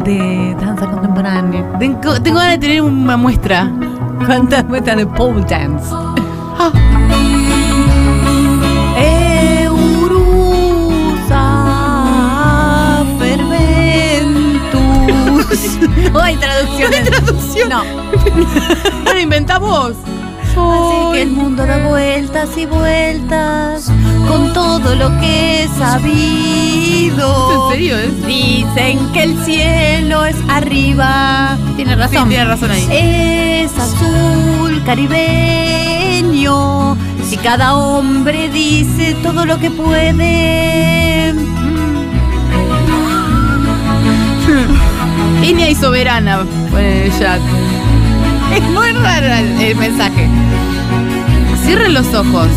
de 0.03 0.57
danza 0.59 0.87
contemporánea? 0.87 1.63
Tengo, 1.77 2.19
tengo 2.19 2.39
ganas 2.39 2.53
de 2.53 2.57
tener 2.57 2.81
una 2.81 3.15
muestra. 3.15 3.71
¿Cuántas 4.25 4.65
muestras 4.65 4.97
de 4.97 5.05
pole 5.05 5.45
dance? 5.47 5.93
Eurusa 9.61 11.45
ferventus. 13.19 14.49
No 16.11 16.21
hay 16.21 16.37
traducción. 16.37 16.89
No 16.89 16.97
hay 16.97 17.03
traducción. 17.03 17.69
No. 17.69 17.83
No 19.05 19.13
lo 19.13 19.19
inventá 19.19 19.59
vos. 19.59 19.95
Así 20.57 21.13
que 21.13 21.21
el 21.21 21.31
mundo 21.31 21.65
da 21.65 21.87
vueltas 21.87 22.57
y 22.57 22.65
vueltas 22.65 23.89
con 24.27 24.51
todo 24.53 24.95
lo 24.95 25.09
que 25.19 25.63
he 25.63 25.67
sabido. 25.69 27.51
¿En 27.51 27.69
serio, 27.71 27.97
eh? 27.97 28.11
Dicen 28.27 28.99
que 29.13 29.23
el 29.23 29.41
cielo 29.43 30.25
es 30.25 30.35
arriba. 30.49 31.57
Tiene 31.75 31.95
razón. 31.95 32.23
Sí, 32.23 32.29
tiene 32.29 32.45
razón 32.45 32.71
ahí. 32.71 32.87
Es 32.91 33.71
azul 33.77 34.81
caribeño. 34.85 36.61
Si 37.27 37.37
cada 37.37 37.75
hombre 37.75 38.49
dice 38.49 39.15
todo 39.23 39.45
lo 39.45 39.59
que 39.59 39.71
puede. 39.71 41.29
Enya 45.43 45.69
y 45.69 45.75
soberana. 45.75 46.45
Pone 46.69 47.05
en 47.05 47.11
el 47.11 47.19
chat. 47.19 47.41
Es 48.55 48.63
muy 48.63 48.91
raro 48.91 49.27
el, 49.27 49.61
el 49.61 49.75
mensaje. 49.75 50.27
Cierren 51.63 51.93
los 51.93 52.13
ojos. 52.13 52.49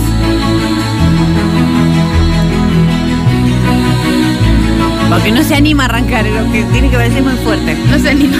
Porque 5.08 5.30
no 5.30 5.44
se 5.44 5.54
anima 5.54 5.84
a 5.84 5.86
arrancar, 5.86 6.24
lo 6.24 6.50
que 6.50 6.64
tiene 6.72 6.90
que 6.90 6.96
parecer 6.96 7.22
muy 7.22 7.34
fuerte. 7.34 7.76
No 7.88 7.98
se 7.98 8.10
anima. 8.10 8.36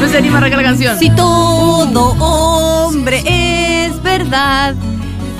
No 0.00 0.08
se 0.08 0.18
anima 0.18 0.34
a 0.34 0.38
arrancar 0.38 0.58
la 0.58 0.68
canción. 0.68 0.98
Si 0.98 1.08
todo 1.10 2.14
hombre 2.18 3.22
es 3.26 4.02
verdad, 4.02 4.74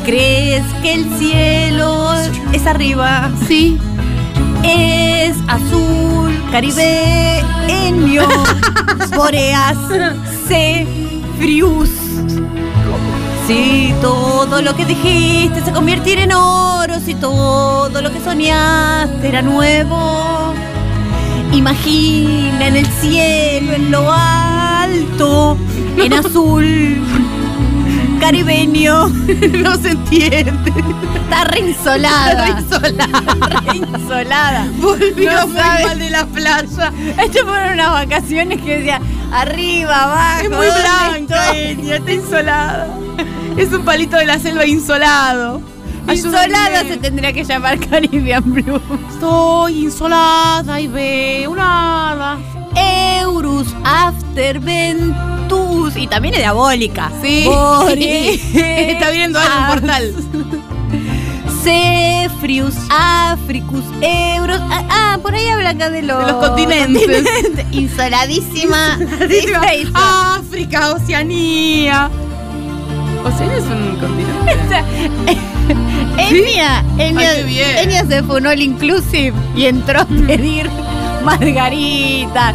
¿crees 0.06 0.64
que 0.80 0.94
el 0.94 1.18
cielo 1.18 2.14
es 2.52 2.66
arriba? 2.66 3.30
Sí. 3.46 3.78
Es 4.62 5.36
azul, 5.46 6.32
caribeño, 6.50 8.22
boreas, 9.14 9.76
C, 10.48 10.86
Si 13.46 13.92
todo 14.00 14.62
lo 14.62 14.74
que 14.74 14.86
dijiste 14.86 15.62
se 15.62 15.72
convirtiera 15.72 16.22
en 16.22 16.32
oro, 16.32 16.98
si 17.04 17.14
todo 17.14 18.00
lo 18.00 18.10
que 18.10 18.18
soñaste 18.18 19.28
era 19.28 19.42
nuevo, 19.42 20.54
imagina 21.52 22.66
en 22.68 22.76
el 22.76 22.86
cielo, 22.86 23.74
en 23.74 23.90
lo 23.90 24.10
alto, 24.10 25.58
en 25.98 26.12
azul, 26.14 27.04
caribeño. 28.20 29.08
No 29.52 29.76
se 29.76 29.90
entiende. 29.90 30.72
Está 31.24 31.44
reinsolada. 31.44 32.58
Está 32.58 32.78
reinsolada. 32.78 33.60
Reinsolada. 33.66 34.66
Volvió 34.78 35.30
No 35.30 35.46
mal 35.48 35.98
de 35.98 36.08
la 36.08 36.24
playa. 36.24 36.92
Estas 37.18 37.42
fueron 37.42 37.74
unas 37.74 37.90
vacaciones 37.90 38.62
que 38.62 38.78
decía 38.78 39.00
arriba, 39.34 40.04
abajo. 40.04 40.42
Es 40.42 40.50
muy 40.50 40.66
¿dónde 40.66 40.82
blanca? 40.82 41.56
Enya, 41.56 41.96
está 41.96 42.12
insolada. 42.12 42.98
Es 43.56 43.72
un 43.72 43.84
palito 43.84 44.16
de 44.16 44.26
la 44.26 44.38
selva 44.38 44.66
insolado. 44.66 45.60
Insolada 46.12 46.80
Ayúdenme. 46.80 46.88
se 46.88 46.96
tendría 46.98 47.32
que 47.32 47.44
llamar 47.44 47.78
Caribbean 47.78 48.52
Blue. 48.52 48.80
Estoy 49.10 49.84
insolada 49.84 50.80
y 50.80 50.88
veo 50.88 51.54
nada. 51.54 52.38
Eurus 53.20 53.68
After 53.84 54.60
Ventus. 54.60 55.96
Y 55.96 56.06
también 56.06 56.34
es 56.34 56.40
diabólica. 56.40 57.10
Sí. 57.22 57.48
Está 58.54 59.10
viendo 59.10 59.38
algo 59.38 59.54
en 59.58 59.66
portal. 59.66 60.14
Cefrius, 61.64 62.74
Africus, 62.90 63.84
Euros. 64.02 64.60
Ah, 64.70 64.84
ah, 64.90 65.18
por 65.22 65.34
ahí 65.34 65.48
habla 65.48 65.70
acá 65.70 65.88
de 65.88 66.02
los, 66.02 66.18
De 66.18 66.32
los 66.32 66.46
continentes. 66.46 67.24
Insoladísima. 67.72 68.98
Insoladísima. 69.00 70.36
África, 70.36 70.92
Oceanía. 70.92 72.10
Oceanía 73.24 73.56
es 73.56 73.64
un 73.64 73.96
continente. 73.96 74.84
Enya, 76.18 76.84
Enya. 76.98 77.80
Enya 77.82 78.04
se 78.06 78.22
fue 78.22 78.36
un 78.36 78.46
all 78.46 78.60
inclusive 78.60 79.32
y 79.56 79.64
entró 79.64 80.02
a 80.02 80.04
pedir 80.04 80.68
margarita, 81.24 82.52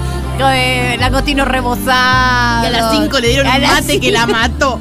eh, 0.53 0.97
langostino 0.99 1.45
rebozado. 1.45 2.63
Y 2.63 2.67
a 2.67 2.69
las 2.69 2.91
5 2.91 3.19
le 3.19 3.27
dieron 3.29 3.47
un 3.47 3.61
mate 3.61 3.99
que 3.99 4.11
la 4.11 4.25
cinco. 4.25 4.31
mató. 4.33 4.79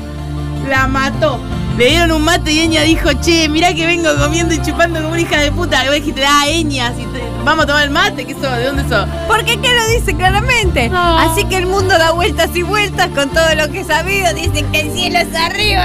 La 0.69 0.87
mató. 0.87 1.41
Le 1.79 1.91
dieron 1.91 2.11
un 2.11 2.23
mate 2.23 2.51
y 2.51 2.59
Eña 2.59 2.83
dijo, 2.83 3.09
che, 3.21 3.49
mirá 3.49 3.73
que 3.73 3.87
vengo 3.87 4.11
comiendo 4.17 4.53
y 4.53 4.61
chupando 4.61 4.99
como 5.01 5.13
una 5.13 5.21
hija 5.21 5.41
de 5.41 5.53
puta. 5.53 5.85
Y 5.85 5.87
vos 5.87 5.95
dijiste, 5.95 6.25
ah, 6.27 6.49
Eña, 6.49 6.93
si 6.97 7.05
te- 7.07 7.23
vamos 7.45 7.63
a 7.65 7.67
tomar 7.69 7.85
el 7.85 7.91
mate, 7.91 8.25
¿qué 8.27 8.35
sos? 8.35 8.43
¿De 8.57 8.65
dónde 8.65 8.83
sos? 8.89 9.07
Porque 9.29 9.57
qué 9.61 9.69
lo 9.77 9.87
dice 9.97 10.13
claramente. 10.17 10.89
No. 10.89 11.19
Así 11.19 11.45
que 11.45 11.57
el 11.57 11.67
mundo 11.67 11.97
da 11.97 12.11
vueltas 12.11 12.51
y 12.57 12.63
vueltas 12.63 13.07
con 13.15 13.29
todo 13.31 13.55
lo 13.55 13.71
que 13.71 13.81
he 13.81 13.85
sabido. 13.85 14.35
Dicen 14.35 14.67
que 14.73 14.81
el 14.81 14.93
cielo 14.93 15.19
es 15.21 15.33
arriba. 15.37 15.85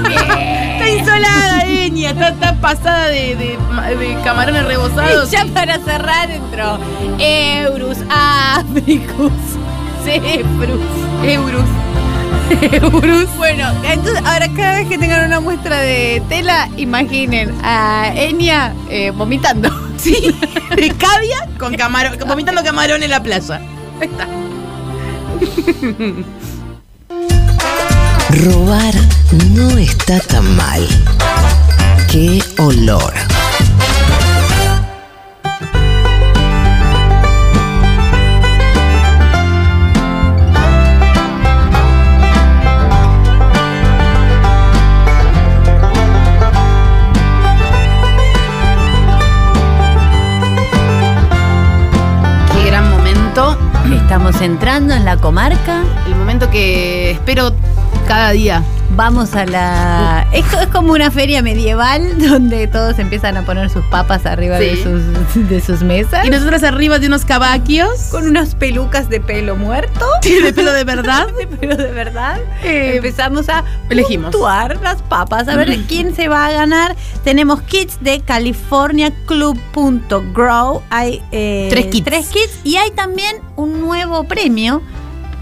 Está 0.80 0.88
insolada, 0.88 1.64
Eña, 1.66 2.10
está, 2.12 2.28
está 2.30 2.54
pasada 2.58 3.08
de, 3.08 3.36
de- 3.36 3.58
de 3.98 4.16
camarones 4.24 4.64
rebozados. 4.64 5.28
Y 5.28 5.32
ya 5.36 5.44
para 5.52 5.78
cerrar 5.80 6.30
entró 6.30 6.78
Eurus, 7.18 7.98
Africus, 8.08 9.32
Ceprus. 10.02 10.80
Eurus. 11.24 11.64
Bueno, 13.36 13.68
entonces 13.84 14.22
ahora 14.24 14.48
cada 14.54 14.74
vez 14.74 14.88
que 14.88 14.98
tengan 14.98 15.26
una 15.26 15.40
muestra 15.40 15.80
de 15.80 16.22
tela, 16.28 16.68
imaginen 16.76 17.52
a 17.62 18.12
Enya 18.14 18.74
eh, 18.88 19.10
vomitando. 19.10 19.70
Sí, 20.00 20.34
de 20.76 20.94
cavia 20.94 21.46
con 21.58 21.76
camarón, 21.76 22.16
vomitando 22.26 22.64
camarón 22.64 23.02
en 23.02 23.10
la 23.10 23.22
playa. 23.22 23.60
Ahí 24.00 24.08
está. 24.08 24.26
Robar 28.30 28.94
no 29.50 29.76
está 29.76 30.18
tan 30.20 30.56
mal. 30.56 30.88
¡Qué 32.10 32.42
olor! 32.56 33.12
Estamos 54.10 54.40
entrando 54.40 54.92
en 54.92 55.04
la 55.04 55.18
comarca. 55.18 55.84
El 56.04 56.16
momento 56.16 56.50
que 56.50 57.12
espero 57.12 57.52
cada 58.08 58.32
día. 58.32 58.64
Vamos 58.96 59.34
a 59.36 59.46
la. 59.46 60.26
Esto 60.32 60.58
es 60.60 60.66
como 60.66 60.92
una 60.92 61.10
feria 61.12 61.42
medieval 61.42 62.18
donde 62.28 62.66
todos 62.66 62.98
empiezan 62.98 63.36
a 63.36 63.44
poner 63.46 63.70
sus 63.70 63.84
papas 63.86 64.26
arriba 64.26 64.58
de, 64.58 64.82
sus, 64.82 65.02
de 65.48 65.60
sus 65.60 65.82
mesas. 65.82 66.26
Y 66.26 66.30
nosotros 66.30 66.62
arriba 66.64 66.98
de 66.98 67.06
unos 67.06 67.24
cabaquios. 67.24 68.08
con 68.10 68.26
unas 68.26 68.54
pelucas 68.56 69.08
de 69.08 69.20
pelo 69.20 69.54
muerto. 69.56 70.04
de 70.22 70.52
pelo 70.52 70.72
de 70.72 70.82
verdad. 70.84 71.28
de 71.38 71.46
pelo 71.46 71.76
de 71.76 71.92
verdad. 71.92 72.40
Eh, 72.64 72.94
Empezamos 72.96 73.48
a 73.48 73.62
elegimos. 73.88 74.32
puntuar 74.32 74.80
las 74.82 75.00
papas. 75.02 75.46
A 75.48 75.54
ver 75.56 75.78
quién 75.86 76.14
se 76.16 76.26
va 76.28 76.46
a 76.46 76.50
ganar. 76.52 76.96
Tenemos 77.22 77.62
kits 77.62 77.98
de 78.00 78.20
californiaclub.grow. 78.20 80.82
Hay 80.90 81.22
eh, 81.30 81.68
Tres 81.70 81.86
kits. 81.86 82.04
Tres 82.04 82.26
kits. 82.28 82.58
Y 82.64 82.76
hay 82.76 82.90
también 82.90 83.36
un 83.56 83.80
nuevo 83.80 84.24
premio 84.24 84.82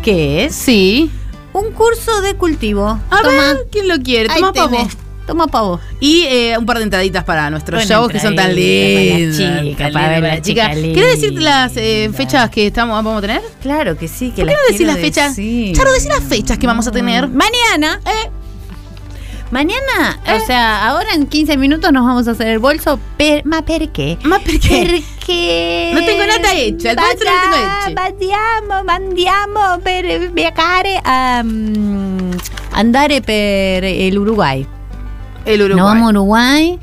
que 0.02 0.44
es 0.44 0.54
Sí. 0.54 1.10
Un 1.58 1.72
curso 1.72 2.20
de 2.22 2.34
cultivo. 2.34 2.86
A 3.10 3.22
Toma. 3.22 3.30
ver, 3.30 3.66
¿quién 3.70 3.88
lo 3.88 3.98
quiere? 3.98 4.28
Toma 4.34 4.52
pavo. 4.52 4.88
Toma 5.26 5.46
pa' 5.46 5.60
vos. 5.60 5.80
Y 6.00 6.22
eh, 6.22 6.56
un 6.56 6.64
par 6.64 6.78
de 6.78 6.84
entraditas 6.84 7.22
para 7.22 7.50
nuestros 7.50 7.84
shows 7.84 8.10
que 8.10 8.18
son 8.18 8.34
tan 8.34 8.48
entradita 8.48 8.96
para 8.96 9.04
la 9.10 9.18
lindos. 9.18 9.36
chica, 9.36 9.84
tan 9.84 9.92
para 9.92 10.08
ver 10.08 10.22
lindos 10.22 10.36
la 10.38 10.42
chica 10.42 10.70
¿Quieres 10.70 11.20
decir 11.20 11.42
las 11.42 11.76
eh, 11.76 12.10
fechas 12.14 12.48
que 12.48 12.66
estamos, 12.66 12.94
vamos 12.94 13.18
a 13.18 13.20
tener? 13.20 13.42
Claro 13.60 13.94
que 13.98 14.08
sí, 14.08 14.30
que 14.30 14.40
¿Por 14.42 14.46
qué 14.48 14.54
las 14.54 14.62
no 14.62 14.72
decir 14.72 14.86
las 14.86 14.96
fechas? 14.96 15.36
Charo, 15.76 15.92
decir 15.92 16.08
las 16.10 16.24
fechas 16.24 16.56
que 16.58 16.66
vamos 16.66 16.86
a 16.86 16.92
tener. 16.92 17.28
Mañana. 17.28 18.00
Eh. 18.06 18.30
Mañana, 19.50 20.18
o 20.40 20.46
sea, 20.46 20.88
ahora 20.88 21.14
en 21.14 21.26
15 21.26 21.56
minutos 21.58 21.92
nos 21.92 22.04
vamos 22.06 22.26
a 22.26 22.30
hacer 22.30 22.48
el 22.48 22.58
bolso. 22.58 22.98
Per, 23.18 23.44
ma 23.44 23.60
perché? 23.62 24.18
Ma 24.24 24.38
perché? 24.38 25.02
Perché 25.28 25.90
No 25.92 26.00
tengo 26.04 26.26
nada 26.26 26.54
hecho, 26.54 26.88
el 26.88 26.96
bolso 26.96 27.24
non 27.24 27.34
lo 27.34 27.40
tengo 27.40 27.56
hecho. 27.56 28.00
Andiamo, 28.00 28.82
andiamo 28.86 29.78
per 29.82 30.30
viagare 30.30 30.98
a 31.02 31.42
mm, 31.42 32.32
andare 32.72 33.20
per 33.20 33.84
el 33.84 34.16
Uruguay. 34.16 34.66
El 35.44 35.60
Uruguay. 35.60 35.76
Nos 35.76 35.86
vamos 35.86 36.06
a 36.06 36.10
Uruguay. 36.10 36.78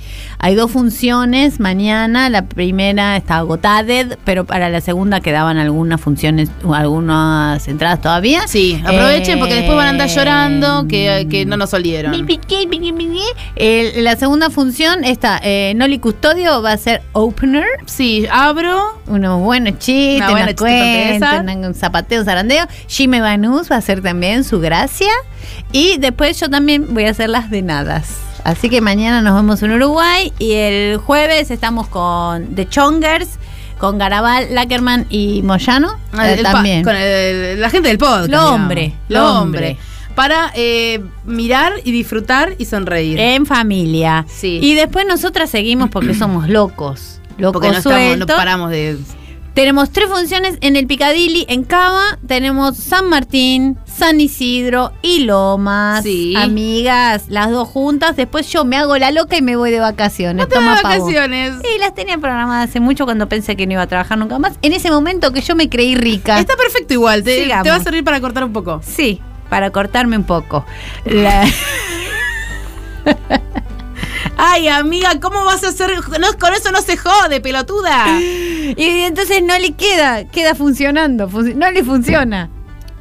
Hay 0.46 0.54
dos 0.54 0.70
funciones 0.70 1.60
mañana. 1.60 2.30
La 2.30 2.44
primera 2.44 3.18
está 3.18 3.38
agotada, 3.38 3.84
pero 4.26 4.46
para 4.46 4.70
la 4.70 4.80
segunda 4.80 5.20
quedaban 5.20 5.58
algunas 5.58 6.00
funciones, 6.00 6.52
algunas 6.72 7.68
entradas 7.68 8.00
todavía. 8.00 8.48
Sí, 8.48 8.80
aprovechen 8.86 9.40
porque 9.40 9.56
después 9.56 9.76
van 9.76 9.88
a 9.88 9.90
andar 9.90 10.08
Eh, 10.08 10.14
llorando 10.16 10.88
que, 10.88 11.26
que 11.32 11.48
no 11.48 11.58
nos 11.58 11.74
olieron. 11.74 12.12
El- 13.56 14.04
la 14.04 14.16
segunda 14.18 14.52
función 14.52 15.04
está 15.04 15.40
eh, 15.44 15.74
Noli 15.76 15.98
Custodio 15.98 16.62
va 16.62 16.74
a 16.74 16.78
ser 16.78 17.02
opener. 17.14 17.66
Sí, 17.88 18.28
abro. 18.32 19.02
Unos 19.08 19.42
buenos 19.42 19.80
chistes, 19.80 20.18
Una 20.18 20.30
buena 20.30 20.54
cuentos, 20.56 21.66
un 21.70 21.74
zapateo, 21.74 22.20
un 22.20 22.26
zarandeo. 22.26 22.68
Jimmy 22.88 23.20
Banús 23.20 23.72
va 23.72 23.78
a 23.78 23.80
hacer 23.80 24.04
también 24.04 24.44
su 24.44 24.60
gracia. 24.60 25.10
Y 25.72 25.98
después 25.98 26.40
yo 26.40 26.52
también 26.52 26.94
voy 26.94 27.06
a 27.06 27.10
hacer 27.10 27.30
las 27.30 27.50
de 27.50 27.64
nadas. 27.64 28.20
Así 28.46 28.70
que 28.70 28.80
mañana 28.80 29.22
nos 29.22 29.36
vemos 29.36 29.62
en 29.64 29.72
Uruguay. 29.74 30.32
Y 30.40 30.54
el 30.54 30.98
jueves 30.98 31.52
estamos 31.52 31.88
con 31.88 32.56
The 32.56 32.70
Chongers, 32.70 33.40
con 33.80 33.98
Garabal, 33.98 34.54
Lackerman 34.54 35.08
y 35.10 35.42
Moyano. 35.42 35.98
Ah, 36.14 36.30
eh, 36.30 36.36
el 36.36 36.44
pa- 36.44 36.52
también. 36.54 36.84
con 36.84 36.96
el- 36.96 37.60
la 37.60 37.70
gente 37.70 37.90
del 37.90 37.98
podcast. 37.98 38.30
Lo 38.30 38.54
hombre, 38.54 38.94
Lo 39.10 39.42
hombre. 39.42 39.78
Para 40.14 40.52
eh, 40.56 41.04
mirar 41.26 41.74
y 41.84 41.92
disfrutar 41.92 42.54
y 42.58 42.66
sonreír. 42.66 43.20
En 43.20 43.46
familia. 43.46 44.26
Sí. 44.30 44.60
Y 44.62 44.76
después 44.76 45.06
nosotras 45.06 45.50
seguimos 45.50 45.90
porque 45.90 46.14
somos 46.14 46.48
locos. 46.48 47.20
Locos 47.38 47.54
porque 47.62 47.72
no, 47.72 47.78
estamos, 47.80 48.18
no 48.20 48.26
paramos 48.28 48.70
de. 48.70 48.98
Tenemos 49.56 49.90
tres 49.90 50.08
funciones 50.10 50.58
en 50.62 50.76
el 50.76 50.86
Picadilly, 50.86 51.46
en 51.50 51.64
Cava. 51.64 52.18
Tenemos 52.28 52.78
San 52.78 53.10
Martín, 53.10 53.78
San 53.98 54.20
Isidro 54.20 54.92
y 55.02 55.20
Lomas. 55.24 56.04
Sí. 56.04 56.34
Amigas, 56.36 57.26
las 57.30 57.50
dos 57.50 57.68
juntas. 57.68 58.16
Después 58.16 58.48
yo 58.52 58.66
me 58.66 58.76
hago 58.78 58.98
la 58.98 59.12
loca 59.12 59.38
y 59.38 59.42
me 59.42 59.56
voy 59.56 59.72
de 59.72 59.80
vacaciones. 59.80 60.36
No 60.36 60.48
te 60.48 60.56
Toma 60.56 60.76
vacaciones. 60.82 61.54
Sí, 61.62 61.78
las 61.80 61.96
tenía 61.96 62.18
programadas 62.18 62.70
hace 62.70 62.80
mucho 62.80 63.06
cuando 63.06 63.30
pensé 63.30 63.56
que 63.56 63.66
no 63.68 63.74
iba 63.74 63.82
a 63.84 63.88
trabajar 63.88 64.18
nunca 64.18 64.38
más. 64.40 64.54
En 64.62 64.74
ese 64.74 64.92
momento 64.92 65.32
que 65.32 65.42
yo 65.42 65.56
me 65.56 65.70
creí 65.70 65.96
rica. 65.96 66.40
Está 66.40 66.56
perfecto 66.58 66.94
igual. 66.94 67.24
Te, 67.24 67.44
Sigamos. 67.44 67.64
te 67.64 67.70
va 67.70 67.76
a 67.78 67.80
servir 67.84 68.04
para 68.04 68.20
cortar 68.20 68.44
un 68.44 68.52
poco. 68.54 68.82
Sí, 68.86 69.22
para 69.50 69.72
cortarme 69.72 70.18
un 70.18 70.24
poco. 70.26 70.66
La- 71.06 71.46
Ay, 74.38 74.68
amiga, 74.68 75.18
¿cómo 75.22 75.46
vas 75.46 75.64
a 75.64 75.70
hacer? 75.70 75.90
No, 76.20 76.28
con 76.38 76.54
eso 76.54 76.72
no 76.72 76.82
se 76.82 76.98
jode, 76.98 77.40
pelotuda. 77.40 78.20
y 78.20 78.76
entonces 79.04 79.42
no 79.42 79.58
le 79.58 79.72
queda, 79.74 80.26
queda 80.26 80.56
funcionando. 80.56 81.30
func- 81.30 81.56
no 81.56 81.72
le 81.72 81.84
funciona. 81.84 82.50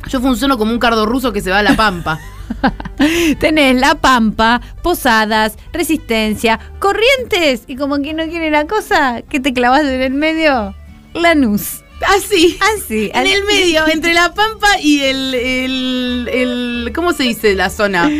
Yo 0.09 0.21
funciono 0.21 0.59
como 0.59 0.73
un 0.73 0.79
cardo 0.79 1.07
ruso 1.07 1.33
que 1.33 1.41
se 1.41 1.51
va 1.51 1.59
a 1.61 1.63
la 1.63 1.75
pampa. 1.77 2.19
Tenés 3.41 3.77
La 3.81 3.95
Pampa, 3.95 4.61
Posadas, 4.83 5.57
Resistencia, 5.73 6.61
Corrientes 6.79 7.63
y 7.67 7.77
como 7.77 7.97
quien 7.99 8.17
no 8.17 8.25
quiere 8.27 8.51
la 8.51 8.67
cosa, 8.67 9.23
que 9.23 9.41
te 9.41 9.53
clavas 9.55 9.83
en 9.83 10.03
el 10.03 10.13
medio, 10.13 10.75
Lanús. 11.15 11.83
Así. 12.17 12.59
Así. 12.77 13.11
En 13.15 13.27
el 13.27 13.45
medio, 13.45 13.87
entre 13.89 14.13
la 14.13 14.35
pampa 14.35 14.79
y 14.81 15.01
el, 15.01 15.35
el, 15.35 16.29
el- 16.31 16.93
¿Cómo 16.95 17.13
se 17.15 17.23
dice 17.23 17.55
la 17.55 17.71
zona? 17.71 18.11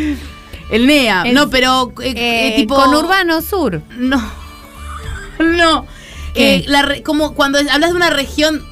El 0.71 0.87
NEA. 0.87 1.23
El- 1.25 1.35
no, 1.35 1.49
pero 1.51 1.93
eh, 2.01 2.13
Eh, 2.15 2.47
eh, 2.47 2.55
tipo. 2.55 2.75
Con 2.75 2.95
Urbano 2.95 3.41
Sur. 3.41 3.81
No. 3.97 4.19
No. 5.39 5.85
Eh, 6.33 6.63
la 6.67 6.95
como 7.03 7.33
cuando 7.35 7.59
hablas 7.59 7.91
de 7.91 7.95
una 7.95 8.09
región. 8.09 8.63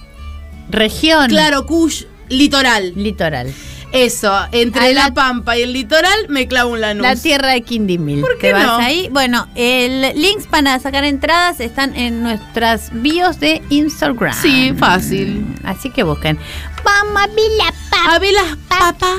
Región. 0.70 1.28
Claro, 1.28 1.66
Kush, 1.66 2.06
litoral. 2.38 2.94
Litoral. 2.96 3.54
Eso, 3.92 4.34
entre 4.52 4.92
la, 4.96 5.10
la- 5.10 5.14
pampa 5.14 5.56
y 5.56 5.62
el 5.62 5.72
litoral 5.74 6.28
me 6.28 6.48
clavo 6.48 6.72
un 6.72 6.82
lanús. 6.82 7.04
La 7.04 7.16
tierra 7.16 7.50
de 7.50 7.62
Quindimil. 7.62 8.22
¿Por 8.22 8.40
qué 8.40 8.48
¿Te 8.48 8.54
vas 8.54 8.66
no? 8.66 8.76
ahí? 8.78 9.08
Bueno, 9.12 9.48
el 9.54 10.20
links 10.20 10.48
para 10.48 10.80
sacar 10.80 11.04
entradas 11.04 11.60
están 11.60 11.96
en 11.96 12.24
nuestras 12.24 12.90
bios 12.92 13.40
de 13.40 13.62
Instagram. 13.70 14.34
Sí, 14.42 14.74
fácil. 14.80 15.46
Así 15.64 15.92
que 15.92 16.02
busquen. 16.02 16.40
Vamos 16.84 17.22
a 17.22 17.28
ver 17.28 17.52
la 17.58 17.72
papa. 17.92 18.16
A 18.16 18.20
ver 18.20 18.34
las 18.34 18.58
papas. 18.68 19.18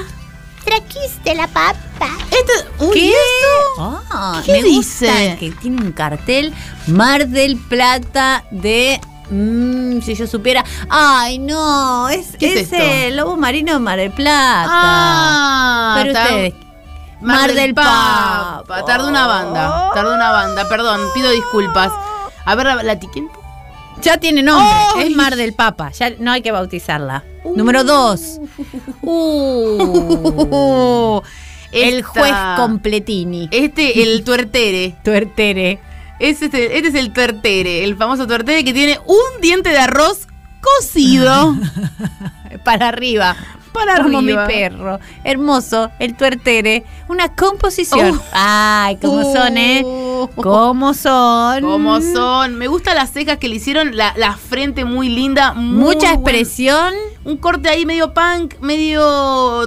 Trajiste 0.65 1.35
la 1.37 1.47
papa. 1.47 2.09
Esto, 2.33 2.91
¿Qué? 2.93 2.99
¿y 2.99 3.09
esto? 3.11 4.03
Ah, 4.11 4.43
¿Qué 4.45 4.53
me 4.63 4.63
gusta 4.71 5.07
dice? 5.07 5.37
que 5.39 5.51
tiene 5.53 5.83
un 5.83 5.93
cartel 5.93 6.53
Mar 6.89 7.29
del 7.29 7.57
Plata 7.59 8.45
de 8.51 8.99
mm, 9.31 10.01
si 10.01 10.15
yo 10.15 10.27
supiera. 10.27 10.65
Ay, 10.89 11.39
no, 11.39 12.09
es, 12.09 12.37
¿Qué 12.39 12.55
es 12.55 12.61
es 12.61 12.73
esto? 12.73 12.85
el 12.85 13.17
lobo 13.17 13.37
marino 13.37 13.73
de 13.73 13.79
Mar 13.79 13.99
del 13.99 14.11
Plata. 14.11 14.67
Ah, 14.69 16.01
Pero 16.03 16.19
ustedes. 16.19 16.55
Mar, 17.21 17.55
del 17.55 17.75
Papa. 17.75 18.85
Tardó 18.87 19.09
una 19.09 19.27
banda. 19.27 19.91
Tardó 19.95 20.15
una 20.15 20.31
banda, 20.31 20.69
perdón, 20.69 21.01
pido 21.15 21.31
disculpas. 21.31 21.91
A 22.45 22.55
ver, 22.55 22.67
la, 22.67 22.83
la. 22.83 22.99
Ya 24.03 24.19
tiene 24.19 24.43
nombre. 24.43 24.69
Es 24.99 25.17
Mar 25.17 25.37
del 25.37 25.55
Papa. 25.55 25.91
Ya 25.93 26.11
no 26.19 26.33
hay 26.33 26.43
que 26.43 26.53
bautizarla. 26.53 27.25
Número 27.57 27.85
dos. 27.85 28.41
Uh, 29.07 31.21
el 31.73 32.03
juez 32.03 32.35
completini. 32.57 33.49
Este, 33.51 34.03
el 34.03 34.25
tuertere. 34.25 34.97
Tuertere. 35.05 35.79
Es 36.19 36.43
este, 36.43 36.77
este 36.77 36.89
es 36.89 36.95
el 36.95 37.13
tuertere, 37.13 37.85
el 37.85 37.97
famoso 37.97 38.27
tuertere 38.27 38.65
que 38.65 38.73
tiene 38.73 38.99
un 39.07 39.41
diente 39.41 39.71
de 39.71 39.79
arroz 39.79 40.27
cocido. 40.61 41.57
Para 42.65 42.89
arriba. 42.89 43.37
Para 43.73 44.01
Como 44.05 44.19
arriba. 44.19 44.47
mi 44.47 44.53
perro. 44.53 45.01
Hermoso. 45.25 45.91
El 45.99 46.17
tuertere. 46.17 46.85
Una 47.09 47.35
composición. 47.35 48.13
Uh. 48.17 48.21
Ay, 48.33 48.97
cómo 49.03 49.23
son, 49.33 49.57
¿eh? 49.59 49.83
¿Cómo 50.37 50.95
son? 50.95 51.61
¿Cómo 51.61 52.01
son? 52.01 52.55
Me 52.55 52.69
gustan 52.69 52.95
las 52.95 53.11
cejas 53.13 53.39
que 53.39 53.49
le 53.49 53.57
hicieron, 53.57 53.97
la, 53.97 54.15
la 54.17 54.37
frente 54.37 54.85
muy 54.85 55.09
linda. 55.09 55.53
muy 55.55 55.95
Mucha 55.95 56.15
buen- 56.15 56.37
expresión. 56.37 56.95
un 57.25 57.37
corte 57.37 57.69
ahí 57.69 57.85
medio 57.85 58.15
punk, 58.15 58.55
medio 58.61 59.65
eh, 59.65 59.67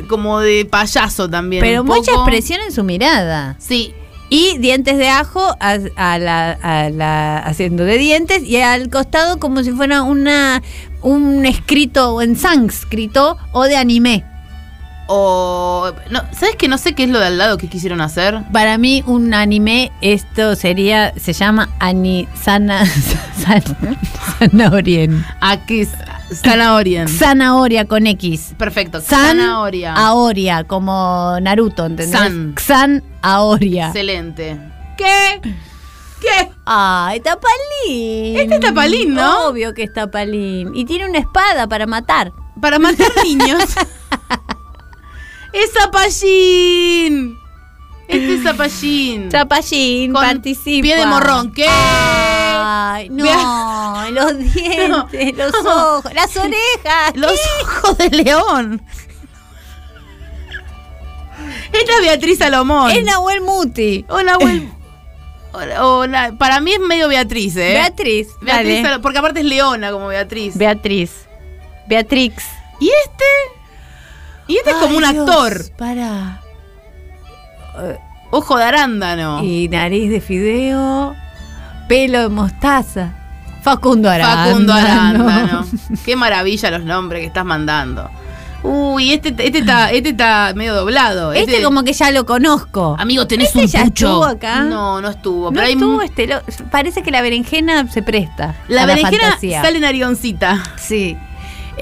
de- 0.00 0.06
como 0.06 0.38
de 0.38 0.64
payaso 0.64 1.28
también. 1.28 1.62
Pero 1.62 1.82
mucha 1.82 2.12
poco. 2.12 2.22
expresión 2.22 2.60
en 2.64 2.70
su 2.70 2.84
mirada. 2.84 3.56
Sí. 3.58 3.92
Y 4.30 4.58
dientes 4.58 4.96
de 4.96 5.08
ajo 5.08 5.40
a, 5.58 5.78
a 5.96 6.18
la, 6.18 6.52
a 6.52 6.88
la- 6.88 7.38
haciendo 7.38 7.84
de 7.84 7.98
dientes 7.98 8.44
y 8.44 8.56
al 8.58 8.88
costado 8.88 9.40
como 9.40 9.62
si 9.64 9.72
fuera 9.72 10.02
una 10.02 10.62
un 11.02 11.44
escrito 11.46 12.22
en 12.22 12.36
sánscrito 12.36 13.36
o 13.52 13.64
de 13.64 13.76
anime. 13.76 14.24
O. 15.12 15.90
No, 16.10 16.22
¿Sabes 16.32 16.54
que 16.54 16.68
no 16.68 16.78
sé 16.78 16.94
qué 16.94 17.02
es 17.02 17.10
lo 17.10 17.18
de 17.18 17.26
al 17.26 17.36
lado 17.38 17.58
que 17.58 17.66
quisieron 17.68 18.00
hacer? 18.00 18.38
Para 18.52 18.78
mí 18.78 19.02
un 19.08 19.34
anime 19.34 19.90
esto 20.00 20.54
sería 20.54 21.12
se 21.18 21.32
llama 21.32 21.68
ani 21.80 22.28
sana, 22.40 22.86
san- 23.36 23.62
zanahorien. 24.38 25.24
Aquí, 25.40 25.86
Zanahoria. 26.32 27.08
Zanahoria 27.08 27.86
con 27.86 28.06
X. 28.06 28.54
Perfecto. 28.56 29.00
Zanahoria. 29.00 29.94
Aoria, 29.94 30.62
como 30.62 31.36
Naruto, 31.42 31.86
¿entendés? 31.86 32.16
San. 32.16 32.54
Xan 32.54 33.02
Aoria. 33.22 33.88
Excelente. 33.88 34.56
¿Qué? 34.96 35.40
¿Qué? 36.20 36.50
Ay, 36.66 37.18
Tapalín. 37.20 38.36
Este 38.38 38.54
es 38.54 38.60
Tapalín, 38.60 39.14
¿no? 39.14 39.48
Obvio 39.48 39.74
que 39.74 39.82
es 39.82 39.92
Tapalín. 39.92 40.70
Y 40.76 40.84
tiene 40.84 41.08
una 41.08 41.18
espada 41.18 41.66
para 41.66 41.86
matar. 41.86 42.30
Para 42.60 42.78
matar 42.78 43.08
niños. 43.24 43.64
¡Es 45.52 45.72
Zapallín! 45.72 47.36
Este 48.08 48.34
es 48.34 48.42
Zapallín. 48.42 49.28
Tapallín 49.28 50.12
Con 50.12 50.22
participa. 50.22 50.82
Pie 50.82 50.96
de 50.96 51.06
morrón. 51.06 51.52
¿Qué? 51.52 51.66
Ay, 51.68 53.08
no, 53.10 53.24
los 54.10 54.38
dientes, 54.38 55.36
los 55.36 55.54
ojos, 55.64 56.12
las 56.12 56.36
orejas. 56.36 57.12
Los 57.14 57.38
ojos 57.62 57.98
de 57.98 58.10
león. 58.10 58.82
Esta 61.72 61.92
es 61.94 62.00
Beatriz 62.02 62.38
Salomón. 62.38 62.90
Es 62.90 63.04
Nahuel 63.04 63.40
Muti. 63.40 64.04
O 64.08 64.20
Nahuel. 64.22 64.68
o- 65.52 65.98
o 65.98 66.06
na- 66.06 66.36
para 66.36 66.60
mí 66.60 66.72
es 66.72 66.80
medio 66.80 67.08
Beatriz, 67.08 67.56
¿eh? 67.56 67.72
Beatriz, 67.74 68.28
Beatriz 68.40 68.66
dale. 68.76 68.82
Salo- 68.82 69.02
porque 69.02 69.18
aparte 69.18 69.40
es 69.40 69.46
leona 69.46 69.90
como 69.92 70.08
Beatriz. 70.08 70.56
Beatriz. 70.56 71.26
Beatrix. 71.88 72.44
¿Y 72.80 72.88
este? 72.88 73.24
Y 74.50 74.56
este 74.56 74.70
es 74.70 74.76
como 74.76 74.96
un 74.96 75.02
Dios, 75.02 75.28
actor. 75.28 75.62
Para. 75.78 76.40
Ojo 78.30 78.56
de 78.58 78.64
arándano. 78.64 79.42
Y 79.42 79.68
nariz 79.68 80.10
de 80.10 80.20
fideo. 80.20 81.14
Pelo 81.88 82.20
de 82.20 82.28
mostaza. 82.28 83.14
Facundo 83.62 84.08
Arándano. 84.08 84.50
Facundo 84.50 84.72
Arándano. 84.74 85.66
Qué 86.04 86.16
maravilla 86.16 86.70
los 86.70 86.84
nombres 86.84 87.20
que 87.20 87.26
estás 87.26 87.44
mandando. 87.44 88.08
Uy, 88.62 89.12
este, 89.14 89.30
este, 89.30 89.58
está, 89.58 89.90
este 89.90 90.10
está 90.10 90.52
medio 90.54 90.74
doblado. 90.74 91.32
Este, 91.32 91.62
como 91.62 91.82
que 91.82 91.92
ya 91.94 92.10
lo 92.10 92.26
conozco. 92.26 92.94
Amigo, 92.98 93.26
tenés 93.26 93.48
¿Este 93.48 93.58
un 93.60 93.66
ya 93.66 93.84
pucho. 93.84 94.06
estuvo 94.06 94.24
acá? 94.24 94.60
No, 94.62 95.00
no 95.00 95.08
estuvo. 95.08 95.46
No 95.46 95.52
pero 95.52 95.66
estuvo 95.66 96.02
este, 96.02 96.26
lo- 96.26 96.40
parece 96.70 97.02
que 97.02 97.10
la 97.10 97.22
berenjena 97.22 97.90
se 97.90 98.02
presta. 98.02 98.54
La 98.68 98.82
a 98.82 98.86
berenjena 98.86 99.22
fantasía. 99.22 99.62
sale 99.62 99.80
narioncita. 99.80 100.62
Sí. 100.76 101.16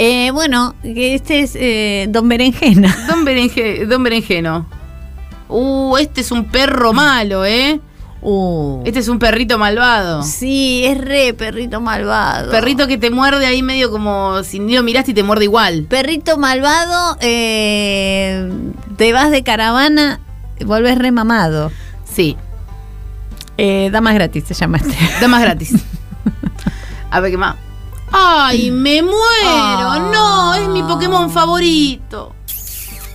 Eh, 0.00 0.30
bueno, 0.30 0.76
este 0.84 1.40
es 1.40 1.56
eh, 1.56 2.06
Don 2.08 2.28
Berenjena. 2.28 2.96
Don, 3.08 3.24
Berenge- 3.26 3.84
Don 3.86 4.00
Berenjeno. 4.04 4.66
Uh, 5.48 5.96
este 5.96 6.20
es 6.20 6.30
un 6.30 6.44
perro 6.44 6.92
malo, 6.92 7.44
¿eh? 7.44 7.80
Uh. 8.22 8.82
Este 8.84 9.00
es 9.00 9.08
un 9.08 9.18
perrito 9.18 9.58
malvado. 9.58 10.22
Sí, 10.22 10.84
es 10.84 10.98
re 10.98 11.34
perrito 11.34 11.80
malvado. 11.80 12.50
Perrito 12.52 12.86
que 12.86 12.96
te 12.96 13.10
muerde 13.10 13.44
ahí 13.46 13.62
medio 13.62 13.90
como 13.90 14.44
si 14.44 14.60
ni 14.60 14.76
lo 14.76 14.84
miraste 14.84 15.10
y 15.10 15.14
te 15.14 15.24
muerde 15.24 15.44
igual. 15.44 15.86
Perrito 15.88 16.36
malvado, 16.38 17.16
eh, 17.20 18.52
te 18.96 19.12
vas 19.12 19.32
de 19.32 19.42
caravana, 19.42 20.20
volvés 20.64 20.96
remamado. 20.98 21.72
Sí. 22.04 22.36
Eh, 23.56 23.88
damas 23.90 24.14
gratis 24.14 24.44
se 24.46 24.54
llama 24.54 24.76
este. 24.76 24.96
Damas 25.20 25.40
gratis. 25.42 25.74
A 27.10 27.18
ver 27.18 27.32
qué 27.32 27.36
más. 27.38 27.56
¡Ay, 28.12 28.70
me 28.70 29.02
muero! 29.02 29.16
Ah. 29.44 30.08
No, 30.12 30.54
es 30.54 30.68
mi 30.68 30.82
Pokémon 30.82 31.30
favorito. 31.30 32.34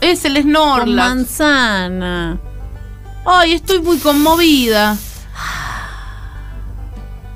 Es 0.01 0.25
el 0.25 0.33
Con 0.33 0.43
Snorlax. 0.43 0.87
manzana. 1.09 2.37
Ay, 3.25 3.53
estoy 3.53 3.81
muy 3.81 3.97
conmovida. 3.97 4.97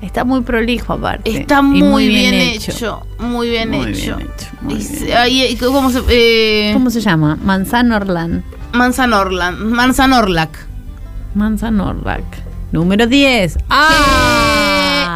Está 0.02 0.24
muy 0.24 0.42
prolijo 0.42 0.92
aparte. 0.92 1.40
Está 1.40 1.60
muy, 1.60 2.06
bien, 2.06 2.32
hecho. 2.34 3.02
Muy 3.18 3.48
bien 3.50 3.70
Muy 3.70 3.88
hecho. 3.88 4.16
bien 4.16 4.30
hecho, 4.30 4.46
muy 4.60 4.74
Y 4.74 4.86
bien. 4.86 5.08
eh, 5.08 5.58
¿cómo, 5.58 5.90
se, 5.90 6.02
eh, 6.08 6.70
¿Cómo 6.72 6.88
se 6.90 7.00
llama? 7.00 7.36
Manzanorland. 7.42 8.44
Manzanorland. 8.72 9.58
Manzanorlac. 9.58 10.50
Manzanorlac. 11.34 12.22
Número 12.70 13.06
10. 13.06 13.58
¡Ah! 13.70 14.67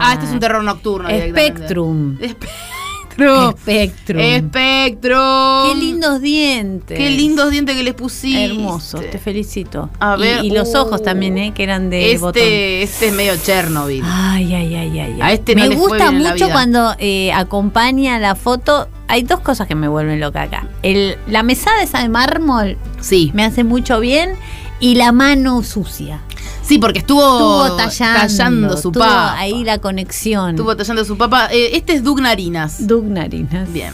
Ah, 0.02 0.14
este 0.14 0.26
es 0.26 0.32
un 0.32 0.40
terror 0.40 0.62
nocturno. 0.64 1.08
Spectrum. 1.08 2.16
Spectrum. 2.16 3.52
Spectrum. 3.58 4.48
Spectrum. 4.48 5.68
Qué 5.68 5.74
lindos 5.78 6.20
dientes. 6.20 6.98
Qué 6.98 7.10
lindos 7.10 7.50
dientes 7.50 7.76
que 7.76 7.82
les 7.82 7.94
pusiste. 7.94 8.44
Hermoso, 8.44 8.98
te 8.98 9.18
felicito. 9.18 9.90
A 10.00 10.16
ver, 10.16 10.44
y, 10.44 10.50
los 10.50 10.74
uh, 10.74 10.78
ojos 10.78 11.02
también, 11.02 11.36
¿eh? 11.38 11.52
Que 11.54 11.62
eran 11.62 11.90
de 11.90 12.16
botón. 12.18 12.42
Este, 12.42 12.82
este 12.82 13.08
es 13.08 13.12
medio 13.12 13.36
Chernobyl. 13.36 14.02
Ay, 14.04 14.54
ay, 14.54 14.74
ay, 14.74 14.98
ay. 14.98 15.18
A 15.20 15.32
este 15.32 15.54
no 15.54 15.68
me 15.68 15.74
gusta 15.74 16.10
mucho 16.10 16.48
cuando 16.50 16.94
eh, 16.98 17.32
acompaña 17.32 18.18
la 18.18 18.34
foto. 18.34 18.88
Hay 19.08 19.22
dos 19.24 19.40
cosas 19.40 19.66
que 19.68 19.74
me 19.74 19.88
vuelven 19.88 20.18
loca 20.20 20.42
acá. 20.42 20.66
El, 20.82 21.18
la 21.26 21.42
mesada 21.42 21.82
esa 21.82 22.00
de 22.00 22.08
mármol 22.08 22.78
Sí. 23.00 23.30
me 23.34 23.44
hace 23.44 23.62
mucho 23.62 24.00
bien. 24.00 24.36
Y 24.82 24.96
la 24.96 25.12
mano 25.12 25.62
sucia. 25.62 26.20
Sí, 26.60 26.78
porque 26.78 26.98
estuvo, 26.98 27.22
Estuvo 27.22 27.76
tallando, 27.76 28.20
tallando 28.20 28.68
su 28.70 28.88
estuvo 28.88 28.92
papa. 29.04 29.38
ahí 29.38 29.62
la 29.62 29.78
conexión. 29.78 30.50
Estuvo 30.50 30.76
tallando 30.76 31.04
su 31.04 31.16
papa. 31.16 31.48
Eh, 31.52 31.76
este 31.76 31.94
es 31.94 32.02
Doug 32.02 32.20
Narinas. 32.20 32.84
Doug 32.86 33.04
Narinas. 33.04 33.72
Bien. 33.72 33.92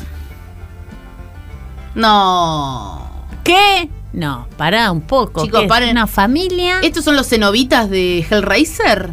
No. 1.94 3.06
¿Qué? 3.44 3.90
No, 4.14 4.46
pará 4.56 4.90
un 4.90 5.02
poco. 5.02 5.44
Chicos, 5.44 5.64
paren. 5.68 5.90
Una 5.90 6.06
familia. 6.06 6.80
¿Estos 6.82 7.04
son 7.04 7.16
los 7.16 7.28
cenobitas 7.28 7.90
de 7.90 8.26
Hellraiser? 8.28 9.10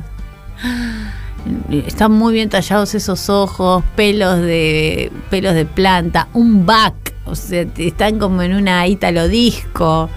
Están 1.70 2.14
muy 2.14 2.34
bien 2.34 2.50
tallados 2.50 2.96
esos 2.96 3.30
ojos, 3.30 3.84
pelos 3.96 4.38
de 4.38 5.12
pelos 5.30 5.54
de 5.54 5.66
planta, 5.66 6.28
un 6.34 6.66
back, 6.66 7.05
o 7.26 7.36
sea, 7.36 7.66
están 7.78 8.20
como 8.20 8.42
en 8.42 8.54
una 8.56 8.88
ítalo 8.88 9.28
disco. 9.28 10.10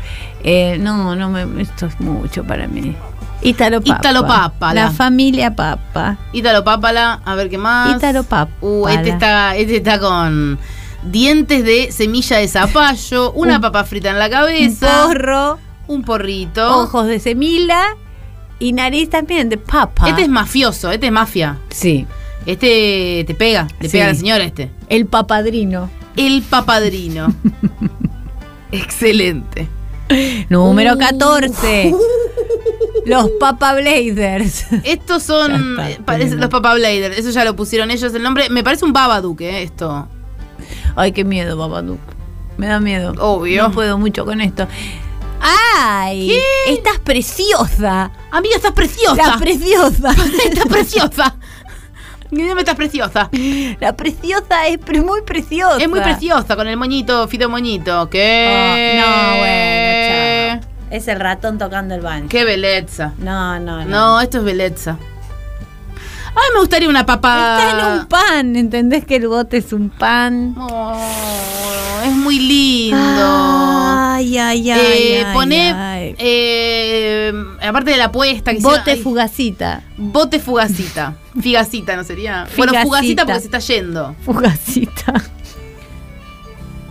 Eh, 0.44 0.78
no, 0.80 1.16
no 1.16 1.30
me, 1.30 1.62
esto 1.62 1.86
es 1.86 1.98
mucho 2.01 2.44
para 2.44 2.68
mí. 2.68 2.94
Ítalo 3.43 3.80
Papa. 3.80 3.98
Ítalo 4.01 4.26
Pápala. 4.26 4.85
La 4.85 4.90
familia 4.90 5.55
Papa. 5.55 6.16
Ítalo 6.32 6.64
Pápala, 6.64 7.20
a 7.24 7.35
ver 7.35 7.48
qué 7.48 7.59
más. 7.59 7.97
Ítalo 7.97 8.24
Papa. 8.24 8.52
Uh, 8.60 8.89
este 8.89 9.10
está, 9.10 9.55
este 9.56 9.76
está 9.76 9.98
con 10.01 10.59
dientes 11.05 11.64
de 11.64 11.93
semilla 11.93 12.39
de 12.39 12.48
zapallo, 12.48 13.30
una 13.35 13.56
Un- 13.56 13.60
papa 13.60 13.85
frita 13.85 14.10
en 14.10 14.18
la 14.18 14.24
Un 14.26 14.30
cabeza, 14.32 15.05
porro, 15.06 15.59
un 15.86 16.02
porrito. 16.02 16.80
ojos 16.82 17.06
de 17.06 17.20
semila 17.20 17.97
y 18.59 18.72
nariz 18.72 19.09
también 19.09 19.48
de 19.48 19.56
papa. 19.56 20.09
Este 20.09 20.22
es 20.22 20.28
mafioso, 20.28 20.90
este 20.90 21.06
es 21.06 21.12
mafia. 21.12 21.59
Sí. 21.70 22.06
Este 22.44 23.24
te 23.26 23.35
pega, 23.35 23.68
le 23.80 23.89
Sí. 23.89 23.93
pega 23.93 24.06
a 24.06 24.09
la 24.09 24.14
señora 24.16 24.44
este. 24.44 24.70
El 24.89 25.06
papadrino. 25.06 25.90
El 26.19 26.43
papadrino. 26.43 27.32
Excelente. 28.73 29.69
Número 30.49 30.95
Uh. 30.95 30.99
14. 30.99 31.95
Los 33.07 33.31
Papa 33.40 33.74
Blazers. 33.74 34.66
Estos 34.85 35.23
son 35.23 35.78
está, 35.81 36.19
eh, 36.19 36.31
los 36.36 36.51
Papa 36.51 36.74
Bladers, 36.74 37.16
eso 37.16 37.31
ya 37.31 37.45
lo 37.45 37.57
pusieron 37.57 37.90
ellos 37.90 38.12
el 38.12 38.23
nombre. 38.23 38.51
Me 38.51 38.62
parece 38.62 38.85
un 38.85 38.93
Babadook, 38.93 39.40
eh, 39.40 39.62
esto. 39.62 40.09
Ay, 40.95 41.12
qué 41.12 41.24
miedo, 41.24 41.57
Babadook. 41.57 42.01
Me 42.59 42.66
da 42.66 42.81
miedo. 42.81 43.15
Obvio. 43.19 43.62
No 43.62 43.73
puedo 43.73 43.97
mucho 43.97 44.27
con 44.27 44.40
esto. 44.40 44.66
¡Ay! 45.40 46.36
Estás 46.66 46.99
preciosa. 46.99 48.11
Amiga, 48.31 48.57
estás 48.57 48.73
preciosa. 48.73 49.15
La 49.27 49.39
preciosa. 49.39 50.11
estás 50.45 50.66
preciosa. 50.66 51.36
Dime, 52.31 52.61
estás 52.61 52.75
preciosa. 52.77 53.31
La 53.81 53.95
preciosa 53.97 54.67
es 54.69 54.79
pre- 54.79 55.01
muy 55.01 55.23
preciosa. 55.23 55.79
Es 55.83 55.89
muy 55.89 56.01
preciosa 56.01 56.57
con 56.57 56.67
el 56.69 56.77
moñito, 56.77 57.27
Fido 57.29 57.49
Moñito. 57.49 58.09
¿Qué? 58.11 58.47
Oh, 58.49 59.01
no, 59.01 59.39
bueno, 59.39 60.61
chao. 60.61 60.71
Es 60.91 61.09
el 61.09 61.21
ratón 61.21 61.59
tocando 61.59 61.95
el 61.95 62.01
banjo. 62.01 62.29
Qué 62.29 62.45
belleza. 62.45 63.13
No, 63.19 63.59
no, 63.61 63.85
no. 63.85 63.87
No, 63.87 64.21
esto 64.21 64.39
es 64.39 64.45
belleza. 64.45 64.97
Ay, 66.40 66.55
me 66.55 66.60
gustaría 66.60 66.89
una 66.89 67.05
papa. 67.05 67.59
Está 67.59 67.70
en 67.70 67.98
un 68.01 68.06
pan, 68.06 68.56
¿entendés 68.56 69.05
que 69.05 69.16
el 69.16 69.27
bote 69.28 69.56
es 69.56 69.73
un 69.73 69.90
pan? 69.90 70.55
Oh, 70.56 70.94
es 72.05 72.12
muy 72.15 72.39
lindo. 72.39 72.98
Ay, 73.01 74.39
ay, 74.39 74.70
ay. 74.70 74.81
Eh, 74.81 75.24
ay, 75.27 75.35
poné, 75.35 75.70
ay. 75.73 76.15
eh, 76.19 77.32
aparte 77.62 77.90
de 77.90 77.97
la 77.97 78.05
apuesta 78.06 78.52
que 78.52 78.59
hicieron- 78.59 78.78
Bote 78.78 78.90
ay, 78.93 79.01
fugacita. 79.02 79.82
bote 79.97 80.39
fugacita. 80.39 81.15
Figacita, 81.40 81.97
¿no 81.97 82.05
sería? 82.05 82.47
Bueno, 82.56 82.73
fugacita 82.82 83.24
porque 83.24 83.40
se 83.40 83.47
está 83.47 83.59
yendo. 83.59 84.15
Fugacita. 84.24 85.15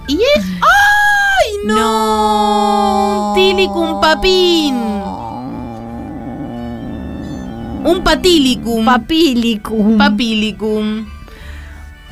¿Y 0.08 0.16
es? 0.16 0.46
¡Ay, 0.62 1.58
no! 1.66 3.34
Tilicum 3.36 4.00
papín. 4.02 4.76
Un 7.84 8.04
patilicum. 8.04 8.86
Papilicum. 8.86 9.98
Papilicum. 9.98 11.06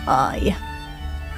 Ay. 0.06 0.56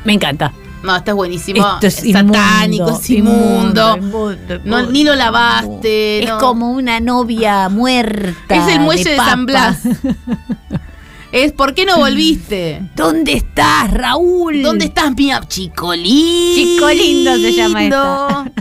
Me 0.04 0.14
encanta. 0.14 0.54
No, 0.84 0.96
este 0.96 1.12
es 1.12 1.16
buenísimo. 1.16 1.68
Esto 1.74 1.88
es 1.88 1.96
satánico, 1.96 2.84
inmundo, 2.84 3.00
es 3.00 3.10
inmundo. 3.10 3.98
inmundo, 3.98 4.60
No, 4.64 4.84
ni 4.84 5.04
lo 5.04 5.16
lavaste. 5.16 6.24
Es 6.24 6.30
no. 6.30 6.38
como 6.38 6.72
una 6.72 7.00
novia 7.00 7.68
muerta. 7.70 8.56
Es 8.56 8.68
el 8.76 8.82
muelle 8.82 9.12
de. 9.12 9.18
San 9.18 9.46
Blas. 9.46 9.80
es 11.32 11.52
¿por 11.52 11.74
qué 11.74 11.86
no 11.86 11.98
volviste? 11.98 12.84
¿Dónde 12.96 13.34
estás, 13.34 13.92
Raúl? 13.92 14.62
¿Dónde 14.62 14.86
estás, 14.86 15.14
mi 15.16 15.32
chico 15.48 15.94
lindo? 15.94 16.56
Chico 16.56 16.90
lindo 16.90 17.36
se 17.36 17.54
llama 17.54 17.84
esta. 17.84 18.52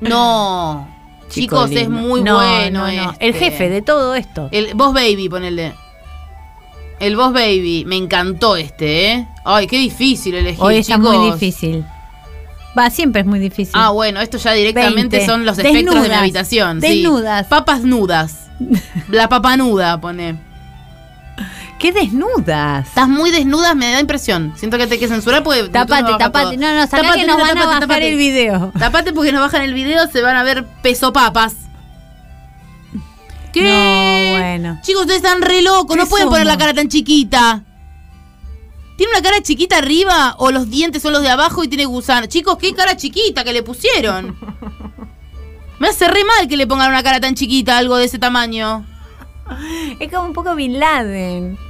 No. 0.00 0.88
Chico 1.30 1.66
Chicos, 1.66 1.70
es 1.82 1.88
muy 1.88 2.22
No, 2.22 2.36
bueno. 2.36 2.86
no, 2.86 2.92
no. 2.92 3.10
este. 3.12 3.26
El 3.26 3.34
jefe 3.34 3.68
de 3.70 3.82
todo 3.82 4.14
esto. 4.14 4.48
El 4.52 4.74
Boss 4.74 4.92
Baby, 4.92 5.28
ponele. 5.28 5.72
El 6.98 7.16
Boss 7.16 7.32
Baby. 7.32 7.84
Me 7.86 7.96
encantó 7.96 8.56
este, 8.56 9.12
¿eh? 9.12 9.28
Ay, 9.44 9.66
qué 9.66 9.78
difícil 9.78 10.34
elegir, 10.34 10.62
Hoy 10.62 10.76
está 10.76 10.98
muy 10.98 11.30
difícil. 11.32 11.84
Va, 12.78 12.88
siempre 12.90 13.22
es 13.22 13.26
muy 13.26 13.38
difícil. 13.40 13.72
Ah, 13.74 13.90
bueno, 13.90 14.20
esto 14.20 14.38
ya 14.38 14.52
directamente 14.52 15.16
20. 15.16 15.26
son 15.26 15.44
los 15.44 15.58
espectros 15.58 15.82
de 15.86 15.90
mi 15.92 15.96
Desnudas. 16.02 16.18
habitación. 16.20 16.80
sí. 16.80 16.88
Desnudas. 16.88 17.46
Papas 17.46 17.82
nudas. 17.82 18.48
La 19.08 19.28
papa 19.28 19.56
nuda, 19.56 20.00
pone. 20.00 20.36
¿Qué 21.80 21.92
desnudas? 21.92 22.88
Estás 22.88 23.08
muy 23.08 23.30
desnudas, 23.30 23.74
me 23.74 23.90
da 23.90 24.00
impresión. 24.00 24.52
Siento 24.54 24.76
que 24.76 24.86
te 24.86 24.94
hay 24.94 25.00
que 25.00 25.08
censurar 25.08 25.42
porque. 25.42 25.66
Tapate, 25.70 26.12
tapate. 26.18 26.44
todo. 26.44 26.56
No, 26.58 26.74
no, 26.74 26.82
sacá 26.82 27.04
Tapate, 27.04 27.20
que 27.20 27.26
nos 27.26 27.38
nena, 27.38 27.48
van 27.48 27.58
a 27.58 27.64
bajar 27.64 27.80
tapate. 27.80 28.08
el 28.12 28.18
video. 28.18 28.70
Tapate 28.78 29.14
porque 29.14 29.32
nos 29.32 29.40
bajan 29.40 29.62
el 29.62 29.72
video, 29.72 30.06
se 30.08 30.20
van 30.20 30.36
a 30.36 30.42
ver 30.42 30.66
peso 30.82 31.10
papas. 31.14 31.54
¿Qué? 33.54 33.62
No, 33.62 34.38
bueno. 34.38 34.78
Chicos, 34.82 35.00
ustedes 35.00 35.22
están 35.22 35.40
re 35.40 35.62
locos, 35.62 35.96
no 35.96 36.04
¿Qué 36.04 36.10
pueden 36.10 36.28
poner 36.28 36.46
la 36.46 36.58
cara 36.58 36.74
tan 36.74 36.88
chiquita. 36.88 37.64
¿Tiene 38.98 39.14
una 39.14 39.22
cara 39.22 39.40
chiquita 39.40 39.78
arriba 39.78 40.34
o 40.36 40.50
los 40.50 40.68
dientes 40.68 41.00
son 41.00 41.14
los 41.14 41.22
de 41.22 41.30
abajo 41.30 41.64
y 41.64 41.68
tiene 41.68 41.86
gusano? 41.86 42.26
Chicos, 42.26 42.58
qué 42.58 42.74
cara 42.74 42.94
chiquita 42.98 43.42
que 43.42 43.54
le 43.54 43.62
pusieron. 43.62 44.38
Me 45.78 45.88
hace 45.88 46.06
re 46.08 46.24
mal 46.24 46.46
que 46.46 46.58
le 46.58 46.66
pongan 46.66 46.90
una 46.90 47.02
cara 47.02 47.20
tan 47.20 47.34
chiquita, 47.34 47.78
algo 47.78 47.96
de 47.96 48.04
ese 48.04 48.18
tamaño. 48.18 48.84
Es 49.98 50.12
como 50.12 50.26
un 50.26 50.34
poco 50.34 50.54
Bin 50.54 50.78
Laden. 50.78 51.69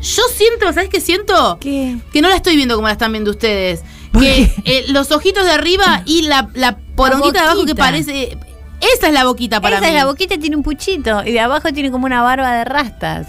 Yo 0.00 0.22
siento, 0.34 0.72
¿sabes 0.72 0.88
qué 0.88 1.00
siento? 1.00 1.58
¿Qué? 1.60 1.96
Que 2.12 2.20
no 2.22 2.28
la 2.28 2.36
estoy 2.36 2.56
viendo 2.56 2.74
como 2.76 2.86
la 2.86 2.92
están 2.92 3.12
viendo 3.12 3.30
ustedes. 3.30 3.82
Que 4.18 4.50
eh, 4.64 4.84
los 4.88 5.10
ojitos 5.12 5.44
de 5.44 5.50
arriba 5.52 6.02
y 6.06 6.22
la, 6.22 6.48
la 6.54 6.76
poronguita 6.96 7.40
de 7.42 7.46
abajo 7.48 7.64
que 7.66 7.74
parece. 7.74 8.38
Esa 8.94 9.08
es 9.08 9.12
la 9.12 9.24
boquita 9.24 9.60
para 9.60 9.76
Esa 9.76 9.86
mí. 9.86 9.92
es 9.92 9.94
la 9.98 10.06
boquita 10.06 10.38
tiene 10.38 10.56
un 10.56 10.62
puchito 10.62 11.22
y 11.24 11.32
de 11.32 11.40
abajo 11.40 11.72
tiene 11.72 11.90
como 11.90 12.06
una 12.06 12.22
barba 12.22 12.52
de 12.58 12.64
rastas. 12.64 13.26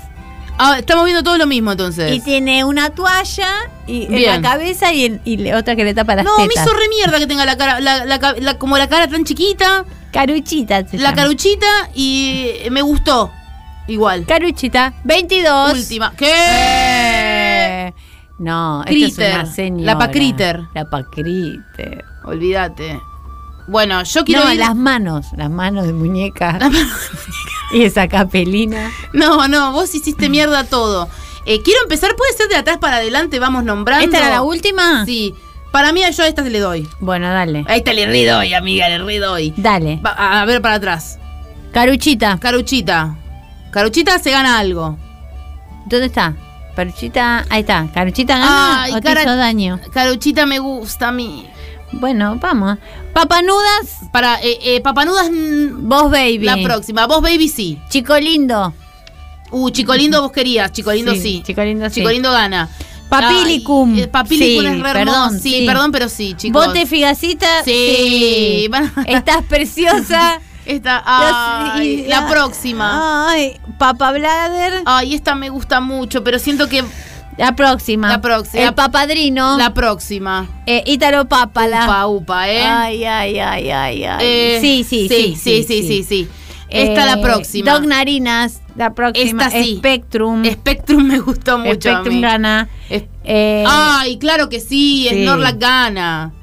Ah, 0.59 0.77
estamos 0.79 1.05
viendo 1.05 1.23
todo 1.23 1.37
lo 1.37 1.45
mismo 1.45 1.71
entonces. 1.71 2.11
Y 2.13 2.19
tiene 2.19 2.63
una 2.63 2.89
toalla 2.89 3.47
y 3.85 4.05
en 4.13 4.25
la 4.25 4.41
cabeza 4.41 4.91
y, 4.91 5.05
en- 5.05 5.21
y 5.23 5.51
otra 5.51 5.75
que 5.75 5.83
le 5.83 5.93
tapa 5.93 6.15
las 6.15 6.25
no, 6.25 6.37
me 6.37 6.47
tetas. 6.47 6.65
hizo 6.65 6.73
re 6.75 6.89
mierda 6.89 7.19
que 7.19 7.27
tenga 7.27 7.45
la 7.45 7.57
cara, 7.57 7.79
la, 7.79 8.05
la 8.05 8.57
como 8.57 8.77
la 8.77 8.87
cara 8.89 9.07
tan 9.07 9.23
chiquita, 9.23 9.85
Caruchita 10.11 10.87
se 10.87 10.97
la 10.97 11.09
llama. 11.11 11.15
caruchita 11.15 11.67
y 11.93 12.53
me 12.71 12.81
gustó. 12.81 13.31
Igual. 13.87 14.25
Caruchita, 14.25 14.93
22. 15.03 15.73
Última. 15.73 16.13
¿Qué? 16.15 16.27
Eh, 16.31 17.93
no, 18.39 18.83
esta 18.85 19.25
es 19.27 19.33
una 19.35 19.45
señora. 19.45 19.93
La 19.93 19.97
pacriter. 19.97 20.61
La 20.73 20.89
pacriter. 20.89 22.03
Olvídate. 22.25 22.99
Bueno, 23.67 24.03
yo 24.03 24.23
quiero 24.23 24.45
no, 24.45 24.51
ir- 24.53 24.59
las 24.59 24.75
manos, 24.75 25.27
las 25.35 25.49
manos 25.49 25.85
de 25.87 25.93
muñeca. 25.93 26.57
y 27.73 27.83
esa 27.83 28.07
capelina. 28.07 28.91
No, 29.13 29.47
no, 29.47 29.71
vos 29.73 29.93
hiciste 29.93 30.29
mierda 30.29 30.63
todo. 30.63 31.09
Eh, 31.45 31.61
quiero 31.63 31.81
empezar, 31.83 32.15
puede 32.15 32.33
ser 32.33 32.47
de 32.49 32.55
atrás 32.55 32.77
para 32.77 32.97
adelante, 32.97 33.39
vamos 33.39 33.63
nombrando. 33.63 34.05
¿Esta 34.05 34.17
era 34.19 34.29
la 34.29 34.41
última? 34.41 35.05
Sí. 35.05 35.33
Para 35.71 35.91
mí 35.91 36.01
yo 36.15 36.23
a 36.23 36.27
esta 36.27 36.41
le 36.43 36.59
doy. 36.59 36.87
Bueno, 36.99 37.27
dale. 37.29 37.63
A 37.67 37.75
esta 37.75 37.91
le 37.93 38.05
re 38.05 38.25
doy, 38.25 38.53
amiga, 38.53 38.87
le 38.89 38.99
re 38.99 39.19
doy. 39.19 39.53
Dale. 39.57 39.99
Va, 40.05 40.11
a, 40.11 40.41
a 40.41 40.45
ver 40.45 40.61
para 40.61 40.75
atrás. 40.75 41.19
Caruchita. 41.73 42.37
Caruchita. 42.39 43.15
Caruchita 43.77 44.17
se 44.17 44.31
gana 44.31 44.57
algo. 44.57 44.97
¿Dónde 45.85 46.07
está? 46.07 46.33
Caruchita, 46.75 47.45
ahí 47.47 47.59
está. 47.59 47.87
Caruchita 47.93 48.39
gana 48.39 48.81
Ay, 48.85 48.93
o 48.93 48.99
te 48.99 49.11
hizo 49.11 49.35
daño. 49.35 49.79
Caruchita 49.93 50.47
me 50.47 50.57
gusta 50.57 51.09
a 51.09 51.11
mí. 51.11 51.45
Bueno, 51.91 52.39
vamos. 52.41 52.79
Papanudas. 53.13 53.99
Para, 54.11 54.41
eh, 54.41 54.57
eh, 54.63 54.81
papanudas. 54.81 55.29
mm, 55.29 55.87
Vos, 55.87 56.09
baby. 56.09 56.39
La 56.39 56.57
próxima. 56.63 57.05
Vos, 57.05 57.21
baby, 57.21 57.49
sí. 57.49 57.79
Chico 57.89 58.17
lindo. 58.17 58.73
Uh, 59.51 59.69
Chico 59.69 59.93
Lindo 59.93 60.23
vos 60.23 60.31
querías. 60.31 60.71
Chico 60.71 60.91
Lindo 60.91 61.13
sí. 61.13 61.21
Sí, 61.21 61.43
Chico 61.45 61.61
Lindo 61.63 61.87
sí. 61.87 61.99
Chico 62.01 62.09
Lindo 62.09 62.31
gana. 62.31 62.67
Papilicum. 63.09 63.93
Ay, 63.93 64.01
eh, 64.01 64.07
Papilicum 64.07 64.61
Sí, 64.63 64.67
es 64.67 64.81
re 64.81 64.91
perdón, 64.91 65.15
hermoso. 65.15 65.39
Sí, 65.39 65.51
sí. 65.59 65.65
perdón, 65.67 65.91
pero 65.91 66.09
sí, 66.09 66.33
chicos. 66.35 66.65
Bote 66.65 66.87
figacita. 66.87 67.63
Sí. 67.63 68.65
Van- 68.71 68.91
Estás 69.05 69.43
preciosa. 69.43 70.41
Esta, 70.67 71.01
ay, 71.05 72.05
la, 72.07 72.21
la- 72.21 72.27
próxima. 72.27 73.29
Ay, 73.31 73.57
Papa 73.77 74.11
Blader. 74.11 74.81
Ay, 74.85 75.13
esta 75.15 75.33
me 75.35 75.49
gusta 75.49 75.79
mucho, 75.79 76.23
pero 76.23 76.39
siento 76.39 76.67
que 76.67 76.83
La 77.37 77.55
próxima. 77.55 78.09
La 78.09 78.19
próxima. 78.21 78.63
El 78.63 78.73
papadrino. 78.73 79.57
la 79.57 79.73
próxima. 79.73 80.47
eh, 80.65 80.83
Ítalo 80.87 81.25
Pápala. 81.27 81.85
Upa, 81.85 82.07
upa, 82.07 82.49
¿eh? 82.49 82.63
Ay, 82.65 83.03
ay, 83.05 83.39
ay, 83.39 83.69
ay, 83.71 84.03
ay. 84.03 84.17
Eh, 84.21 84.57
sí, 84.59 84.83
sí, 84.83 85.07
sí, 85.07 85.35
sí, 85.35 85.63
sí, 85.63 85.83
sí, 85.87 86.03
sí. 86.03 86.27
Esta 86.69 87.03
Eh, 87.03 87.15
la 87.15 87.21
próxima. 87.21 87.71
Doc 87.71 87.85
Narinas. 87.85 88.61
La 88.75 88.93
próxima. 88.93 89.45
Esta 89.45 89.57
sí. 89.63 89.77
Spectrum. 89.77 90.43
Spectrum 90.45 91.03
me 91.03 91.19
gustó 91.19 91.57
mucho 91.59 91.89
a 91.89 91.93
Spectrum 91.93 92.15
mí. 92.15 92.21
gana. 92.21 92.67
Es- 92.89 93.03
Eh, 93.23 93.63
Ay, 93.67 94.17
claro 94.19 94.49
que 94.49 94.59
sí, 94.59 95.07
sí. 95.09 95.23
Snorlax 95.23 95.59
gana. 95.59 96.33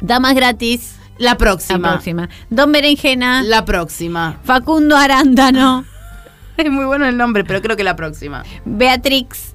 Damas 0.00 0.34
gratis. 0.34 0.96
La 1.22 1.36
próxima. 1.38 1.78
La 1.78 1.92
próxima. 1.94 2.28
Don 2.50 2.72
Berenjena. 2.72 3.42
La 3.44 3.64
próxima. 3.64 4.38
Facundo 4.44 4.96
Arándano. 4.96 5.84
Es 6.56 6.70
muy 6.70 6.84
bueno 6.84 7.06
el 7.06 7.16
nombre, 7.16 7.44
pero 7.44 7.62
creo 7.62 7.76
que 7.76 7.84
la 7.84 7.96
próxima. 7.96 8.42
Beatrix. 8.66 9.54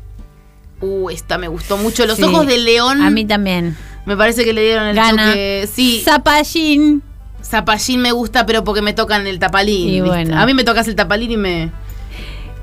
Uh, 0.82 1.10
esta 1.12 1.38
me 1.38 1.48
gustó 1.48 1.78
mucho. 1.78 2.06
Los 2.08 2.18
Sí. 2.18 2.24
ojos 2.24 2.48
de 2.48 2.58
león. 2.58 3.02
A 3.04 3.10
mí 3.12 3.24
también. 3.26 3.78
Me 4.06 4.18
parece 4.18 4.44
que 4.44 4.52
le 4.54 4.64
dieron 4.64 4.88
el 4.88 4.96
Gana. 4.96 5.34
Sí. 5.72 6.02
Zapallín. 6.04 7.04
Zapallín 7.44 8.02
me 8.02 8.12
gusta, 8.14 8.46
pero 8.46 8.64
porque 8.64 8.82
me 8.82 8.94
tocan 8.94 9.28
el 9.28 9.38
tapalín. 9.40 9.90
Y 9.90 10.02
bueno. 10.02 10.40
A 10.40 10.46
mí 10.46 10.54
me 10.54 10.64
tocas 10.64 10.88
el 10.88 10.96
tapalín 10.96 11.32
y 11.32 11.38
me. 11.38 11.72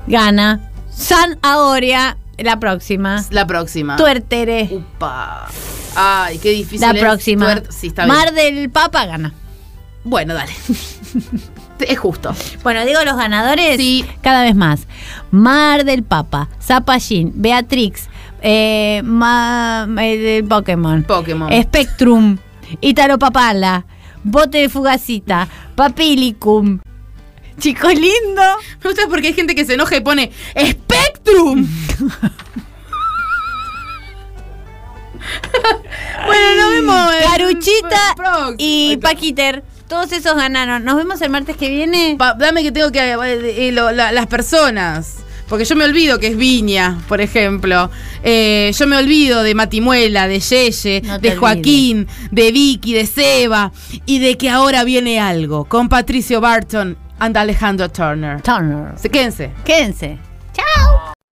Gana. 0.07 0.69
San 0.91 1.37
Aoria. 1.41 2.17
La 2.37 2.59
próxima. 2.59 3.23
La 3.29 3.47
próxima. 3.47 3.95
Tuertere. 3.95 4.67
Upa. 4.71 5.47
Ay, 5.95 6.37
qué 6.39 6.51
difícil. 6.51 6.81
La 6.81 6.91
es. 6.91 6.99
próxima. 6.99 7.61
Sí, 7.69 7.87
está 7.87 8.05
bien. 8.05 8.15
Mar 8.17 8.33
del 8.33 8.69
Papa 8.69 9.05
gana. 9.05 9.33
Bueno, 10.03 10.33
dale. 10.33 10.51
es 11.79 11.99
justo. 11.99 12.33
Bueno, 12.63 12.85
digo 12.85 13.03
los 13.03 13.15
ganadores 13.17 13.77
Sí. 13.77 14.05
cada 14.21 14.43
vez 14.43 14.55
más. 14.55 14.81
Mar 15.31 15.83
del 15.85 16.03
Papa, 16.03 16.49
Zapallín, 16.61 17.31
Beatrix, 17.35 18.07
eh, 18.41 19.01
ma- 19.03 19.87
eh, 19.99 20.43
Pokémon, 20.47 21.03
Pokémon. 21.03 21.49
Spectrum, 21.63 22.37
Ítalo 22.81 23.17
Papala, 23.17 23.85
Bote 24.23 24.59
de 24.59 24.69
Fugacita, 24.69 25.47
Papilicum, 25.75 26.79
Chico 27.59 27.87
Lindo. 27.89 28.41
Me 28.83 28.89
gusta 28.89 29.03
porque 29.09 29.27
hay 29.29 29.33
gente 29.33 29.55
que 29.55 29.65
se 29.65 29.73
enoja 29.73 29.95
y 29.97 30.01
pone 30.01 30.31
Spectrum. 30.55 31.67
bueno, 36.25 36.55
nos 36.61 36.69
vemos. 36.71 37.11
Caruchita 37.31 38.15
y 38.57 38.97
Paquiter. 38.97 39.63
Todos 39.87 40.11
esos 40.11 40.35
ganaron. 40.35 40.83
Nos 40.83 40.95
vemos 40.97 41.21
el 41.21 41.29
martes 41.29 41.55
que 41.57 41.69
viene. 41.69 42.15
Pa- 42.17 42.33
dame 42.33 42.63
que 42.63 42.71
tengo 42.71 42.91
que. 42.91 42.99
eh, 42.99 43.67
eh, 43.67 43.71
lo- 43.71 43.91
la- 43.91 44.11
las 44.11 44.27
personas. 44.27 45.17
Porque 45.47 45.63
yo 45.63 45.75
me 45.75 45.85
olvido 45.85 46.17
que 46.17 46.25
es 46.27 46.37
Viña, 46.37 46.97
por 47.07 47.21
ejemplo. 47.21 47.91
Eh, 48.23 48.71
yo 48.75 48.87
me 48.87 48.97
olvido 48.97 49.43
de 49.43 49.53
Matimuela, 49.53 50.27
de 50.27 50.39
Yeye, 50.39 51.01
No 51.03 51.19
de 51.19 51.35
Joaquín, 51.35 52.07
de 52.31 52.51
Vicky, 52.51 52.93
de 52.93 53.05
Seba. 53.05 53.71
Y 54.07 54.17
de 54.17 54.37
que 54.37 54.49
ahora 54.49 54.83
viene 54.83 55.19
algo 55.19 55.65
con 55.65 55.87
Patricio 55.87 56.41
Barton 56.41 56.97
and 57.19 57.37
Alejandro 57.37 57.89
Turner. 57.89 58.41
Turner. 58.41 58.97
Se 58.97 59.09
quédense. 59.09 59.51
Quédense. 59.63 60.17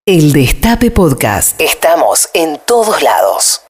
El 0.06 0.32
Destape 0.34 0.92
Podcast. 0.92 1.60
Estamos 1.60 2.30
en 2.34 2.60
todos 2.68 3.02
lados. 3.02 3.62